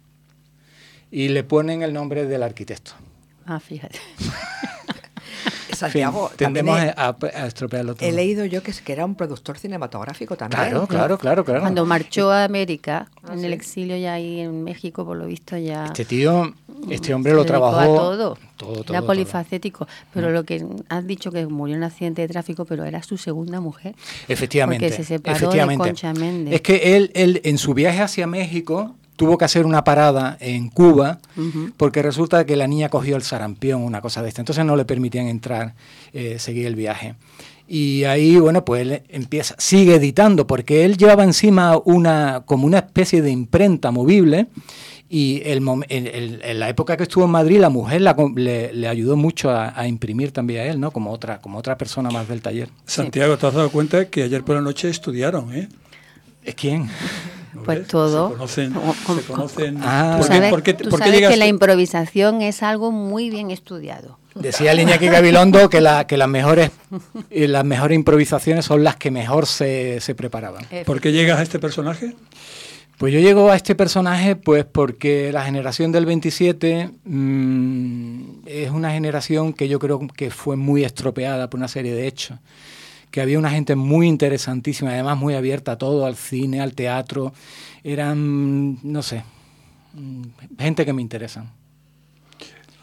y 1.11 1.27
le 1.27 1.44
ponen 1.44 1.84
el 1.84 1.91
nombre 1.91 2.26
del 2.26 2.41
arquitecto. 2.41 2.94
Ah, 3.45 3.60
fíjate. 3.60 3.99
Santiago, 5.74 6.28
fin, 6.30 6.38
tendemos 6.38 6.76
también 6.78 6.95
a, 6.98 7.15
a 7.44 7.48
estropearlo 7.48 7.95
todo. 7.95 8.06
he, 8.06 8.10
he 8.10 8.11
leído 8.14 8.45
yo 8.45 8.61
que, 8.64 8.72
es- 8.72 8.82
que 8.82 8.94
era 8.94 9.06
un 9.06 9.15
productor 9.15 9.57
cinematográfico 9.57 10.36
también. 10.36 10.61
Claro, 10.70 10.88
claro, 10.88 11.18
claro, 11.18 11.44
claro. 11.45 11.61
Cuando 11.61 11.86
marchó 11.86 12.32
a 12.32 12.44
América, 12.44 13.07
Ah, 13.26 13.34
en 13.34 13.40
sí. 13.40 13.45
el 13.45 13.53
exilio 13.53 13.95
ya 13.98 14.14
ahí 14.14 14.41
en 14.41 14.64
México, 14.64 15.06
por 15.06 15.15
lo 15.18 15.26
visto 15.26 15.57
ya... 15.57 15.86
Este 15.86 16.03
tío, 16.06 16.53
este 16.90 17.14
hombre 17.14 17.34
lo 17.34 17.45
trabajó 17.45 17.78
a 17.80 17.86
todo. 17.86 18.18
todo, 18.18 18.38
todo, 18.57 18.84
era 18.90 18.99
todo. 18.99 19.07
polifacético. 19.07 19.88
Pero 20.14 20.30
Mm. 20.30 20.34
lo 20.34 20.44
que 20.44 20.65
has 20.90 21.07
dicho 21.07 21.32
que 21.32 21.45
murió 21.48 21.76
en 21.78 21.84
accidente 21.84 22.22
de 22.22 22.28
tráfico, 22.28 22.65
pero 22.65 22.84
era 22.84 23.02
su 23.03 23.18
segunda 23.18 23.60
mujer. 23.61 23.95
Efectivamente. 24.28 24.86
Porque 24.88 24.95
se 25.03 25.07
separó 25.07 25.38
efectivamente. 25.38 25.84
de 25.84 25.90
Concha 25.90 26.14
Méndez. 26.14 26.53
Es 26.56 26.61
que 26.61 26.95
él, 26.98 27.11
él, 27.15 27.41
en 27.45 27.57
su 27.57 27.74
viaje 27.74 28.02
hacia 28.02 28.28
México, 28.28 28.95
tuvo 29.15 29.38
que 29.38 29.45
hacer 29.45 29.65
una 29.65 29.84
parada 29.84 30.38
en 30.40 30.69
Cuba, 30.69 31.19
porque 31.77 32.02
resulta 32.02 32.45
que 32.45 32.56
la 32.56 32.68
niña 32.68 32.90
cogió 32.90 33.15
el 33.15 33.23
sarampión, 33.23 33.81
una 33.84 34.02
cosa 34.02 34.22
de 34.22 34.30
esta. 34.30 34.41
Entonces 34.41 34.65
no 34.65 34.76
le 34.76 34.85
permitían 34.85 35.27
entrar, 35.27 35.76
eh, 36.14 36.38
seguir 36.40 36.65
el 36.68 36.76
viaje. 36.76 37.15
Y 37.68 38.03
ahí, 38.03 38.38
bueno, 38.38 38.65
pues 38.65 38.81
él 38.81 39.03
empieza, 39.10 39.56
sigue 39.57 39.95
editando, 39.95 40.45
porque 40.48 40.84
él 40.85 40.98
llevaba 40.98 41.23
encima 41.23 41.77
una, 41.85 42.44
como 42.45 42.65
una 42.68 42.80
especie 42.80 43.22
de 43.22 43.31
imprenta 43.31 43.91
movible. 43.91 44.48
Y 45.10 45.44
el, 45.45 45.61
mom- 45.61 45.85
el- 45.90 46.07
el- 46.07 46.41
en 46.44 46.60
la 46.60 46.69
época 46.69 46.98
que 46.98 47.03
estuvo 47.03 47.26
en 47.26 47.30
Madrid, 47.31 47.60
la 47.60 47.69
mujer 47.69 48.02
la 48.02 48.15
le, 48.35 48.73
le 48.73 48.88
ayudó 48.88 49.15
mucho 49.15 49.52
a, 49.52 49.80
a 49.80 49.88
imprimir 49.88 50.31
también 50.31 50.61
a 50.61 50.64
él, 50.65 50.80
¿no? 50.80 50.90
Como 50.91 51.11
otra, 51.11 51.40
como 51.40 51.60
otra 51.60 51.77
persona 51.77 52.10
más 52.10 52.27
del 52.27 52.41
taller. 52.41 52.69
Santiago, 52.85 53.38
¿te 53.38 53.45
has 53.45 53.53
dado 53.53 53.69
cuenta 53.69 54.06
que 54.10 54.23
ayer 54.23 54.44
por 54.44 54.56
la 54.56 54.61
noche 54.61 54.90
estudiaron, 54.90 55.53
eh? 55.53 55.69
¿Quién? 56.56 56.90
Pues 57.65 57.88
todo. 57.88 58.30
Se 58.30 58.34
conocen. 58.35 58.73
Se 58.73 59.21
conocen. 59.31 59.77
Ah. 59.81 60.17
Tú 60.17 60.19
¿Por 60.19 60.27
qué- 60.30 60.34
sabes, 60.35 60.49
por 60.49 60.63
qué- 60.63 60.73
tú 60.73 60.89
por 60.89 60.99
qué 61.01 61.05
sabes 61.11 61.30
que 61.30 61.38
la 61.38 61.47
improvisación 61.47 62.41
es 62.41 62.63
algo 62.63 62.91
muy 62.91 63.30
bien 63.30 63.51
estudiado. 63.51 64.17
Decía 64.35 64.71
el 64.71 64.80
Iñaki 64.80 65.07
Gabilondo 65.07 65.69
que, 65.69 65.80
la, 65.80 66.07
que 66.07 66.17
las, 66.17 66.27
mejores, 66.27 66.71
las 67.30 67.63
mejores 67.65 67.95
improvisaciones 67.95 68.65
son 68.65 68.84
las 68.84 68.95
que 68.95 69.11
mejor 69.11 69.45
se, 69.45 69.99
se 70.01 70.15
preparaban. 70.15 70.65
¿Por 70.85 70.99
qué 70.99 71.11
llegas 71.11 71.39
a 71.39 71.43
este 71.43 71.59
personaje? 71.59 72.15
Pues 72.97 73.13
yo 73.13 73.19
llego 73.19 73.51
a 73.51 73.55
este 73.55 73.75
personaje 73.75 74.35
pues 74.35 74.65
porque 74.65 75.31
la 75.31 75.43
generación 75.43 75.91
del 75.91 76.05
27 76.05 76.89
mm, 77.05 78.21
es 78.45 78.69
una 78.71 78.91
generación 78.91 79.53
que 79.53 79.67
yo 79.67 79.77
creo 79.80 79.99
que 80.15 80.31
fue 80.31 80.55
muy 80.55 80.84
estropeada 80.84 81.49
por 81.49 81.59
una 81.59 81.67
serie 81.67 81.93
de 81.93 82.07
hechos. 82.07 82.38
Que 83.14 83.22
había 83.22 83.38
una 83.38 83.52
gente 83.52 83.76
muy 83.76 84.07
interesantísima, 84.07 84.90
además 84.90 85.19
muy 85.19 85.35
abierta 85.35 85.73
a 85.73 85.77
todo, 85.77 86.07
al 86.07 86.15
cine, 86.15 86.61
al 86.61 86.73
teatro. 86.73 87.31
Eran, 87.84 88.80
no 88.81 89.03
sé, 89.03 89.23
mm, 89.94 90.23
gente 90.57 90.84
que 90.84 90.94
me 90.94 91.03
interesan. 91.03 91.52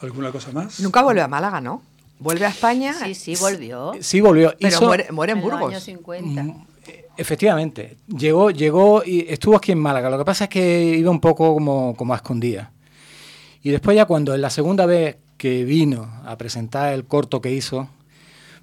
¿Alguna 0.00 0.30
cosa 0.30 0.52
más? 0.52 0.78
Nunca 0.78 1.02
vuelve 1.02 1.20
a 1.20 1.26
Málaga, 1.26 1.60
¿no? 1.60 1.82
Vuelve 2.20 2.46
a 2.46 2.50
España. 2.50 2.94
Sí, 2.94 3.16
sí, 3.16 3.34
volvió. 3.40 3.90
Sí, 4.00 4.20
volvió. 4.20 4.54
Pero 4.60 4.68
Hizo- 4.76 4.86
muere, 4.86 5.10
muere 5.10 5.32
en 5.32 5.38
En 5.38 5.44
los 5.44 5.50
Burgos. 5.52 5.70
años 5.72 5.82
50. 5.82 6.46
Efectivamente, 7.16 7.96
llegó, 8.06 8.52
llegó 8.52 9.02
y 9.04 9.26
estuvo 9.28 9.56
aquí 9.56 9.72
en 9.72 9.80
Málaga. 9.80 10.10
Lo 10.10 10.16
que 10.18 10.24
pasa 10.24 10.44
es 10.44 10.50
que 10.50 10.94
iba 10.96 11.10
un 11.10 11.20
poco 11.20 11.52
como, 11.54 11.96
como 11.96 12.12
a 12.14 12.16
escondidas. 12.16 12.68
Y 13.64 13.70
después 13.70 13.96
ya 13.96 14.04
cuando 14.06 14.32
en 14.32 14.40
la 14.42 14.48
segunda 14.50 14.86
vez 14.86 15.16
que 15.36 15.64
vino 15.64 16.08
a 16.24 16.38
presentar 16.38 16.92
el 16.94 17.04
corto 17.04 17.40
que 17.40 17.52
hizo, 17.52 17.88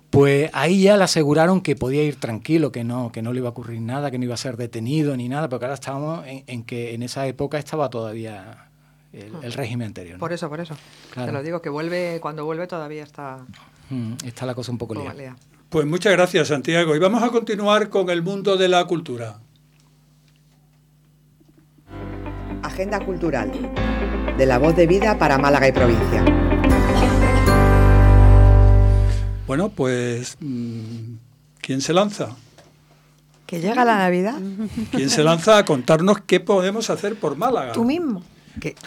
pues 0.09 0.49
ahí 0.53 0.83
ya 0.83 0.97
le 0.97 1.03
aseguraron 1.03 1.61
que 1.61 1.75
podía 1.75 2.03
ir 2.03 2.15
tranquilo, 2.15 2.71
que 2.71 2.83
no, 2.83 3.11
que 3.11 3.21
no 3.21 3.33
le 3.33 3.39
iba 3.39 3.49
a 3.49 3.51
ocurrir 3.51 3.81
nada, 3.81 4.09
que 4.09 4.17
no 4.17 4.25
iba 4.25 4.33
a 4.33 4.37
ser 4.37 4.57
detenido 4.57 5.17
ni 5.17 5.27
nada, 5.27 5.49
porque 5.49 5.65
ahora 5.65 5.75
estábamos 5.75 6.25
en, 6.25 6.43
en 6.47 6.63
que 6.63 6.93
en 6.93 7.03
esa 7.03 7.27
época 7.27 7.57
estaba 7.57 7.89
todavía 7.89 8.69
el, 9.13 9.31
el 9.43 9.53
régimen 9.53 9.87
anterior. 9.87 10.15
¿no? 10.15 10.19
Por 10.19 10.33
eso, 10.33 10.49
por 10.49 10.59
eso. 10.59 10.75
Claro. 11.11 11.27
Te 11.27 11.33
lo 11.33 11.43
digo, 11.43 11.61
que 11.61 11.69
vuelve, 11.69 12.19
cuando 12.21 12.45
vuelve 12.45 12.67
todavía 12.67 13.03
está... 13.03 13.45
Mm, 13.89 14.13
está 14.25 14.45
la 14.45 14.55
cosa 14.55 14.71
un 14.71 14.77
poco 14.77 14.95
liada. 14.95 15.13
Lea. 15.13 15.35
Pues 15.69 15.85
muchas 15.85 16.13
gracias, 16.13 16.47
Santiago. 16.47 16.95
Y 16.95 16.99
vamos 16.99 17.21
a 17.23 17.29
continuar 17.29 17.89
con 17.89 18.09
el 18.09 18.21
mundo 18.21 18.55
de 18.55 18.69
la 18.69 18.85
cultura. 18.85 19.39
Agenda 22.63 23.03
cultural. 23.03 23.51
De 24.37 24.45
la 24.45 24.57
voz 24.59 24.75
de 24.75 24.87
vida 24.87 25.17
para 25.17 25.37
Málaga 25.37 25.67
y 25.67 25.71
provincia. 25.71 26.23
Bueno, 29.47 29.69
pues. 29.69 30.37
mm, 30.39 31.15
¿Quién 31.61 31.81
se 31.81 31.93
lanza? 31.93 32.29
Que 33.45 33.59
llega 33.61 33.85
la 33.85 33.97
Navidad. 33.97 34.35
¿Quién 34.91 35.09
se 35.09 35.23
lanza 35.23 35.57
a 35.57 35.65
contarnos 35.65 36.19
qué 36.21 36.39
podemos 36.39 36.89
hacer 36.89 37.17
por 37.17 37.35
Málaga? 37.37 37.71
Tú 37.71 37.85
mismo. 37.85 38.21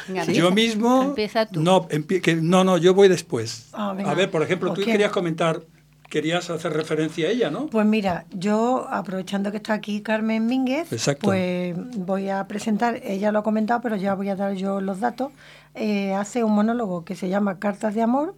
Venga, 0.09 0.25
Yo 0.27 0.49
empieza. 0.49 0.51
mismo. 0.51 1.03
Empieza 1.03 1.47
tú. 1.47 1.61
No, 1.61 1.89
empie- 1.89 2.21
que- 2.21 2.37
no, 2.37 2.65
no, 2.65 2.77
yo 2.77 2.93
voy 2.93 3.09
después. 3.09 3.69
Ah, 3.73 3.91
a 4.05 4.15
ver, 4.15 4.31
por 4.31 4.43
ejemplo, 4.43 4.71
¿Por 4.71 4.79
tú 4.79 4.85
querías 4.85 5.13
comentar, 5.13 5.63
querías 6.11 6.51
hacer 6.51 6.73
referencia 6.73 7.29
a 7.29 7.31
ella, 7.31 7.51
¿no? 7.51 7.67
Pues 7.69 7.87
mira, 7.87 8.27
yo 8.33 8.87
aprovechando 8.91 9.51
que 9.53 9.59
está 9.59 9.75
aquí 9.75 10.03
Carmen 10.03 10.47
Mínguez, 10.47 10.93
Exacto. 10.93 11.27
pues 11.29 11.75
voy 11.97 12.29
a 12.29 12.47
presentar, 12.49 13.01
ella 13.05 13.31
lo 13.33 13.39
ha 13.39 13.43
comentado, 13.43 13.81
pero 13.81 13.97
ya 13.97 14.15
voy 14.15 14.29
a 14.29 14.37
dar 14.37 14.55
yo 14.55 14.81
los 14.81 15.01
datos. 15.01 15.31
Eh, 15.75 16.13
hace 16.15 16.43
un 16.45 16.53
monólogo 16.53 17.05
que 17.05 17.15
se 17.15 17.29
llama 17.29 17.59
Cartas 17.61 17.95
de 17.95 18.03
Amor 18.03 18.35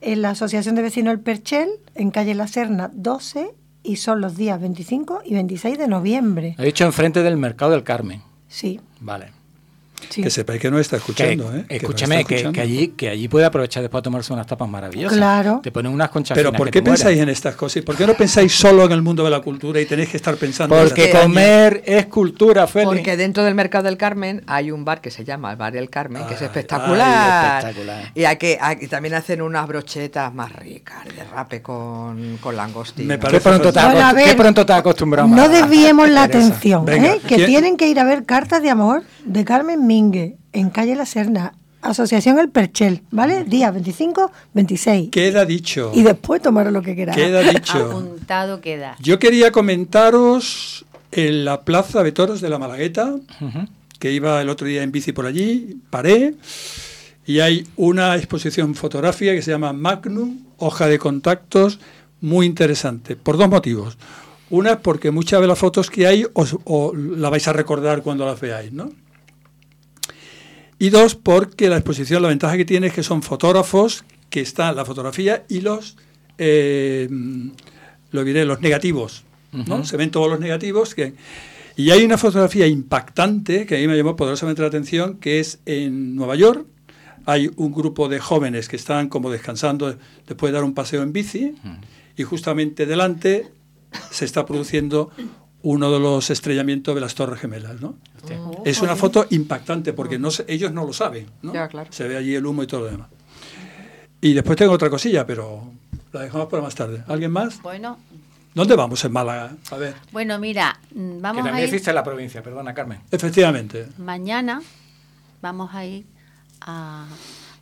en 0.00 0.22
la 0.22 0.30
Asociación 0.30 0.74
de 0.74 0.82
Vecinos 0.82 1.12
El 1.12 1.20
Perchel, 1.20 1.68
en 1.94 2.10
calle 2.10 2.34
La 2.34 2.46
Serna 2.46 2.90
12, 2.92 3.50
y 3.82 3.96
son 3.96 4.20
los 4.20 4.36
días 4.36 4.60
25 4.60 5.22
y 5.24 5.34
26 5.34 5.78
de 5.78 5.88
noviembre. 5.88 6.54
He 6.58 6.64
dicho 6.64 6.84
enfrente 6.84 7.22
del 7.22 7.36
Mercado 7.36 7.72
del 7.72 7.82
Carmen. 7.82 8.22
Sí. 8.48 8.80
Vale. 9.00 9.32
Sí. 10.08 10.22
Que 10.22 10.30
sepáis 10.30 10.60
que 10.60 10.70
no 10.70 10.78
está 10.78 10.96
escuchando, 10.96 11.50
Que- 11.50 11.58
¿eh? 11.58 11.64
Que 11.68 11.76
Escúchame, 11.76 12.16
está 12.16 12.28
que, 12.28 12.34
escuchando. 12.36 12.54
que 12.56 12.60
allí, 12.60 12.88
que 12.88 13.08
allí 13.10 13.28
puede 13.28 13.44
aprovechar 13.46 13.82
después 13.82 14.00
a 14.00 14.02
tomarse 14.02 14.32
unas 14.32 14.46
tapas 14.46 14.68
maravillosas. 14.68 15.16
Claro. 15.16 15.60
Te 15.62 15.70
ponen 15.70 15.92
unas 15.92 16.10
conchas 16.10 16.34
Pero 16.36 16.52
¿por 16.52 16.70
qué 16.70 16.80
mueres. 16.80 17.00
pensáis 17.02 17.20
en 17.20 17.28
estas 17.28 17.54
cosas? 17.54 17.76
¿Y 17.78 17.82
por 17.82 17.96
qué 17.96 18.06
no 18.06 18.14
pensáis 18.14 18.52
solo 18.54 18.84
en 18.84 18.92
el 18.92 19.02
mundo 19.02 19.22
de 19.24 19.30
la 19.30 19.40
cultura 19.40 19.80
y 19.80 19.86
tenéis 19.86 20.08
que 20.08 20.16
estar 20.16 20.34
pensando 20.36 20.76
en 20.76 20.84
Porque 20.88 21.10
año? 21.12 21.20
comer 21.22 21.82
es 21.86 22.06
cultura, 22.06 22.66
Félix. 22.66 22.88
Porque 22.92 23.16
dentro 23.16 23.44
del 23.44 23.54
Mercado 23.54 23.84
del 23.84 23.96
Carmen 23.96 24.42
hay 24.46 24.70
un 24.70 24.84
bar 24.84 25.00
que 25.00 25.10
se 25.10 25.24
llama 25.24 25.50
el 25.52 25.56
Bar 25.56 25.76
El 25.76 25.90
Carmen, 25.90 26.24
que 26.26 26.34
es 26.34 26.40
Ay, 26.40 26.46
espectacular. 26.46 27.08
ay, 27.08 27.58
espectacular. 27.58 28.12
Y 28.14 28.24
aquí, 28.24 28.56
aquí 28.60 28.88
también 28.88 29.14
hacen 29.14 29.42
unas 29.42 29.66
brochetas 29.68 30.32
más 30.34 30.52
ricas 30.52 31.04
de 31.04 31.24
rape 31.24 31.62
con, 31.62 32.38
con 32.40 32.56
langostino. 32.56 33.08
Me 33.08 33.14
Qué 33.14 33.22
parece 33.22 33.40
pronto, 33.48 33.72
te 33.72 33.80
Bueno, 33.80 34.14
ver, 34.14 34.24
qué 34.24 34.34
pronto 34.34 34.66
te 34.66 34.72
has 34.72 34.78
acostumbrado. 34.80 35.28
No 35.28 35.48
desviemos 35.48 36.08
la 36.08 36.24
atención, 36.24 36.88
¿eh? 36.88 37.20
que 37.26 37.36
¿quién- 37.36 37.46
tienen 37.46 37.76
que 37.76 37.88
ir 37.88 37.98
a 38.00 38.04
ver 38.04 38.24
Cartas 38.24 38.62
de 38.62 38.70
Amor 38.70 39.02
de 39.24 39.44
Carmen 39.44 39.86
En 39.90 40.70
calle 40.70 40.94
La 40.94 41.04
Serna, 41.04 41.52
Asociación 41.82 42.38
El 42.38 42.48
Perchel, 42.48 43.02
¿vale? 43.10 43.42
Día 43.42 43.72
25, 43.72 44.30
26. 44.54 45.10
Queda 45.10 45.44
dicho. 45.44 45.90
Y 45.92 46.04
después 46.04 46.40
tomaros 46.40 46.72
lo 46.72 46.80
que 46.80 46.94
queráis. 46.94 47.16
Queda 47.16 47.42
dicho. 47.52 47.86
Apuntado 47.86 48.60
queda. 48.60 48.94
Yo 49.00 49.18
quería 49.18 49.50
comentaros 49.50 50.84
en 51.10 51.44
la 51.44 51.62
Plaza 51.62 52.04
de 52.04 52.12
Toros 52.12 52.40
de 52.40 52.48
la 52.48 52.60
Malagueta, 52.60 53.16
que 53.98 54.12
iba 54.12 54.40
el 54.40 54.48
otro 54.48 54.68
día 54.68 54.84
en 54.84 54.92
bici 54.92 55.10
por 55.10 55.26
allí, 55.26 55.80
paré, 55.90 56.34
y 57.26 57.40
hay 57.40 57.66
una 57.74 58.14
exposición 58.14 58.76
fotográfica 58.76 59.32
que 59.32 59.42
se 59.42 59.50
llama 59.50 59.72
Magnum, 59.72 60.38
hoja 60.58 60.86
de 60.86 61.00
contactos, 61.00 61.80
muy 62.20 62.46
interesante, 62.46 63.16
por 63.16 63.36
dos 63.36 63.48
motivos. 63.48 63.98
Una 64.50 64.72
es 64.72 64.76
porque 64.76 65.10
muchas 65.10 65.40
de 65.40 65.48
las 65.48 65.58
fotos 65.58 65.90
que 65.90 66.06
hay 66.06 66.24
os, 66.32 66.56
o 66.62 66.94
la 66.94 67.28
vais 67.28 67.48
a 67.48 67.52
recordar 67.52 68.02
cuando 68.02 68.24
las 68.24 68.40
veáis, 68.40 68.72
¿no? 68.72 68.92
Y 70.82 70.88
dos, 70.88 71.14
porque 71.14 71.68
la 71.68 71.76
exposición, 71.76 72.22
la 72.22 72.28
ventaja 72.28 72.56
que 72.56 72.64
tiene 72.64 72.86
es 72.86 72.94
que 72.94 73.02
son 73.02 73.22
fotógrafos 73.22 74.02
que 74.30 74.40
están 74.40 74.74
la 74.76 74.86
fotografía 74.86 75.44
y 75.46 75.60
los, 75.60 75.98
eh, 76.38 77.06
lo 78.10 78.24
diré, 78.24 78.46
los 78.46 78.62
negativos. 78.62 79.24
Se 79.84 79.98
ven 79.98 80.10
todos 80.10 80.30
los 80.30 80.40
negativos 80.40 80.94
que... 80.94 81.12
Y 81.76 81.90
hay 81.90 82.02
una 82.02 82.16
fotografía 82.16 82.66
impactante 82.66 83.66
que 83.66 83.76
a 83.76 83.78
mí 83.78 83.88
me 83.88 83.96
llamó 83.96 84.16
poderosamente 84.16 84.62
la 84.62 84.68
atención, 84.68 85.18
que 85.18 85.38
es 85.38 85.58
en 85.66 86.16
Nueva 86.16 86.34
York. 86.34 86.64
Hay 87.26 87.50
un 87.56 87.72
grupo 87.72 88.08
de 88.08 88.18
jóvenes 88.18 88.70
que 88.70 88.76
están 88.76 89.10
como 89.10 89.30
descansando 89.30 89.94
después 90.26 90.50
de 90.50 90.54
dar 90.54 90.64
un 90.64 90.72
paseo 90.72 91.02
en 91.02 91.12
bici 91.12 91.56
y 92.16 92.22
justamente 92.22 92.86
delante 92.86 93.48
se 94.10 94.24
está 94.24 94.46
produciendo 94.46 95.10
uno 95.62 95.90
de 95.90 96.00
los 96.00 96.30
estrellamientos 96.30 96.94
de 96.94 97.00
las 97.00 97.14
Torres 97.14 97.40
Gemelas, 97.40 97.80
¿no? 97.80 97.96
Es 98.64 98.80
una 98.82 98.96
foto 98.96 99.26
impactante 99.30 99.92
porque 99.92 100.18
no 100.18 100.30
se- 100.30 100.44
ellos 100.48 100.72
no 100.72 100.84
lo 100.86 100.92
saben, 100.92 101.26
¿no? 101.42 101.52
Ya, 101.52 101.68
claro. 101.68 101.90
Se 101.92 102.06
ve 102.08 102.16
allí 102.16 102.34
el 102.34 102.46
humo 102.46 102.62
y 102.62 102.66
todo 102.66 102.80
lo 102.80 102.86
demás. 102.90 103.08
Y 104.20 104.32
después 104.34 104.56
tengo 104.58 104.72
otra 104.72 104.90
cosilla, 104.90 105.26
pero 105.26 105.70
la 106.12 106.20
dejamos 106.22 106.48
para 106.48 106.62
más 106.62 106.74
tarde. 106.74 107.02
¿Alguien 107.08 107.30
más? 107.30 107.60
Bueno, 107.62 107.98
¿Dónde 108.52 108.74
vamos 108.74 109.04
en 109.04 109.12
Málaga? 109.12 109.52
A 109.70 109.76
ver. 109.76 109.94
bueno, 110.12 110.36
mira, 110.40 110.76
mm, 110.92 110.96
Que 111.16 111.20
vamos 111.20 111.40
a 111.42 111.44
también 111.44 111.58
ir 111.58 111.64
existe 111.72 111.90
en 111.90 111.94
la 111.94 112.02
provincia, 112.02 112.42
perdona, 112.42 112.74
Carmen. 112.74 112.98
Efectivamente. 113.10 113.86
mañana, 113.96 114.60
vamos 115.40 115.70
a 115.72 115.84
ir 115.86 116.04
a- 116.62 117.06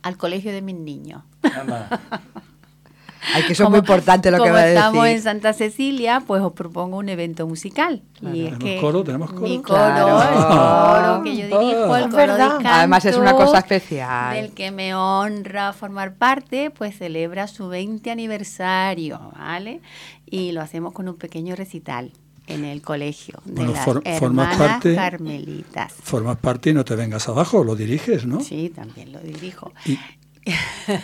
al 0.01 0.17
colegio 0.17 0.51
de 0.51 0.61
mis 0.63 0.75
niños. 0.75 1.21
Anda. 1.43 1.89
Ay, 3.33 3.43
que 3.43 3.53
eso 3.53 3.63
es 3.65 3.69
muy 3.69 3.79
importante 3.79 4.31
lo 4.31 4.37
que 4.37 4.43
como 4.43 4.53
va 4.53 4.59
a 4.61 4.67
estamos 4.69 5.05
en 5.05 5.11
decir. 5.11 5.23
Santa 5.23 5.53
Cecilia, 5.53 6.23
pues 6.25 6.41
os 6.41 6.53
propongo 6.53 6.97
un 6.97 7.09
evento 7.09 7.45
musical. 7.47 8.01
Y 8.21 8.25
es 8.25 8.31
¿Tenemos 8.45 8.59
que 8.63 8.77
coro? 8.79 9.03
¿Tenemos 9.03 9.29
coro? 9.31 9.41
Mi 9.41 9.57
coro, 9.61 9.77
Claro. 9.77 10.21
el 10.21 10.45
coro 10.45 11.23
que 11.23 11.35
yo 11.37 11.43
dirijo, 11.59 11.95
el 11.95 12.03
Es 12.05 12.09
coro 12.09 12.35
de 12.37 12.43
Además 12.67 13.05
es 13.05 13.15
una 13.17 13.31
canto, 13.31 13.45
cosa 13.45 13.57
especial. 13.59 14.35
Del 14.35 14.51
que 14.53 14.71
me 14.71 14.95
honra 14.95 15.73
formar 15.73 16.13
parte, 16.15 16.71
pues 16.71 16.97
celebra 16.97 17.47
su 17.47 17.67
20 17.67 18.09
aniversario, 18.11 19.19
¿vale? 19.37 19.81
Y 20.25 20.51
lo 20.51 20.61
hacemos 20.61 20.93
con 20.93 21.07
un 21.09 21.15
pequeño 21.15 21.55
recital 21.55 22.11
en 22.47 22.65
el 22.65 22.81
colegio 22.81 23.39
de 23.45 23.53
Bueno, 23.53 23.73
las 23.73 23.85
for- 23.85 24.01
formas 24.03 24.21
hermanas 24.53 24.57
parte- 24.57 24.95
carmelitas. 24.95 25.93
Formas 26.01 26.37
parte 26.37 26.71
y 26.71 26.73
no 26.73 26.83
te 26.83 26.95
vengas 26.95 27.27
abajo, 27.29 27.63
lo 27.63 27.75
diriges, 27.75 28.25
¿no? 28.25 28.39
Sí, 28.41 28.71
también 28.75 29.11
lo 29.11 29.19
dirijo. 29.19 29.71
Y- 29.85 29.99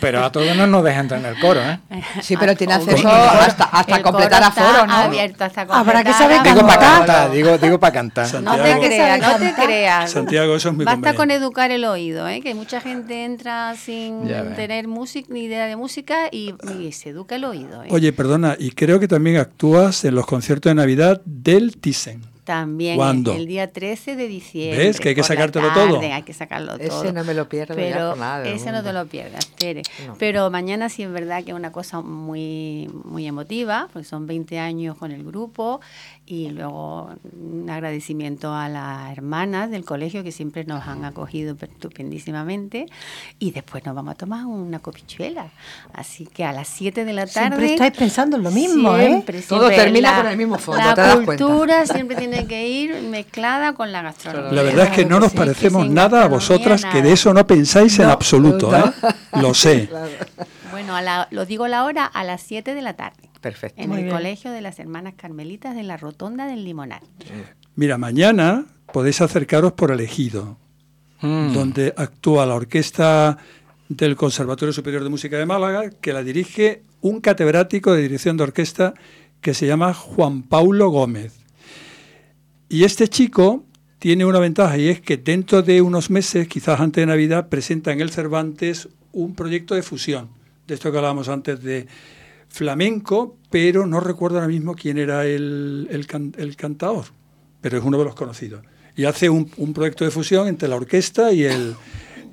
Pero 0.00 0.24
a 0.24 0.32
todos 0.32 0.56
no 0.56 0.66
nos 0.66 0.82
deja 0.84 1.00
entrar 1.00 1.20
en 1.20 1.26
el 1.26 1.38
coro, 1.40 1.60
¿eh? 1.60 1.78
Sí, 2.22 2.36
pero 2.36 2.54
tiene 2.56 2.74
acceso 2.74 3.08
hasta, 3.08 3.64
hasta 3.64 3.96
el 3.96 4.02
completar 4.02 4.42
aforo, 4.42 4.86
¿no? 4.86 4.94
abierto 4.94 5.44
hasta 5.44 5.62
Habrá 5.62 6.02
que 6.02 6.10
completar 6.10 6.14
saber 6.14 6.38
aforo. 6.38 6.54
Digo 6.54 6.66
para 6.66 6.80
cantar, 6.80 7.30
digo, 7.30 7.58
digo 7.58 7.80
para 7.80 7.92
cantar. 7.92 8.42
No 8.42 8.56
te 8.56 8.78
creas, 8.80 9.20
no 9.20 9.36
te 9.36 9.44
cantar. 9.46 9.64
creas. 9.64 10.10
Santiago, 10.10 10.56
eso 10.56 10.68
es 10.70 10.74
muy 10.74 10.84
Basta 10.84 11.14
con 11.14 11.30
educar 11.30 11.70
el 11.70 11.84
oído, 11.84 12.28
¿eh? 12.28 12.40
que 12.40 12.54
mucha 12.54 12.80
gente 12.80 13.24
entra 13.24 13.74
sin 13.76 14.26
tener 14.56 14.88
música, 14.88 15.28
ni 15.32 15.44
idea 15.44 15.66
de 15.66 15.76
música 15.76 16.28
y, 16.30 16.54
y 16.78 16.92
se 16.92 17.10
educa 17.10 17.36
el 17.36 17.44
oído. 17.44 17.82
¿eh? 17.84 17.88
Oye, 17.90 18.12
perdona, 18.12 18.56
y 18.58 18.70
creo 18.72 19.00
que 19.00 19.08
también 19.08 19.36
actúas 19.36 20.04
en 20.04 20.14
los 20.14 20.26
conciertos 20.26 20.70
de 20.70 20.74
Navidad 20.74 21.20
del 21.24 21.76
Thyssen. 21.76 22.35
También 22.46 22.94
¿Cuándo? 22.96 23.32
el 23.32 23.44
día 23.48 23.72
13 23.72 24.14
de 24.14 24.28
diciembre. 24.28 24.86
¿Ves? 24.86 25.00
Que 25.00 25.08
hay 25.08 25.14
que 25.16 25.24
sacártelo 25.24 25.68
todo. 25.74 25.94
tarde, 25.94 26.12
Hay 26.12 26.22
que 26.22 26.32
sacarlo 26.32 26.76
Ese 26.76 26.88
todo. 26.88 27.12
no 27.12 27.24
me 27.24 27.34
lo 27.34 27.48
pierdo 27.48 27.74
ya 27.74 27.80
Pero 27.80 28.08
por 28.10 28.18
nada 28.18 28.48
ese 28.48 28.70
no 28.70 28.84
te 28.84 28.92
lo 28.92 29.04
pierdas, 29.06 29.44
Tere. 29.56 29.82
No. 30.06 30.14
Pero 30.16 30.48
mañana 30.48 30.88
sí 30.88 31.02
es 31.02 31.10
verdad 31.10 31.42
que 31.42 31.50
es 31.50 31.56
una 31.56 31.72
cosa 31.72 32.00
muy, 32.02 32.88
muy 33.04 33.26
emotiva, 33.26 33.88
porque 33.92 34.06
son 34.06 34.28
20 34.28 34.60
años 34.60 34.96
con 34.96 35.10
el 35.10 35.24
grupo 35.24 35.80
y 36.28 36.48
luego 36.50 37.08
un 37.40 37.70
agradecimiento 37.70 38.52
a 38.52 38.68
las 38.68 39.12
hermanas 39.12 39.70
del 39.70 39.84
colegio 39.84 40.24
que 40.24 40.32
siempre 40.32 40.64
nos 40.64 40.86
han 40.88 41.04
acogido 41.04 41.56
estupendísimamente 41.60 42.86
y 43.38 43.52
después 43.52 43.84
nos 43.86 43.94
vamos 43.94 44.12
a 44.12 44.14
tomar 44.16 44.44
una 44.44 44.80
copichuela. 44.80 45.46
Así 45.92 46.26
que 46.26 46.44
a 46.44 46.52
las 46.52 46.66
7 46.68 47.04
de 47.04 47.12
la 47.12 47.26
tarde... 47.26 47.48
Siempre 47.56 47.72
estáis 47.74 47.92
pensando 47.96 48.36
en 48.36 48.42
lo 48.42 48.50
mismo, 48.50 48.96
Siempre, 48.96 49.38
¿eh? 49.38 49.44
Todo 49.48 49.68
termina 49.68 50.10
la- 50.12 50.16
con 50.22 50.26
el 50.32 50.36
mismo 50.36 50.58
fondo, 50.58 50.82
La 50.82 50.94
¿te 50.94 51.00
das 51.00 51.14
cuenta? 51.20 51.44
cultura 51.44 51.86
siempre 51.86 52.16
tiene 52.16 52.46
que 52.46 52.68
ir 52.68 53.02
mezclada 53.02 53.74
con 53.74 53.92
la 53.92 54.02
gastronomía. 54.02 54.52
La 54.52 54.62
verdad 54.62 54.86
es 54.86 54.90
que 54.92 55.04
no 55.04 55.20
nos 55.20 55.30
Sí, 55.30 55.36
parecemos 55.36 55.88
nada 55.88 56.24
a 56.24 56.28
vosotras, 56.28 56.84
que 56.86 57.02
de 57.02 57.12
eso 57.12 57.32
no 57.34 57.46
pensáis 57.46 57.98
en 58.00 58.06
absoluto, 58.10 58.70
no. 58.70 58.78
¿eh? 58.78 58.92
Lo 59.40 59.54
sé. 59.54 59.88
Bueno, 60.70 60.96
a 60.96 61.02
la- 61.02 61.28
lo 61.30 61.46
digo 61.46 61.68
la 61.68 61.84
hora 61.84 62.04
a 62.04 62.24
las 62.24 62.42
7 62.42 62.74
de 62.74 62.82
la 62.82 62.94
tarde. 62.94 63.30
Perfecto. 63.46 63.80
En 63.80 63.90
Muy 63.90 63.98
el 63.98 64.04
bien. 64.06 64.16
Colegio 64.16 64.50
de 64.50 64.60
las 64.60 64.80
Hermanas 64.80 65.14
Carmelitas 65.16 65.76
de 65.76 65.84
la 65.84 65.96
Rotonda 65.96 66.46
del 66.46 66.64
Limonar. 66.64 67.00
Mira, 67.76 67.96
mañana 67.96 68.66
podéis 68.92 69.20
acercaros 69.20 69.72
por 69.74 69.92
elegido, 69.92 70.56
Mm. 71.22 71.52
donde 71.54 71.94
actúa 71.96 72.44
la 72.44 72.56
orquesta 72.56 73.38
del 73.88 74.16
Conservatorio 74.16 74.72
Superior 74.72 75.04
de 75.04 75.10
Música 75.10 75.38
de 75.38 75.46
Málaga, 75.46 75.90
que 76.00 76.12
la 76.12 76.24
dirige 76.24 76.82
un 77.02 77.20
catedrático 77.20 77.92
de 77.92 78.02
dirección 78.02 78.36
de 78.36 78.42
orquesta 78.42 78.94
que 79.40 79.54
se 79.54 79.68
llama 79.68 79.94
Juan 79.94 80.42
Paulo 80.42 80.90
Gómez. 80.90 81.38
Y 82.68 82.82
este 82.82 83.06
chico 83.06 83.62
tiene 84.00 84.24
una 84.24 84.40
ventaja 84.40 84.76
y 84.76 84.88
es 84.88 85.00
que 85.00 85.18
dentro 85.18 85.62
de 85.62 85.80
unos 85.82 86.10
meses, 86.10 86.48
quizás 86.48 86.80
antes 86.80 87.00
de 87.02 87.06
Navidad, 87.06 87.48
presenta 87.48 87.92
en 87.92 88.00
el 88.00 88.10
Cervantes 88.10 88.88
un 89.12 89.36
proyecto 89.36 89.76
de 89.76 89.82
fusión, 89.84 90.30
de 90.66 90.74
esto 90.74 90.90
que 90.90 90.98
hablábamos 90.98 91.28
antes 91.28 91.62
de 91.62 91.86
flamenco, 92.48 93.36
pero 93.50 93.86
no 93.86 94.00
recuerdo 94.00 94.36
ahora 94.38 94.48
mismo 94.48 94.74
quién 94.74 94.98
era 94.98 95.24
el, 95.24 95.88
el, 95.90 96.06
can- 96.06 96.34
el 96.38 96.56
cantador, 96.56 97.04
pero 97.60 97.78
es 97.78 97.84
uno 97.84 97.98
de 97.98 98.04
los 98.04 98.14
conocidos. 98.14 98.62
Y 98.96 99.04
hace 99.04 99.28
un, 99.28 99.50
un 99.58 99.72
proyecto 99.72 100.04
de 100.04 100.10
fusión 100.10 100.48
entre 100.48 100.68
la 100.68 100.76
orquesta 100.76 101.30
y 101.32 101.44
el, 101.44 101.74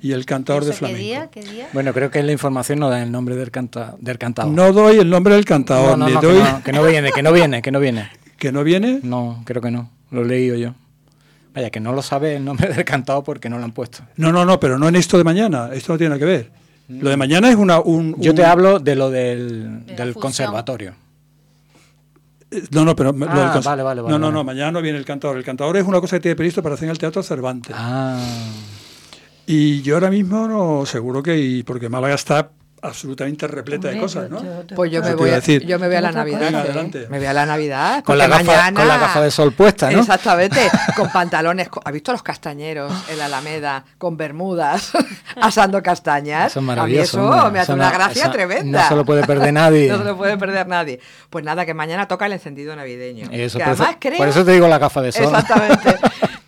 y 0.00 0.12
el 0.12 0.24
cantador 0.24 0.64
de 0.64 0.70
¿Eso 0.70 0.78
¿Qué 0.80 0.86
flamenco. 0.86 1.02
día? 1.02 1.28
¿Qué 1.30 1.42
día? 1.42 1.68
Bueno, 1.74 1.92
creo 1.92 2.10
que 2.10 2.20
en 2.20 2.26
la 2.26 2.32
información 2.32 2.78
no 2.78 2.88
da 2.88 3.02
el 3.02 3.12
nombre 3.12 3.36
del, 3.36 3.50
canta, 3.50 3.94
del 4.00 4.16
cantador. 4.18 4.50
No 4.52 4.72
doy 4.72 4.96
el 4.98 5.10
nombre 5.10 5.34
del 5.34 5.44
cantador, 5.44 5.98
no, 5.98 6.08
no, 6.08 6.20
doy 6.22 6.38
que, 6.38 6.42
no, 6.42 6.62
que 6.64 6.72
no 6.72 6.82
viene, 6.84 7.12
que 7.12 7.22
no 7.22 7.32
viene, 7.32 7.62
que 7.62 7.70
no 7.70 7.80
viene. 7.80 8.10
que 8.38 8.50
no 8.52 8.64
viene. 8.64 9.00
No, 9.02 9.42
creo 9.44 9.60
que 9.60 9.70
no. 9.70 9.90
Lo 10.10 10.22
he 10.22 10.26
leído 10.26 10.56
yo. 10.56 10.74
Vaya, 11.54 11.70
que 11.70 11.80
no 11.80 11.92
lo 11.92 12.02
sabe 12.02 12.34
el 12.36 12.44
nombre 12.44 12.72
del 12.72 12.84
cantador 12.84 13.22
porque 13.24 13.48
no 13.50 13.58
lo 13.58 13.64
han 13.64 13.72
puesto. 13.72 13.98
No, 14.16 14.32
no, 14.32 14.44
no, 14.46 14.58
pero 14.58 14.78
no 14.78 14.88
en 14.88 14.96
esto 14.96 15.18
de 15.18 15.24
mañana. 15.24 15.70
Esto 15.72 15.92
no 15.92 15.98
tiene 15.98 16.08
nada 16.10 16.18
que 16.18 16.24
ver. 16.24 16.50
Lo 16.88 17.08
de 17.10 17.16
mañana 17.16 17.48
es 17.48 17.56
una, 17.56 17.80
un, 17.80 18.14
Yo 18.20 18.32
un- 18.32 18.36
te 18.36 18.44
hablo 18.44 18.78
de 18.78 18.94
lo 18.94 19.10
del, 19.10 19.86
De 19.86 19.94
del 19.96 20.14
conservatorio. 20.14 20.94
Eh, 22.50 22.62
No, 22.70 22.84
no, 22.84 22.94
pero 22.94 23.12
lo 23.12 23.26
Ah, 23.28 23.54
del 23.54 23.62
vale, 23.62 23.82
vale, 23.82 24.00
vale, 24.02 24.12
No, 24.12 24.18
no, 24.18 24.26
vale. 24.26 24.34
no, 24.34 24.44
mañana 24.44 24.70
no 24.72 24.82
viene 24.82 24.98
el 24.98 25.04
cantador. 25.04 25.36
El 25.38 25.44
cantador 25.44 25.76
es 25.76 25.86
una 25.86 26.00
cosa 26.00 26.16
que 26.16 26.20
tiene 26.20 26.36
previsto 26.36 26.62
para 26.62 26.74
hacer 26.74 26.84
en 26.86 26.90
el 26.90 26.98
Teatro 26.98 27.22
Cervantes. 27.22 27.74
Ah. 27.76 28.18
Y 29.46 29.82
yo 29.82 29.94
ahora 29.94 30.10
mismo 30.10 30.46
no, 30.46 30.86
seguro 30.86 31.22
que, 31.22 31.38
y 31.38 31.62
porque 31.62 31.88
Málaga 31.88 32.14
está 32.14 32.50
absolutamente 32.84 33.46
repleta 33.48 33.88
de 33.88 33.98
cosas, 33.98 34.28
¿no? 34.30 34.42
yo- 34.42 34.62
yo- 34.68 34.76
Pues 34.76 34.90
yo 34.92 35.00
Eso 35.00 35.08
me 35.10 35.14
voy, 35.16 35.30
a, 35.30 35.32
a 35.32 35.36
decir. 35.36 35.64
yo 35.66 35.78
me 35.78 35.86
voy 35.86 35.96
a 35.96 36.00
la. 36.00 36.12
Navidad. 36.12 36.40
Venga, 36.40 36.58
¿eh? 36.58 36.62
adelante. 36.62 37.06
Me 37.08 37.18
voy 37.18 37.26
a 37.26 37.32
la 37.32 37.46
Navidad. 37.46 38.04
Con 38.04 38.18
la, 38.18 38.26
gafa, 38.28 38.44
mañana... 38.44 38.78
con 38.80 38.88
la 38.88 38.98
gafa 38.98 39.20
de 39.22 39.30
sol 39.30 39.52
puesta, 39.52 39.90
¿no? 39.90 40.00
Exactamente, 40.00 40.60
con 40.96 41.10
pantalones. 41.10 41.68
¿Has 41.84 41.92
visto 41.92 42.12
los 42.12 42.22
castañeros 42.22 42.92
en 43.08 43.18
la 43.18 43.26
Alameda 43.26 43.84
con 43.98 44.16
bermudas 44.16 44.92
asando 45.40 45.82
castañas? 45.82 46.52
Eso 46.52 46.52
es 46.52 46.56
A 46.58 46.60
mí 46.60 46.66
maravilloso, 46.66 47.18
eso 47.18 47.30
hombre. 47.30 47.50
me 47.52 47.58
hace 47.60 47.72
Eso 47.72 47.74
una 47.74 47.90
no- 47.90 47.94
gracia 47.98 48.22
eso 48.22 48.30
tremenda. 48.32 48.82
no 48.82 48.88
se 48.88 48.94
lo 48.96 49.04
puede 49.04 49.24
perder 49.24 49.52
nadie. 49.52 49.88
no 49.92 49.98
se 49.98 50.04
lo 50.04 50.16
puede 50.16 50.36
perder 50.36 50.66
nadie. 50.68 51.00
Pues 51.30 51.44
nada, 51.44 51.64
que 51.66 51.74
mañana 51.74 52.06
toca 52.06 52.26
el 52.26 52.32
encendido 52.34 52.76
navideño. 52.76 53.28
Eso, 53.32 53.58
que 53.58 53.64
por, 53.64 53.72
eso, 53.74 53.82
además 53.82 53.96
creo... 54.00 54.18
por 54.18 54.28
eso 54.28 54.44
te 54.44 54.52
digo 54.52 54.68
la 54.68 54.78
gafa 54.78 55.00
de 55.02 55.12
sol. 55.12 55.24
Exactamente. 55.24 55.96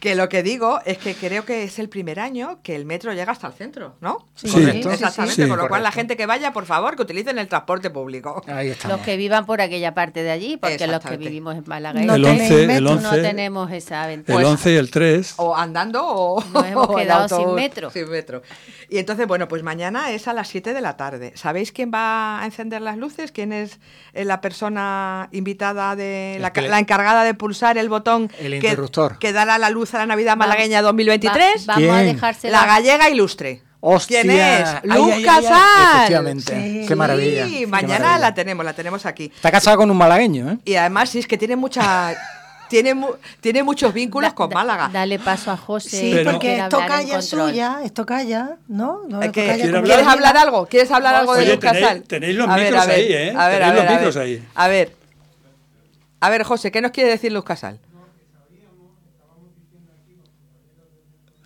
Que 0.00 0.14
lo 0.14 0.28
que 0.28 0.42
digo 0.42 0.80
es 0.84 0.98
que 0.98 1.14
creo 1.14 1.44
que 1.44 1.64
es 1.64 1.78
el 1.78 1.88
primer 1.88 2.20
año 2.20 2.58
que 2.62 2.76
el 2.76 2.84
metro 2.84 3.12
llega 3.14 3.32
hasta 3.32 3.46
el 3.46 3.54
centro, 3.54 3.96
¿no? 4.00 4.26
Sí, 4.34 4.48
Correcto. 4.48 4.90
Exactamente, 4.90 5.42
Sí. 5.44 5.48
con 5.48 5.58
lo 5.58 5.68
cual 5.68 5.82
la 5.82 5.90
gente 5.90 6.16
que 6.16 6.26
vaya, 6.26 6.52
por 6.52 6.66
favor, 6.66 6.96
que 6.96 7.02
utilicen 7.02 7.38
el 7.38 7.48
transporte 7.48 7.88
público. 7.90 8.42
Ahí 8.46 8.68
estamos. 8.68 8.98
Los 8.98 9.06
que 9.06 9.16
vivan 9.16 9.46
por 9.46 9.60
aquella 9.60 9.94
parte 9.94 10.22
de 10.22 10.30
allí, 10.30 10.58
porque 10.58 10.86
los 10.86 11.00
que 11.00 11.16
vivimos 11.16 11.56
en 11.56 11.64
Málaga 11.66 12.02
y 12.02 12.04
No 12.06 12.14
el 12.16 12.22
tenéis 12.22 12.50
11, 12.50 12.66
metro, 12.66 12.76
el 12.76 12.84
no 13.02 13.08
11, 13.10 13.22
tenemos 13.22 13.72
esa 13.72 14.06
ventaja. 14.06 14.38
el 14.38 14.44
Pues- 14.44 14.52
11 14.52 14.72
y 14.72 14.76
el 14.76 14.90
3. 14.90 15.34
O 15.38 15.56
andando 15.56 16.06
o, 16.06 16.44
Nos 16.44 16.66
hemos 16.66 16.86
o 16.90 16.94
quedado 16.94 17.28
sin 17.36 17.54
metro. 17.54 17.90
sin 17.90 18.08
metro. 18.10 18.42
Y 18.90 18.98
entonces, 18.98 19.26
bueno, 19.26 19.48
pues 19.48 19.62
mañana 19.62 20.12
es 20.12 20.28
a 20.28 20.32
las 20.34 20.48
7 20.48 20.74
de 20.74 20.80
la 20.82 20.96
tarde. 20.96 21.32
¿Sabéis 21.36 21.72
quién 21.72 21.90
va 21.92 22.40
a 22.40 22.44
encender 22.44 22.82
las 22.82 22.96
luces? 22.98 23.32
¿Quién 23.32 23.52
es 23.52 23.80
la 24.12 24.40
persona 24.40 25.28
invitada 25.32 25.96
de 25.96 26.38
la, 26.40 26.78
encargada 26.78 27.24
de 27.24 27.34
pulsar 27.34 27.78
el 27.78 27.88
botón 27.88 28.30
El 28.38 28.50
que, 28.60 28.68
interruptor. 28.68 29.18
que 29.18 29.32
dará 29.32 29.58
la 29.58 29.70
luz 29.70 29.94
a 29.96 30.00
la 30.00 30.06
Navidad 30.06 30.36
malagueña 30.36 30.82
2023? 30.82 31.68
Va- 31.68 31.74
vamos 31.74 31.90
a 31.90 31.94
¿Quién? 32.02 32.14
dejársela. 32.14 32.60
La 32.60 32.66
gallega 32.66 33.10
ilustre. 33.10 33.62
¡Hostia! 33.80 34.22
¿Quién 34.22 34.38
es? 34.38 34.68
Casal. 35.24 35.94
Efectivamente. 35.94 36.54
Sí. 36.82 36.84
Qué 36.88 36.94
maravilla. 36.96 37.46
Sí, 37.46 37.58
qué 37.60 37.66
mañana 37.66 37.98
maravilla. 37.98 38.18
la 38.18 38.34
tenemos, 38.34 38.64
la 38.64 38.72
tenemos 38.72 39.06
aquí. 39.06 39.30
Está 39.34 39.50
casado 39.52 39.76
con 39.76 39.90
un 39.90 39.96
malagueño, 39.96 40.50
¿eh? 40.52 40.58
Y 40.64 40.74
además, 40.76 41.10
sí, 41.10 41.18
es 41.20 41.26
que 41.26 41.38
tiene 41.38 41.56
mucha... 41.56 42.14
Tiene, 42.68 42.94
mu- 42.94 43.12
tiene 43.40 43.62
muchos 43.62 43.94
vínculos 43.94 44.30
Da- 44.30 44.34
con 44.34 44.50
da- 44.50 44.54
Málaga. 44.54 44.90
Dale 44.92 45.20
paso 45.20 45.52
a 45.52 45.56
José. 45.56 45.88
Sí, 45.88 46.10
Pero- 46.12 46.24
que 46.24 46.24
porque 46.32 46.38
quiere 46.48 46.56
es 46.56 46.62
hablar 46.64 46.80
en 46.80 46.88
tocaya 46.88 47.18
control. 47.20 47.48
suya, 47.50 47.78
es 47.84 47.94
tocaya, 47.94 48.56
¿no? 48.66 49.02
no 49.08 49.22
Es 49.22 49.30
que- 49.30 49.42
tocaya 49.42 49.54
¿Quiere 49.54 49.68
como 49.68 49.76
hablar? 49.78 49.84
¿Quieres 49.84 50.04
Marina. 50.06 50.12
hablar 50.28 50.36
algo? 50.36 50.66
¿Quieres 50.66 50.90
hablar 50.90 51.14
algo 51.14 51.34
de 51.36 51.46
Luz 51.46 51.60
tenéis- 51.60 51.80
Casal? 51.80 52.02
tenéis 52.02 52.34
los 52.34 52.48
A 52.48 52.56
micros 52.56 52.82
a 52.82 52.86
ver, 52.86 52.96
ahí, 52.96 53.12
¿eh? 53.12 53.34
A 53.36 53.48
ver, 53.48 53.58
Tenéis 53.60 53.70
a 53.70 53.72
ver, 53.72 53.74
los 53.76 53.86
a 53.86 53.94
micros 53.94 54.14
ver. 54.16 54.24
ahí. 54.24 54.44
A 54.56 54.66
ver. 54.66 54.92
A 56.18 56.30
ver, 56.30 56.42
José, 56.42 56.72
¿qué 56.72 56.80
nos 56.80 56.90
quiere 56.90 57.10
decir 57.10 57.30
Luz 57.30 57.44
Casal? 57.44 57.78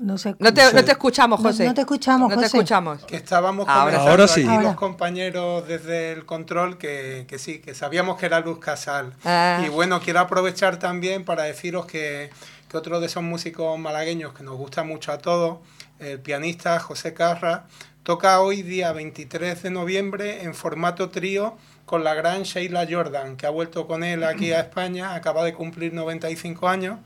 No, 0.00 0.16
sé, 0.18 0.34
No 0.38 0.52
te, 0.54 0.72
no 0.72 0.82
te 0.84 0.92
escuchamos, 0.92 1.40
No- 1.40 1.48
José. 1.50 1.66
no 1.66 1.74
te 1.74 1.82
escuchamos, 1.82 2.30
No 2.30 2.36
te 2.36 2.42
José. 2.44 2.56
escuchamos. 2.56 3.04
Que 3.04 3.16
estábamos 3.16 3.68
Ahora 3.68 3.80
conversando 3.82 4.10
Ahora 4.10 4.28
sí. 4.28 4.40
aquí 4.40 4.48
Ahora. 4.50 4.62
los 4.62 4.74
compañeros 4.76 5.68
desde 5.68 6.12
el 6.12 6.24
control 6.24 6.78
que, 6.78 7.26
que 7.28 7.38
sí, 7.38 7.58
que 7.58 7.74
sabíamos 7.74 8.18
que 8.18 8.26
era 8.26 8.40
Luz 8.40 8.58
Casal. 8.60 9.12
Ah. 9.24 9.62
Y 9.64 9.68
bueno, 9.68 10.00
quiero 10.00 10.20
aprovechar 10.20 10.78
también 10.78 11.24
para 11.24 11.42
deciros 11.42 11.84
que, 11.86 12.30
que 12.68 12.76
otro 12.78 12.98
de 13.00 13.06
esos 13.06 13.22
músicos 13.22 13.78
malagueños 13.78 14.32
que 14.32 14.42
nos 14.42 14.56
gusta 14.56 14.84
mucho 14.84 15.12
a 15.12 15.18
todos, 15.18 15.58
el 15.98 16.18
pianista 16.18 16.80
José 16.80 17.12
Carra, 17.12 17.64
toca 18.02 18.40
hoy 18.40 18.62
día 18.62 18.92
23 18.92 19.62
de 19.62 19.70
noviembre 19.70 20.44
en 20.44 20.54
formato 20.54 21.10
trío 21.10 21.58
con 21.84 22.04
la 22.04 22.14
gran 22.14 22.44
Sheila 22.44 22.86
Jordan, 22.88 23.36
que 23.36 23.46
ha 23.46 23.50
vuelto 23.50 23.86
con 23.86 24.02
él 24.04 24.24
aquí 24.24 24.52
a 24.52 24.60
España, 24.60 25.14
acaba 25.14 25.44
de 25.44 25.52
cumplir 25.52 25.92
95 25.92 26.68
años, 26.68 26.98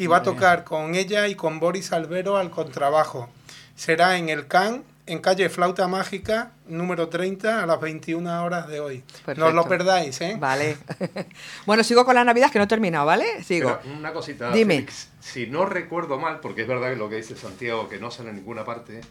y 0.00 0.06
va 0.06 0.16
a 0.16 0.22
tocar 0.22 0.64
con 0.64 0.94
ella 0.94 1.28
y 1.28 1.34
con 1.34 1.60
Boris 1.60 1.92
Albero 1.92 2.38
al 2.38 2.48
contrabajo. 2.48 3.28
Será 3.76 4.16
en 4.16 4.30
el 4.30 4.46
CAN, 4.46 4.82
en 5.04 5.18
calle 5.18 5.50
Flauta 5.50 5.88
Mágica, 5.88 6.52
número 6.66 7.10
30, 7.10 7.62
a 7.62 7.66
las 7.66 7.78
21 7.82 8.42
horas 8.42 8.66
de 8.68 8.80
hoy. 8.80 9.04
No 9.36 9.48
os 9.48 9.54
lo 9.54 9.68
perdáis, 9.68 10.18
¿eh? 10.22 10.38
Vale. 10.40 10.78
bueno, 11.66 11.84
sigo 11.84 12.06
con 12.06 12.14
la 12.14 12.24
Navidad, 12.24 12.50
que 12.50 12.58
no 12.58 12.64
he 12.64 12.66
terminado, 12.66 13.04
¿vale? 13.04 13.44
Sigo. 13.44 13.78
Pero 13.82 13.94
una 13.94 14.14
cosita, 14.14 14.50
Dime. 14.52 14.86
Si 15.20 15.46
no 15.46 15.66
recuerdo 15.66 16.18
mal, 16.18 16.40
porque 16.40 16.62
es 16.62 16.68
verdad 16.68 16.88
que 16.88 16.96
lo 16.96 17.10
que 17.10 17.16
dice 17.16 17.36
Santiago, 17.36 17.86
que 17.90 17.98
no 17.98 18.10
sale 18.10 18.30
en 18.30 18.36
ninguna 18.36 18.64
parte, 18.64 19.02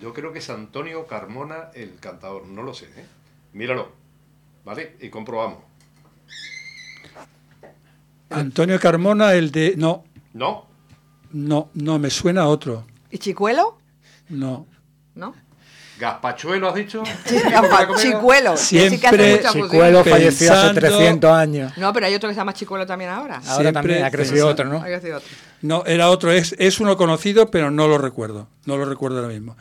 yo 0.00 0.14
creo 0.14 0.32
que 0.32 0.38
es 0.38 0.48
Antonio 0.50 1.08
Carmona 1.08 1.70
el 1.74 1.98
cantador, 1.98 2.46
no 2.46 2.62
lo 2.62 2.74
sé, 2.74 2.84
¿eh? 2.84 3.06
Míralo, 3.54 3.90
¿vale? 4.64 4.94
Y 5.00 5.08
comprobamos. 5.08 5.68
Antonio 8.30 8.78
Carmona, 8.78 9.34
el 9.34 9.50
de. 9.50 9.74
No, 9.76 10.04
¿No? 10.38 10.66
no, 11.32 11.68
no, 11.74 11.98
me 11.98 12.10
suena 12.10 12.42
a 12.42 12.46
otro. 12.46 12.84
¿Y 13.10 13.18
Chicuelo? 13.18 13.76
No. 14.28 14.66
¿No? 15.14 15.34
¿Gazpachuelo 15.98 16.68
has 16.68 16.76
dicho? 16.76 17.02
Chicuelo. 18.00 18.54
ese 18.54 18.90
sí 18.90 18.98
que 19.00 19.06
hace 19.08 19.40
Siempre. 19.40 19.50
Chicuelo 19.50 20.04
falleció 20.04 20.52
hace 20.52 20.74
Pensando- 20.74 20.80
300 20.80 21.30
años. 21.32 21.72
No, 21.76 21.92
pero 21.92 22.06
hay 22.06 22.14
otro 22.14 22.28
que 22.28 22.34
se 22.34 22.40
llama 22.40 22.54
Chicuelo 22.54 22.86
también 22.86 23.10
ahora. 23.10 23.36
Ahora 23.36 23.46
Siempre 23.54 23.72
también 23.72 24.04
ha 24.04 24.10
crecido 24.12 24.46
otro, 24.46 24.66
¿no? 24.66 24.82
Que 24.84 24.90
decir 24.90 25.12
otro. 25.12 25.28
No, 25.62 25.84
era 25.86 26.08
otro. 26.08 26.30
Es, 26.30 26.54
es 26.58 26.78
uno 26.78 26.96
conocido, 26.96 27.50
pero 27.50 27.72
no 27.72 27.88
lo 27.88 27.98
recuerdo. 27.98 28.46
No 28.64 28.76
lo 28.76 28.84
recuerdo 28.84 29.18
ahora 29.18 29.32
mismo. 29.32 29.56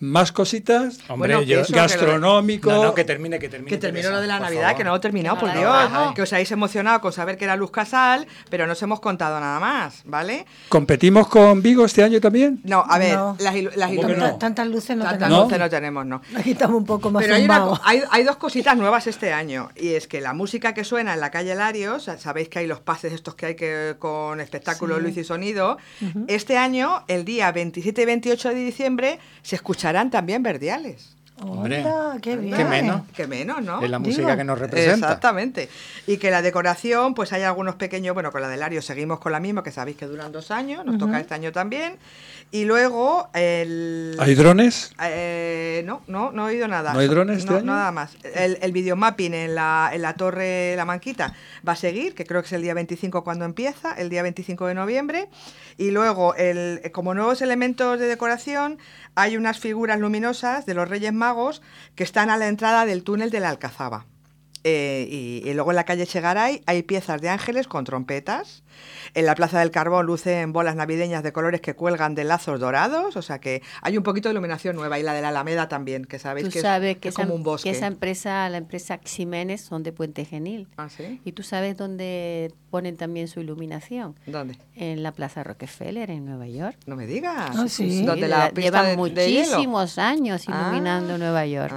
Más 0.00 0.32
cositas, 0.32 0.98
Hombre, 1.08 1.34
Bueno, 1.34 1.42
yo- 1.42 1.60
eso, 1.60 1.72
que 1.72 1.78
lo- 1.78 1.82
gastronómico. 1.82 2.70
No, 2.70 2.82
no, 2.84 2.94
que 2.94 3.04
termine, 3.04 3.38
que 3.38 3.48
termine. 3.48 3.70
Que 3.70 3.76
terminó 3.78 4.02
Teresa, 4.08 4.14
lo 4.16 4.20
de 4.22 4.26
la 4.26 4.38
por 4.38 4.44
Navidad, 4.46 4.62
favor. 4.62 4.76
que 4.78 4.84
no 4.84 4.90
lo 4.90 4.96
he 4.96 5.00
terminado, 5.00 5.38
por 5.38 5.52
Dios. 5.52 5.76
Que 6.14 6.22
os 6.22 6.32
habéis 6.32 6.50
emocionado 6.52 7.00
con 7.00 7.12
saber 7.12 7.36
que 7.36 7.44
era 7.44 7.54
Luz 7.56 7.70
Casal, 7.70 8.26
pero 8.48 8.66
no 8.66 8.72
os 8.72 8.82
hemos 8.82 9.00
contado 9.00 9.38
nada 9.40 9.60
más, 9.60 10.02
¿vale? 10.06 10.46
¿Competimos 10.70 11.28
con 11.28 11.60
Vigo 11.62 11.84
este 11.84 12.02
año 12.02 12.20
también? 12.20 12.60
No, 12.64 12.84
a 12.88 12.98
ver, 12.98 13.14
No. 13.14 13.36
las, 13.40 13.54
las. 13.76 14.38
Tantas 14.38 14.66
luces 14.68 14.96
no 14.96 15.04
Tantas 15.04 15.20
tenemos. 15.28 15.44
luces 15.44 15.58
no 15.58 15.68
tenemos, 15.70 16.06
no. 16.06 16.22
Aquí 16.36 16.52
estamos 16.52 16.76
un 16.78 16.86
poco 16.86 17.10
más 17.10 17.22
Pero 17.22 17.34
hay, 17.34 17.44
una 17.44 17.80
hay, 17.84 18.02
hay 18.10 18.24
dos 18.24 18.36
cositas 18.36 18.76
nuevas 18.76 19.06
este 19.06 19.32
año 19.32 19.70
y 19.76 19.88
es 19.94 20.06
que 20.08 20.20
la 20.20 20.32
música 20.32 20.72
que 20.72 20.84
suena 20.84 21.12
en 21.14 21.20
la 21.20 21.30
calle 21.30 21.54
Larios, 21.54 22.08
sabéis 22.18 22.48
que 22.48 22.60
hay 22.60 22.66
los 22.66 22.80
pases 22.80 23.12
estos 23.12 23.34
que 23.34 23.46
hay 23.46 23.54
que 23.54 23.96
con 23.98 24.40
espectáculo, 24.40 24.96
Sí. 24.96 25.02
luz 25.02 25.16
y 25.18 25.24
sonido, 25.24 25.76
este 26.26 26.56
año, 26.56 27.04
el 27.08 27.24
día 27.24 27.52
27 27.52 28.02
y 28.02 28.04
28 28.06 28.48
de 28.48 28.54
diciembre, 28.54 29.18
se 29.42 29.56
escucharán 29.90 30.10
también 30.10 30.42
verdiales. 30.42 31.16
Hombre, 31.40 31.78
Anda, 31.78 32.18
qué 32.20 32.36
bien. 32.36 32.56
qué 32.56 32.64
menos. 32.64 33.02
Que 33.14 33.26
menos, 33.26 33.62
¿no? 33.62 33.82
Es 33.82 33.90
la 33.90 33.98
música 33.98 34.26
Digo. 34.26 34.36
que 34.36 34.44
nos 34.44 34.58
representa. 34.58 35.06
Exactamente. 35.06 35.68
Y 36.06 36.18
que 36.18 36.30
la 36.30 36.42
decoración, 36.42 37.14
pues 37.14 37.32
hay 37.32 37.42
algunos 37.42 37.76
pequeños, 37.76 38.14
bueno, 38.14 38.30
con 38.32 38.42
la 38.42 38.48
del 38.48 38.60
Lario 38.60 38.82
seguimos 38.82 39.20
con 39.20 39.32
la 39.32 39.40
misma, 39.40 39.62
que 39.62 39.70
sabéis 39.72 39.96
que 39.96 40.06
duran 40.06 40.32
dos 40.32 40.50
años, 40.50 40.84
nos 40.84 40.98
toca 40.98 41.18
este 41.20 41.34
año 41.34 41.52
también. 41.52 41.96
Y 42.52 42.64
luego 42.64 43.28
el... 43.32 44.16
¿Hay 44.18 44.34
drones? 44.34 44.92
Eh, 45.02 45.82
no, 45.86 46.02
no, 46.08 46.32
no 46.32 46.48
he 46.48 46.54
oído 46.54 46.66
nada. 46.66 46.92
¿No 46.92 46.98
hay 46.98 47.06
drones 47.06 47.38
este 47.38 47.50
No, 47.52 47.56
año? 47.58 47.66
Nada 47.66 47.92
más. 47.92 48.16
El, 48.34 48.58
el 48.60 48.72
videomapping 48.72 49.32
en 49.34 49.54
la, 49.54 49.90
en 49.92 50.02
la 50.02 50.14
Torre 50.14 50.74
La 50.76 50.84
Manquita 50.84 51.32
va 51.66 51.72
a 51.74 51.76
seguir, 51.76 52.14
que 52.14 52.26
creo 52.26 52.42
que 52.42 52.46
es 52.46 52.52
el 52.52 52.62
día 52.62 52.74
25 52.74 53.22
cuando 53.22 53.44
empieza, 53.44 53.92
el 53.94 54.08
día 54.10 54.22
25 54.22 54.66
de 54.66 54.74
noviembre. 54.74 55.28
Y 55.78 55.92
luego, 55.92 56.34
el, 56.34 56.82
como 56.92 57.14
nuevos 57.14 57.40
elementos 57.40 57.98
de 58.00 58.06
decoración, 58.06 58.78
hay 59.14 59.36
unas 59.36 59.58
figuras 59.60 59.98
luminosas 60.00 60.66
de 60.66 60.74
los 60.74 60.88
Reyes 60.88 61.12
Magos 61.12 61.29
que 61.94 62.04
están 62.04 62.30
a 62.30 62.36
la 62.36 62.48
entrada 62.48 62.86
del 62.86 63.02
túnel 63.02 63.30
de 63.30 63.40
la 63.40 63.48
Alcazaba. 63.48 64.06
Eh, 64.62 65.06
y, 65.10 65.48
y 65.48 65.54
luego 65.54 65.70
en 65.70 65.76
la 65.76 65.84
calle 65.84 66.06
Chegaray 66.06 66.62
hay 66.66 66.82
piezas 66.82 67.20
de 67.20 67.30
ángeles 67.30 67.66
con 67.66 67.84
trompetas. 67.84 68.62
En 69.14 69.26
la 69.26 69.34
Plaza 69.34 69.58
del 69.60 69.70
Carbón 69.70 70.06
lucen 70.06 70.52
bolas 70.52 70.76
navideñas 70.76 71.22
de 71.22 71.32
colores 71.32 71.60
que 71.60 71.74
cuelgan 71.74 72.14
de 72.14 72.24
lazos 72.24 72.60
dorados. 72.60 73.16
O 73.16 73.22
sea 73.22 73.38
que 73.40 73.62
hay 73.82 73.96
un 73.96 74.02
poquito 74.02 74.28
de 74.28 74.32
iluminación 74.34 74.76
nueva. 74.76 74.98
Y 74.98 75.02
la 75.02 75.12
de 75.14 75.22
la 75.22 75.28
Alameda 75.28 75.68
también, 75.68 76.04
que 76.04 76.18
sabéis 76.18 76.46
Tú 76.46 76.52
que 76.52 76.58
es- 76.58 76.62
sabes 76.62 76.94
que 76.96 77.00
que, 77.00 77.08
es 77.08 77.14
esa, 77.14 77.22
como 77.22 77.34
un 77.34 77.42
bosque. 77.42 77.70
que 77.70 77.76
esa 77.76 77.86
empresa, 77.86 78.48
la 78.48 78.58
empresa 78.58 78.98
Ximénez, 79.04 79.60
son 79.62 79.82
de 79.82 79.92
Puente 79.92 80.24
Genil. 80.24 80.68
¿Ah, 80.76 80.88
sí? 80.88 81.20
Y 81.24 81.32
tú 81.32 81.42
sabes 81.42 81.76
dónde 81.76 82.52
ponen 82.70 82.96
también 82.96 83.26
su 83.28 83.40
iluminación. 83.40 84.14
¿Dónde? 84.26 84.56
En 84.76 85.02
la 85.02 85.12
Plaza 85.12 85.42
Rockefeller, 85.42 86.10
en 86.10 86.24
Nueva 86.24 86.46
York. 86.46 86.76
No 86.86 86.94
me 86.96 87.06
digas. 87.06 87.56
Ah, 87.56 87.64
sí. 87.68 88.04
¿Dónde 88.04 88.28
la 88.28 88.38
la- 88.38 88.50
pista 88.50 88.60
llevan 88.84 89.02
de- 89.02 89.10
de 89.22 89.30
hielo? 89.32 89.46
muchísimos 89.50 89.98
años 89.98 90.42
Ah. 90.46 90.62
iluminando 90.68 91.18
Nueva 91.18 91.46
York. 91.46 91.72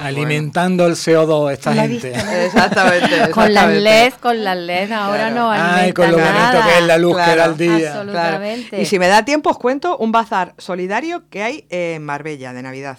Alimentando 0.00 0.86
el 0.86 0.94
CO2 0.96 1.52
esta 1.52 1.74
La 1.74 1.82
gente. 1.88 2.12
Exactamente. 2.46 3.30
Con 3.30 3.52
las 3.52 3.64
exactamente. 3.64 3.80
LED, 3.80 4.12
con 4.20 4.44
las 4.44 4.56
LED 4.56 4.92
ahora 4.92 5.18
Claro. 5.30 5.34
no 5.34 5.50
Ay, 5.50 5.60
alimentan 5.60 5.92
con 5.92 6.10
lo 6.12 6.16
bonito 6.38 6.58
nada. 6.58 6.72
que 6.72 6.78
es 6.78 6.86
la 6.86 6.98
luz 6.98 7.16
que 7.16 7.36
da 7.36 7.44
al 7.44 7.56
día. 7.56 7.94
Absolutamente. 7.94 8.80
Y 8.80 8.86
si 8.86 8.98
me 8.98 9.08
da 9.08 9.24
tiempo, 9.24 9.50
os 9.50 9.58
cuento 9.58 9.96
un 9.98 10.12
bazar 10.12 10.54
solidario 10.58 11.28
que 11.28 11.42
hay 11.42 11.66
en 11.70 12.04
Marbella 12.04 12.52
de 12.52 12.62
Navidad. 12.62 12.98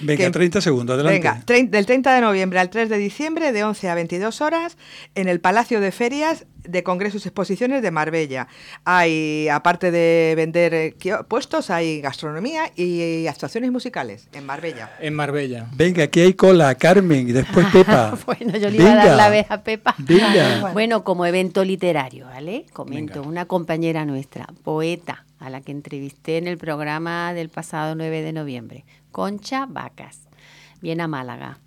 Venga, 0.00 0.24
Que- 0.26 0.30
30 0.30 0.60
segundos, 0.60 0.94
adelante. 0.94 1.18
Venga, 1.18 1.42
trein- 1.46 1.70
del 1.70 1.86
30 1.86 2.14
de 2.14 2.20
noviembre 2.20 2.58
al 2.58 2.70
3 2.70 2.88
de 2.88 2.98
diciembre, 2.98 3.52
de 3.52 3.64
11 3.64 3.88
a 3.88 3.94
22 3.94 4.40
horas, 4.40 4.76
en 5.14 5.28
el 5.28 5.40
Palacio 5.40 5.80
de 5.80 5.90
Ferias 5.92 6.46
de 6.64 6.82
Congresos 6.82 7.24
y 7.24 7.28
Exposiciones 7.28 7.80
de 7.82 7.90
Marbella. 7.90 8.46
Hay, 8.84 9.48
aparte 9.48 9.90
de 9.90 10.34
vender 10.36 10.74
eh, 10.74 10.94
puestos, 11.26 11.70
hay 11.70 12.00
gastronomía 12.02 12.70
y, 12.76 13.26
actuaciones 13.26 13.70
musicales 13.72 14.28
en 14.34 14.44
Marbella. 14.44 14.90
En 15.00 15.14
Marbella. 15.14 15.66
Venga, 15.74 16.04
aquí 16.04 16.20
hay 16.20 16.34
cola, 16.34 16.74
Carmen, 16.74 17.28
y 17.28 17.32
después 17.32 17.66
Pepa. 17.72 18.18
Bueno, 18.26 18.58
yo 18.58 18.68
le 18.70 18.76
iba 18.76 18.92
a 18.92 18.94
dar 18.96 19.04
Venga. 19.04 19.16
la 19.16 19.28
vez 19.30 19.46
a 19.50 19.62
Pepa. 19.62 19.94
Venga. 19.98 20.68
Bueno, 20.72 21.04
como 21.04 21.24
evento 21.26 21.64
literario, 21.64 22.26
¿vale? 22.26 22.66
Comento, 22.72 23.22
una 23.22 23.46
compañera 23.46 24.04
nuestra, 24.04 24.46
poeta, 24.62 25.24
a 25.40 25.50
la 25.50 25.60
que 25.60 25.72
entrevisté 25.72 26.36
en 26.36 26.46
el 26.48 26.58
programa 26.58 27.32
del 27.32 27.48
pasado 27.48 27.94
9 27.94 28.22
de 28.22 28.32
noviembre, 28.32 28.84
Concha 29.12 29.66
Vacas, 29.66 30.28
viene 30.80 31.02
a 31.02 31.08
Málaga 31.08 31.58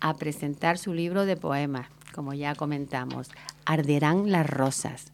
a 0.00 0.14
presentar 0.14 0.78
su 0.78 0.94
libro 0.94 1.24
de 1.26 1.36
poemas, 1.36 1.86
como 2.14 2.34
ya 2.34 2.54
comentamos, 2.54 3.30
Arderán 3.64 4.30
las 4.30 4.48
rosas, 4.48 5.12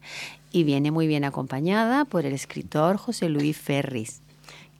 y 0.51 0.65
viene 0.65 0.91
muy 0.91 1.07
bien 1.07 1.25
acompañada 1.25 2.05
por 2.05 2.25
el 2.25 2.33
escritor 2.33 2.97
José 2.97 3.29
Luis 3.29 3.57
Ferris 3.57 4.23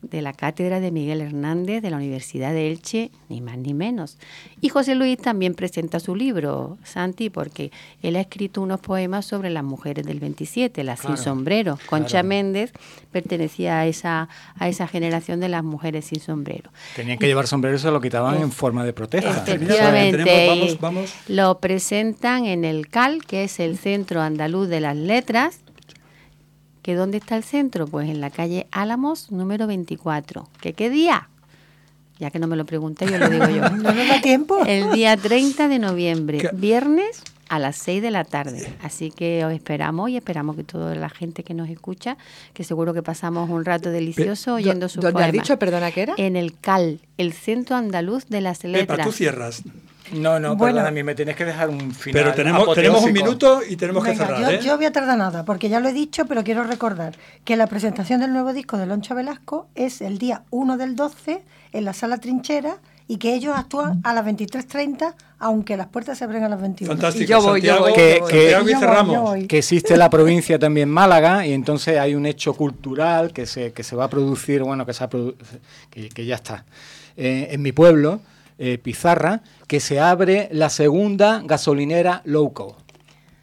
de 0.03 0.23
la 0.23 0.33
cátedra 0.33 0.79
de 0.79 0.93
Miguel 0.93 1.21
Hernández 1.21 1.83
de 1.83 1.91
la 1.91 1.97
Universidad 1.97 2.53
de 2.53 2.69
Elche, 2.71 3.11
ni 3.29 3.41
más 3.41 3.59
ni 3.59 3.75
menos. 3.75 4.17
Y 4.61 4.69
José 4.69 4.95
Luis 4.95 5.19
también 5.19 5.55
presenta 5.55 5.99
su 5.99 6.15
libro, 6.15 6.79
Santi, 6.85 7.31
porque 7.31 7.73
él 8.03 8.15
ha 8.17 8.21
escrito 8.21 8.63
unos 8.63 8.79
poemas 8.81 9.27
sobre 9.27 9.51
las 9.51 9.65
mujeres 9.65 10.07
del 10.07 10.21
27, 10.21 10.85
las 10.85 11.01
Claro, 11.01 11.17
sin 11.17 11.25
sombrero. 11.25 11.79
Concha 11.87 12.09
claro. 12.21 12.29
Méndez 12.29 12.73
pertenecía 13.11 13.81
a 13.81 13.87
esa, 13.87 14.29
a 14.57 14.69
esa 14.69 14.87
generación 14.87 15.41
de 15.41 15.49
las 15.49 15.65
mujeres 15.65 16.05
sin 16.07 16.21
sombrero. 16.21 16.71
Tenían 16.95 17.19
que 17.19 17.27
llevar 17.27 17.49
sombrero 17.49 17.77
y 17.77 17.81
se 17.81 17.91
lo 17.91 18.01
quitaban 18.01 18.41
en 18.41 18.53
forma 18.53 18.85
de 18.85 18.93
protesta. 18.93 19.31
Efectivamente, 19.31 20.23
Tenemos- 20.25 20.57
y 20.73 20.77
vamos, 20.77 20.81
vamos. 20.81 21.15
lo 21.29 21.59
presentan 21.59 22.47
en 22.47 22.65
el 22.65 22.89
CAL, 22.89 23.25
que 23.27 23.45
es 23.45 23.59
el 23.59 23.77
Centro 23.79 24.21
Andaluz 24.23 24.69
de 24.69 24.81
las 24.81 24.97
Letras. 24.97 25.61
¿Que 26.83 26.95
dónde 26.95 27.19
está 27.19 27.37
el 27.37 27.45
centro? 27.45 27.87
Pues 27.87 28.09
en 28.09 28.21
la 28.21 28.31
calle 28.31 28.67
Álamos, 28.71 29.31
número 29.31 29.67
24. 29.67 30.49
¿Que 30.61 30.73
qué 30.73 30.91
día? 30.91 31.29
Ya 32.19 32.31
que 32.31 32.39
no 32.39 32.47
me 32.47 32.57
lo 32.57 32.65
pregunté, 32.65 33.07
yo 33.07 33.19
lo 33.19 33.29
digo 33.29 33.49
yo. 33.49 33.69
No 33.71 33.93
nos 33.93 34.09
da 34.09 34.21
tiempo. 34.21 34.65
El 34.67 34.93
día 34.93 35.17
30 35.17 35.69
de 35.69 35.79
noviembre, 35.79 36.51
viernes 36.53 37.23
a 37.49 37.59
las 37.59 37.77
6 37.77 38.03
de 38.03 38.11
la 38.11 38.25
tarde. 38.25 38.73
Así 38.83 39.11
que 39.11 39.45
os 39.45 39.53
esperamos 39.53 40.11
y 40.11 40.17
esperamos 40.17 40.57
que 40.57 40.65
toda 40.65 40.95
la 40.95 41.09
gente 41.09 41.45
que 41.45 41.55
nos 41.55 41.69
escucha, 41.69 42.17
que 42.53 42.65
seguro 42.65 42.93
que 42.93 43.03
pasamos 43.03 43.49
un 43.51 43.65
rato 43.65 43.91
delicioso 43.91 44.55
oyendo 44.55 44.89
sus 44.89 45.03
¿Dónde 45.03 45.25
has 45.25 45.33
dicho, 45.33 45.59
perdona, 45.59 45.91
qué 45.91 46.03
era? 46.03 46.15
En 46.17 46.37
el 46.37 46.59
CAL, 46.59 47.01
el 47.17 47.33
Centro 47.33 47.77
Andaluz 47.77 48.27
de 48.27 48.41
las 48.41 48.65
Letras. 48.65 49.07
tú 49.07 49.13
cierras. 49.13 49.63
No, 50.13 50.39
no, 50.41 50.57
Bueno. 50.57 50.75
perdona, 50.77 50.89
a 50.89 50.93
mí 50.93 51.03
me 51.03 51.15
tienes 51.15 51.37
que 51.37 51.45
dejar 51.45 51.69
un 51.71 51.93
final. 51.93 52.23
Pero 52.23 52.35
tenemos, 52.35 52.75
tenemos 52.75 53.03
un 53.05 53.13
minuto 53.13 53.61
y 53.69 53.77
tenemos 53.77 54.05
que 54.05 54.15
cerrar, 54.17 54.41
yo, 54.41 54.51
¿eh? 54.51 54.61
yo 54.63 54.77
voy 54.77 54.87
a 54.87 54.93
tardar 54.93 55.19
nada, 55.19 55.45
porque 55.45 55.69
ya 55.69 55.81
lo 55.81 55.89
he 55.89 55.93
dicho, 55.93 56.27
pero 56.27 56.43
quiero 56.45 56.65
recordar 56.65 57.17
que 57.45 57.57
la 57.57 57.67
presentación 57.67 58.21
del 58.21 58.33
nuevo 58.33 58.53
disco 58.53 58.77
de 58.79 58.87
Loncho 58.87 59.15
Velasco 59.15 59.67
es 59.75 60.01
el 60.01 60.19
día 60.19 60.43
1 60.51 60.77
del 60.77 60.97
12 60.97 61.43
en 61.73 61.85
la 61.85 61.93
sala 61.93 62.19
Trinchera 62.19 62.77
y 63.11 63.17
que 63.17 63.35
ellos 63.35 63.55
actúan 63.57 64.01
a 64.05 64.13
las 64.13 64.25
23.30, 64.27 65.15
aunque 65.39 65.77
las 65.79 65.87
puertas 65.87 66.19
se 66.19 66.25
abren 66.25 66.45
a 66.45 66.49
las 66.51 66.61
21. 66.61 66.93
Fantástico, 66.93 67.25
Y 67.25 67.27
yo 67.27 67.41
voy, 67.43 67.61
yo 67.63 67.75
Santiago, 67.75 67.81
voy, 67.81 67.93
Que, 67.95 68.15
yo 68.17 68.21
voy. 68.21 68.31
que- 68.33 68.51
Santiago 68.51 68.69
y 68.69 68.73
Yo 68.73 68.79
voy, 68.79 68.87
cerramos. 68.87 69.15
yo 69.15 69.23
voy. 69.23 69.47
que 69.47 69.59
existe 69.59 69.97
la 69.97 70.11
provincia 70.11 70.59
también 70.59 70.91
Málaga 70.91 71.47
y 71.47 71.55
entonces 71.55 71.99
hay 71.99 72.15
un 72.15 72.27
hecho 72.27 72.53
cultural 72.53 73.33
que 73.33 73.47
se, 73.47 73.73
que 73.73 73.83
se 73.83 73.97
va 73.97 74.05
a 74.05 74.09
producir, 74.11 74.63
bueno, 74.63 74.85
que, 74.85 74.93
se 74.93 75.05
ha 75.05 75.09
produ- 75.09 75.35
que, 75.91 76.11
que 76.11 76.27
ya 76.27 76.35
está. 76.35 76.65
Eh, 77.17 77.49
en 77.53 77.63
mi 77.63 77.73
pueblo, 77.73 78.21
eh, 78.59 78.79
Pizarra, 78.79 79.41
que 79.67 79.81
se 79.81 80.01
abre 80.01 80.49
la 80.53 80.69
segunda 80.71 81.43
gasolinera 81.45 82.23
low 82.25 82.53
cost. 82.53 82.81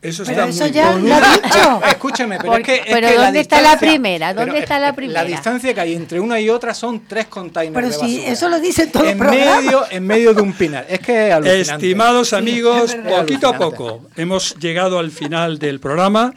Eso 0.01 0.23
Pero 0.23 0.43
está 0.45 0.49
eso 0.49 0.63
muy 0.65 0.71
ya 0.71 0.91
lo 0.91 1.15
ha 1.15 1.31
dicho. 1.31 1.81
Escúchame, 1.89 2.37
pero 2.37 2.51
Porque- 2.51 2.75
es 2.75 2.81
que. 2.81 2.89
es 2.89 2.93
pero 2.95 3.07
que 3.07 3.15
¿dónde 3.15 3.39
está 3.39 3.55
la 3.55 3.69
distancia- 3.71 3.87
primera? 3.89 4.33
¿Dónde 4.35 4.59
está 4.59 4.77
la 4.79 4.93
primera? 4.93 5.23
La 5.23 5.27
distancia 5.27 5.73
que 5.73 5.81
hay 5.81 5.93
entre 5.95 6.19
una 6.19 6.39
y 6.39 6.47
otra 6.47 6.75
son 6.75 7.07
tres 7.07 7.25
containers 7.25 7.73
Pero 7.73 7.87
de 8.03 8.07
si 8.07 8.23
eso 8.23 8.47
lo 8.47 8.59
dice 8.59 8.85
todo 8.85 9.01
el 9.03 9.09
en 9.09 9.17
programa. 9.17 9.61
medio, 9.61 9.83
en 9.89 10.05
medio 10.05 10.33
de 10.35 10.41
un 10.43 10.53
pinar. 10.53 10.85
Es 10.87 10.99
que 10.99 11.29
es. 11.45 11.69
Estimados 11.69 12.33
amigos, 12.33 12.93
es 12.93 13.01
poquito 13.17 13.47
a 13.47 13.57
poco 13.57 14.01
hemos 14.15 14.55
llegado 14.59 14.99
al 14.99 15.09
final 15.09 15.57
del 15.57 15.79
programa, 15.79 16.35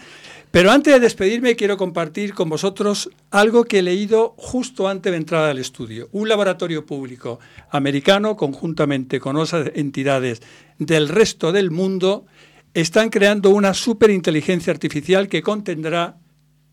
pero 0.51 0.71
antes 0.71 0.95
de 0.95 1.01
despedirme 1.01 1.57
quiero 1.57 1.77
compartir 1.77 2.35
con 2.35 2.49
vosotros 2.49 3.11
algo 3.31 3.65
que 3.65 3.81
he 3.81 3.83
leído 3.83 4.35
justo 4.37 4.89
antes 4.89 5.13
de 5.13 5.19
entrar 5.19 5.45
al 5.45 5.59
estudio. 5.59 6.09
Un 6.13 6.29
laboratorio 6.29 6.87
público 6.87 7.39
americano, 7.71 8.37
conjuntamente 8.37 9.21
con 9.21 9.37
otras 9.37 9.71
entidades 9.75 10.41
del 10.79 11.09
resto 11.09 11.53
del 11.53 11.71
mundo, 11.71 12.27
están 12.75 13.11
creando 13.11 13.51
una 13.51 13.75
superinteligencia 13.75 14.73
artificial 14.73 15.29
que 15.29 15.43
contendrá 15.43 16.17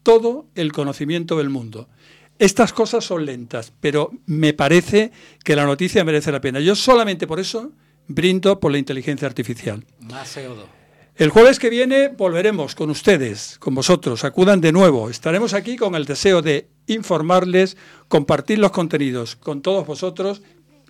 todo 0.04 0.48
el 0.56 0.72
conocimiento 0.72 1.38
del 1.38 1.50
mundo. 1.50 1.90
Estas 2.38 2.74
cosas 2.74 3.04
son 3.04 3.26
lentas, 3.26 3.74
pero 3.80 4.12
me 4.26 4.54
parece 4.54 5.12
que 5.44 5.56
la 5.56 5.66
noticia 5.66 6.04
merece 6.04 6.32
la 6.32 6.42
pena. 6.42 6.60
Yo 6.60 6.76
solamente 6.76 7.28
por 7.28 7.40
eso 7.40 7.72
brindo 8.08 8.60
por 8.60 8.72
la 8.72 8.78
inteligencia 8.78 9.28
artificial. 9.28 9.84
Más 10.00 10.38
CO2. 10.38 10.85
El 11.18 11.30
jueves 11.30 11.60
que 11.60 11.70
viene 11.70 12.10
volveremos 12.10 12.76
con 12.76 12.90
ustedes, 12.90 13.56
con 13.60 13.74
vosotros. 13.74 14.26
Acudan 14.26 14.60
de 14.60 14.74
nuevo. 14.74 15.10
Estaremos 15.10 15.54
aquí 15.54 15.78
con 15.78 15.96
el 15.96 16.04
deseo 16.04 16.42
de 16.42 16.68
informarles, 16.88 17.78
compartir 18.10 18.60
los 18.60 18.72
contenidos 18.72 19.38
con 19.38 19.62
todos 19.62 19.88
vosotros 19.88 20.42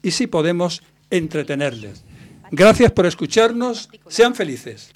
y, 0.01 0.11
si 0.11 0.25
podemos, 0.25 0.81
entretenerles. 1.11 2.05
Gracias 2.49 2.91
por 2.91 3.05
escucharnos. 3.05 3.89
Sean 4.07 4.33
felices. 4.33 4.91